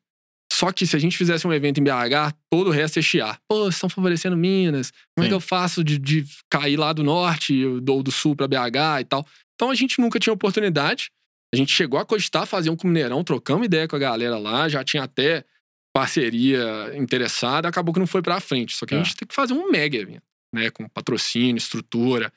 Só 0.57 0.71
que 0.71 0.87
se 0.87 0.95
a 0.95 0.99
gente 0.99 1.15
fizesse 1.17 1.45
um 1.45 1.53
evento 1.53 1.79
em 1.79 1.83
BH, 1.83 2.33
todo 2.51 2.69
o 2.69 2.71
resto 2.71 2.95
ia 2.97 3.03
chiar. 3.03 3.39
Pô, 3.47 3.59
vocês 3.63 3.75
estão 3.75 3.89
favorecendo 3.89 4.35
Minas. 4.35 4.91
Como 5.15 5.19
é 5.19 5.23
Sim. 5.23 5.27
que 5.29 5.33
eu 5.35 5.39
faço 5.39 5.83
de, 5.83 5.99
de 5.99 6.25
cair 6.49 6.77
lá 6.77 6.93
do 6.93 7.03
norte 7.03 7.63
ou 7.65 7.79
do, 7.79 8.01
do 8.03 8.11
sul 8.11 8.35
pra 8.35 8.47
BH 8.47 9.01
e 9.01 9.05
tal? 9.05 9.27
Então 9.55 9.69
a 9.69 9.75
gente 9.75 9.99
nunca 10.01 10.19
tinha 10.19 10.33
oportunidade. 10.33 11.11
A 11.53 11.57
gente 11.57 11.71
chegou 11.71 11.99
a 11.99 12.05
cogitar 12.05 12.47
fazer 12.47 12.69
um 12.71 12.75
com 12.75 12.87
o 12.87 12.89
Mineirão, 12.89 13.23
trocamos 13.23 13.65
ideia 13.65 13.87
com 13.87 13.95
a 13.95 13.99
galera 13.99 14.37
lá, 14.37 14.67
já 14.67 14.83
tinha 14.83 15.03
até 15.03 15.45
parceria 15.93 16.91
interessada, 16.95 17.67
acabou 17.67 17.93
que 17.93 17.99
não 17.99 18.07
foi 18.07 18.21
pra 18.21 18.39
frente. 18.39 18.75
Só 18.75 18.85
que 18.85 18.95
a 18.95 18.99
É. 18.99 19.03
gente 19.03 19.15
tem 19.15 19.27
que 19.27 19.35
fazer 19.35 19.53
um 19.53 19.69
mega 19.71 19.97
evento, 19.97 20.23
né? 20.53 20.69
Com 20.69 20.87
patrocínio, 20.89 21.57
estrutura, 21.57 22.31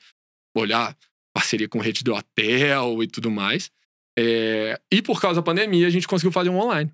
olhar 0.55 0.95
parceria 1.33 1.67
com 1.69 1.79
rede 1.79 2.03
do 2.03 2.13
hotel 2.13 3.01
e 3.03 3.07
tudo 3.07 3.31
mais. 3.31 3.71
É, 4.17 4.79
E 4.91 5.01
por 5.01 5.21
causa 5.21 5.39
da 5.39 5.45
pandemia, 5.45 5.87
a 5.87 5.89
gente 5.89 6.07
conseguiu 6.07 6.31
fazer 6.31 6.49
um 6.49 6.59
online. 6.59 6.91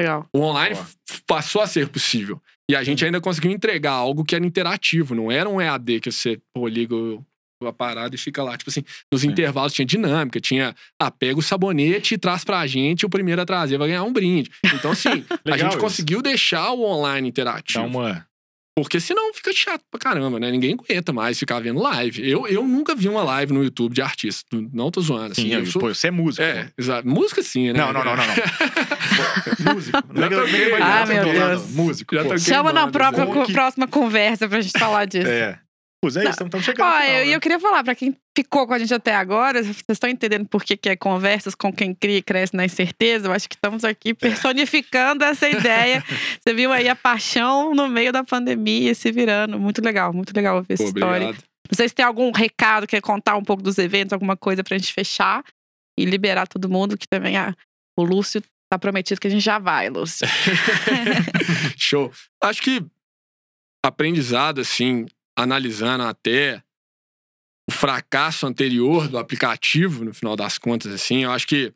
Legal. 0.00 0.26
O 0.32 0.40
online 0.40 0.74
Boa. 0.74 0.86
passou 1.26 1.60
a 1.62 1.66
ser 1.66 1.88
possível. 1.88 2.40
E 2.70 2.76
a 2.76 2.84
gente 2.84 3.04
ainda 3.04 3.20
conseguiu 3.20 3.50
entregar 3.50 3.92
algo 3.92 4.24
que 4.24 4.34
era 4.34 4.44
interativo, 4.44 5.14
não 5.14 5.32
era 5.32 5.48
um 5.48 5.60
EAD 5.60 6.00
que 6.00 6.12
você 6.12 6.38
pô, 6.54 6.68
liga 6.68 6.94
o- 6.94 7.24
a 7.64 7.72
parada 7.72 8.14
e 8.14 8.18
fica 8.18 8.40
lá. 8.42 8.56
Tipo 8.56 8.70
assim, 8.70 8.84
nos 9.10 9.22
Sim. 9.22 9.28
intervalos 9.28 9.72
tinha 9.72 9.84
dinâmica, 9.84 10.38
tinha, 10.40 10.76
ah, 11.00 11.10
pega 11.10 11.36
o 11.38 11.42
sabonete 11.42 12.14
e 12.14 12.18
traz 12.18 12.44
pra 12.44 12.64
gente, 12.68 13.04
o 13.04 13.10
primeiro 13.10 13.42
a 13.42 13.44
trazer 13.46 13.76
vai 13.78 13.88
ganhar 13.88 14.04
um 14.04 14.12
brinde. 14.12 14.48
Então, 14.74 14.92
assim, 14.92 15.24
a 15.44 15.56
gente 15.56 15.70
isso. 15.70 15.78
conseguiu 15.78 16.22
deixar 16.22 16.70
o 16.70 16.84
online 16.84 17.28
interativo. 17.28 17.80
Dá 17.80 17.86
uma. 17.88 18.27
Porque 18.82 19.00
senão 19.00 19.32
fica 19.34 19.52
chato 19.52 19.82
pra 19.90 19.98
caramba, 19.98 20.38
né? 20.38 20.50
Ninguém 20.50 20.74
aguenta 20.78 21.12
mais 21.12 21.38
ficar 21.38 21.60
vendo 21.60 21.80
live. 21.80 22.28
Eu, 22.28 22.46
eu 22.46 22.62
nunca 22.66 22.94
vi 22.94 23.08
uma 23.08 23.22
live 23.22 23.52
no 23.52 23.62
YouTube 23.64 23.94
de 23.94 24.02
artista. 24.02 24.44
Não 24.72 24.90
tô 24.90 25.00
zoando. 25.00 25.32
Assim, 25.32 25.42
Sim, 25.42 25.54
eu 25.54 25.66
sou- 25.66 25.80
pô, 25.80 25.92
você 25.94 26.08
é 26.08 26.10
músico. 26.10 26.42
É, 26.42 26.70
exato. 26.78 27.08
Música 27.08 27.42
sim, 27.42 27.72
né? 27.72 27.78
Não, 27.80 27.92
não, 27.92 28.04
não, 28.04 28.16
não, 28.16 28.24
não. 28.26 28.34
Músico. 29.74 29.98
Já 30.14 30.20
Legal, 30.20 30.44
toquei, 30.44 30.64
legal, 30.66 30.80
Ah, 30.82 31.06
meu 31.06 31.24
Deus. 31.24 31.70
Músico. 31.70 32.14
Já. 32.14 32.38
Chama 32.38 32.72
na 32.72 32.88
própria, 32.88 33.26
próxima 33.52 33.88
conversa 33.88 34.48
pra 34.48 34.60
gente 34.60 34.78
falar 34.78 35.04
disso. 35.06 35.28
É. 35.28 35.58
Pois 36.00 36.16
é, 36.16 36.22
isso, 36.22 36.30
estamos 36.44 36.64
chegando. 36.64 36.86
Ó, 36.86 36.92
final, 37.00 37.04
eu, 37.08 37.26
né? 37.26 37.34
eu 37.34 37.40
queria 37.40 37.58
falar 37.58 37.82
pra 37.82 37.94
quem 37.94 38.16
ficou 38.36 38.66
com 38.68 38.72
a 38.74 38.78
gente 38.78 38.94
até 38.94 39.14
agora, 39.16 39.62
vocês 39.64 39.82
estão 39.90 40.08
entendendo 40.08 40.46
por 40.46 40.62
que, 40.62 40.76
que 40.76 40.88
é 40.88 40.94
conversas 40.94 41.56
com 41.56 41.72
quem 41.72 41.92
cria 41.92 42.18
e 42.18 42.22
cresce 42.22 42.54
na 42.54 42.64
incerteza? 42.64 43.26
Eu 43.26 43.32
acho 43.32 43.48
que 43.48 43.56
estamos 43.56 43.82
É. 43.82 43.88
aqui 43.88 44.14
personificando 44.14 45.24
essa 45.24 45.48
ideia. 45.50 46.04
Você 46.40 46.54
viu 46.54 46.72
aí 46.72 46.88
a 46.88 46.94
paixão 46.94 47.74
no 47.74 47.88
meio 47.88 48.12
da 48.12 48.22
pandemia 48.22 48.94
se 48.94 49.10
virando. 49.10 49.58
Muito 49.58 49.82
legal, 49.84 50.12
muito 50.12 50.32
legal 50.34 50.56
ouvir 50.58 50.74
essa 50.74 50.84
Pô, 50.84 50.88
história. 50.90 51.26
obrigado. 51.30 51.44
Não 51.70 51.76
sei 51.76 51.88
se 51.88 51.94
tem 51.94 52.04
algum 52.04 52.30
recado, 52.30 52.86
quer 52.86 53.00
contar 53.00 53.36
um 53.36 53.42
pouco 53.44 53.62
dos 53.62 53.76
eventos, 53.76 54.12
alguma 54.12 54.36
coisa 54.36 54.62
pra 54.62 54.78
gente 54.78 54.92
fechar 54.92 55.42
e 55.98 56.04
liberar 56.04 56.46
todo 56.46 56.68
mundo, 56.68 56.96
que 56.96 57.08
também 57.08 57.36
a, 57.36 57.52
o 57.98 58.04
Lúcio 58.04 58.40
tá 58.70 58.78
prometido 58.78 59.20
que 59.20 59.26
a 59.26 59.30
gente 59.30 59.42
já 59.42 59.58
vai, 59.58 59.90
Lúcio. 59.90 60.26
Show. 61.76 62.12
Acho 62.42 62.62
que 62.62 62.82
aprendizado, 63.84 64.60
assim, 64.60 65.06
analisando 65.38 66.02
até 66.02 66.62
o 67.68 67.72
fracasso 67.72 68.46
anterior 68.46 69.08
do 69.08 69.18
aplicativo, 69.18 70.04
no 70.04 70.12
final 70.12 70.34
das 70.34 70.58
contas, 70.58 70.92
assim, 70.92 71.24
eu 71.24 71.30
acho 71.30 71.46
que 71.46 71.72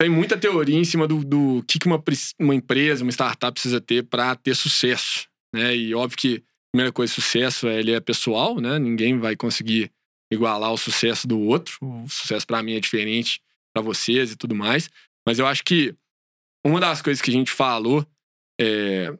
tem 0.00 0.08
muita 0.08 0.38
teoria 0.38 0.78
em 0.78 0.84
cima 0.84 1.08
do, 1.08 1.24
do 1.24 1.64
que 1.66 1.78
que 1.78 1.86
uma, 1.86 2.02
uma 2.38 2.54
empresa, 2.54 3.04
uma 3.04 3.10
startup 3.10 3.52
precisa 3.52 3.80
ter 3.80 4.04
para 4.04 4.34
ter 4.36 4.54
sucesso, 4.54 5.28
né? 5.54 5.76
E 5.76 5.94
óbvio 5.94 6.18
que 6.18 6.36
a 6.36 6.70
primeira 6.72 6.92
coisa, 6.92 7.12
sucesso, 7.12 7.68
ele 7.68 7.92
é 7.92 8.00
pessoal, 8.00 8.60
né? 8.60 8.78
Ninguém 8.78 9.18
vai 9.18 9.36
conseguir 9.36 9.90
igualar 10.32 10.72
o 10.72 10.78
sucesso 10.78 11.26
do 11.26 11.38
outro. 11.38 11.78
O 11.80 12.08
sucesso 12.08 12.46
para 12.46 12.62
mim 12.62 12.74
é 12.74 12.80
diferente 12.80 13.40
para 13.72 13.82
vocês 13.82 14.32
e 14.32 14.36
tudo 14.36 14.54
mais. 14.54 14.88
Mas 15.26 15.38
eu 15.38 15.46
acho 15.46 15.62
que 15.62 15.94
uma 16.64 16.80
das 16.80 17.00
coisas 17.00 17.20
que 17.20 17.30
a 17.30 17.34
gente 17.34 17.50
falou 17.50 18.06
é... 18.60 19.16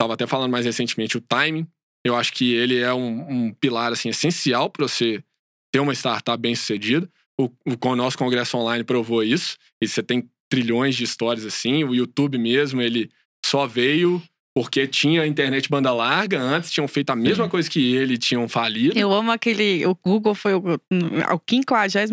Tava 0.00 0.14
até 0.14 0.26
falando 0.26 0.50
mais 0.50 0.64
recentemente 0.64 1.18
o 1.18 1.20
timing. 1.20 1.66
Eu 2.02 2.16
acho 2.16 2.32
que 2.32 2.54
ele 2.54 2.78
é 2.78 2.90
um, 2.94 3.20
um 3.30 3.52
pilar 3.52 3.92
assim 3.92 4.08
essencial 4.08 4.70
para 4.70 4.88
você 4.88 5.22
ter 5.70 5.78
uma 5.78 5.92
startup 5.92 6.40
bem 6.40 6.54
sucedida. 6.54 7.06
O, 7.38 7.44
o, 7.44 7.88
o 7.88 7.96
nosso 7.96 8.16
congresso 8.16 8.56
online 8.56 8.82
provou 8.82 9.22
isso. 9.22 9.58
E 9.78 9.86
você 9.86 10.02
tem 10.02 10.26
trilhões 10.48 10.96
de 10.96 11.04
histórias 11.04 11.44
assim. 11.44 11.84
O 11.84 11.94
YouTube 11.94 12.38
mesmo, 12.38 12.80
ele 12.80 13.10
só 13.44 13.66
veio 13.66 14.22
porque 14.56 14.86
tinha 14.86 15.26
internet 15.26 15.68
banda 15.68 15.92
larga. 15.92 16.40
Antes 16.40 16.70
tinham 16.70 16.88
feito 16.88 17.10
a 17.10 17.16
mesma 17.16 17.46
coisa 17.46 17.68
que 17.68 17.94
ele, 17.94 18.16
tinham 18.16 18.48
falido. 18.48 18.98
Eu 18.98 19.12
amo 19.12 19.30
aquele. 19.30 19.84
O 19.84 19.94
Google 19.94 20.34
foi 20.34 20.54
o, 20.54 20.62
o 20.64 21.40
52 21.46 22.10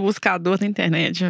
buscador 0.00 0.56
da 0.56 0.66
internet. 0.66 1.22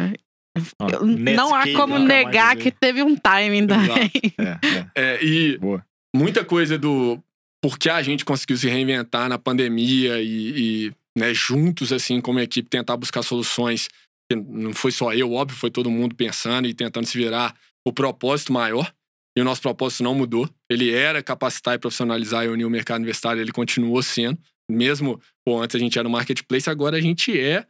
Eu- 0.89 1.05
não 1.05 1.53
há 1.53 1.63
como 1.73 1.99
negar 1.99 2.55
que 2.55 2.71
teve 2.71 3.03
um 3.03 3.15
timing 3.15 3.67
também. 3.67 4.11
É, 4.39 4.57
é. 4.67 4.87
É, 4.95 5.23
e 5.23 5.57
Boa. 5.57 5.85
Muita 6.17 6.43
coisa 6.43 6.77
do 6.77 7.21
porque 7.63 7.89
a 7.89 8.01
gente 8.01 8.23
conseguiu 8.25 8.57
se 8.57 8.67
reinventar 8.67 9.27
na 9.27 9.37
pandemia 9.37 10.21
e, 10.21 10.87
e, 10.87 10.93
né, 11.17 11.33
juntos, 11.33 11.91
assim, 11.91 12.21
como 12.21 12.39
equipe, 12.39 12.69
tentar 12.69 12.95
buscar 12.95 13.23
soluções. 13.23 13.89
Não 14.31 14.73
foi 14.73 14.91
só 14.91 15.13
eu, 15.13 15.33
óbvio, 15.33 15.57
foi 15.57 15.71
todo 15.71 15.89
mundo 15.89 16.15
pensando 16.15 16.67
e 16.67 16.73
tentando 16.73 17.07
se 17.07 17.17
virar 17.17 17.55
o 17.85 17.91
propósito 17.91 18.53
maior. 18.53 18.93
E 19.35 19.41
o 19.41 19.43
nosso 19.43 19.61
propósito 19.61 20.03
não 20.03 20.13
mudou. 20.15 20.49
Ele 20.69 20.91
era 20.91 21.21
capacitar 21.23 21.75
e 21.75 21.79
profissionalizar 21.79 22.45
e 22.45 22.49
unir 22.49 22.65
o 22.65 22.69
mercado 22.69 22.97
universitário, 22.97 23.41
ele 23.41 23.51
continuou 23.51 24.01
sendo. 24.03 24.37
Mesmo, 24.69 25.19
pô, 25.45 25.61
antes 25.61 25.75
a 25.75 25.79
gente 25.79 25.97
era 25.97 26.07
um 26.07 26.11
marketplace, 26.11 26.69
agora 26.69 26.97
a 26.97 27.01
gente 27.01 27.37
é 27.39 27.65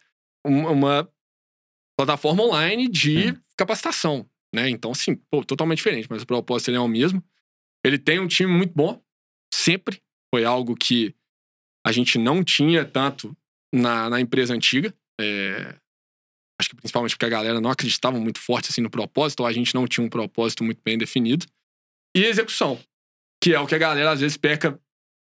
um- 0.46 0.68
uma 0.72 1.08
plataforma 1.98 2.44
online 2.44 2.88
de 2.88 3.28
Sim. 3.28 3.38
capacitação, 3.58 4.26
né? 4.54 4.70
Então, 4.70 4.92
assim, 4.92 5.16
pô, 5.30 5.44
totalmente 5.44 5.78
diferente, 5.78 6.08
mas 6.10 6.24
o 6.24 6.28
propósito 6.28 6.70
ele 6.70 6.78
é 6.78 6.80
o 6.82 6.88
mesmo. 6.88 7.24
Ele 7.88 7.98
tem 7.98 8.20
um 8.20 8.28
time 8.28 8.52
muito 8.52 8.74
bom, 8.74 9.02
sempre. 9.54 10.02
Foi 10.34 10.44
algo 10.44 10.76
que 10.76 11.16
a 11.86 11.92
gente 11.92 12.18
não 12.18 12.44
tinha 12.44 12.84
tanto 12.84 13.36
na, 13.74 14.10
na 14.10 14.20
empresa 14.20 14.54
antiga. 14.54 14.94
É, 15.20 15.76
acho 16.60 16.70
que 16.70 16.76
principalmente 16.76 17.12
porque 17.12 17.26
a 17.26 17.30
galera 17.30 17.62
não 17.62 17.70
acreditava 17.70 18.20
muito 18.20 18.40
forte 18.40 18.70
assim 18.70 18.82
no 18.82 18.90
propósito, 18.90 19.42
ou 19.42 19.46
a 19.48 19.54
gente 19.54 19.74
não 19.74 19.88
tinha 19.88 20.06
um 20.06 20.10
propósito 20.10 20.64
muito 20.64 20.82
bem 20.84 20.98
definido. 20.98 21.46
E 22.16 22.24
execução, 22.24 22.80
que 23.42 23.54
é 23.54 23.60
o 23.60 23.68
que 23.68 23.76
a 23.76 23.80
galera 23.80 24.12
às 24.12 24.20
vezes 24.20 24.38
peca 24.38 24.80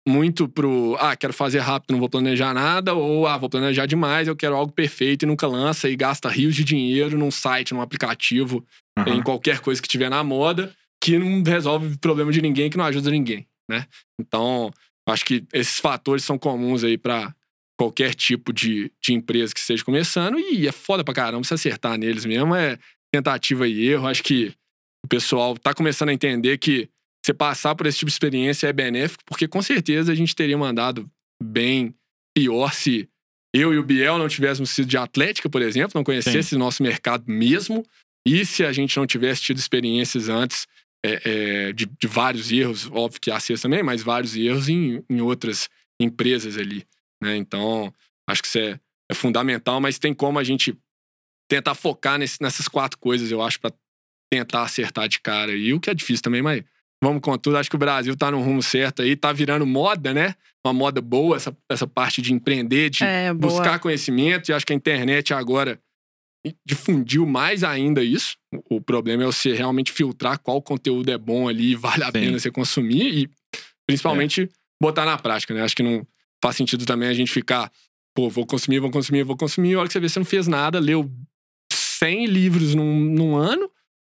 muito 0.07 0.47
pro, 0.47 0.95
ah, 0.99 1.17
quero 1.17 1.33
fazer 1.33 1.59
rápido, 1.59 1.91
não 1.91 1.99
vou 1.99 2.09
planejar 2.09 2.53
nada, 2.53 2.93
ou 2.93 3.27
ah, 3.27 3.37
vou 3.37 3.49
planejar 3.49 3.85
demais, 3.85 4.27
eu 4.27 4.37
quero 4.37 4.55
algo 4.55 4.71
perfeito 4.71 5.23
e 5.23 5.25
nunca 5.25 5.45
lança 5.47 5.89
e 5.89 5.97
gasta 5.97 6.29
rios 6.29 6.55
de 6.55 6.63
dinheiro 6.63 7.17
num 7.17 7.29
site, 7.29 7.73
num 7.73 7.81
aplicativo, 7.81 8.65
em 9.05 9.11
Aham. 9.11 9.23
qualquer 9.23 9.59
coisa 9.59 9.81
que 9.81 9.87
tiver 9.87 10.09
na 10.09 10.23
moda, 10.23 10.73
que 11.01 11.17
não 11.17 11.43
resolve 11.43 11.93
o 11.93 11.99
problema 11.99 12.31
de 12.31 12.41
ninguém, 12.41 12.69
que 12.69 12.77
não 12.77 12.85
ajuda 12.85 13.11
ninguém, 13.11 13.47
né? 13.69 13.85
Então, 14.19 14.71
acho 15.07 15.25
que 15.25 15.45
esses 15.53 15.79
fatores 15.79 16.23
são 16.23 16.37
comuns 16.37 16.83
aí 16.83 16.97
para 16.97 17.33
qualquer 17.79 18.15
tipo 18.15 18.51
de, 18.51 18.91
de 19.01 19.13
empresa 19.13 19.53
que 19.53 19.59
esteja 19.59 19.83
começando 19.83 20.39
e 20.39 20.67
é 20.67 20.71
foda 20.71 21.03
pra 21.03 21.13
caramba 21.13 21.43
se 21.43 21.53
acertar 21.53 21.97
neles 21.97 22.25
mesmo, 22.25 22.55
é 22.55 22.77
tentativa 23.13 23.67
e 23.67 23.87
erro. 23.87 24.07
Acho 24.07 24.23
que 24.23 24.53
o 25.05 25.07
pessoal 25.07 25.55
tá 25.57 25.73
começando 25.73 26.09
a 26.09 26.13
entender 26.13 26.57
que 26.57 26.89
você 27.23 27.33
passar 27.33 27.75
por 27.75 27.85
esse 27.85 27.99
tipo 27.99 28.09
de 28.09 28.13
experiência 28.13 28.67
é 28.67 28.73
benéfico, 28.73 29.23
porque 29.25 29.47
com 29.47 29.61
certeza 29.61 30.11
a 30.11 30.15
gente 30.15 30.35
teria 30.35 30.57
mandado 30.57 31.09
bem 31.41 31.93
pior 32.35 32.73
se 32.73 33.07
eu 33.53 33.73
e 33.73 33.77
o 33.77 33.83
Biel 33.83 34.17
não 34.17 34.27
tivéssemos 34.27 34.69
sido 34.69 34.87
de 34.87 34.97
atlética, 34.97 35.49
por 35.49 35.61
exemplo, 35.61 35.91
não 35.95 36.03
conhecesse 36.03 36.55
o 36.55 36.59
nosso 36.59 36.83
mercado 36.83 37.23
mesmo, 37.27 37.85
e 38.27 38.45
se 38.45 38.63
a 38.63 38.71
gente 38.71 38.97
não 38.97 39.07
tivesse 39.07 39.41
tido 39.41 39.57
experiências 39.57 40.29
antes 40.29 40.67
é, 41.07 41.21
é, 41.69 41.73
de, 41.73 41.85
de 41.85 42.07
vários 42.07 42.51
erros, 42.51 42.89
óbvio 42.91 43.19
que 43.21 43.31
a 43.31 43.39
CES 43.39 43.61
também, 43.61 43.81
mas 43.83 44.01
vários 44.03 44.35
erros 44.35 44.67
em, 44.69 45.03
em 45.09 45.21
outras 45.21 45.69
empresas 45.99 46.57
ali. 46.57 46.85
Né? 47.21 47.35
Então, 47.37 47.93
acho 48.29 48.41
que 48.41 48.47
isso 48.47 48.57
é, 48.59 48.79
é 49.11 49.13
fundamental, 49.15 49.79
mas 49.81 49.97
tem 49.99 50.13
como 50.13 50.37
a 50.39 50.43
gente 50.43 50.75
tentar 51.49 51.73
focar 51.75 52.17
nesse- 52.19 52.41
nessas 52.41 52.67
quatro 52.67 52.97
coisas, 52.99 53.31
eu 53.31 53.41
acho, 53.41 53.59
para 53.59 53.73
tentar 54.31 54.63
acertar 54.63 55.07
de 55.07 55.19
cara. 55.19 55.53
E 55.53 55.73
o 55.73 55.79
que 55.79 55.89
é 55.89 55.93
difícil 55.93 56.21
também, 56.23 56.41
mas 56.41 56.63
vamos 57.01 57.21
com 57.21 57.37
tudo. 57.37 57.57
Acho 57.57 57.69
que 57.69 57.75
o 57.75 57.79
Brasil 57.79 58.15
tá 58.17 58.29
no 58.29 58.41
rumo 58.41 58.61
certo 58.61 59.01
aí, 59.01 59.15
tá 59.15 59.31
virando 59.31 59.65
moda, 59.65 60.13
né? 60.13 60.35
Uma 60.65 60.73
moda 60.73 60.99
boa, 60.99 61.37
essa, 61.37 61.55
essa 61.71 61.87
parte 61.87 62.21
de 62.21 62.33
empreender, 62.33 62.89
de 62.89 63.03
É, 63.05 63.33
buscar 63.33 63.79
conhecimento. 63.79 64.49
E 64.49 64.53
acho 64.53 64.65
que 64.65 64.73
a 64.73 64.75
internet 64.75 65.33
agora 65.33 65.79
difundiu 66.65 67.25
mais 67.25 67.63
ainda 67.63 68.03
isso. 68.03 68.35
O 68.69 68.81
problema 68.81 69.23
é 69.23 69.25
você 69.25 69.53
realmente 69.53 69.91
filtrar 69.91 70.39
qual 70.39 70.61
conteúdo 70.61 71.09
é 71.09 71.17
bom 71.17 71.47
ali, 71.47 71.75
vale 71.75 72.03
a 72.03 72.07
Sim. 72.07 72.13
pena 72.13 72.39
você 72.39 72.51
consumir 72.51 73.23
e 73.23 73.29
principalmente 73.85 74.49
botar 74.81 75.05
na 75.05 75.17
prática, 75.17 75.53
né? 75.53 75.63
Acho 75.63 75.75
que 75.75 75.83
não 75.83 76.05
faz 76.43 76.55
sentido 76.55 76.85
também 76.85 77.09
a 77.09 77.13
gente 77.13 77.31
ficar, 77.31 77.71
pô, 78.15 78.29
vou 78.29 78.45
consumir, 78.45 78.79
vou 78.79 78.91
consumir, 78.91 79.23
vou 79.23 79.37
consumir. 79.37 79.71
E 79.71 79.73
a 79.75 79.79
hora 79.79 79.87
que 79.87 79.93
você 79.93 79.99
vê, 79.99 80.09
você 80.09 80.19
não 80.19 80.25
fez 80.25 80.47
nada, 80.47 80.79
leu 80.79 81.09
100 81.71 82.25
livros 82.27 82.75
num, 82.75 82.99
num 82.99 83.35
ano, 83.35 83.69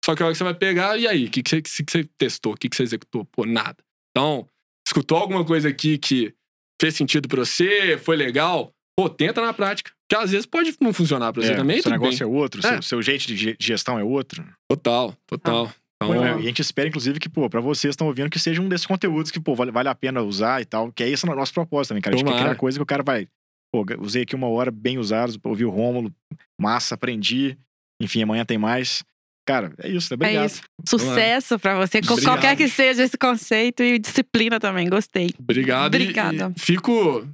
só 0.03 0.15
que 0.15 0.21
a 0.21 0.25
hora 0.25 0.33
que 0.33 0.37
você 0.37 0.43
vai 0.43 0.53
pegar, 0.53 0.97
e 0.97 1.07
aí? 1.07 1.25
O 1.25 1.29
que, 1.29 1.43
que, 1.43 1.49
você, 1.49 1.61
que 1.61 1.91
você 1.91 2.03
testou? 2.17 2.53
O 2.53 2.57
que, 2.57 2.69
que 2.69 2.75
você 2.75 2.83
executou? 2.83 3.25
Pô, 3.25 3.45
nada. 3.45 3.77
Então, 4.11 4.47
escutou 4.85 5.17
alguma 5.17 5.45
coisa 5.45 5.69
aqui 5.69 5.97
que 5.97 6.33
fez 6.81 6.95
sentido 6.95 7.27
pra 7.27 7.45
você, 7.45 7.97
foi 7.97 8.15
legal? 8.15 8.73
Pô, 8.97 9.09
tenta 9.09 9.41
na 9.41 9.53
prática. 9.53 9.91
Porque 10.11 10.25
às 10.25 10.31
vezes 10.31 10.45
pode 10.45 10.75
não 10.81 10.91
funcionar 10.91 11.31
pra 11.31 11.41
você 11.41 11.53
É, 11.53 11.55
também, 11.55 11.81
seu 11.81 11.89
negócio 11.91 12.25
bem. 12.27 12.35
é 12.35 12.37
outro, 12.39 12.59
É. 12.65 12.69
Seu, 12.73 12.81
seu 12.81 13.01
jeito 13.01 13.25
de 13.27 13.37
ge- 13.37 13.55
gestão 13.59 13.97
é 13.97 14.03
outro. 14.03 14.43
Total, 14.69 15.15
total. 15.25 15.71
Então, 16.03 16.25
É, 16.25 16.31
e 16.39 16.39
a 16.39 16.41
gente 16.41 16.61
espera, 16.61 16.89
inclusive, 16.89 17.17
que, 17.19 17.29
pô, 17.29 17.49
pra 17.49 17.61
vocês 17.61 17.91
que 17.91 17.93
estão 17.93 18.07
ouvindo, 18.07 18.29
que 18.29 18.39
seja 18.39 18.61
um 18.61 18.67
desses 18.67 18.85
conteúdos 18.87 19.31
que, 19.31 19.39
pô, 19.39 19.55
vale, 19.55 19.71
vale 19.71 19.87
a 19.87 19.95
pena 19.95 20.21
usar 20.21 20.61
e 20.61 20.65
tal. 20.65 20.91
Que 20.91 21.03
é 21.03 21.09
esse 21.09 21.23
o 21.25 21.33
nosso 21.35 21.53
propósito 21.53 21.89
também, 21.89 22.01
cara. 22.01 22.15
A 22.15 22.19
gente 22.19 22.27
quer 22.27 22.39
criar 22.39 22.55
coisa 22.55 22.77
que 22.77 22.83
o 22.83 22.85
cara 22.85 23.03
vai. 23.03 23.27
Pô, 23.71 23.85
usei 23.99 24.23
aqui 24.23 24.35
uma 24.35 24.49
hora 24.49 24.69
bem 24.71 24.97
usado, 24.97 25.33
ouvi 25.45 25.63
o 25.63 25.69
Rômulo, 25.69 26.11
massa, 26.59 26.95
aprendi. 26.95 27.57
Enfim, 28.01 28.23
amanhã 28.23 28.43
tem 28.43 28.57
mais. 28.57 29.03
Cara, 29.47 29.71
é 29.77 29.89
isso, 29.89 30.11
né? 30.11 30.15
Obrigado. 30.15 30.43
É 30.43 30.45
isso. 30.47 30.61
Sucesso 30.85 31.57
pra 31.59 31.75
você, 31.79 32.01
com 32.01 32.13
Obrigado. 32.13 32.33
qualquer 32.33 32.57
que 32.57 32.67
seja 32.67 33.03
esse 33.03 33.17
conceito 33.17 33.81
e 33.83 33.97
disciplina 33.97 34.59
também. 34.59 34.89
Gostei. 34.89 35.29
Obrigado. 35.39 35.93
e- 35.95 36.01
Obrigada. 36.01 36.51
E 36.55 36.59
fico 36.59 37.19
hum, 37.19 37.27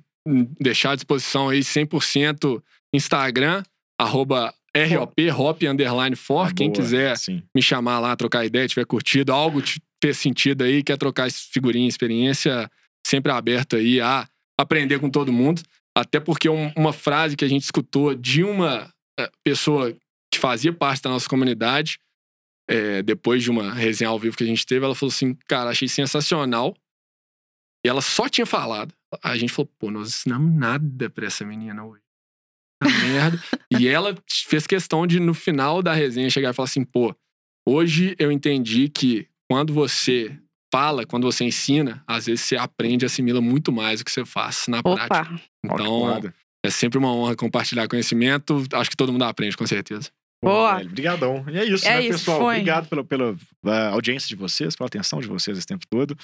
deixar 0.59 0.91
à 0.91 0.95
disposição 0.95 1.49
aí 1.49 1.59
100% 1.59 2.61
Instagram, 2.93 3.63
arroba 3.99 4.53
ROP, 4.75 5.13
Hop 5.35 5.63
Underline 5.63 6.15
For. 6.15 6.53
Quem 6.53 6.71
quiser 6.71 7.17
Sim. 7.17 7.41
me 7.55 7.61
chamar 7.61 7.99
lá, 7.99 8.15
trocar 8.15 8.45
ideia, 8.45 8.67
tiver 8.67 8.85
curtido, 8.85 9.31
algo 9.33 9.61
te 9.61 9.81
fez 10.03 10.17
sentido 10.17 10.63
aí, 10.63 10.83
quer 10.83 10.97
trocar 10.97 11.29
figurinha, 11.31 11.87
experiência, 11.87 12.69
sempre 13.05 13.31
aberto 13.31 13.75
aí 13.75 13.99
a 13.99 14.27
aprender 14.59 14.99
com 14.99 15.09
todo 15.09 15.31
mundo. 15.33 15.61
Até 15.97 16.19
porque 16.19 16.47
um- 16.47 16.71
uma 16.75 16.93
frase 16.93 17.35
que 17.35 17.43
a 17.43 17.47
gente 17.47 17.63
escutou 17.63 18.13
de 18.13 18.43
uma 18.43 18.91
eh, 19.19 19.29
pessoa 19.43 19.91
que 20.31 20.39
fazia 20.39 20.71
parte 20.71 21.01
da 21.01 21.09
nossa 21.09 21.27
comunidade 21.27 21.97
é, 22.69 23.01
depois 23.01 23.41
de 23.41 23.49
uma 23.49 23.73
resenha 23.73 24.09
ao 24.09 24.19
vivo 24.19 24.35
que 24.37 24.43
a 24.43 24.47
gente 24.47 24.65
teve, 24.65 24.85
ela 24.85 24.93
falou 24.93 25.09
assim: 25.11 25.35
Cara, 25.47 25.69
achei 25.71 25.87
sensacional. 25.87 26.75
E 27.85 27.89
ela 27.89 28.01
só 28.01 28.27
tinha 28.27 28.45
falado. 28.45 28.93
A 29.23 29.37
gente 29.37 29.53
falou: 29.53 29.71
Pô, 29.79 29.89
nós 29.91 30.09
ensinamos 30.09 30.53
nada 30.53 31.09
pra 31.09 31.27
essa 31.27 31.45
menina 31.45 31.83
hoje. 31.85 32.01
Tá 32.81 32.89
merda. 32.89 33.41
e 33.79 33.87
ela 33.87 34.15
fez 34.29 34.67
questão 34.67 35.07
de, 35.07 35.19
no 35.19 35.33
final 35.33 35.81
da 35.81 35.93
resenha, 35.93 36.29
chegar 36.29 36.51
e 36.51 36.53
falar 36.53 36.65
assim: 36.65 36.83
Pô, 36.83 37.15
hoje 37.67 38.15
eu 38.19 38.31
entendi 38.31 38.89
que 38.89 39.27
quando 39.49 39.73
você 39.73 40.37
fala, 40.73 41.05
quando 41.05 41.23
você 41.23 41.45
ensina, 41.45 42.03
às 42.05 42.25
vezes 42.25 42.41
você 42.41 42.57
aprende 42.57 43.05
e 43.05 43.07
assimila 43.07 43.39
muito 43.41 43.71
mais 43.71 43.99
do 43.99 44.05
que 44.05 44.11
você 44.11 44.25
faz 44.25 44.65
na 44.67 44.83
prática. 44.83 45.21
Opa, 45.21 45.41
Então, 45.63 45.99
Foda. 46.13 46.35
é 46.65 46.69
sempre 46.69 46.97
uma 46.97 47.11
honra 47.13 47.35
compartilhar 47.35 47.87
conhecimento. 47.87 48.63
Acho 48.73 48.89
que 48.89 48.97
todo 48.97 49.11
mundo 49.13 49.23
aprende, 49.23 49.55
com 49.55 49.65
certeza. 49.65 50.11
Boa. 50.43 50.81
Obrigadão. 50.81 51.43
E 51.49 51.57
é 51.57 51.65
isso, 51.65 51.85
É 51.88 51.95
né, 51.95 52.01
isso, 52.01 52.19
pessoal? 52.19 52.39
foi. 52.41 52.55
Obrigado 52.55 52.88
pela, 52.88 53.03
pela 53.03 53.35
ah, 53.65 53.89
audiência 53.89 54.27
de 54.27 54.35
vocês, 54.35 54.76
pela 54.76 54.88
atenção 54.88 55.19
de 55.19 55.27
vocês 55.27 55.57
esse 55.57 55.65
tempo 55.68 55.85
todo. 55.89 56.15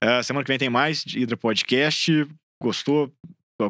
Ah, 0.00 0.22
semana 0.22 0.44
que 0.44 0.48
vem 0.48 0.58
tem 0.58 0.68
mais 0.70 1.02
de 1.02 1.18
Hidra 1.20 1.36
Podcast. 1.36 2.26
Gostou? 2.62 3.12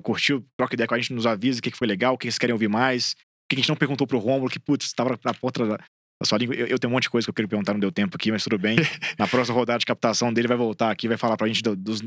Curtiu? 0.03 0.45
Troca 0.57 0.75
ideia 0.75 0.87
com 0.89 0.95
a 0.95 0.99
gente, 0.99 1.13
nos 1.13 1.27
avisa 1.27 1.59
o 1.61 1.63
que 1.63 1.71
que 1.71 1.77
foi 1.77 1.87
legal, 1.87 2.15
o 2.15 2.19
que 2.19 2.25
vocês 2.27 2.39
querem 2.39 2.53
ouvir 2.53 2.69
mais. 2.69 3.13
O 3.13 3.17
que 3.51 3.57
a 3.57 3.59
gente 3.59 3.69
não 3.69 3.77
perguntou 3.77 4.07
pro 4.07 4.19
Rômulo, 4.19 4.49
que, 4.51 4.59
putz, 4.59 4.87
estava 4.87 5.19
na 5.25 5.35
ponta 5.35 5.67
da, 5.67 5.77
da 5.77 6.25
sua 6.27 6.39
língua. 6.39 6.55
Eu, 6.55 6.67
eu 6.67 6.79
tenho 6.79 6.91
um 6.91 6.95
monte 6.95 7.05
de 7.05 7.11
coisa 7.11 7.27
que 7.27 7.31
eu 7.31 7.35
queria 7.35 7.49
perguntar, 7.49 7.73
não 7.75 7.81
deu 7.81 7.93
tempo 7.93 8.17
aqui, 8.17 8.33
mas 8.33 8.43
tudo 8.43 8.59
bem. 8.59 8.77
Na 9.19 9.27
próxima 9.29 9.55
rodada 9.57 9.79
de 9.79 9.85
captação 9.87 10.33
dele, 10.33 10.49
vai 10.49 10.57
voltar 10.57 10.91
aqui, 10.91 11.07
vai 11.09 11.17
falar 11.19 11.37
pra 11.37 11.47
gente 11.47 11.63
do- 11.63 11.77
dos 11.77 12.01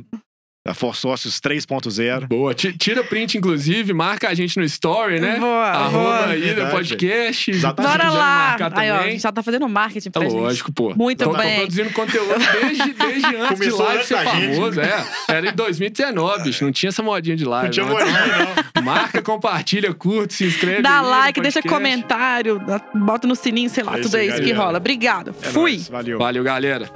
da 0.65 0.73
For 0.73 0.95
Sócios 0.95 1.39
3.0. 1.39 2.27
Boa. 2.27 2.51
Ti- 2.55 2.73
Tira 2.75 3.03
print, 3.03 3.37
inclusive, 3.37 3.93
marca 3.93 4.27
a 4.29 4.33
gente 4.33 4.57
no 4.57 4.63
story, 4.65 5.19
né? 5.19 5.37
boa, 5.39 5.63
Arroba 5.67 6.03
boa. 6.03 6.25
aí 6.25 6.55
do 6.55 6.65
podcast. 6.71 7.51
Exatamente. 7.51 7.91
Se 7.91 7.97
Bora 7.99 8.09
lá. 8.11 8.47
marcar 8.59 8.79
Aí, 8.79 8.89
ó, 8.89 8.93
a 8.95 8.97
também. 8.97 9.11
gente 9.11 9.21
já 9.21 9.31
tá 9.31 9.43
fazendo 9.43 9.69
marketing 9.69 10.07
É 10.07 10.11
pra 10.11 10.23
gente. 10.23 10.33
lógico, 10.33 10.73
pô. 10.73 10.91
Muito 10.95 11.23
tô, 11.23 11.33
bem. 11.33 11.51
Tô 11.51 11.55
produzindo 11.57 11.89
conteúdo 11.91 12.33
desde, 12.61 12.93
desde 12.93 13.27
antes 13.35 13.59
Começou 13.59 13.77
de 13.77 13.83
live 13.83 13.97
antes 13.97 14.07
ser 14.07 14.17
gente. 14.17 14.55
famoso, 14.55 14.81
é. 14.81 15.05
Era 15.27 15.49
em 15.49 15.53
2019, 15.53 16.43
bicho. 16.45 16.65
Não 16.65 16.71
tinha 16.71 16.89
essa 16.89 17.03
modinha 17.03 17.35
de 17.35 17.45
live. 17.45 17.65
Não 17.65 17.71
tinha 17.71 17.85
não. 17.85 17.91
moral, 17.93 18.07
não. 18.75 18.81
Marca, 18.83 19.21
compartilha, 19.21 19.93
curte, 19.93 20.33
se 20.33 20.45
inscreve. 20.45 20.81
Dá 20.81 20.97
aí 20.97 21.03
no 21.05 21.09
like, 21.11 21.41
deixa 21.41 21.61
comentário, 21.61 22.59
bota 22.95 23.27
no 23.27 23.35
sininho, 23.35 23.69
sei 23.69 23.83
lá, 23.83 23.93
É 23.93 24.01
tudo 24.01 24.07
isso 24.07 24.17
é 24.17 24.25
isso 24.25 24.41
que 24.41 24.51
rola. 24.51 24.77
Obrigado. 24.79 25.29
É 25.43 25.47
Fui. 25.49 25.73
nóis, 25.73 25.87
valeu. 25.89 26.17
Valeu, 26.17 26.43
galera. 26.43 26.89